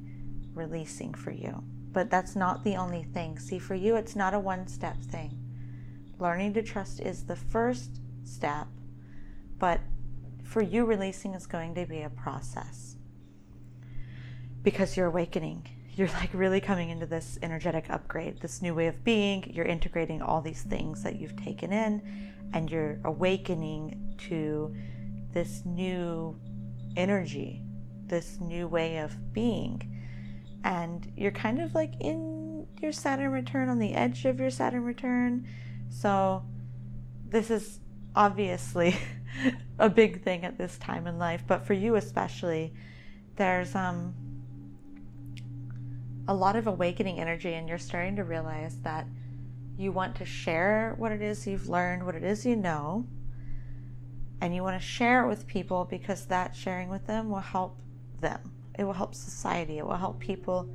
releasing 0.54 1.14
for 1.14 1.32
you. 1.32 1.64
But 1.92 2.10
that's 2.10 2.36
not 2.36 2.64
the 2.64 2.76
only 2.76 3.04
thing. 3.04 3.38
See, 3.38 3.60
for 3.60 3.76
you, 3.76 3.96
it's 3.96 4.16
not 4.16 4.34
a 4.34 4.40
one 4.40 4.68
step 4.68 4.98
thing. 4.98 5.40
Learning 6.20 6.54
to 6.54 6.64
trust 6.64 7.00
is 7.00 7.24
the 7.24 7.36
first 7.36 8.02
step, 8.24 8.68
but 9.60 9.80
for 10.44 10.62
you, 10.62 10.86
releasing 10.86 11.34
is 11.34 11.48
going 11.48 11.76
to 11.76 11.86
be 11.86 12.02
a 12.02 12.10
process 12.10 12.96
because 14.62 14.96
you're 14.96 15.08
awakening. 15.08 15.68
You're 15.96 16.08
like 16.10 16.30
really 16.34 16.62
coming 16.62 16.90
into 16.90 17.06
this 17.06 17.38
energetic 17.42 17.90
upgrade, 17.90 18.42
this 18.42 18.62
new 18.62 18.74
way 18.74 18.88
of 18.88 19.04
being. 19.04 19.52
You're 19.54 19.66
integrating 19.66 20.22
all 20.22 20.42
these 20.42 20.64
things 20.64 21.04
that 21.04 21.18
you've 21.18 21.36
taken 21.36 21.72
in, 21.72 22.34
and 22.54 22.70
you're 22.70 23.00
awakening 23.04 24.16
to 24.30 24.76
this 25.32 25.64
new 25.66 26.40
energy, 26.96 27.62
this 28.08 28.40
new 28.40 28.68
way 28.68 28.98
of 28.98 29.34
being 29.34 29.94
and 30.64 31.12
you're 31.16 31.32
kind 31.32 31.62
of 31.62 31.76
like 31.76 31.94
in 32.00 32.66
your 32.82 32.92
Saturn 32.92 33.32
return 33.32 33.70
on 33.70 33.80
the 33.80 33.94
edge 33.94 34.26
of 34.26 34.40
your 34.40 34.50
Saturn 34.50 34.84
return. 34.84 35.48
So, 35.90 36.44
this 37.28 37.50
is 37.50 37.80
obviously 38.16 38.96
a 39.80 39.90
big 39.90 40.24
thing 40.24 40.46
at 40.46 40.58
this 40.58 40.78
time 40.78 41.08
in 41.08 41.18
life, 41.18 41.44
but 41.48 41.66
for 41.66 41.74
you 41.74 41.96
especially, 41.96 42.74
there's 43.36 43.76
um 43.76 44.14
a 46.28 46.34
lot 46.34 46.56
of 46.56 46.68
awakening 46.68 47.20
energy 47.20 47.54
and 47.54 47.68
you're 47.68 47.78
starting 47.78 48.16
to 48.16 48.24
realize 48.24 48.80
that 48.82 49.06
you 49.78 49.92
want 49.92 50.16
to 50.16 50.24
share 50.24 50.96
what 50.98 51.12
it 51.12 51.22
is 51.22 51.46
you've 51.46 51.68
learned, 51.68 52.06
what 52.06 52.16
it 52.16 52.24
is 52.24 52.46
you 52.46 52.56
know, 52.56 53.06
and 54.40 54.56
you 54.56 54.64
want 54.64 54.80
to 54.80 54.88
share 54.88 55.26
it 55.26 55.28
with 55.28 55.46
people 55.48 55.86
because 55.86 56.28
that 56.28 56.56
sharing 56.56 56.90
with 56.90 57.06
them 57.08 57.30
will 57.30 57.40
help 57.40 57.78
them 58.22 58.54
it 58.78 58.84
will 58.84 58.94
help 58.94 59.14
society. 59.14 59.78
It 59.78 59.86
will 59.86 59.96
help 59.96 60.20
people 60.20 60.70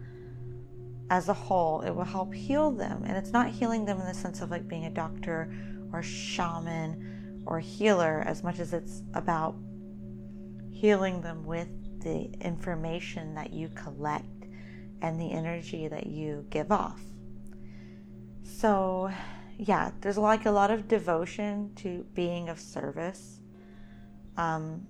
as 1.10 1.28
a 1.28 1.34
whole. 1.34 1.80
It 1.80 1.90
will 1.90 2.04
help 2.04 2.32
heal 2.32 2.70
them. 2.70 3.02
And 3.04 3.16
it's 3.16 3.30
not 3.30 3.48
healing 3.48 3.84
them 3.84 4.00
in 4.00 4.06
the 4.06 4.14
sense 4.14 4.40
of 4.40 4.50
like 4.50 4.68
being 4.68 4.84
a 4.84 4.90
doctor 4.90 5.52
or 5.92 6.02
shaman 6.02 7.17
or 7.48 7.58
healer 7.58 8.22
as 8.26 8.44
much 8.44 8.58
as 8.58 8.74
it's 8.74 9.02
about 9.14 9.56
healing 10.70 11.22
them 11.22 11.44
with 11.44 11.68
the 12.02 12.30
information 12.42 13.34
that 13.34 13.54
you 13.54 13.70
collect 13.70 14.44
and 15.00 15.18
the 15.18 15.32
energy 15.32 15.88
that 15.88 16.06
you 16.06 16.44
give 16.50 16.70
off. 16.70 17.00
So, 18.44 19.10
yeah, 19.56 19.92
there's 20.02 20.18
like 20.18 20.44
a 20.44 20.50
lot 20.50 20.70
of 20.70 20.88
devotion 20.88 21.72
to 21.76 22.04
being 22.12 22.50
of 22.50 22.60
service. 22.60 23.40
Um, 24.36 24.86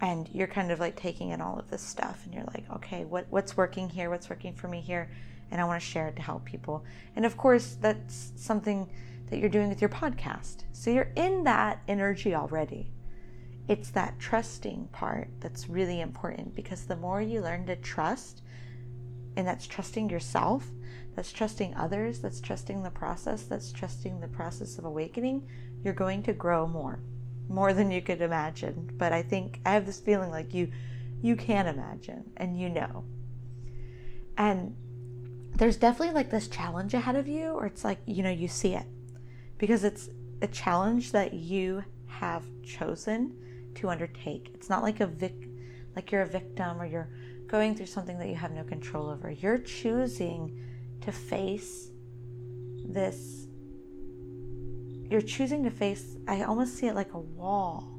and 0.00 0.28
you're 0.32 0.48
kind 0.48 0.72
of 0.72 0.80
like 0.80 0.96
taking 0.96 1.30
in 1.30 1.40
all 1.40 1.56
of 1.56 1.70
this 1.70 1.82
stuff 1.82 2.20
and 2.24 2.34
you're 2.34 2.44
like 2.44 2.64
okay 2.70 3.06
what 3.06 3.26
what's 3.30 3.56
working 3.56 3.88
here 3.88 4.10
what's 4.10 4.28
working 4.28 4.52
for 4.52 4.68
me 4.68 4.78
here 4.78 5.10
and 5.50 5.58
i 5.58 5.64
want 5.64 5.80
to 5.80 5.86
share 5.86 6.08
it 6.08 6.16
to 6.16 6.20
help 6.20 6.44
people 6.44 6.84
and 7.14 7.24
of 7.24 7.38
course 7.38 7.78
that's 7.80 8.32
something 8.36 8.86
that 9.28 9.38
you're 9.38 9.48
doing 9.48 9.68
with 9.68 9.80
your 9.80 9.90
podcast 9.90 10.64
so 10.72 10.90
you're 10.90 11.12
in 11.16 11.44
that 11.44 11.82
energy 11.88 12.34
already 12.34 12.90
it's 13.68 13.90
that 13.90 14.18
trusting 14.18 14.88
part 14.92 15.28
that's 15.40 15.68
really 15.68 16.00
important 16.00 16.54
because 16.54 16.84
the 16.86 16.96
more 16.96 17.20
you 17.20 17.40
learn 17.40 17.66
to 17.66 17.76
trust 17.76 18.42
and 19.36 19.46
that's 19.46 19.66
trusting 19.66 20.08
yourself 20.08 20.64
that's 21.14 21.32
trusting 21.32 21.74
others 21.74 22.20
that's 22.20 22.40
trusting 22.40 22.82
the 22.82 22.90
process 22.90 23.44
that's 23.44 23.72
trusting 23.72 24.20
the 24.20 24.28
process 24.28 24.78
of 24.78 24.84
awakening 24.84 25.46
you're 25.82 25.94
going 25.94 26.22
to 26.22 26.32
grow 26.32 26.66
more 26.66 27.00
more 27.48 27.72
than 27.72 27.90
you 27.90 28.02
could 28.02 28.20
imagine. 28.20 28.90
But 28.96 29.12
I 29.12 29.22
think 29.22 29.60
I 29.64 29.72
have 29.72 29.86
this 29.86 30.00
feeling 30.00 30.30
like 30.30 30.54
you 30.54 30.70
you 31.22 31.36
can 31.36 31.66
imagine 31.66 32.30
and 32.36 32.58
you 32.58 32.68
know. 32.68 33.04
And 34.36 34.76
there's 35.54 35.76
definitely 35.76 36.14
like 36.14 36.30
this 36.30 36.48
challenge 36.48 36.92
ahead 36.92 37.16
of 37.16 37.26
you, 37.26 37.52
or 37.52 37.66
it's 37.66 37.84
like, 37.84 37.98
you 38.04 38.22
know, 38.22 38.30
you 38.30 38.48
see 38.48 38.74
it 38.74 38.86
because 39.58 39.84
it's 39.84 40.08
a 40.42 40.46
challenge 40.46 41.12
that 41.12 41.34
you 41.34 41.84
have 42.06 42.44
chosen 42.62 43.36
to 43.76 43.88
undertake. 43.88 44.50
It's 44.54 44.68
not 44.68 44.82
like 44.82 45.00
a 45.00 45.06
vic 45.06 45.48
like 45.94 46.12
you're 46.12 46.22
a 46.22 46.26
victim 46.26 46.80
or 46.80 46.84
you're 46.84 47.08
going 47.46 47.74
through 47.74 47.86
something 47.86 48.18
that 48.18 48.28
you 48.28 48.34
have 48.34 48.52
no 48.52 48.62
control 48.64 49.08
over. 49.08 49.30
You're 49.30 49.58
choosing 49.58 50.62
to 51.00 51.10
face 51.10 51.90
this. 52.84 53.46
You're 55.08 55.22
choosing 55.22 55.64
to 55.64 55.70
face, 55.70 56.16
I 56.28 56.42
almost 56.42 56.76
see 56.76 56.86
it 56.86 56.94
like 56.94 57.14
a 57.14 57.18
wall. 57.18 57.92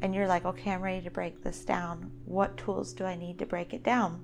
And 0.00 0.14
you're 0.14 0.26
like, 0.26 0.44
okay, 0.44 0.70
I'm 0.70 0.82
ready 0.82 1.02
to 1.02 1.10
break 1.10 1.42
this 1.42 1.64
down. 1.64 2.10
What 2.24 2.56
tools 2.56 2.92
do 2.92 3.04
I 3.04 3.14
need 3.14 3.38
to 3.40 3.46
break 3.46 3.72
it 3.74 3.82
down? 3.82 4.20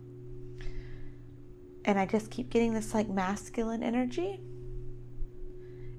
And 1.84 1.98
I 1.98 2.06
just 2.06 2.30
keep 2.30 2.50
getting 2.50 2.72
this 2.72 2.94
like 2.94 3.08
masculine 3.08 3.82
energy. 3.82 4.40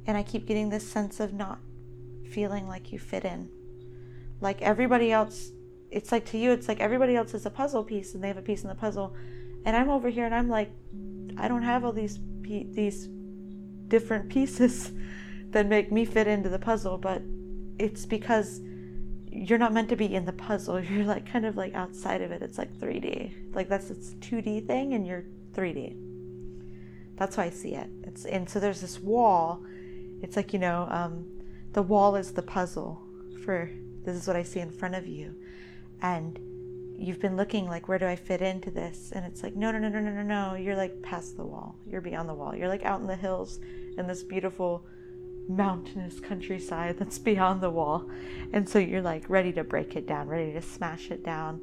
And 0.10 0.18
I 0.18 0.24
keep 0.24 0.48
getting 0.48 0.70
this 0.70 0.90
sense 0.90 1.20
of 1.20 1.36
not 1.36 1.60
feeling 2.32 2.68
like 2.68 2.92
you 2.92 2.98
fit 2.98 3.26
in. 3.26 3.48
Like 4.42 4.60
everybody 4.64 5.12
else 5.12 5.52
it's 5.92 6.12
like 6.12 6.26
to 6.26 6.38
you 6.40 6.52
it's 6.52 6.68
like 6.68 6.80
everybody 6.80 7.16
else 7.16 7.36
is 7.36 7.46
a 7.46 7.50
puzzle 7.52 7.84
piece 7.84 8.16
and 8.16 8.24
they 8.24 8.28
have 8.28 8.38
a 8.38 8.42
piece 8.42 8.64
in 8.64 8.70
the 8.70 8.76
puzzle. 8.76 9.16
And 9.66 9.78
i'm 9.78 9.88
over 9.88 10.10
here 10.10 10.26
and 10.26 10.34
i'm 10.34 10.50
like 10.50 10.72
i 11.38 11.48
don't 11.48 11.62
have 11.62 11.86
all 11.86 11.92
these 11.92 12.18
these 12.42 13.08
different 13.88 14.30
pieces 14.30 14.92
that 15.52 15.68
make 15.68 15.92
me 15.92 16.06
fit 16.06 16.26
into 16.26 16.50
the 16.50 16.58
puzzle 16.58 16.98
but 16.98 17.22
it's 17.78 18.08
because 18.08 18.62
you're 19.32 19.60
not 19.60 19.74
meant 19.74 19.90
to 19.90 19.96
be 19.96 20.16
in 20.16 20.26
the 20.26 20.34
puzzle. 20.34 20.80
You're 20.84 21.06
like 21.06 21.32
kind 21.32 21.46
of 21.46 21.56
like 21.56 21.76
outside 21.76 22.24
of 22.24 22.32
it. 22.32 22.42
It's 22.42 22.58
like 22.58 22.74
3d 22.74 23.54
like 23.54 23.70
that's 23.70 23.92
it's 23.92 24.16
2d 24.16 24.66
thing 24.66 24.96
and 24.96 25.06
you're 25.06 25.26
3d 25.54 25.96
that's 27.16 27.36
how 27.36 27.44
i 27.44 27.52
see 27.52 27.76
it. 27.76 27.90
It's 28.06 28.26
and 28.26 28.50
so 28.50 28.60
there's 28.60 28.82
this 28.82 29.00
wall 29.00 29.64
it's 30.22 30.36
like 30.36 30.54
you 30.54 30.60
know 30.60 30.88
um, 30.90 31.26
the 31.74 31.82
wall 31.82 32.16
is 32.16 32.34
the 32.34 32.42
puzzle 32.42 33.02
for 33.44 33.70
this 34.04 34.16
is 34.16 34.28
what 34.28 34.36
i 34.36 34.44
see 34.44 34.60
in 34.60 34.72
front 34.72 34.96
of 34.96 35.08
you. 35.08 35.36
And 36.02 36.40
you've 36.98 37.20
been 37.20 37.38
looking 37.38 37.66
like 37.68 37.88
where 37.88 38.00
do 38.00 38.06
i 38.06 38.16
fit 38.16 38.42
into 38.42 38.72
this? 38.72 39.12
And 39.14 39.26
it's 39.26 39.44
like 39.44 39.56
no 39.56 39.72
no 39.72 39.80
no 39.80 39.90
no 39.90 40.00
no 40.00 40.12
no 40.12 40.24
no 40.24 40.56
you're 40.56 40.76
like 40.76 41.02
past 41.02 41.38
the 41.38 41.46
wall. 41.46 41.76
You're 41.90 42.02
beyond 42.02 42.30
the 42.30 42.34
wall. 42.34 42.56
You're 42.56 42.68
like 42.68 42.84
out 42.84 43.02
in 43.02 43.08
the 43.08 43.16
hills 43.16 43.60
in 43.98 44.08
this 44.08 44.24
beautiful 44.24 44.86
mountainous 45.48 46.20
countryside 46.20 46.98
that's 47.00 47.18
beyond 47.32 47.62
the 47.62 47.70
wall. 47.70 48.10
And 48.54 48.68
so 48.68 48.80
you're 48.80 49.02
like 49.02 49.30
ready 49.30 49.52
to 49.54 49.64
break 49.64 49.96
it 49.96 50.08
down 50.08 50.28
ready 50.28 50.54
to 50.54 50.62
smash 50.62 51.12
it 51.12 51.24
down. 51.24 51.62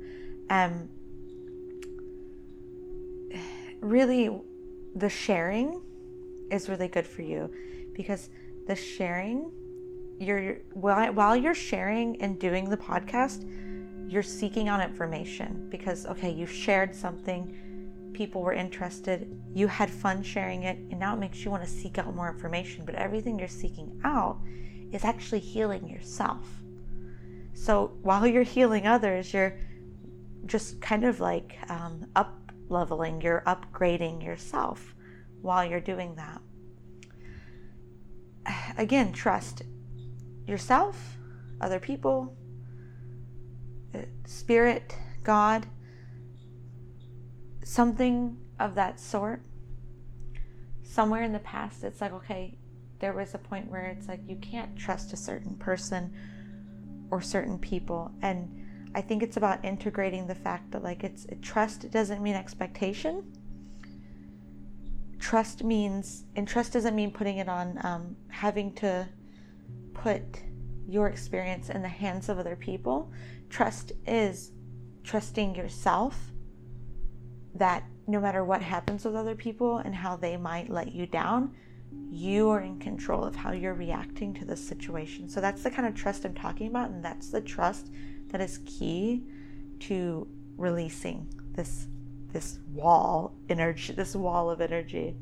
And 0.48 0.88
really 3.80 4.40
the 4.94 5.08
sharing 5.08 5.80
is 6.50 6.68
really 6.68 6.88
good 6.88 7.06
for 7.06 7.22
you 7.22 7.50
because 7.92 8.30
the 8.66 8.76
sharing 8.76 9.50
you're 10.18 10.54
while, 10.72 11.12
while 11.12 11.36
you're 11.36 11.54
sharing 11.54 12.20
and 12.22 12.38
doing 12.40 12.70
the 12.70 12.76
podcast 12.76 13.44
you're 14.08 14.22
seeking 14.22 14.68
out 14.68 14.80
information 14.80 15.66
because, 15.68 16.06
okay, 16.06 16.30
you 16.30 16.46
shared 16.46 16.94
something, 16.94 18.10
people 18.12 18.40
were 18.40 18.52
interested, 18.52 19.28
you 19.52 19.66
had 19.66 19.90
fun 19.90 20.22
sharing 20.22 20.62
it, 20.62 20.78
and 20.90 20.98
now 20.98 21.14
it 21.14 21.18
makes 21.18 21.44
you 21.44 21.50
want 21.50 21.62
to 21.62 21.68
seek 21.68 21.98
out 21.98 22.14
more 22.14 22.30
information. 22.30 22.84
But 22.84 22.94
everything 22.94 23.38
you're 23.38 23.48
seeking 23.48 24.00
out 24.04 24.38
is 24.92 25.04
actually 25.04 25.40
healing 25.40 25.88
yourself. 25.88 26.46
So 27.52 27.96
while 28.02 28.26
you're 28.26 28.42
healing 28.44 28.86
others, 28.86 29.34
you're 29.34 29.58
just 30.46 30.80
kind 30.80 31.04
of 31.04 31.18
like 31.18 31.56
um, 31.68 32.06
up 32.14 32.52
leveling, 32.68 33.20
you're 33.20 33.42
upgrading 33.46 34.22
yourself 34.22 34.94
while 35.42 35.64
you're 35.64 35.80
doing 35.80 36.14
that. 36.14 36.40
Again, 38.78 39.12
trust 39.12 39.62
yourself, 40.46 41.18
other 41.60 41.80
people, 41.80 42.36
spirit, 44.26 44.94
God, 45.22 45.66
something 47.64 48.36
of 48.60 48.74
that 48.74 49.00
sort. 49.00 49.42
Somewhere 50.82 51.22
in 51.22 51.32
the 51.32 51.38
past, 51.40 51.84
it's 51.84 52.00
like, 52.00 52.12
okay, 52.12 52.58
there 53.00 53.12
was 53.12 53.34
a 53.34 53.38
point 53.38 53.70
where 53.70 53.86
it's 53.86 54.08
like 54.08 54.20
you 54.26 54.36
can't 54.36 54.76
trust 54.76 55.12
a 55.12 55.16
certain 55.16 55.56
person 55.56 56.14
or 57.10 57.20
certain 57.20 57.58
people. 57.58 58.10
And 58.22 58.90
I 58.94 59.00
think 59.00 59.22
it's 59.22 59.36
about 59.36 59.64
integrating 59.64 60.26
the 60.26 60.34
fact 60.34 60.70
that, 60.70 60.82
like, 60.82 61.04
it's 61.04 61.26
trust 61.42 61.90
doesn't 61.90 62.22
mean 62.22 62.34
expectation. 62.34 63.35
Trust 65.18 65.64
means, 65.64 66.24
and 66.36 66.46
trust 66.46 66.72
doesn't 66.72 66.94
mean 66.94 67.10
putting 67.10 67.38
it 67.38 67.48
on 67.48 67.78
um, 67.84 68.16
having 68.28 68.72
to 68.74 69.08
put 69.94 70.22
your 70.88 71.08
experience 71.08 71.68
in 71.68 71.82
the 71.82 71.88
hands 71.88 72.28
of 72.28 72.38
other 72.38 72.56
people. 72.56 73.10
Trust 73.48 73.92
is 74.06 74.52
trusting 75.02 75.54
yourself 75.54 76.32
that 77.54 77.84
no 78.06 78.20
matter 78.20 78.44
what 78.44 78.62
happens 78.62 79.04
with 79.04 79.16
other 79.16 79.34
people 79.34 79.78
and 79.78 79.94
how 79.94 80.16
they 80.16 80.36
might 80.36 80.68
let 80.68 80.92
you 80.92 81.06
down, 81.06 81.54
you 82.10 82.50
are 82.50 82.60
in 82.60 82.78
control 82.78 83.24
of 83.24 83.34
how 83.34 83.52
you're 83.52 83.74
reacting 83.74 84.34
to 84.34 84.44
the 84.44 84.56
situation. 84.56 85.28
So 85.28 85.40
that's 85.40 85.62
the 85.62 85.70
kind 85.70 85.88
of 85.88 85.94
trust 85.94 86.24
I'm 86.24 86.34
talking 86.34 86.68
about, 86.68 86.90
and 86.90 87.04
that's 87.04 87.30
the 87.30 87.40
trust 87.40 87.90
that 88.28 88.40
is 88.40 88.60
key 88.66 89.24
to 89.80 90.28
releasing 90.56 91.28
this 91.52 91.88
this 92.32 92.58
wall 92.72 93.34
energy, 93.48 93.92
this 93.92 94.14
wall 94.14 94.50
of 94.50 94.60
energy. 94.60 95.16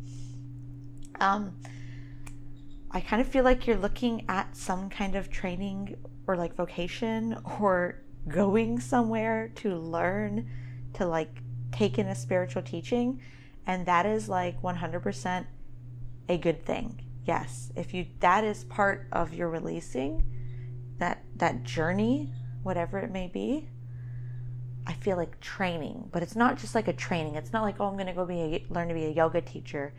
Um, 1.20 1.56
I 2.90 3.00
kind 3.00 3.20
of 3.20 3.28
feel 3.28 3.44
like 3.44 3.66
you're 3.66 3.76
looking 3.76 4.24
at 4.28 4.56
some 4.56 4.88
kind 4.88 5.16
of 5.16 5.30
training 5.30 5.96
or 6.26 6.36
like 6.36 6.54
vocation 6.54 7.36
or 7.60 8.00
going 8.28 8.80
somewhere 8.80 9.50
to 9.56 9.76
learn 9.76 10.48
to 10.94 11.06
like 11.06 11.42
take 11.72 11.98
in 11.98 12.06
a 12.06 12.14
spiritual 12.14 12.62
teaching 12.62 13.20
and 13.66 13.84
that 13.86 14.06
is 14.06 14.28
like 14.28 14.60
100% 14.62 15.46
a 16.28 16.38
good 16.38 16.64
thing 16.64 17.00
yes 17.26 17.70
if 17.76 17.92
you 17.92 18.06
that 18.20 18.44
is 18.44 18.64
part 18.64 19.08
of 19.12 19.34
your 19.34 19.48
releasing 19.48 20.22
that 20.98 21.22
that 21.36 21.62
journey 21.64 22.32
whatever 22.62 22.98
it 22.98 23.10
may 23.10 23.26
be 23.26 23.68
i 24.86 24.92
feel 24.92 25.16
like 25.16 25.38
training 25.40 26.08
but 26.12 26.22
it's 26.22 26.36
not 26.36 26.58
just 26.58 26.74
like 26.74 26.88
a 26.88 26.92
training 26.92 27.34
it's 27.34 27.52
not 27.52 27.62
like 27.62 27.80
oh 27.80 27.86
i'm 27.86 27.94
going 27.94 28.06
to 28.06 28.12
go 28.12 28.24
be 28.24 28.40
a, 28.40 28.66
learn 28.70 28.88
to 28.88 28.94
be 28.94 29.04
a 29.04 29.10
yoga 29.10 29.40
teacher 29.40 29.94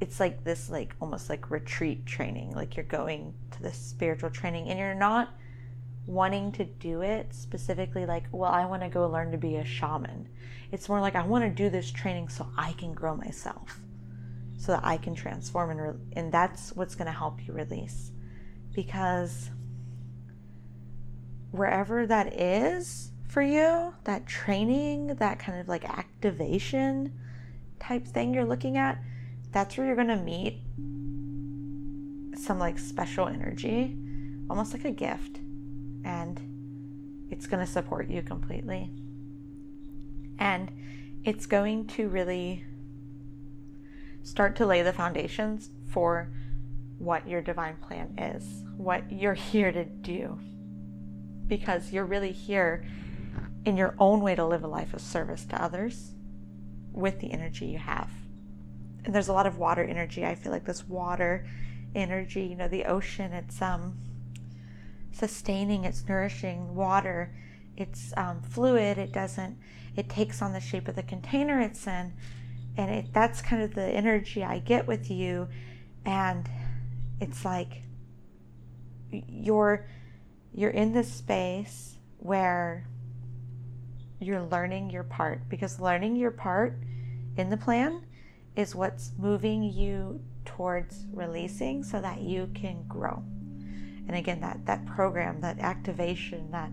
it's 0.00 0.20
like 0.20 0.44
this 0.44 0.68
like 0.68 0.94
almost 1.00 1.30
like 1.30 1.50
retreat 1.50 2.04
training 2.06 2.50
like 2.52 2.76
you're 2.76 2.84
going 2.84 3.32
to 3.50 3.62
this 3.62 3.76
spiritual 3.76 4.30
training 4.30 4.68
and 4.68 4.78
you're 4.78 4.94
not 4.94 5.30
wanting 6.10 6.50
to 6.52 6.64
do 6.64 7.02
it 7.02 7.32
specifically 7.32 8.04
like, 8.04 8.24
well, 8.32 8.50
I 8.50 8.66
want 8.66 8.82
to 8.82 8.88
go 8.88 9.08
learn 9.08 9.30
to 9.32 9.38
be 9.38 9.56
a 9.56 9.64
shaman. 9.64 10.28
It's 10.72 10.88
more 10.88 11.00
like 11.00 11.14
I 11.14 11.24
want 11.24 11.44
to 11.44 11.50
do 11.50 11.70
this 11.70 11.90
training 11.90 12.28
so 12.28 12.48
I 12.56 12.72
can 12.72 12.92
grow 12.92 13.16
myself, 13.16 13.80
so 14.56 14.72
that 14.72 14.84
I 14.84 14.96
can 14.96 15.14
transform 15.14 15.70
and 15.70 15.80
re- 15.80 16.00
and 16.14 16.32
that's 16.32 16.74
what's 16.74 16.94
going 16.94 17.06
to 17.06 17.12
help 17.12 17.46
you 17.46 17.52
release. 17.52 18.12
Because 18.74 19.50
wherever 21.50 22.06
that 22.06 22.34
is 22.34 23.09
for 23.30 23.42
you, 23.42 23.94
that 24.04 24.26
training, 24.26 25.14
that 25.16 25.38
kind 25.38 25.60
of 25.60 25.68
like 25.68 25.84
activation 25.84 27.12
type 27.78 28.06
thing 28.06 28.34
you're 28.34 28.44
looking 28.44 28.76
at, 28.76 28.98
that's 29.52 29.76
where 29.76 29.86
you're 29.86 29.96
going 29.96 30.08
to 30.08 30.16
meet 30.16 30.60
some 32.36 32.58
like 32.58 32.78
special 32.78 33.28
energy, 33.28 33.96
almost 34.48 34.72
like 34.72 34.84
a 34.84 34.90
gift 34.90 35.38
and 36.04 37.28
it's 37.30 37.46
going 37.46 37.64
to 37.64 37.70
support 37.70 38.08
you 38.08 38.22
completely. 38.22 38.90
And 40.38 40.70
it's 41.24 41.46
going 41.46 41.86
to 41.88 42.08
really 42.08 42.64
start 44.22 44.56
to 44.56 44.66
lay 44.66 44.82
the 44.82 44.92
foundations 44.92 45.70
for 45.86 46.30
what 46.98 47.28
your 47.28 47.40
divine 47.40 47.76
plan 47.76 48.18
is, 48.18 48.64
what 48.76 49.10
you're 49.12 49.34
here 49.52 49.70
to 49.72 49.84
do. 49.84 50.38
Because 51.46 51.92
you're 51.92 52.06
really 52.06 52.32
here 52.32 52.86
in 53.64 53.76
your 53.76 53.94
own 53.98 54.20
way 54.20 54.34
to 54.34 54.44
live 54.44 54.64
a 54.64 54.68
life 54.68 54.94
of 54.94 55.00
service 55.00 55.44
to 55.46 55.62
others 55.62 56.12
with 56.92 57.20
the 57.20 57.32
energy 57.32 57.66
you 57.66 57.78
have. 57.78 58.10
And 59.04 59.14
there's 59.14 59.28
a 59.28 59.32
lot 59.32 59.46
of 59.46 59.58
water 59.58 59.82
energy. 59.82 60.24
I 60.24 60.34
feel 60.34 60.52
like 60.52 60.64
this 60.64 60.86
water 60.86 61.46
energy, 61.94 62.42
you 62.42 62.56
know, 62.56 62.68
the 62.68 62.84
ocean, 62.84 63.32
it's 63.32 63.60
um 63.60 63.98
sustaining, 65.12 65.84
it's 65.84 66.06
nourishing 66.08 66.74
water. 66.74 67.34
It's 67.76 68.12
um, 68.16 68.42
fluid. 68.42 68.98
It 68.98 69.12
doesn't. 69.12 69.58
It 69.96 70.08
takes 70.08 70.42
on 70.42 70.52
the 70.52 70.60
shape 70.60 70.88
of 70.88 70.96
the 70.96 71.02
container 71.02 71.60
it's 71.60 71.86
in, 71.86 72.12
and 72.76 72.90
it, 72.90 73.12
that's 73.12 73.40
kind 73.42 73.62
of 73.62 73.74
the 73.74 73.82
energy 73.82 74.44
I 74.44 74.58
get 74.58 74.86
with 74.86 75.10
you. 75.10 75.48
And 76.04 76.48
it's 77.20 77.44
like 77.44 77.82
you're 79.10 79.86
you're 80.52 80.70
in 80.70 80.92
this 80.92 81.12
space 81.12 81.96
where 82.18 82.86
you're 84.20 84.42
learning 84.42 84.90
your 84.90 85.04
part 85.04 85.48
because 85.48 85.80
learning 85.80 86.16
your 86.16 86.30
part 86.30 86.78
in 87.36 87.50
the 87.50 87.56
plan 87.56 88.04
is 88.56 88.74
what's 88.74 89.12
moving 89.18 89.62
you 89.62 90.20
towards 90.44 91.06
releasing 91.12 91.82
so 91.82 92.00
that 92.00 92.20
you 92.20 92.50
can 92.54 92.84
grow 92.88 93.22
and 94.08 94.16
again 94.16 94.40
that 94.40 94.64
that 94.66 94.84
program 94.86 95.40
that 95.40 95.58
activation 95.58 96.50
that 96.50 96.70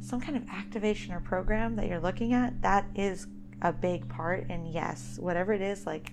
some 0.00 0.20
kind 0.20 0.36
of 0.36 0.48
activation 0.48 1.12
or 1.12 1.20
program 1.20 1.76
that 1.76 1.86
you're 1.86 2.00
looking 2.00 2.32
at, 2.32 2.62
that 2.62 2.86
is 2.94 3.26
a 3.62 3.72
big 3.72 4.08
part. 4.08 4.46
And 4.48 4.72
yes, 4.72 5.18
whatever 5.18 5.52
it 5.52 5.60
is, 5.60 5.86
like 5.86 6.12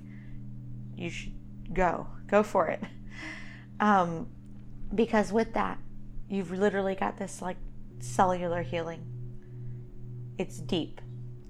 you 0.96 1.10
should 1.10 1.34
go, 1.74 2.08
go 2.28 2.44
for 2.44 2.68
it. 2.68 2.82
Um, 3.80 4.30
because 4.96 5.32
with 5.32 5.54
that, 5.54 5.78
you've 6.28 6.50
literally 6.50 6.96
got 6.96 7.18
this 7.18 7.44
like 7.44 7.58
cellular 8.00 8.64
healing. 8.64 9.06
It's 10.38 10.60
deep. 10.60 11.02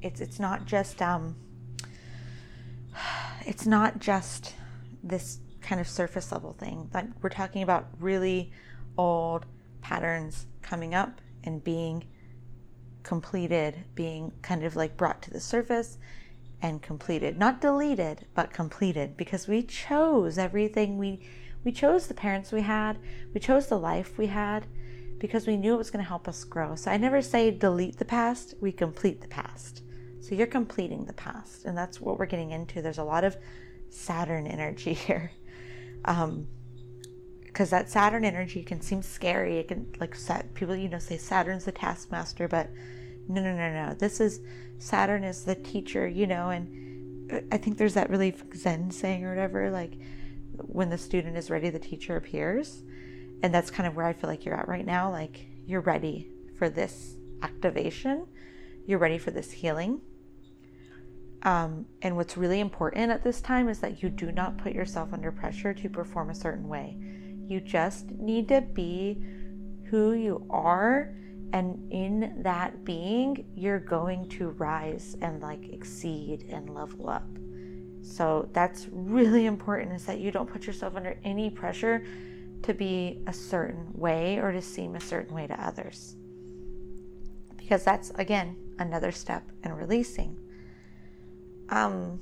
It's 0.01 0.21
it's 0.21 0.39
not 0.39 0.65
just 0.65 1.01
um. 1.01 1.35
It's 3.45 3.65
not 3.65 3.99
just 3.99 4.55
this 5.03 5.39
kind 5.61 5.79
of 5.79 5.87
surface 5.87 6.31
level 6.31 6.53
thing. 6.53 6.89
Like 6.93 7.05
we're 7.21 7.29
talking 7.29 7.63
about 7.63 7.87
really 7.99 8.51
old 8.97 9.45
patterns 9.81 10.47
coming 10.61 10.93
up 10.93 11.21
and 11.43 11.63
being 11.63 12.05
completed, 13.03 13.85
being 13.95 14.33
kind 14.41 14.63
of 14.63 14.75
like 14.75 14.97
brought 14.97 15.21
to 15.23 15.29
the 15.31 15.39
surface 15.39 15.97
and 16.61 16.81
completed. 16.81 17.37
Not 17.37 17.61
deleted, 17.61 18.25
but 18.33 18.51
completed 18.51 19.15
because 19.15 19.47
we 19.47 19.63
chose 19.63 20.37
everything 20.37 20.97
we 20.97 21.21
we 21.63 21.71
chose 21.71 22.07
the 22.07 22.13
parents 22.13 22.51
we 22.51 22.61
had, 22.61 22.97
we 23.33 23.39
chose 23.39 23.67
the 23.67 23.79
life 23.79 24.17
we 24.17 24.27
had 24.27 24.67
because 25.19 25.47
we 25.47 25.57
knew 25.57 25.73
it 25.73 25.77
was 25.77 25.91
going 25.91 26.03
to 26.03 26.07
help 26.07 26.27
us 26.27 26.43
grow. 26.43 26.75
So 26.75 26.91
I 26.91 26.97
never 26.97 27.21
say 27.21 27.51
delete 27.51 27.97
the 27.97 28.05
past, 28.05 28.53
we 28.59 28.71
complete 28.71 29.21
the 29.21 29.27
past. 29.27 29.83
So 30.19 30.35
you're 30.35 30.47
completing 30.47 31.05
the 31.05 31.13
past, 31.13 31.65
and 31.65 31.77
that's 31.77 32.01
what 32.01 32.19
we're 32.19 32.25
getting 32.25 32.51
into. 32.51 32.81
There's 32.81 32.97
a 32.97 33.03
lot 33.03 33.23
of 33.23 33.37
Saturn 33.89 34.47
energy 34.47 34.93
here. 35.07 35.31
Um, 36.05 36.47
because 37.57 37.71
that 37.71 37.89
Saturn 37.89 38.23
energy 38.23 38.61
can 38.61 38.81
seem 38.81 39.01
scary. 39.01 39.57
It 39.57 39.69
can 39.69 39.91
like 39.99 40.13
set 40.13 40.53
people, 40.53 40.75
you 40.75 40.89
know, 40.89 40.99
say 40.99 41.17
Saturn's 41.17 41.65
the 41.65 41.71
taskmaster, 41.71 42.47
but 42.47 42.69
no, 43.27 43.41
no, 43.41 43.55
no, 43.55 43.73
no. 43.73 43.95
This 43.95 44.19
is 44.19 44.41
Saturn 44.77 45.23
is 45.23 45.43
the 45.43 45.55
teacher, 45.55 46.07
you 46.07 46.27
know, 46.27 46.51
and 46.51 47.31
uh, 47.31 47.39
I 47.51 47.57
think 47.57 47.79
there's 47.79 47.95
that 47.95 48.11
really 48.11 48.35
Zen 48.55 48.91
saying 48.91 49.25
or 49.25 49.29
whatever, 49.29 49.71
like 49.71 49.93
when 50.57 50.91
the 50.91 50.99
student 50.99 51.35
is 51.35 51.49
ready, 51.49 51.71
the 51.71 51.79
teacher 51.79 52.15
appears. 52.15 52.83
And 53.43 53.53
that's 53.53 53.69
kind 53.69 53.87
of 53.87 53.95
where 53.95 54.05
I 54.05 54.13
feel 54.13 54.29
like 54.29 54.45
you're 54.45 54.55
at 54.55 54.67
right 54.67 54.85
now. 54.85 55.11
Like 55.11 55.45
you're 55.65 55.81
ready 55.81 56.31
for 56.57 56.69
this 56.69 57.15
activation, 57.41 58.27
you're 58.85 58.99
ready 58.99 59.17
for 59.17 59.31
this 59.31 59.51
healing. 59.51 60.01
Um, 61.43 61.85
and 62.01 62.15
what's 62.15 62.35
really 62.35 62.59
important 62.59 63.11
at 63.11 63.23
this 63.23 63.41
time 63.41 63.69
is 63.69 63.79
that 63.79 64.01
you 64.01 64.09
do 64.09 64.31
not 64.31 64.57
put 64.57 64.73
yourself 64.73 65.13
under 65.13 65.31
pressure 65.31 65.73
to 65.73 65.89
perform 65.89 66.31
a 66.31 66.35
certain 66.35 66.67
way. 66.67 66.97
You 67.47 67.61
just 67.61 68.09
need 68.11 68.47
to 68.47 68.61
be 68.61 69.23
who 69.89 70.13
you 70.13 70.45
are 70.49 71.13
and 71.53 71.91
in 71.91 72.41
that 72.43 72.83
being 72.83 73.45
you're 73.55 73.79
going 73.79 74.27
to 74.29 74.49
rise 74.49 75.15
and 75.21 75.41
like 75.41 75.69
exceed 75.69 76.45
and 76.49 76.73
level 76.73 77.09
up 77.09 77.25
so 78.01 78.49
that's 78.53 78.87
really 78.91 79.45
important 79.45 79.93
is 79.93 80.05
that 80.05 80.19
you 80.19 80.31
don't 80.31 80.49
put 80.49 80.67
yourself 80.67 80.95
under 80.95 81.17
any 81.23 81.49
pressure 81.49 82.03
to 82.63 82.73
be 82.73 83.21
a 83.27 83.33
certain 83.33 83.87
way 83.93 84.37
or 84.37 84.51
to 84.51 84.61
seem 84.61 84.95
a 84.95 85.01
certain 85.01 85.35
way 85.35 85.47
to 85.47 85.65
others. 85.65 86.15
Because 87.55 87.83
that's 87.83 88.11
again 88.11 88.55
another 88.79 89.11
step 89.11 89.43
in 89.63 89.73
releasing. 89.73 90.37
Um 91.69 92.19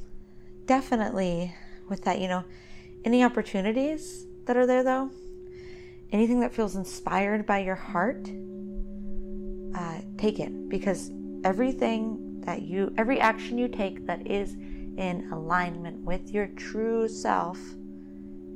definitely 0.66 1.53
with 1.88 2.03
that 2.03 2.20
you 2.20 2.28
know 2.28 2.44
any 3.03 3.24
opportunities 3.24 4.26
that 4.45 4.57
are 4.57 4.66
there 4.66 4.84
though 4.84 5.12
anything 6.12 6.40
that 6.40 6.53
feels 6.53 6.76
inspired 6.76 7.45
by 7.45 7.60
your 7.60 7.76
heart 7.76 8.28
uh, 9.76 9.99
take 10.18 10.40
it. 10.40 10.70
Because 10.70 11.12
everything 11.44 12.41
that 12.45 12.62
you, 12.62 12.94
every 12.98 13.20
action 13.20 13.57
you 13.57 13.68
take 13.68 14.06
that 14.07 14.26
is 14.26 14.53
in 14.53 15.30
alignment 15.32 15.99
with 15.99 16.32
your 16.32 16.48
true 16.48 17.07
self, 17.07 17.60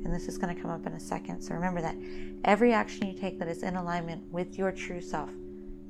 and 0.04 0.14
this 0.14 0.28
is 0.28 0.38
going 0.38 0.54
to 0.54 0.60
come 0.60 0.70
up 0.70 0.86
in 0.86 0.92
a 0.92 1.00
second, 1.00 1.42
so 1.42 1.54
remember 1.54 1.80
that 1.82 1.96
every 2.44 2.72
action 2.72 3.06
you 3.06 3.18
take 3.18 3.38
that 3.38 3.48
is 3.48 3.62
in 3.62 3.76
alignment 3.76 4.22
with 4.32 4.58
your 4.58 4.72
true 4.72 5.00
self, 5.00 5.30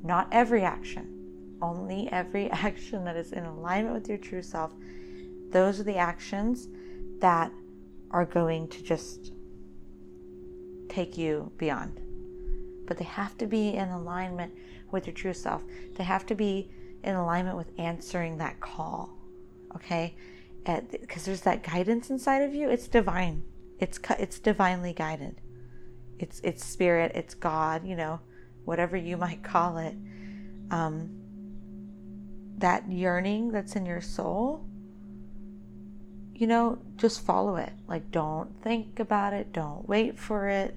not 0.03 0.28
every 0.32 0.62
action, 0.62 1.57
only 1.62 2.09
every 2.11 2.51
action 2.51 3.05
that 3.05 3.16
is 3.16 3.32
in 3.32 3.45
alignment 3.45 3.95
with 3.95 4.09
your 4.09 4.19
true 4.19 4.43
self, 4.43 4.73
those 5.51 5.81
are 5.81 5.85
the 5.85 5.97
actions 5.97 6.69
that 7.20 7.53
are 8.11 8.24
going 8.24 8.69
to 8.69 8.82
just 8.82 9.32
take 10.89 11.16
you 11.16 11.51
beyond. 11.57 12.01
But 12.87 12.99
they 12.99 13.05
have 13.05 13.39
to 13.39 13.47
be 13.47 13.74
in 13.74 13.89
alignment 13.89 14.53
with 14.91 15.07
your 15.07 15.15
true 15.15 15.35
self. 15.35 15.62
They 15.95 16.05
have 16.05 16.27
to 16.27 16.35
be 16.35 16.70
in 17.05 17.15
alignment 17.15 17.57
with 17.57 17.70
answering 17.78 18.39
that 18.39 18.61
call. 18.61 19.16
Okay? 19.77 20.16
Because 20.65 21.24
there's 21.24 21.43
that 21.43 21.62
guidance 21.62 22.11
inside 22.11 22.43
of 22.43 22.55
you. 22.55 22.69
It's 22.69 22.89
divine. 22.89 23.43
It's 23.81 23.98
it's 24.19 24.39
divinely 24.39 24.93
guided. 24.93 25.40
It's 26.19 26.40
it's 26.44 26.65
spirit. 26.65 27.12
It's 27.15 27.35
God. 27.35 27.86
You 27.86 27.97
know, 27.97 28.20
whatever 28.65 28.97
you 28.97 29.16
might 29.16 29.43
call 29.43 29.78
it. 29.78 29.97
Um, 30.70 31.20
that 32.59 32.90
yearning 32.90 33.51
that's 33.51 33.74
in 33.74 33.86
your 33.86 34.01
soul. 34.01 34.65
You 36.35 36.47
know, 36.47 36.78
just 36.97 37.24
follow 37.24 37.57
it. 37.57 37.73
Like, 37.86 38.11
don't 38.11 38.51
think 38.62 39.01
about 39.01 39.32
it. 39.32 39.52
Don't 39.52 39.86
wait 39.89 40.19
for 40.19 40.48
it. 40.48 40.77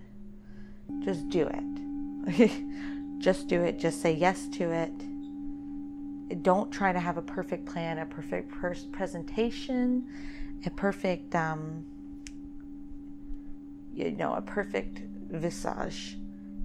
Just 1.04 1.30
do 1.30 1.48
it. 1.48 1.64
Just 3.20 3.48
do 3.48 3.62
it. 3.62 3.80
Just 3.80 4.02
say 4.02 4.14
yes 4.14 4.48
to 4.50 4.72
it. 4.72 4.92
Don't 6.44 6.72
try 6.72 6.92
to 6.92 7.00
have 7.00 7.18
a 7.18 7.22
perfect 7.22 7.66
plan, 7.66 8.00
a 8.00 8.06
perfect 8.06 8.52
pers- 8.52 8.86
presentation, 8.86 10.60
a 10.66 10.70
perfect, 10.70 11.34
um, 11.36 11.86
you 13.94 14.12
know, 14.12 14.34
a 14.34 14.42
perfect 14.42 15.02
visage. 15.30 16.18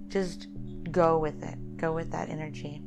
Just 0.09 0.47
go 0.91 1.17
with 1.17 1.43
it. 1.43 1.77
Go 1.77 1.93
with 1.93 2.11
that 2.11 2.29
energy. 2.29 2.81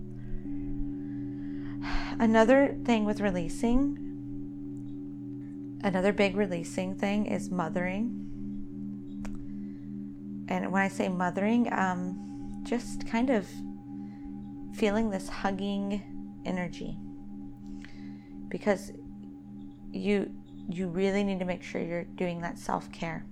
Another 2.19 2.77
thing 2.85 3.05
with 3.05 3.21
releasing, 3.21 3.99
another 5.83 6.13
big 6.13 6.37
releasing 6.37 6.95
thing 6.95 7.27
is 7.27 7.51
mothering. 7.51 8.19
And 10.49 10.71
when 10.71 10.83
I 10.83 10.89
say 10.89 11.09
mothering, 11.09 11.73
um, 11.73 12.61
just 12.65 13.07
kind 13.07 13.31
of 13.31 13.49
feeling 14.75 15.11
this 15.11 15.29
hugging 15.29 16.03
energy 16.45 16.97
because 18.49 18.93
you 19.93 20.31
you 20.69 20.89
really 20.89 21.25
need 21.25 21.39
to 21.39 21.45
make 21.45 21.63
sure 21.63 21.81
you're 21.81 22.05
doing 22.05 22.41
that 22.41 22.59
self-care 22.59 23.25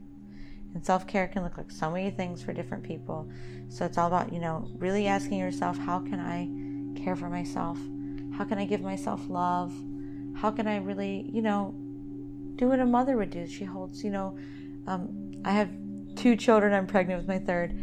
and 0.74 0.84
self-care 0.84 1.28
can 1.28 1.42
look 1.42 1.56
like 1.56 1.70
so 1.70 1.90
many 1.90 2.10
things 2.10 2.42
for 2.42 2.52
different 2.52 2.82
people. 2.82 3.28
So 3.68 3.84
it's 3.84 3.98
all 3.98 4.09
about 4.09 4.32
you 4.32 4.40
know 4.40 4.68
really 4.76 5.06
asking 5.06 5.38
yourself 5.38 5.78
how 5.78 6.01
can 6.01 6.20
i 6.20 6.48
care 7.02 7.16
for 7.16 7.28
myself? 7.28 7.78
How 8.36 8.44
can 8.44 8.59
i 8.59 8.64
give 8.64 8.80
myself 8.80 9.20
love? 9.28 9.72
How 10.34 10.51
can 10.51 10.66
i 10.66 10.76
really 10.78 11.28
you 11.32 11.42
know 11.42 11.74
do 12.56 12.68
what 12.68 12.80
a 12.80 12.86
mother 12.86 13.16
would 13.16 13.30
do? 13.30 13.47
She 13.47 13.64
holds 13.64 14.05
you 14.05 14.10
know 14.10 14.38
um, 14.86 15.32
i 15.44 15.51
have 15.51 15.70
two 16.16 16.36
children. 16.36 16.72
I'm 16.72 16.86
pregnant 16.86 17.20
with 17.20 17.28
my 17.28 17.38
third. 17.38 17.78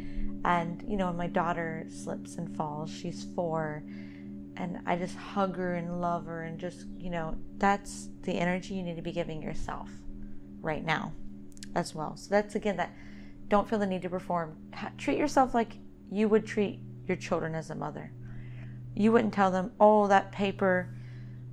And, 0.45 0.83
you 0.87 0.95
know, 0.95 1.11
my 1.11 1.27
daughter 1.27 1.87
slips 1.89 2.35
and 2.35 2.55
falls, 2.55 2.89
she's 2.89 3.25
four, 3.35 3.83
and 4.55 4.79
I 4.85 4.95
just 4.95 5.15
hug 5.15 5.57
her 5.57 5.75
and 5.75 5.99
love 5.99 6.25
her, 6.25 6.43
and 6.43 6.57
just, 6.57 6.85
you 6.97 7.09
know, 7.09 7.35
that's 7.57 8.09
the 8.21 8.33
energy 8.33 8.75
you 8.75 8.83
need 8.83 8.95
to 8.95 9.01
be 9.01 9.11
giving 9.11 9.41
yourself 9.41 9.89
right 10.61 10.85
now 10.85 11.11
as 11.77 11.95
well. 11.95 12.17
So 12.17 12.29
that's 12.29 12.55
again 12.55 12.77
that 12.77 12.91
don't 13.47 13.69
feel 13.69 13.79
the 13.79 13.85
need 13.85 14.01
to 14.01 14.09
perform. 14.09 14.57
treat 14.97 15.17
yourself 15.17 15.53
like 15.53 15.77
you 16.11 16.27
would 16.27 16.45
treat 16.45 16.79
your 17.05 17.17
children 17.17 17.55
as 17.55 17.69
a 17.69 17.75
mother. 17.75 18.11
You 18.95 19.11
wouldn't 19.11 19.33
tell 19.33 19.51
them, 19.51 19.71
"Oh, 19.79 20.07
that 20.07 20.31
paper 20.31 20.89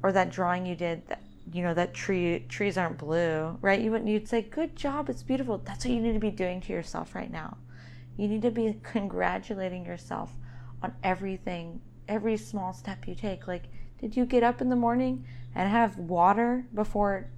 or 0.02 0.10
that 0.12 0.30
drawing 0.30 0.66
you 0.66 0.74
did, 0.74 1.06
that, 1.08 1.22
you 1.52 1.62
know, 1.62 1.74
that 1.74 1.94
tree 1.94 2.46
trees 2.48 2.78
aren't 2.78 2.98
blue," 2.98 3.58
right? 3.60 3.80
You 3.80 3.90
wouldn't. 3.90 4.10
You'd 4.10 4.28
say, 4.28 4.42
"Good 4.42 4.74
job, 4.74 5.08
it's 5.08 5.22
beautiful." 5.22 5.58
That's 5.58 5.84
what 5.84 5.94
you 5.94 6.00
need 6.00 6.14
to 6.14 6.18
be 6.18 6.30
doing 6.30 6.60
to 6.62 6.72
yourself 6.72 7.14
right 7.14 7.30
now. 7.30 7.58
You 8.16 8.28
need 8.28 8.42
to 8.42 8.50
be 8.50 8.80
congratulating 8.82 9.84
yourself 9.84 10.36
on 10.82 10.94
everything, 11.02 11.80
every 12.08 12.36
small 12.36 12.72
step 12.72 13.06
you 13.06 13.14
take. 13.14 13.46
Like, 13.46 13.64
did 13.98 14.16
you 14.16 14.24
get 14.24 14.42
up 14.42 14.60
in 14.60 14.68
the 14.68 14.76
morning 14.76 15.24
and 15.54 15.68
have 15.68 15.98
water 15.98 16.66
before, 16.74 17.30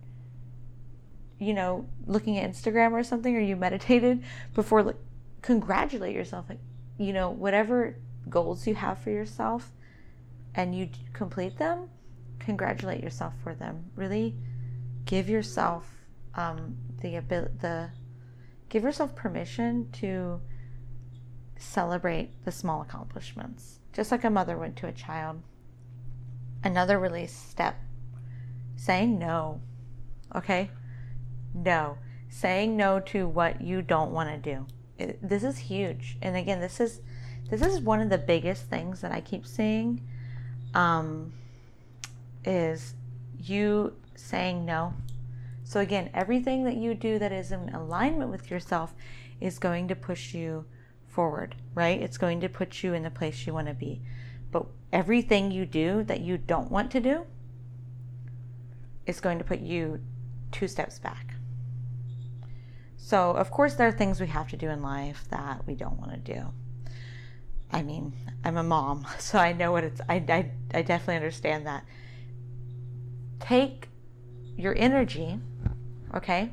you 1.39 1.55
know, 1.55 1.89
looking 2.07 2.39
at 2.39 2.51
Instagram 2.51 2.93
or 2.93 3.03
something, 3.03 3.37
or 3.37 3.41
you 3.41 3.57
meditated 3.57 4.23
before? 4.55 4.83
Like, 4.83 4.97
congratulate 5.43 6.15
yourself. 6.15 6.47
Like, 6.49 6.61
you 6.99 7.13
know, 7.13 7.31
whatever 7.31 7.97
goals 8.29 8.67
you 8.67 8.75
have 8.75 8.99
for 8.99 9.11
yourself 9.11 9.71
and 10.55 10.75
you 10.75 10.89
complete 11.13 11.59
them, 11.59 11.89
congratulate 12.39 13.03
yourself 13.03 13.35
for 13.43 13.55
them. 13.55 13.91
Really 13.95 14.35
give 15.05 15.29
yourself 15.29 15.89
um, 16.35 16.77
the 17.01 17.17
ability, 17.17 17.55
the 17.61 17.91
give 18.69 18.83
yourself 18.83 19.15
permission 19.15 19.91
to 19.93 20.41
celebrate 21.59 22.45
the 22.45 22.53
small 22.53 22.83
accomplishments, 22.83 23.79
just 23.93 24.11
like 24.11 24.25
a 24.25 24.31
mother 24.31 24.57
would 24.57 24.77
to 24.77 24.87
a 24.87 24.93
child. 24.93 25.43
Another 26.65 26.99
release 26.99 27.33
step 27.33 27.77
saying 28.77 29.19
no. 29.19 29.61
Okay? 30.35 30.71
No. 31.55 31.98
Saying 32.28 32.77
no 32.77 33.01
to 33.01 33.27
what 33.28 33.60
you 33.60 33.82
don't 33.82 34.12
want 34.12 34.31
to 34.31 34.55
do. 34.55 34.66
It, 34.98 35.18
this 35.27 35.44
is 35.44 35.59
huge. 35.59 36.16
And 36.23 36.36
again, 36.36 36.60
this 36.60 36.81
is 36.81 37.01
this 37.48 37.62
is 37.62 37.81
one 37.81 38.01
of 38.01 38.10
the 38.10 38.18
biggest 38.18 38.64
things 38.64 39.01
that 39.02 39.12
I 39.12 39.20
keep 39.20 39.47
seeing 39.47 40.01
um, 40.74 41.32
is 42.44 42.94
you 43.39 43.94
saying 44.16 44.64
no. 44.64 44.94
So 45.62 45.81
again, 45.81 46.10
everything 46.12 46.64
that 46.64 46.77
you 46.77 46.94
do 46.94 47.18
that 47.18 47.32
is 47.32 47.52
in 47.52 47.68
alignment 47.70 48.31
with 48.31 48.51
yourself 48.51 48.94
is 49.40 49.59
going 49.59 49.89
to 49.89 49.97
push 49.97 50.35
you 50.35 50.64
forward, 51.09 51.55
right? 51.74 52.01
It's 52.01 52.18
going 52.18 52.40
to 52.40 52.48
put 52.48 52.82
you 52.82 52.94
in 52.94 53.02
the 53.02 53.10
place 53.10 53.47
you 53.47 53.55
want 53.55 53.68
to 53.68 53.74
be. 53.74 54.02
But 54.51 54.66
everything 54.93 55.51
you 55.51 55.66
do 55.66 56.02
that 56.05 56.20
you 56.20 56.39
don't 56.39 56.70
want 56.70 56.90
to 56.93 57.01
do 57.01 57.27
is 59.06 59.20
going 59.20 59.39
to 59.39 59.44
put 59.44 59.60
you 59.60 60.01
two 60.52 60.68
steps 60.68 60.98
back. 60.98 61.26
So, 63.07 63.31
of 63.31 63.53
course, 63.53 63.74
there 63.74 63.87
are 63.87 63.93
things 63.93 64.20
we 64.20 64.27
have 64.27 64.49
to 64.49 64.57
do 64.57 64.69
in 64.69 64.83
life 64.83 65.27
that 65.31 65.65
we 65.65 65.77
don't 65.77 65.97
want 65.97 66.11
to 66.11 66.35
do. 66.35 66.47
I 67.70 67.83
mean, 67.83 68.12
I'm 68.43 68.57
a 68.57 68.65
mom, 68.65 69.07
so 69.20 69.39
I 69.39 69.53
know 69.53 69.70
what 69.70 69.85
it's, 69.85 70.01
I, 70.09 70.16
I, 70.28 70.51
I 70.74 70.83
definitely 70.83 71.15
understand 71.15 71.69
that. 71.69 71.85
Take 73.39 73.91
your 74.57 74.74
energy, 74.77 75.39
okay? 76.16 76.51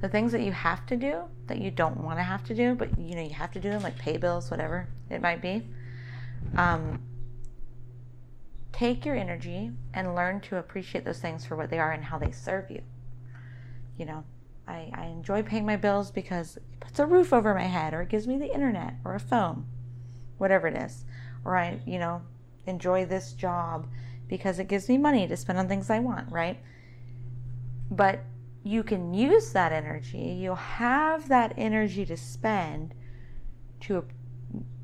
The 0.00 0.08
things 0.08 0.32
that 0.32 0.40
you 0.40 0.52
have 0.52 0.86
to 0.86 0.96
do 0.96 1.24
that 1.48 1.58
you 1.58 1.70
don't 1.70 1.98
want 1.98 2.18
to 2.18 2.22
have 2.22 2.44
to 2.44 2.54
do, 2.54 2.74
but 2.74 2.98
you 2.98 3.14
know, 3.14 3.22
you 3.22 3.34
have 3.34 3.52
to 3.52 3.60
do 3.60 3.68
them, 3.68 3.82
like 3.82 3.98
pay 3.98 4.16
bills, 4.16 4.50
whatever 4.50 4.88
it 5.10 5.20
might 5.20 5.42
be. 5.42 5.68
Um, 6.56 7.02
take 8.72 9.04
your 9.04 9.16
energy 9.16 9.70
and 9.92 10.14
learn 10.14 10.40
to 10.40 10.56
appreciate 10.56 11.04
those 11.04 11.18
things 11.18 11.44
for 11.44 11.56
what 11.56 11.68
they 11.68 11.78
are 11.78 11.92
and 11.92 12.02
how 12.02 12.16
they 12.16 12.30
serve 12.30 12.70
you. 12.70 12.80
You 13.98 14.06
know, 14.06 14.24
I, 14.70 14.90
I 14.94 15.06
enjoy 15.06 15.42
paying 15.42 15.66
my 15.66 15.76
bills 15.76 16.10
because 16.10 16.56
it 16.56 16.80
puts 16.80 16.98
a 17.00 17.06
roof 17.06 17.32
over 17.32 17.52
my 17.54 17.64
head 17.64 17.92
or 17.92 18.02
it 18.02 18.08
gives 18.08 18.26
me 18.26 18.38
the 18.38 18.52
internet 18.52 18.94
or 19.04 19.14
a 19.14 19.20
phone, 19.20 19.66
whatever 20.38 20.68
it 20.68 20.76
is. 20.76 21.04
Or 21.44 21.56
I, 21.56 21.80
you 21.86 21.98
know, 21.98 22.22
enjoy 22.66 23.04
this 23.04 23.32
job 23.32 23.88
because 24.28 24.60
it 24.60 24.68
gives 24.68 24.88
me 24.88 24.96
money 24.96 25.26
to 25.26 25.36
spend 25.36 25.58
on 25.58 25.66
things 25.66 25.90
I 25.90 25.98
want, 25.98 26.30
right? 26.30 26.58
But 27.90 28.20
you 28.62 28.82
can 28.84 29.12
use 29.12 29.52
that 29.52 29.72
energy, 29.72 30.38
you'll 30.40 30.54
have 30.54 31.28
that 31.28 31.54
energy 31.56 32.06
to 32.06 32.16
spend 32.16 32.94
to 33.80 34.04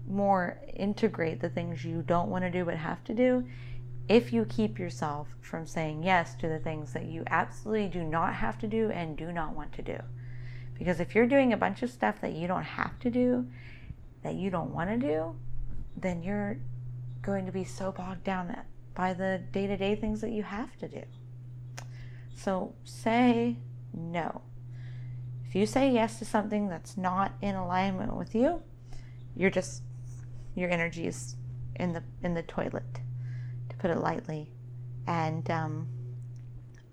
more 0.09 0.61
integrate 0.75 1.41
the 1.41 1.49
things 1.49 1.85
you 1.85 2.03
don't 2.03 2.31
want 2.31 2.43
to 2.45 2.51
do 2.51 2.65
but 2.65 2.77
have 2.77 3.03
to 3.05 3.15
do 3.15 3.47
if 4.09 4.33
you 4.33 4.45
keep 4.45 4.79
yourself 4.79 5.29
from 5.41 5.67
saying 5.67 6.03
yes 6.03 6.35
to 6.37 6.49
the 6.49 6.59
things 6.59 6.93
that 6.93 7.07
you 7.07 7.25
absolutely 7.27 7.89
do 7.89 8.05
not 8.05 8.35
have 8.35 8.59
to 8.59 8.67
do 8.67 8.91
and 8.91 9.17
do 9.17 9.33
not 9.33 9.55
want 9.55 9.73
to 9.73 9.83
do. 9.83 9.99
Because 10.79 11.01
if 11.01 11.15
you're 11.15 11.27
doing 11.27 11.53
a 11.53 11.57
bunch 11.57 11.83
of 11.83 11.91
stuff 11.91 12.21
that 12.21 12.33
you 12.33 12.47
don't 12.47 12.63
have 12.63 12.99
to 13.01 13.11
do, 13.11 13.47
that 14.23 14.35
you 14.35 14.51
don't 14.51 14.73
want 14.73 14.91
to 14.91 14.97
do, 14.97 15.35
then 15.97 16.23
you're 16.23 16.59
going 17.23 17.47
to 17.47 17.53
be 17.53 17.65
so 17.65 17.91
bogged 17.91 18.23
down 18.23 18.55
by 18.95 19.13
the 19.13 19.43
day 19.53 19.67
to 19.67 19.77
day 19.77 19.97
things 19.97 20.21
that 20.21 20.31
you 20.31 20.43
have 20.43 20.77
to 20.79 20.89
do. 20.89 21.03
So 22.37 22.75
say 22.85 23.57
no. 23.93 24.43
If 25.49 25.55
you 25.55 25.67
say 25.67 25.91
yes 25.91 26.19
to 26.19 26.25
something 26.25 26.69
that's 26.69 26.97
not 26.97 27.33
in 27.41 27.55
alignment 27.55 28.15
with 28.15 28.35
you, 28.35 28.63
you're 29.35 29.51
just 29.51 29.83
your 30.55 30.71
energy 30.71 31.07
is 31.07 31.37
in 31.77 31.93
the 31.93 32.03
in 32.23 32.35
the 32.35 32.43
toilet 32.43 33.01
put 33.87 33.97
it 33.97 34.01
lightly, 34.01 34.51
and 35.07 35.49
um, 35.51 35.89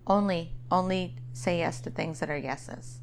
only 0.05 0.51
only 0.69 1.15
say 1.33 1.57
yes 1.57 1.81
to 1.81 1.89
things 1.89 2.19
that 2.19 2.29
are 2.29 2.37
yeses. 2.37 2.99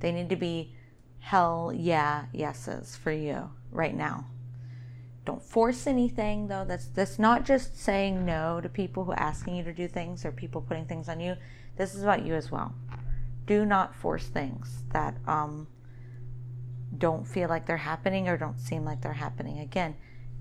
They 0.00 0.12
need 0.12 0.28
to 0.28 0.36
be 0.36 0.74
hell 1.20 1.72
yeah 1.74 2.26
yeses 2.32 2.96
for 2.96 3.12
you 3.12 3.50
right 3.70 3.94
now. 3.96 4.26
Don't 5.24 5.42
force 5.42 5.86
anything 5.86 6.48
though. 6.48 6.66
That's 6.66 6.88
that's 6.88 7.18
not 7.18 7.46
just 7.46 7.78
saying 7.78 8.26
no 8.26 8.60
to 8.60 8.68
people 8.68 9.04
who 9.04 9.12
are 9.12 9.18
asking 9.18 9.56
you 9.56 9.64
to 9.64 9.72
do 9.72 9.88
things 9.88 10.26
or 10.26 10.32
people 10.32 10.60
putting 10.60 10.84
things 10.84 11.08
on 11.08 11.18
you. 11.20 11.36
This 11.78 11.94
is 11.94 12.02
about 12.02 12.26
you 12.26 12.34
as 12.34 12.50
well. 12.50 12.74
Do 13.46 13.64
not 13.64 13.94
force 13.94 14.26
things 14.26 14.82
that 14.92 15.16
um, 15.26 15.66
don't 16.98 17.26
feel 17.26 17.48
like 17.48 17.64
they're 17.64 17.78
happening 17.78 18.28
or 18.28 18.36
don't 18.36 18.60
seem 18.60 18.84
like 18.84 19.00
they're 19.00 19.14
happening. 19.14 19.60
Again, 19.60 19.96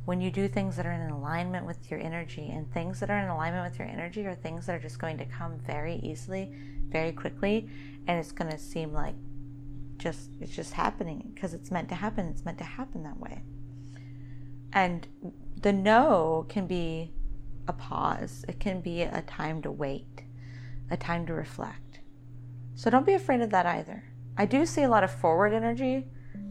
when 0.05 0.19
you 0.19 0.29
do 0.29 0.47
things 0.47 0.75
that 0.75 0.85
are 0.85 0.91
in 0.91 1.09
alignment 1.09 1.65
with 1.65 1.89
your 1.89 1.99
energy 1.99 2.49
and 2.51 2.71
things 2.73 2.99
that 2.99 3.09
are 3.09 3.19
in 3.19 3.29
alignment 3.29 3.69
with 3.69 3.79
your 3.79 3.87
energy 3.87 4.25
are 4.25 4.35
things 4.35 4.65
that 4.65 4.75
are 4.75 4.79
just 4.79 4.99
going 4.99 5.17
to 5.17 5.25
come 5.25 5.57
very 5.59 5.95
easily 6.03 6.51
very 6.89 7.11
quickly 7.11 7.69
and 8.07 8.19
it's 8.19 8.31
going 8.31 8.51
to 8.51 8.57
seem 8.57 8.93
like 8.93 9.15
just 9.97 10.31
it's 10.41 10.55
just 10.55 10.73
happening 10.73 11.31
because 11.33 11.53
it's 11.53 11.71
meant 11.71 11.89
to 11.89 11.95
happen 11.95 12.27
it's 12.27 12.45
meant 12.45 12.57
to 12.57 12.63
happen 12.63 13.03
that 13.03 13.19
way. 13.19 13.41
And 14.73 15.07
the 15.61 15.71
no 15.71 16.45
can 16.49 16.67
be 16.67 17.13
a 17.67 17.73
pause 17.73 18.43
it 18.47 18.59
can 18.59 18.81
be 18.81 19.01
a 19.03 19.21
time 19.21 19.61
to 19.61 19.71
wait 19.71 20.23
a 20.91 20.97
time 20.97 21.25
to 21.27 21.33
reflect. 21.33 21.99
So 22.75 22.89
don't 22.89 23.05
be 23.05 23.13
afraid 23.13 23.41
of 23.41 23.51
that 23.51 23.65
either. 23.65 24.03
I 24.37 24.45
do 24.45 24.65
see 24.65 24.83
a 24.83 24.89
lot 24.89 25.03
of 25.03 25.11
forward 25.11 25.53
energy 25.53 26.07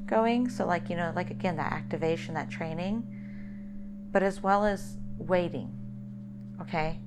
going 0.06 0.48
so 0.48 0.66
like 0.66 0.88
you 0.90 0.96
know 0.96 1.12
like 1.14 1.30
again 1.30 1.56
that 1.56 1.72
activation 1.72 2.34
that 2.34 2.50
training 2.50 3.11
but 4.12 4.22
as 4.22 4.42
well 4.42 4.64
as 4.64 4.98
waiting, 5.18 5.72
okay? 6.60 7.00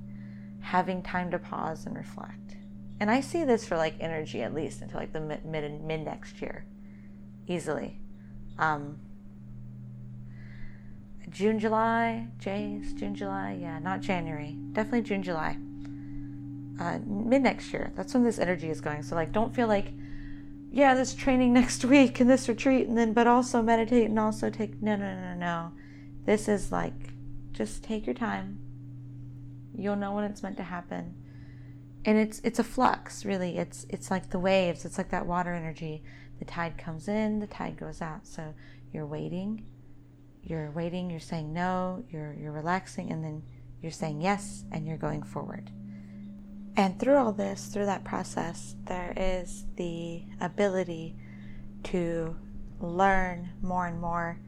Having 0.60 1.02
time 1.02 1.30
to 1.30 1.38
pause 1.38 1.86
and 1.86 1.96
reflect. 1.96 2.56
And 2.98 3.10
I 3.10 3.20
see 3.20 3.44
this 3.44 3.66
for 3.66 3.76
like 3.76 3.94
energy 4.00 4.42
at 4.42 4.54
least 4.54 4.82
until 4.82 5.00
like 5.00 5.12
the 5.12 5.20
mid 5.20 5.44
mid, 5.44 5.80
mid 5.82 6.04
next 6.04 6.40
year, 6.40 6.64
easily. 7.46 8.00
Um, 8.58 8.98
June, 11.30 11.58
July, 11.58 12.28
Jays, 12.38 12.92
June, 12.94 13.14
July, 13.14 13.58
yeah, 13.60 13.78
not 13.78 14.00
January, 14.00 14.56
definitely 14.72 15.02
June, 15.02 15.22
July. 15.22 15.58
Uh, 16.80 16.98
mid 17.06 17.42
next 17.42 17.72
year, 17.72 17.92
that's 17.94 18.14
when 18.14 18.24
this 18.24 18.38
energy 18.38 18.70
is 18.70 18.80
going. 18.80 19.02
So 19.02 19.14
like, 19.14 19.32
don't 19.32 19.54
feel 19.54 19.66
like, 19.66 19.92
yeah, 20.70 20.94
this 20.94 21.14
training 21.14 21.52
next 21.54 21.84
week 21.84 22.20
and 22.20 22.30
this 22.30 22.48
retreat, 22.48 22.86
and 22.86 22.96
then 22.96 23.12
but 23.12 23.26
also 23.26 23.60
meditate 23.60 24.06
and 24.06 24.18
also 24.18 24.50
take 24.50 24.80
no, 24.80 24.96
no, 24.96 25.14
no, 25.14 25.34
no. 25.34 25.72
This 26.26 26.48
is 26.48 26.72
like, 26.72 27.14
just 27.52 27.82
take 27.82 28.04
your 28.04 28.14
time. 28.14 28.58
You'll 29.74 29.96
know 29.96 30.12
when 30.12 30.24
it's 30.24 30.42
meant 30.42 30.56
to 30.56 30.64
happen. 30.64 31.14
And 32.04 32.18
it's 32.18 32.40
it's 32.44 32.58
a 32.58 32.64
flux, 32.64 33.24
really. 33.24 33.58
It's 33.58 33.86
it's 33.88 34.10
like 34.10 34.30
the 34.30 34.38
waves. 34.38 34.84
It's 34.84 34.98
like 34.98 35.10
that 35.10 35.26
water 35.26 35.52
energy. 35.52 36.02
The 36.38 36.44
tide 36.44 36.78
comes 36.78 37.08
in, 37.08 37.40
the 37.40 37.46
tide 37.46 37.76
goes 37.76 38.02
out. 38.02 38.26
So 38.26 38.54
you're 38.92 39.06
waiting. 39.06 39.64
You're 40.42 40.70
waiting, 40.70 41.10
you're 41.10 41.18
saying 41.18 41.52
no, 41.52 42.04
you're 42.10 42.34
you're 42.34 42.52
relaxing 42.52 43.10
and 43.10 43.24
then 43.24 43.42
you're 43.80 43.92
saying 43.92 44.20
yes 44.20 44.64
and 44.70 44.86
you're 44.86 44.96
going 44.96 45.22
forward. 45.22 45.70
And 46.76 47.00
through 47.00 47.16
all 47.16 47.32
this, 47.32 47.66
through 47.66 47.86
that 47.86 48.04
process, 48.04 48.76
there 48.84 49.12
is 49.16 49.64
the 49.76 50.24
ability 50.40 51.16
to 51.84 52.36
learn 52.80 53.50
more 53.62 53.86
and 53.86 54.00
more 54.00 54.38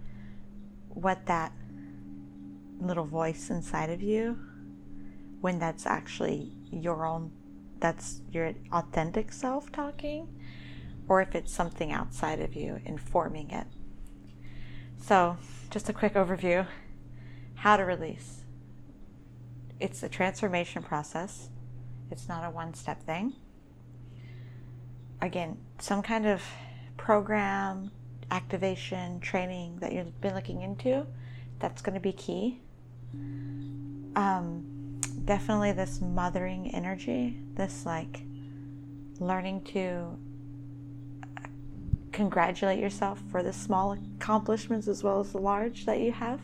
what 0.89 1.27
that 1.27 1.53
little 2.81 3.05
voice 3.05 3.51
inside 3.51 3.91
of 3.91 4.03
you 4.03 4.39
when 5.41 5.59
that's 5.59 5.87
actually 5.87 6.53
your 6.71 7.07
own 7.07 7.31
that's 7.81 8.23
your 8.33 8.53
authentic 8.73 9.33
self 9.33 9.71
talking 9.71 10.29
or 11.09 11.23
if 11.23 11.35
it's 11.35 11.53
something 11.53 11.93
outside 11.93 12.41
of 12.41 12.55
you 12.55 12.81
informing 12.85 13.51
it. 13.51 13.67
So 15.01 15.39
just 15.71 15.89
a 15.89 15.93
quick 15.93 16.15
overview. 16.15 16.67
How 17.55 17.77
to 17.77 17.85
release. 17.85 18.43
It's 19.81 20.03
a 20.03 20.09
transformation 20.09 20.83
process. 20.83 21.51
It's 22.11 22.29
not 22.29 22.45
a 22.45 22.51
one 22.51 22.75
step 22.75 23.03
thing. 23.05 23.35
Again 25.21 25.59
some 25.79 26.03
kind 26.03 26.27
of 26.27 26.43
program 26.97 27.91
activation 28.31 29.21
training 29.21 29.79
that 29.81 29.93
you've 29.93 30.21
been 30.21 30.35
looking 30.35 30.63
into 30.63 31.07
that's 31.59 31.81
going 31.81 31.95
to 31.95 32.01
be 32.01 32.13
key 32.13 32.61
um, 34.17 34.65
definitely 35.25 35.73
this 35.73 36.01
mothering 36.01 36.75
energy, 36.75 37.41
this 37.55 37.85
like 37.87 38.23
learning 39.21 39.63
to 39.63 40.17
congratulate 42.13 42.81
yourself 42.81 43.23
for 43.31 43.43
the 43.43 43.53
small 43.53 43.93
accomplishments 43.93 44.89
as 44.89 45.05
well 45.05 45.21
as 45.21 45.33
the 45.33 45.39
large 45.39 45.87
that 45.87 46.01
you 46.01 46.13
have. 46.13 46.41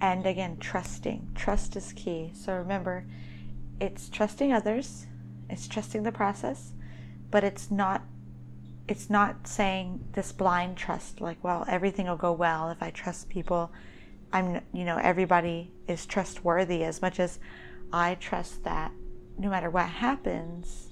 And 0.00 0.26
again, 0.26 0.58
trusting. 0.58 1.28
Trust 1.34 1.76
is 1.76 1.92
key. 1.92 2.32
So 2.34 2.54
remember, 2.54 3.04
it's 3.80 4.08
trusting 4.08 4.52
others, 4.52 5.06
it's 5.48 5.66
trusting 5.66 6.02
the 6.02 6.12
process, 6.12 6.72
but 7.30 7.44
it's 7.44 7.70
not 7.70 8.02
it's 8.88 9.08
not 9.08 9.46
saying 9.46 10.04
this 10.12 10.32
blind 10.32 10.76
trust 10.76 11.20
like, 11.20 11.42
well, 11.42 11.64
everything 11.68 12.06
will 12.06 12.16
go 12.16 12.32
well 12.32 12.68
if 12.70 12.82
I 12.82 12.90
trust 12.90 13.28
people 13.28 13.72
I'm, 14.32 14.60
you 14.72 14.84
know, 14.84 14.96
everybody 14.96 15.70
is 15.88 16.06
trustworthy 16.06 16.84
as 16.84 17.02
much 17.02 17.20
as 17.20 17.38
I 17.92 18.14
trust 18.14 18.64
that 18.64 18.92
no 19.38 19.50
matter 19.50 19.70
what 19.70 19.86
happens, 19.86 20.88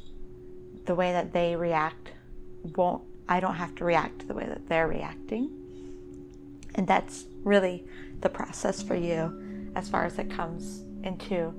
the 0.85 0.95
way 0.95 1.13
that 1.13 1.33
they 1.33 1.57
react 1.57 2.13
won't, 2.77 3.03
I 3.29 3.41
don't 3.41 3.55
have 3.55 3.75
to 3.77 3.85
react 3.85 4.29
the 4.29 4.35
way 4.35 4.47
that 4.47 4.69
they're 4.69 4.89
reacting. 4.89 5.51
And 6.75 6.87
that's 6.87 7.27
really 7.45 7.85
the 8.21 8.29
process 8.29 8.83
for 8.83 8.95
you 8.95 9.71
as 9.75 9.89
far 9.89 10.05
as 10.05 10.19
it 10.19 10.31
comes 10.31 10.85
into 11.05 11.53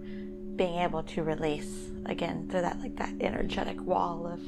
being 0.56 0.80
able 0.80 1.04
to 1.04 1.24
release 1.24 1.90
again 2.06 2.48
through 2.50 2.62
that 2.62 2.80
like 2.80 2.96
that 2.98 3.14
energetic 3.22 3.82
wall 3.82 4.28
of 4.28 4.42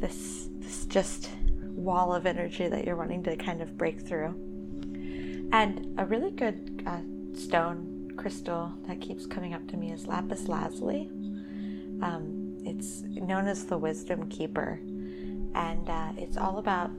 this 0.00 0.48
this 0.58 0.84
just 0.86 1.30
wall 1.60 2.12
of 2.12 2.26
energy 2.26 2.68
that 2.68 2.84
you're 2.84 2.96
wanting 2.96 3.22
to 3.22 3.36
kind 3.36 3.62
of 3.62 3.78
break 3.78 4.00
through. 4.00 4.34
And 5.52 5.94
a 5.98 6.04
really 6.04 6.30
good 6.30 6.82
uh, 6.86 7.00
stone 7.34 8.12
crystal 8.16 8.72
that 8.86 9.00
keeps 9.00 9.26
coming 9.26 9.54
up 9.54 9.66
to 9.68 9.76
me 9.76 9.92
is 9.92 10.06
lapis 10.06 10.48
lazuli. 10.48 11.10
Um, 12.02 12.58
it's 12.64 13.02
known 13.02 13.46
as 13.46 13.64
the 13.66 13.78
wisdom 13.78 14.28
keeper, 14.28 14.80
and 15.54 15.88
uh, 15.88 16.12
it's 16.16 16.36
all 16.36 16.58
about 16.58 16.90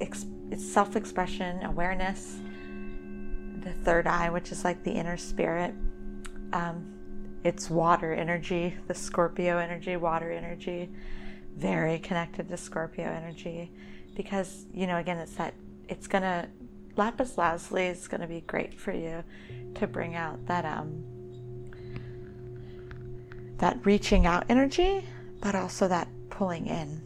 ex- 0.00 0.26
it's 0.50 0.64
self-expression, 0.64 1.64
awareness, 1.64 2.38
the 3.60 3.72
third 3.84 4.06
eye, 4.06 4.30
which 4.30 4.52
is 4.52 4.64
like 4.64 4.82
the 4.82 4.92
inner 4.92 5.16
spirit. 5.16 5.74
Um, 6.52 6.92
it's 7.44 7.68
water 7.68 8.12
energy, 8.12 8.74
the 8.88 8.94
Scorpio 8.94 9.58
energy, 9.58 9.96
water 9.96 10.32
energy, 10.32 10.88
very 11.56 11.98
connected 11.98 12.48
to 12.48 12.56
Scorpio 12.56 13.04
energy, 13.04 13.70
because 14.14 14.66
you 14.72 14.86
know 14.86 14.96
again 14.96 15.18
it's 15.18 15.34
that 15.34 15.54
it's 15.88 16.06
gonna 16.06 16.48
lapis 16.96 17.36
lazuli 17.38 17.86
is 17.86 18.08
gonna 18.08 18.26
be 18.26 18.40
great 18.42 18.74
for 18.74 18.92
you 18.92 19.22
to 19.74 19.86
bring 19.86 20.14
out 20.14 20.44
that 20.46 20.64
um 20.64 21.04
that 23.58 23.84
reaching 23.84 24.26
out 24.26 24.44
energy, 24.48 25.04
but 25.40 25.54
also 25.54 25.88
that 25.88 26.08
pulling 26.30 26.66
in. 26.66 27.00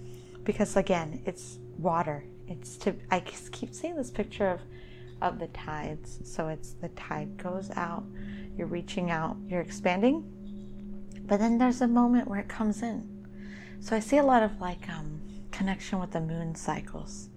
Because 0.45 0.77
again, 0.77 1.23
it's 1.25 1.59
water. 1.79 2.25
It's 2.49 2.77
to 2.79 2.95
I 3.11 3.21
keep 3.21 3.75
seeing 3.75 3.97
this 3.97 4.11
picture 4.11 4.49
of 4.49 4.61
of 5.23 5.39
the 5.39 5.49
tides. 5.49 6.19
So 6.25 6.49
it's 6.49 6.73
the 6.73 6.89
tide 6.91 7.37
goes 7.37 7.71
out, 7.77 8.05
you're 8.57 8.67
reaching 8.67 9.11
out, 9.11 9.37
you're 9.47 9.61
expanding. 9.61 10.25
But 11.27 11.39
then 11.39 11.59
there's 11.59 11.83
a 11.83 11.87
moment 11.87 12.29
where 12.29 12.41
it 12.41 12.49
comes 12.49 12.83
in. 12.83 13.27
So 13.81 13.95
I 13.97 14.01
see 14.01 14.19
a 14.19 14.23
lot 14.23 14.43
of 14.43 14.61
like 14.61 14.89
um, 14.89 15.21
connection 15.51 16.01
with 16.01 16.11
the 16.11 16.21
moon 16.21 16.55
cycles, 16.55 17.30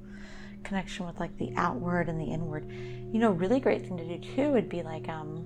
connection 0.64 1.06
with 1.06 1.20
like 1.20 1.38
the 1.38 1.52
outward 1.56 2.10
and 2.10 2.20
the 2.20 2.26
inward. 2.26 2.70
You 3.12 3.20
know, 3.20 3.32
really 3.32 3.60
great 3.60 3.84
thing 3.84 3.98
to 3.98 4.06
do 4.06 4.18
too 4.36 4.52
would 4.52 4.70
be 4.70 4.84
like 4.84 5.08
um, 5.10 5.46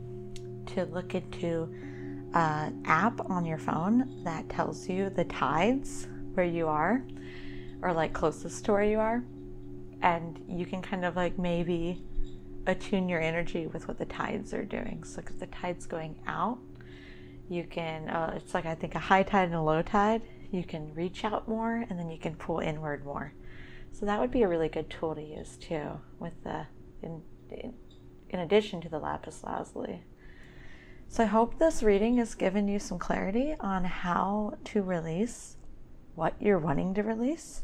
to 0.68 0.86
look 0.86 1.16
into 1.16 1.74
uh, 2.34 2.70
app 2.86 3.30
on 3.30 3.46
your 3.46 3.58
phone 3.58 4.24
that 4.24 4.48
tells 4.50 4.88
you 4.88 5.10
the 5.10 5.26
tides 5.26 6.08
where 6.34 6.46
you 6.46 6.68
are 6.68 7.04
or 7.82 7.94
like 7.94 8.14
closest 8.14 8.66
to 8.66 8.74
where 8.74 8.84
you 8.84 9.00
are. 9.00 9.24
And 10.02 10.40
you 10.48 10.66
can 10.66 10.82
kind 10.82 11.04
of 11.04 11.16
like 11.16 11.38
maybe 11.40 12.04
attune 12.68 13.10
your 13.10 13.22
energy 13.22 13.68
with 13.68 13.88
what 13.88 13.98
the 13.98 14.06
tides 14.06 14.54
are 14.54 14.66
doing. 14.66 15.04
So 15.04 15.22
if 15.26 15.40
the 15.40 15.48
tide's 15.48 15.86
going 15.86 16.16
out 16.28 16.60
you 17.50 17.64
can 17.64 18.10
uh, 18.10 18.34
it's 18.36 18.54
like 18.54 18.66
i 18.66 18.76
think 18.76 18.96
a 18.96 19.00
high 19.00 19.24
tide 19.24 19.46
and 19.46 19.56
a 19.56 19.62
low 19.62 19.82
tide. 19.82 20.22
You 20.52 20.64
can 20.64 20.94
reach 20.94 21.26
out 21.26 21.48
more 21.48 21.86
and 21.90 22.00
then 22.00 22.10
you 22.10 22.18
can 22.18 22.36
pull 22.36 22.60
inward 22.60 23.06
more 23.06 23.34
so 23.98 24.06
that 24.06 24.20
would 24.20 24.32
be 24.32 24.44
a 24.44 24.48
really 24.48 24.70
good 24.70 24.90
tool 24.90 25.16
to 25.16 25.22
use 25.22 25.58
too 25.58 25.92
with 26.20 26.34
the 26.44 26.66
in, 27.02 27.22
in, 27.50 27.74
in 28.30 28.40
addition 28.40 28.82
to 28.82 28.90
the 28.90 29.00
lapis 29.00 29.44
lazuli 29.44 30.04
so 31.10 31.24
I 31.24 31.28
hope 31.28 31.58
this 31.58 31.82
reading 31.82 32.18
has 32.18 32.36
given 32.36 32.68
you 32.68 32.80
some 32.80 33.00
clarity 33.00 33.56
on 33.60 33.86
how 33.86 34.58
to 34.66 34.84
release 34.84 35.56
what 36.16 36.34
you're 36.40 36.60
wanting 36.60 36.94
to 36.96 37.04
release. 37.04 37.64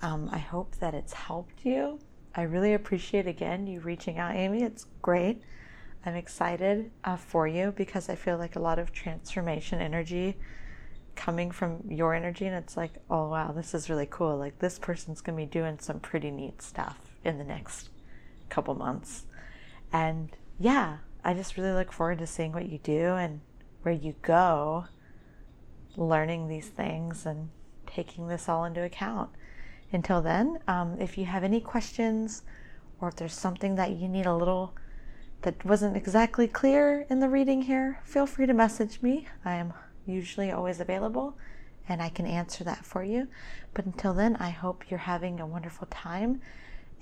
Um, 0.00 0.28
I 0.32 0.38
hope 0.38 0.76
that 0.76 0.94
it's 0.94 1.12
helped 1.12 1.64
you. 1.64 1.98
I 2.34 2.42
really 2.42 2.74
appreciate 2.74 3.26
again 3.26 3.66
you 3.66 3.80
reaching 3.80 4.18
out, 4.18 4.36
Amy. 4.36 4.62
It's 4.62 4.86
great. 5.02 5.42
I'm 6.06 6.14
excited 6.14 6.90
uh, 7.02 7.16
for 7.16 7.48
you 7.48 7.72
because 7.76 8.08
I 8.08 8.14
feel 8.14 8.38
like 8.38 8.56
a 8.56 8.60
lot 8.60 8.78
of 8.78 8.92
transformation 8.92 9.80
energy 9.80 10.36
coming 11.16 11.50
from 11.50 11.82
your 11.88 12.14
energy, 12.14 12.46
and 12.46 12.56
it's 12.56 12.76
like, 12.76 12.92
oh 13.10 13.28
wow, 13.28 13.52
this 13.52 13.74
is 13.74 13.90
really 13.90 14.08
cool. 14.10 14.36
Like 14.36 14.58
this 14.58 14.78
person's 14.78 15.20
gonna 15.20 15.36
be 15.36 15.46
doing 15.46 15.78
some 15.78 16.00
pretty 16.00 16.30
neat 16.30 16.62
stuff 16.62 16.98
in 17.24 17.38
the 17.38 17.44
next 17.44 17.90
couple 18.48 18.74
months, 18.74 19.26
and 19.92 20.30
yeah, 20.58 20.98
I 21.24 21.34
just 21.34 21.56
really 21.56 21.72
look 21.72 21.92
forward 21.92 22.18
to 22.18 22.26
seeing 22.26 22.52
what 22.52 22.68
you 22.68 22.78
do 22.78 23.14
and 23.14 23.40
where 23.82 23.94
you 23.94 24.14
go, 24.22 24.86
learning 25.96 26.48
these 26.48 26.68
things 26.68 27.26
and 27.26 27.50
taking 27.86 28.28
this 28.28 28.48
all 28.48 28.64
into 28.64 28.82
account. 28.82 29.30
Until 29.92 30.20
then, 30.20 30.58
um, 30.66 30.96
if 31.00 31.16
you 31.16 31.24
have 31.24 31.44
any 31.44 31.60
questions 31.60 32.42
or 33.00 33.08
if 33.08 33.16
there's 33.16 33.34
something 33.34 33.76
that 33.76 33.92
you 33.92 34.08
need 34.08 34.26
a 34.26 34.34
little 34.34 34.74
that 35.42 35.64
wasn't 35.64 35.96
exactly 35.96 36.48
clear 36.48 37.06
in 37.10 37.20
the 37.20 37.28
reading 37.28 37.62
here, 37.62 38.00
feel 38.04 38.26
free 38.26 38.46
to 38.46 38.54
message 38.54 39.02
me. 39.02 39.28
I 39.44 39.54
am 39.54 39.74
usually 40.06 40.50
always 40.50 40.80
available 40.80 41.36
and 41.88 42.02
I 42.02 42.08
can 42.08 42.26
answer 42.26 42.64
that 42.64 42.84
for 42.84 43.04
you. 43.04 43.28
But 43.74 43.86
until 43.86 44.14
then, 44.14 44.36
I 44.36 44.50
hope 44.50 44.90
you're 44.90 44.98
having 44.98 45.40
a 45.40 45.46
wonderful 45.46 45.86
time 45.90 46.40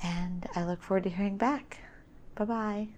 and 0.03 0.47
I 0.57 0.65
look 0.65 0.83
forward 0.83 1.05
to 1.05 1.11
hearing 1.11 1.37
back. 1.37 1.79
Bye 2.35 2.45
bye. 2.45 2.89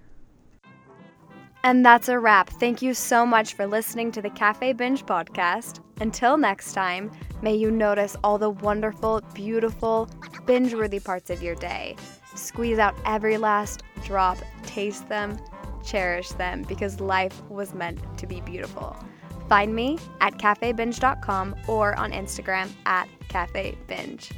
And 1.62 1.84
that's 1.84 2.10
a 2.10 2.18
wrap. 2.18 2.50
Thank 2.50 2.82
you 2.82 2.92
so 2.92 3.24
much 3.24 3.54
for 3.54 3.66
listening 3.66 4.12
to 4.12 4.22
the 4.22 4.28
Cafe 4.28 4.74
Binge 4.74 5.04
podcast. 5.06 5.80
Until 6.00 6.36
next 6.36 6.74
time, 6.74 7.10
may 7.40 7.54
you 7.54 7.70
notice 7.70 8.16
all 8.22 8.36
the 8.36 8.50
wonderful, 8.50 9.22
beautiful, 9.32 10.08
binge 10.44 10.74
worthy 10.74 11.00
parts 11.00 11.30
of 11.30 11.42
your 11.42 11.54
day. 11.54 11.96
Squeeze 12.34 12.78
out 12.78 12.94
every 13.06 13.38
last 13.38 13.82
drop, 14.04 14.36
taste 14.64 15.08
them, 15.08 15.38
cherish 15.82 16.30
them, 16.30 16.64
because 16.64 17.00
life 17.00 17.42
was 17.48 17.72
meant 17.72 17.98
to 18.18 18.26
be 18.26 18.42
beautiful. 18.42 18.94
Find 19.48 19.74
me 19.74 19.98
at 20.20 20.38
cafebinge.com 20.38 21.54
or 21.68 21.98
on 21.98 22.12
Instagram 22.12 22.70
at 22.86 23.08
cafebinge. 23.28 24.32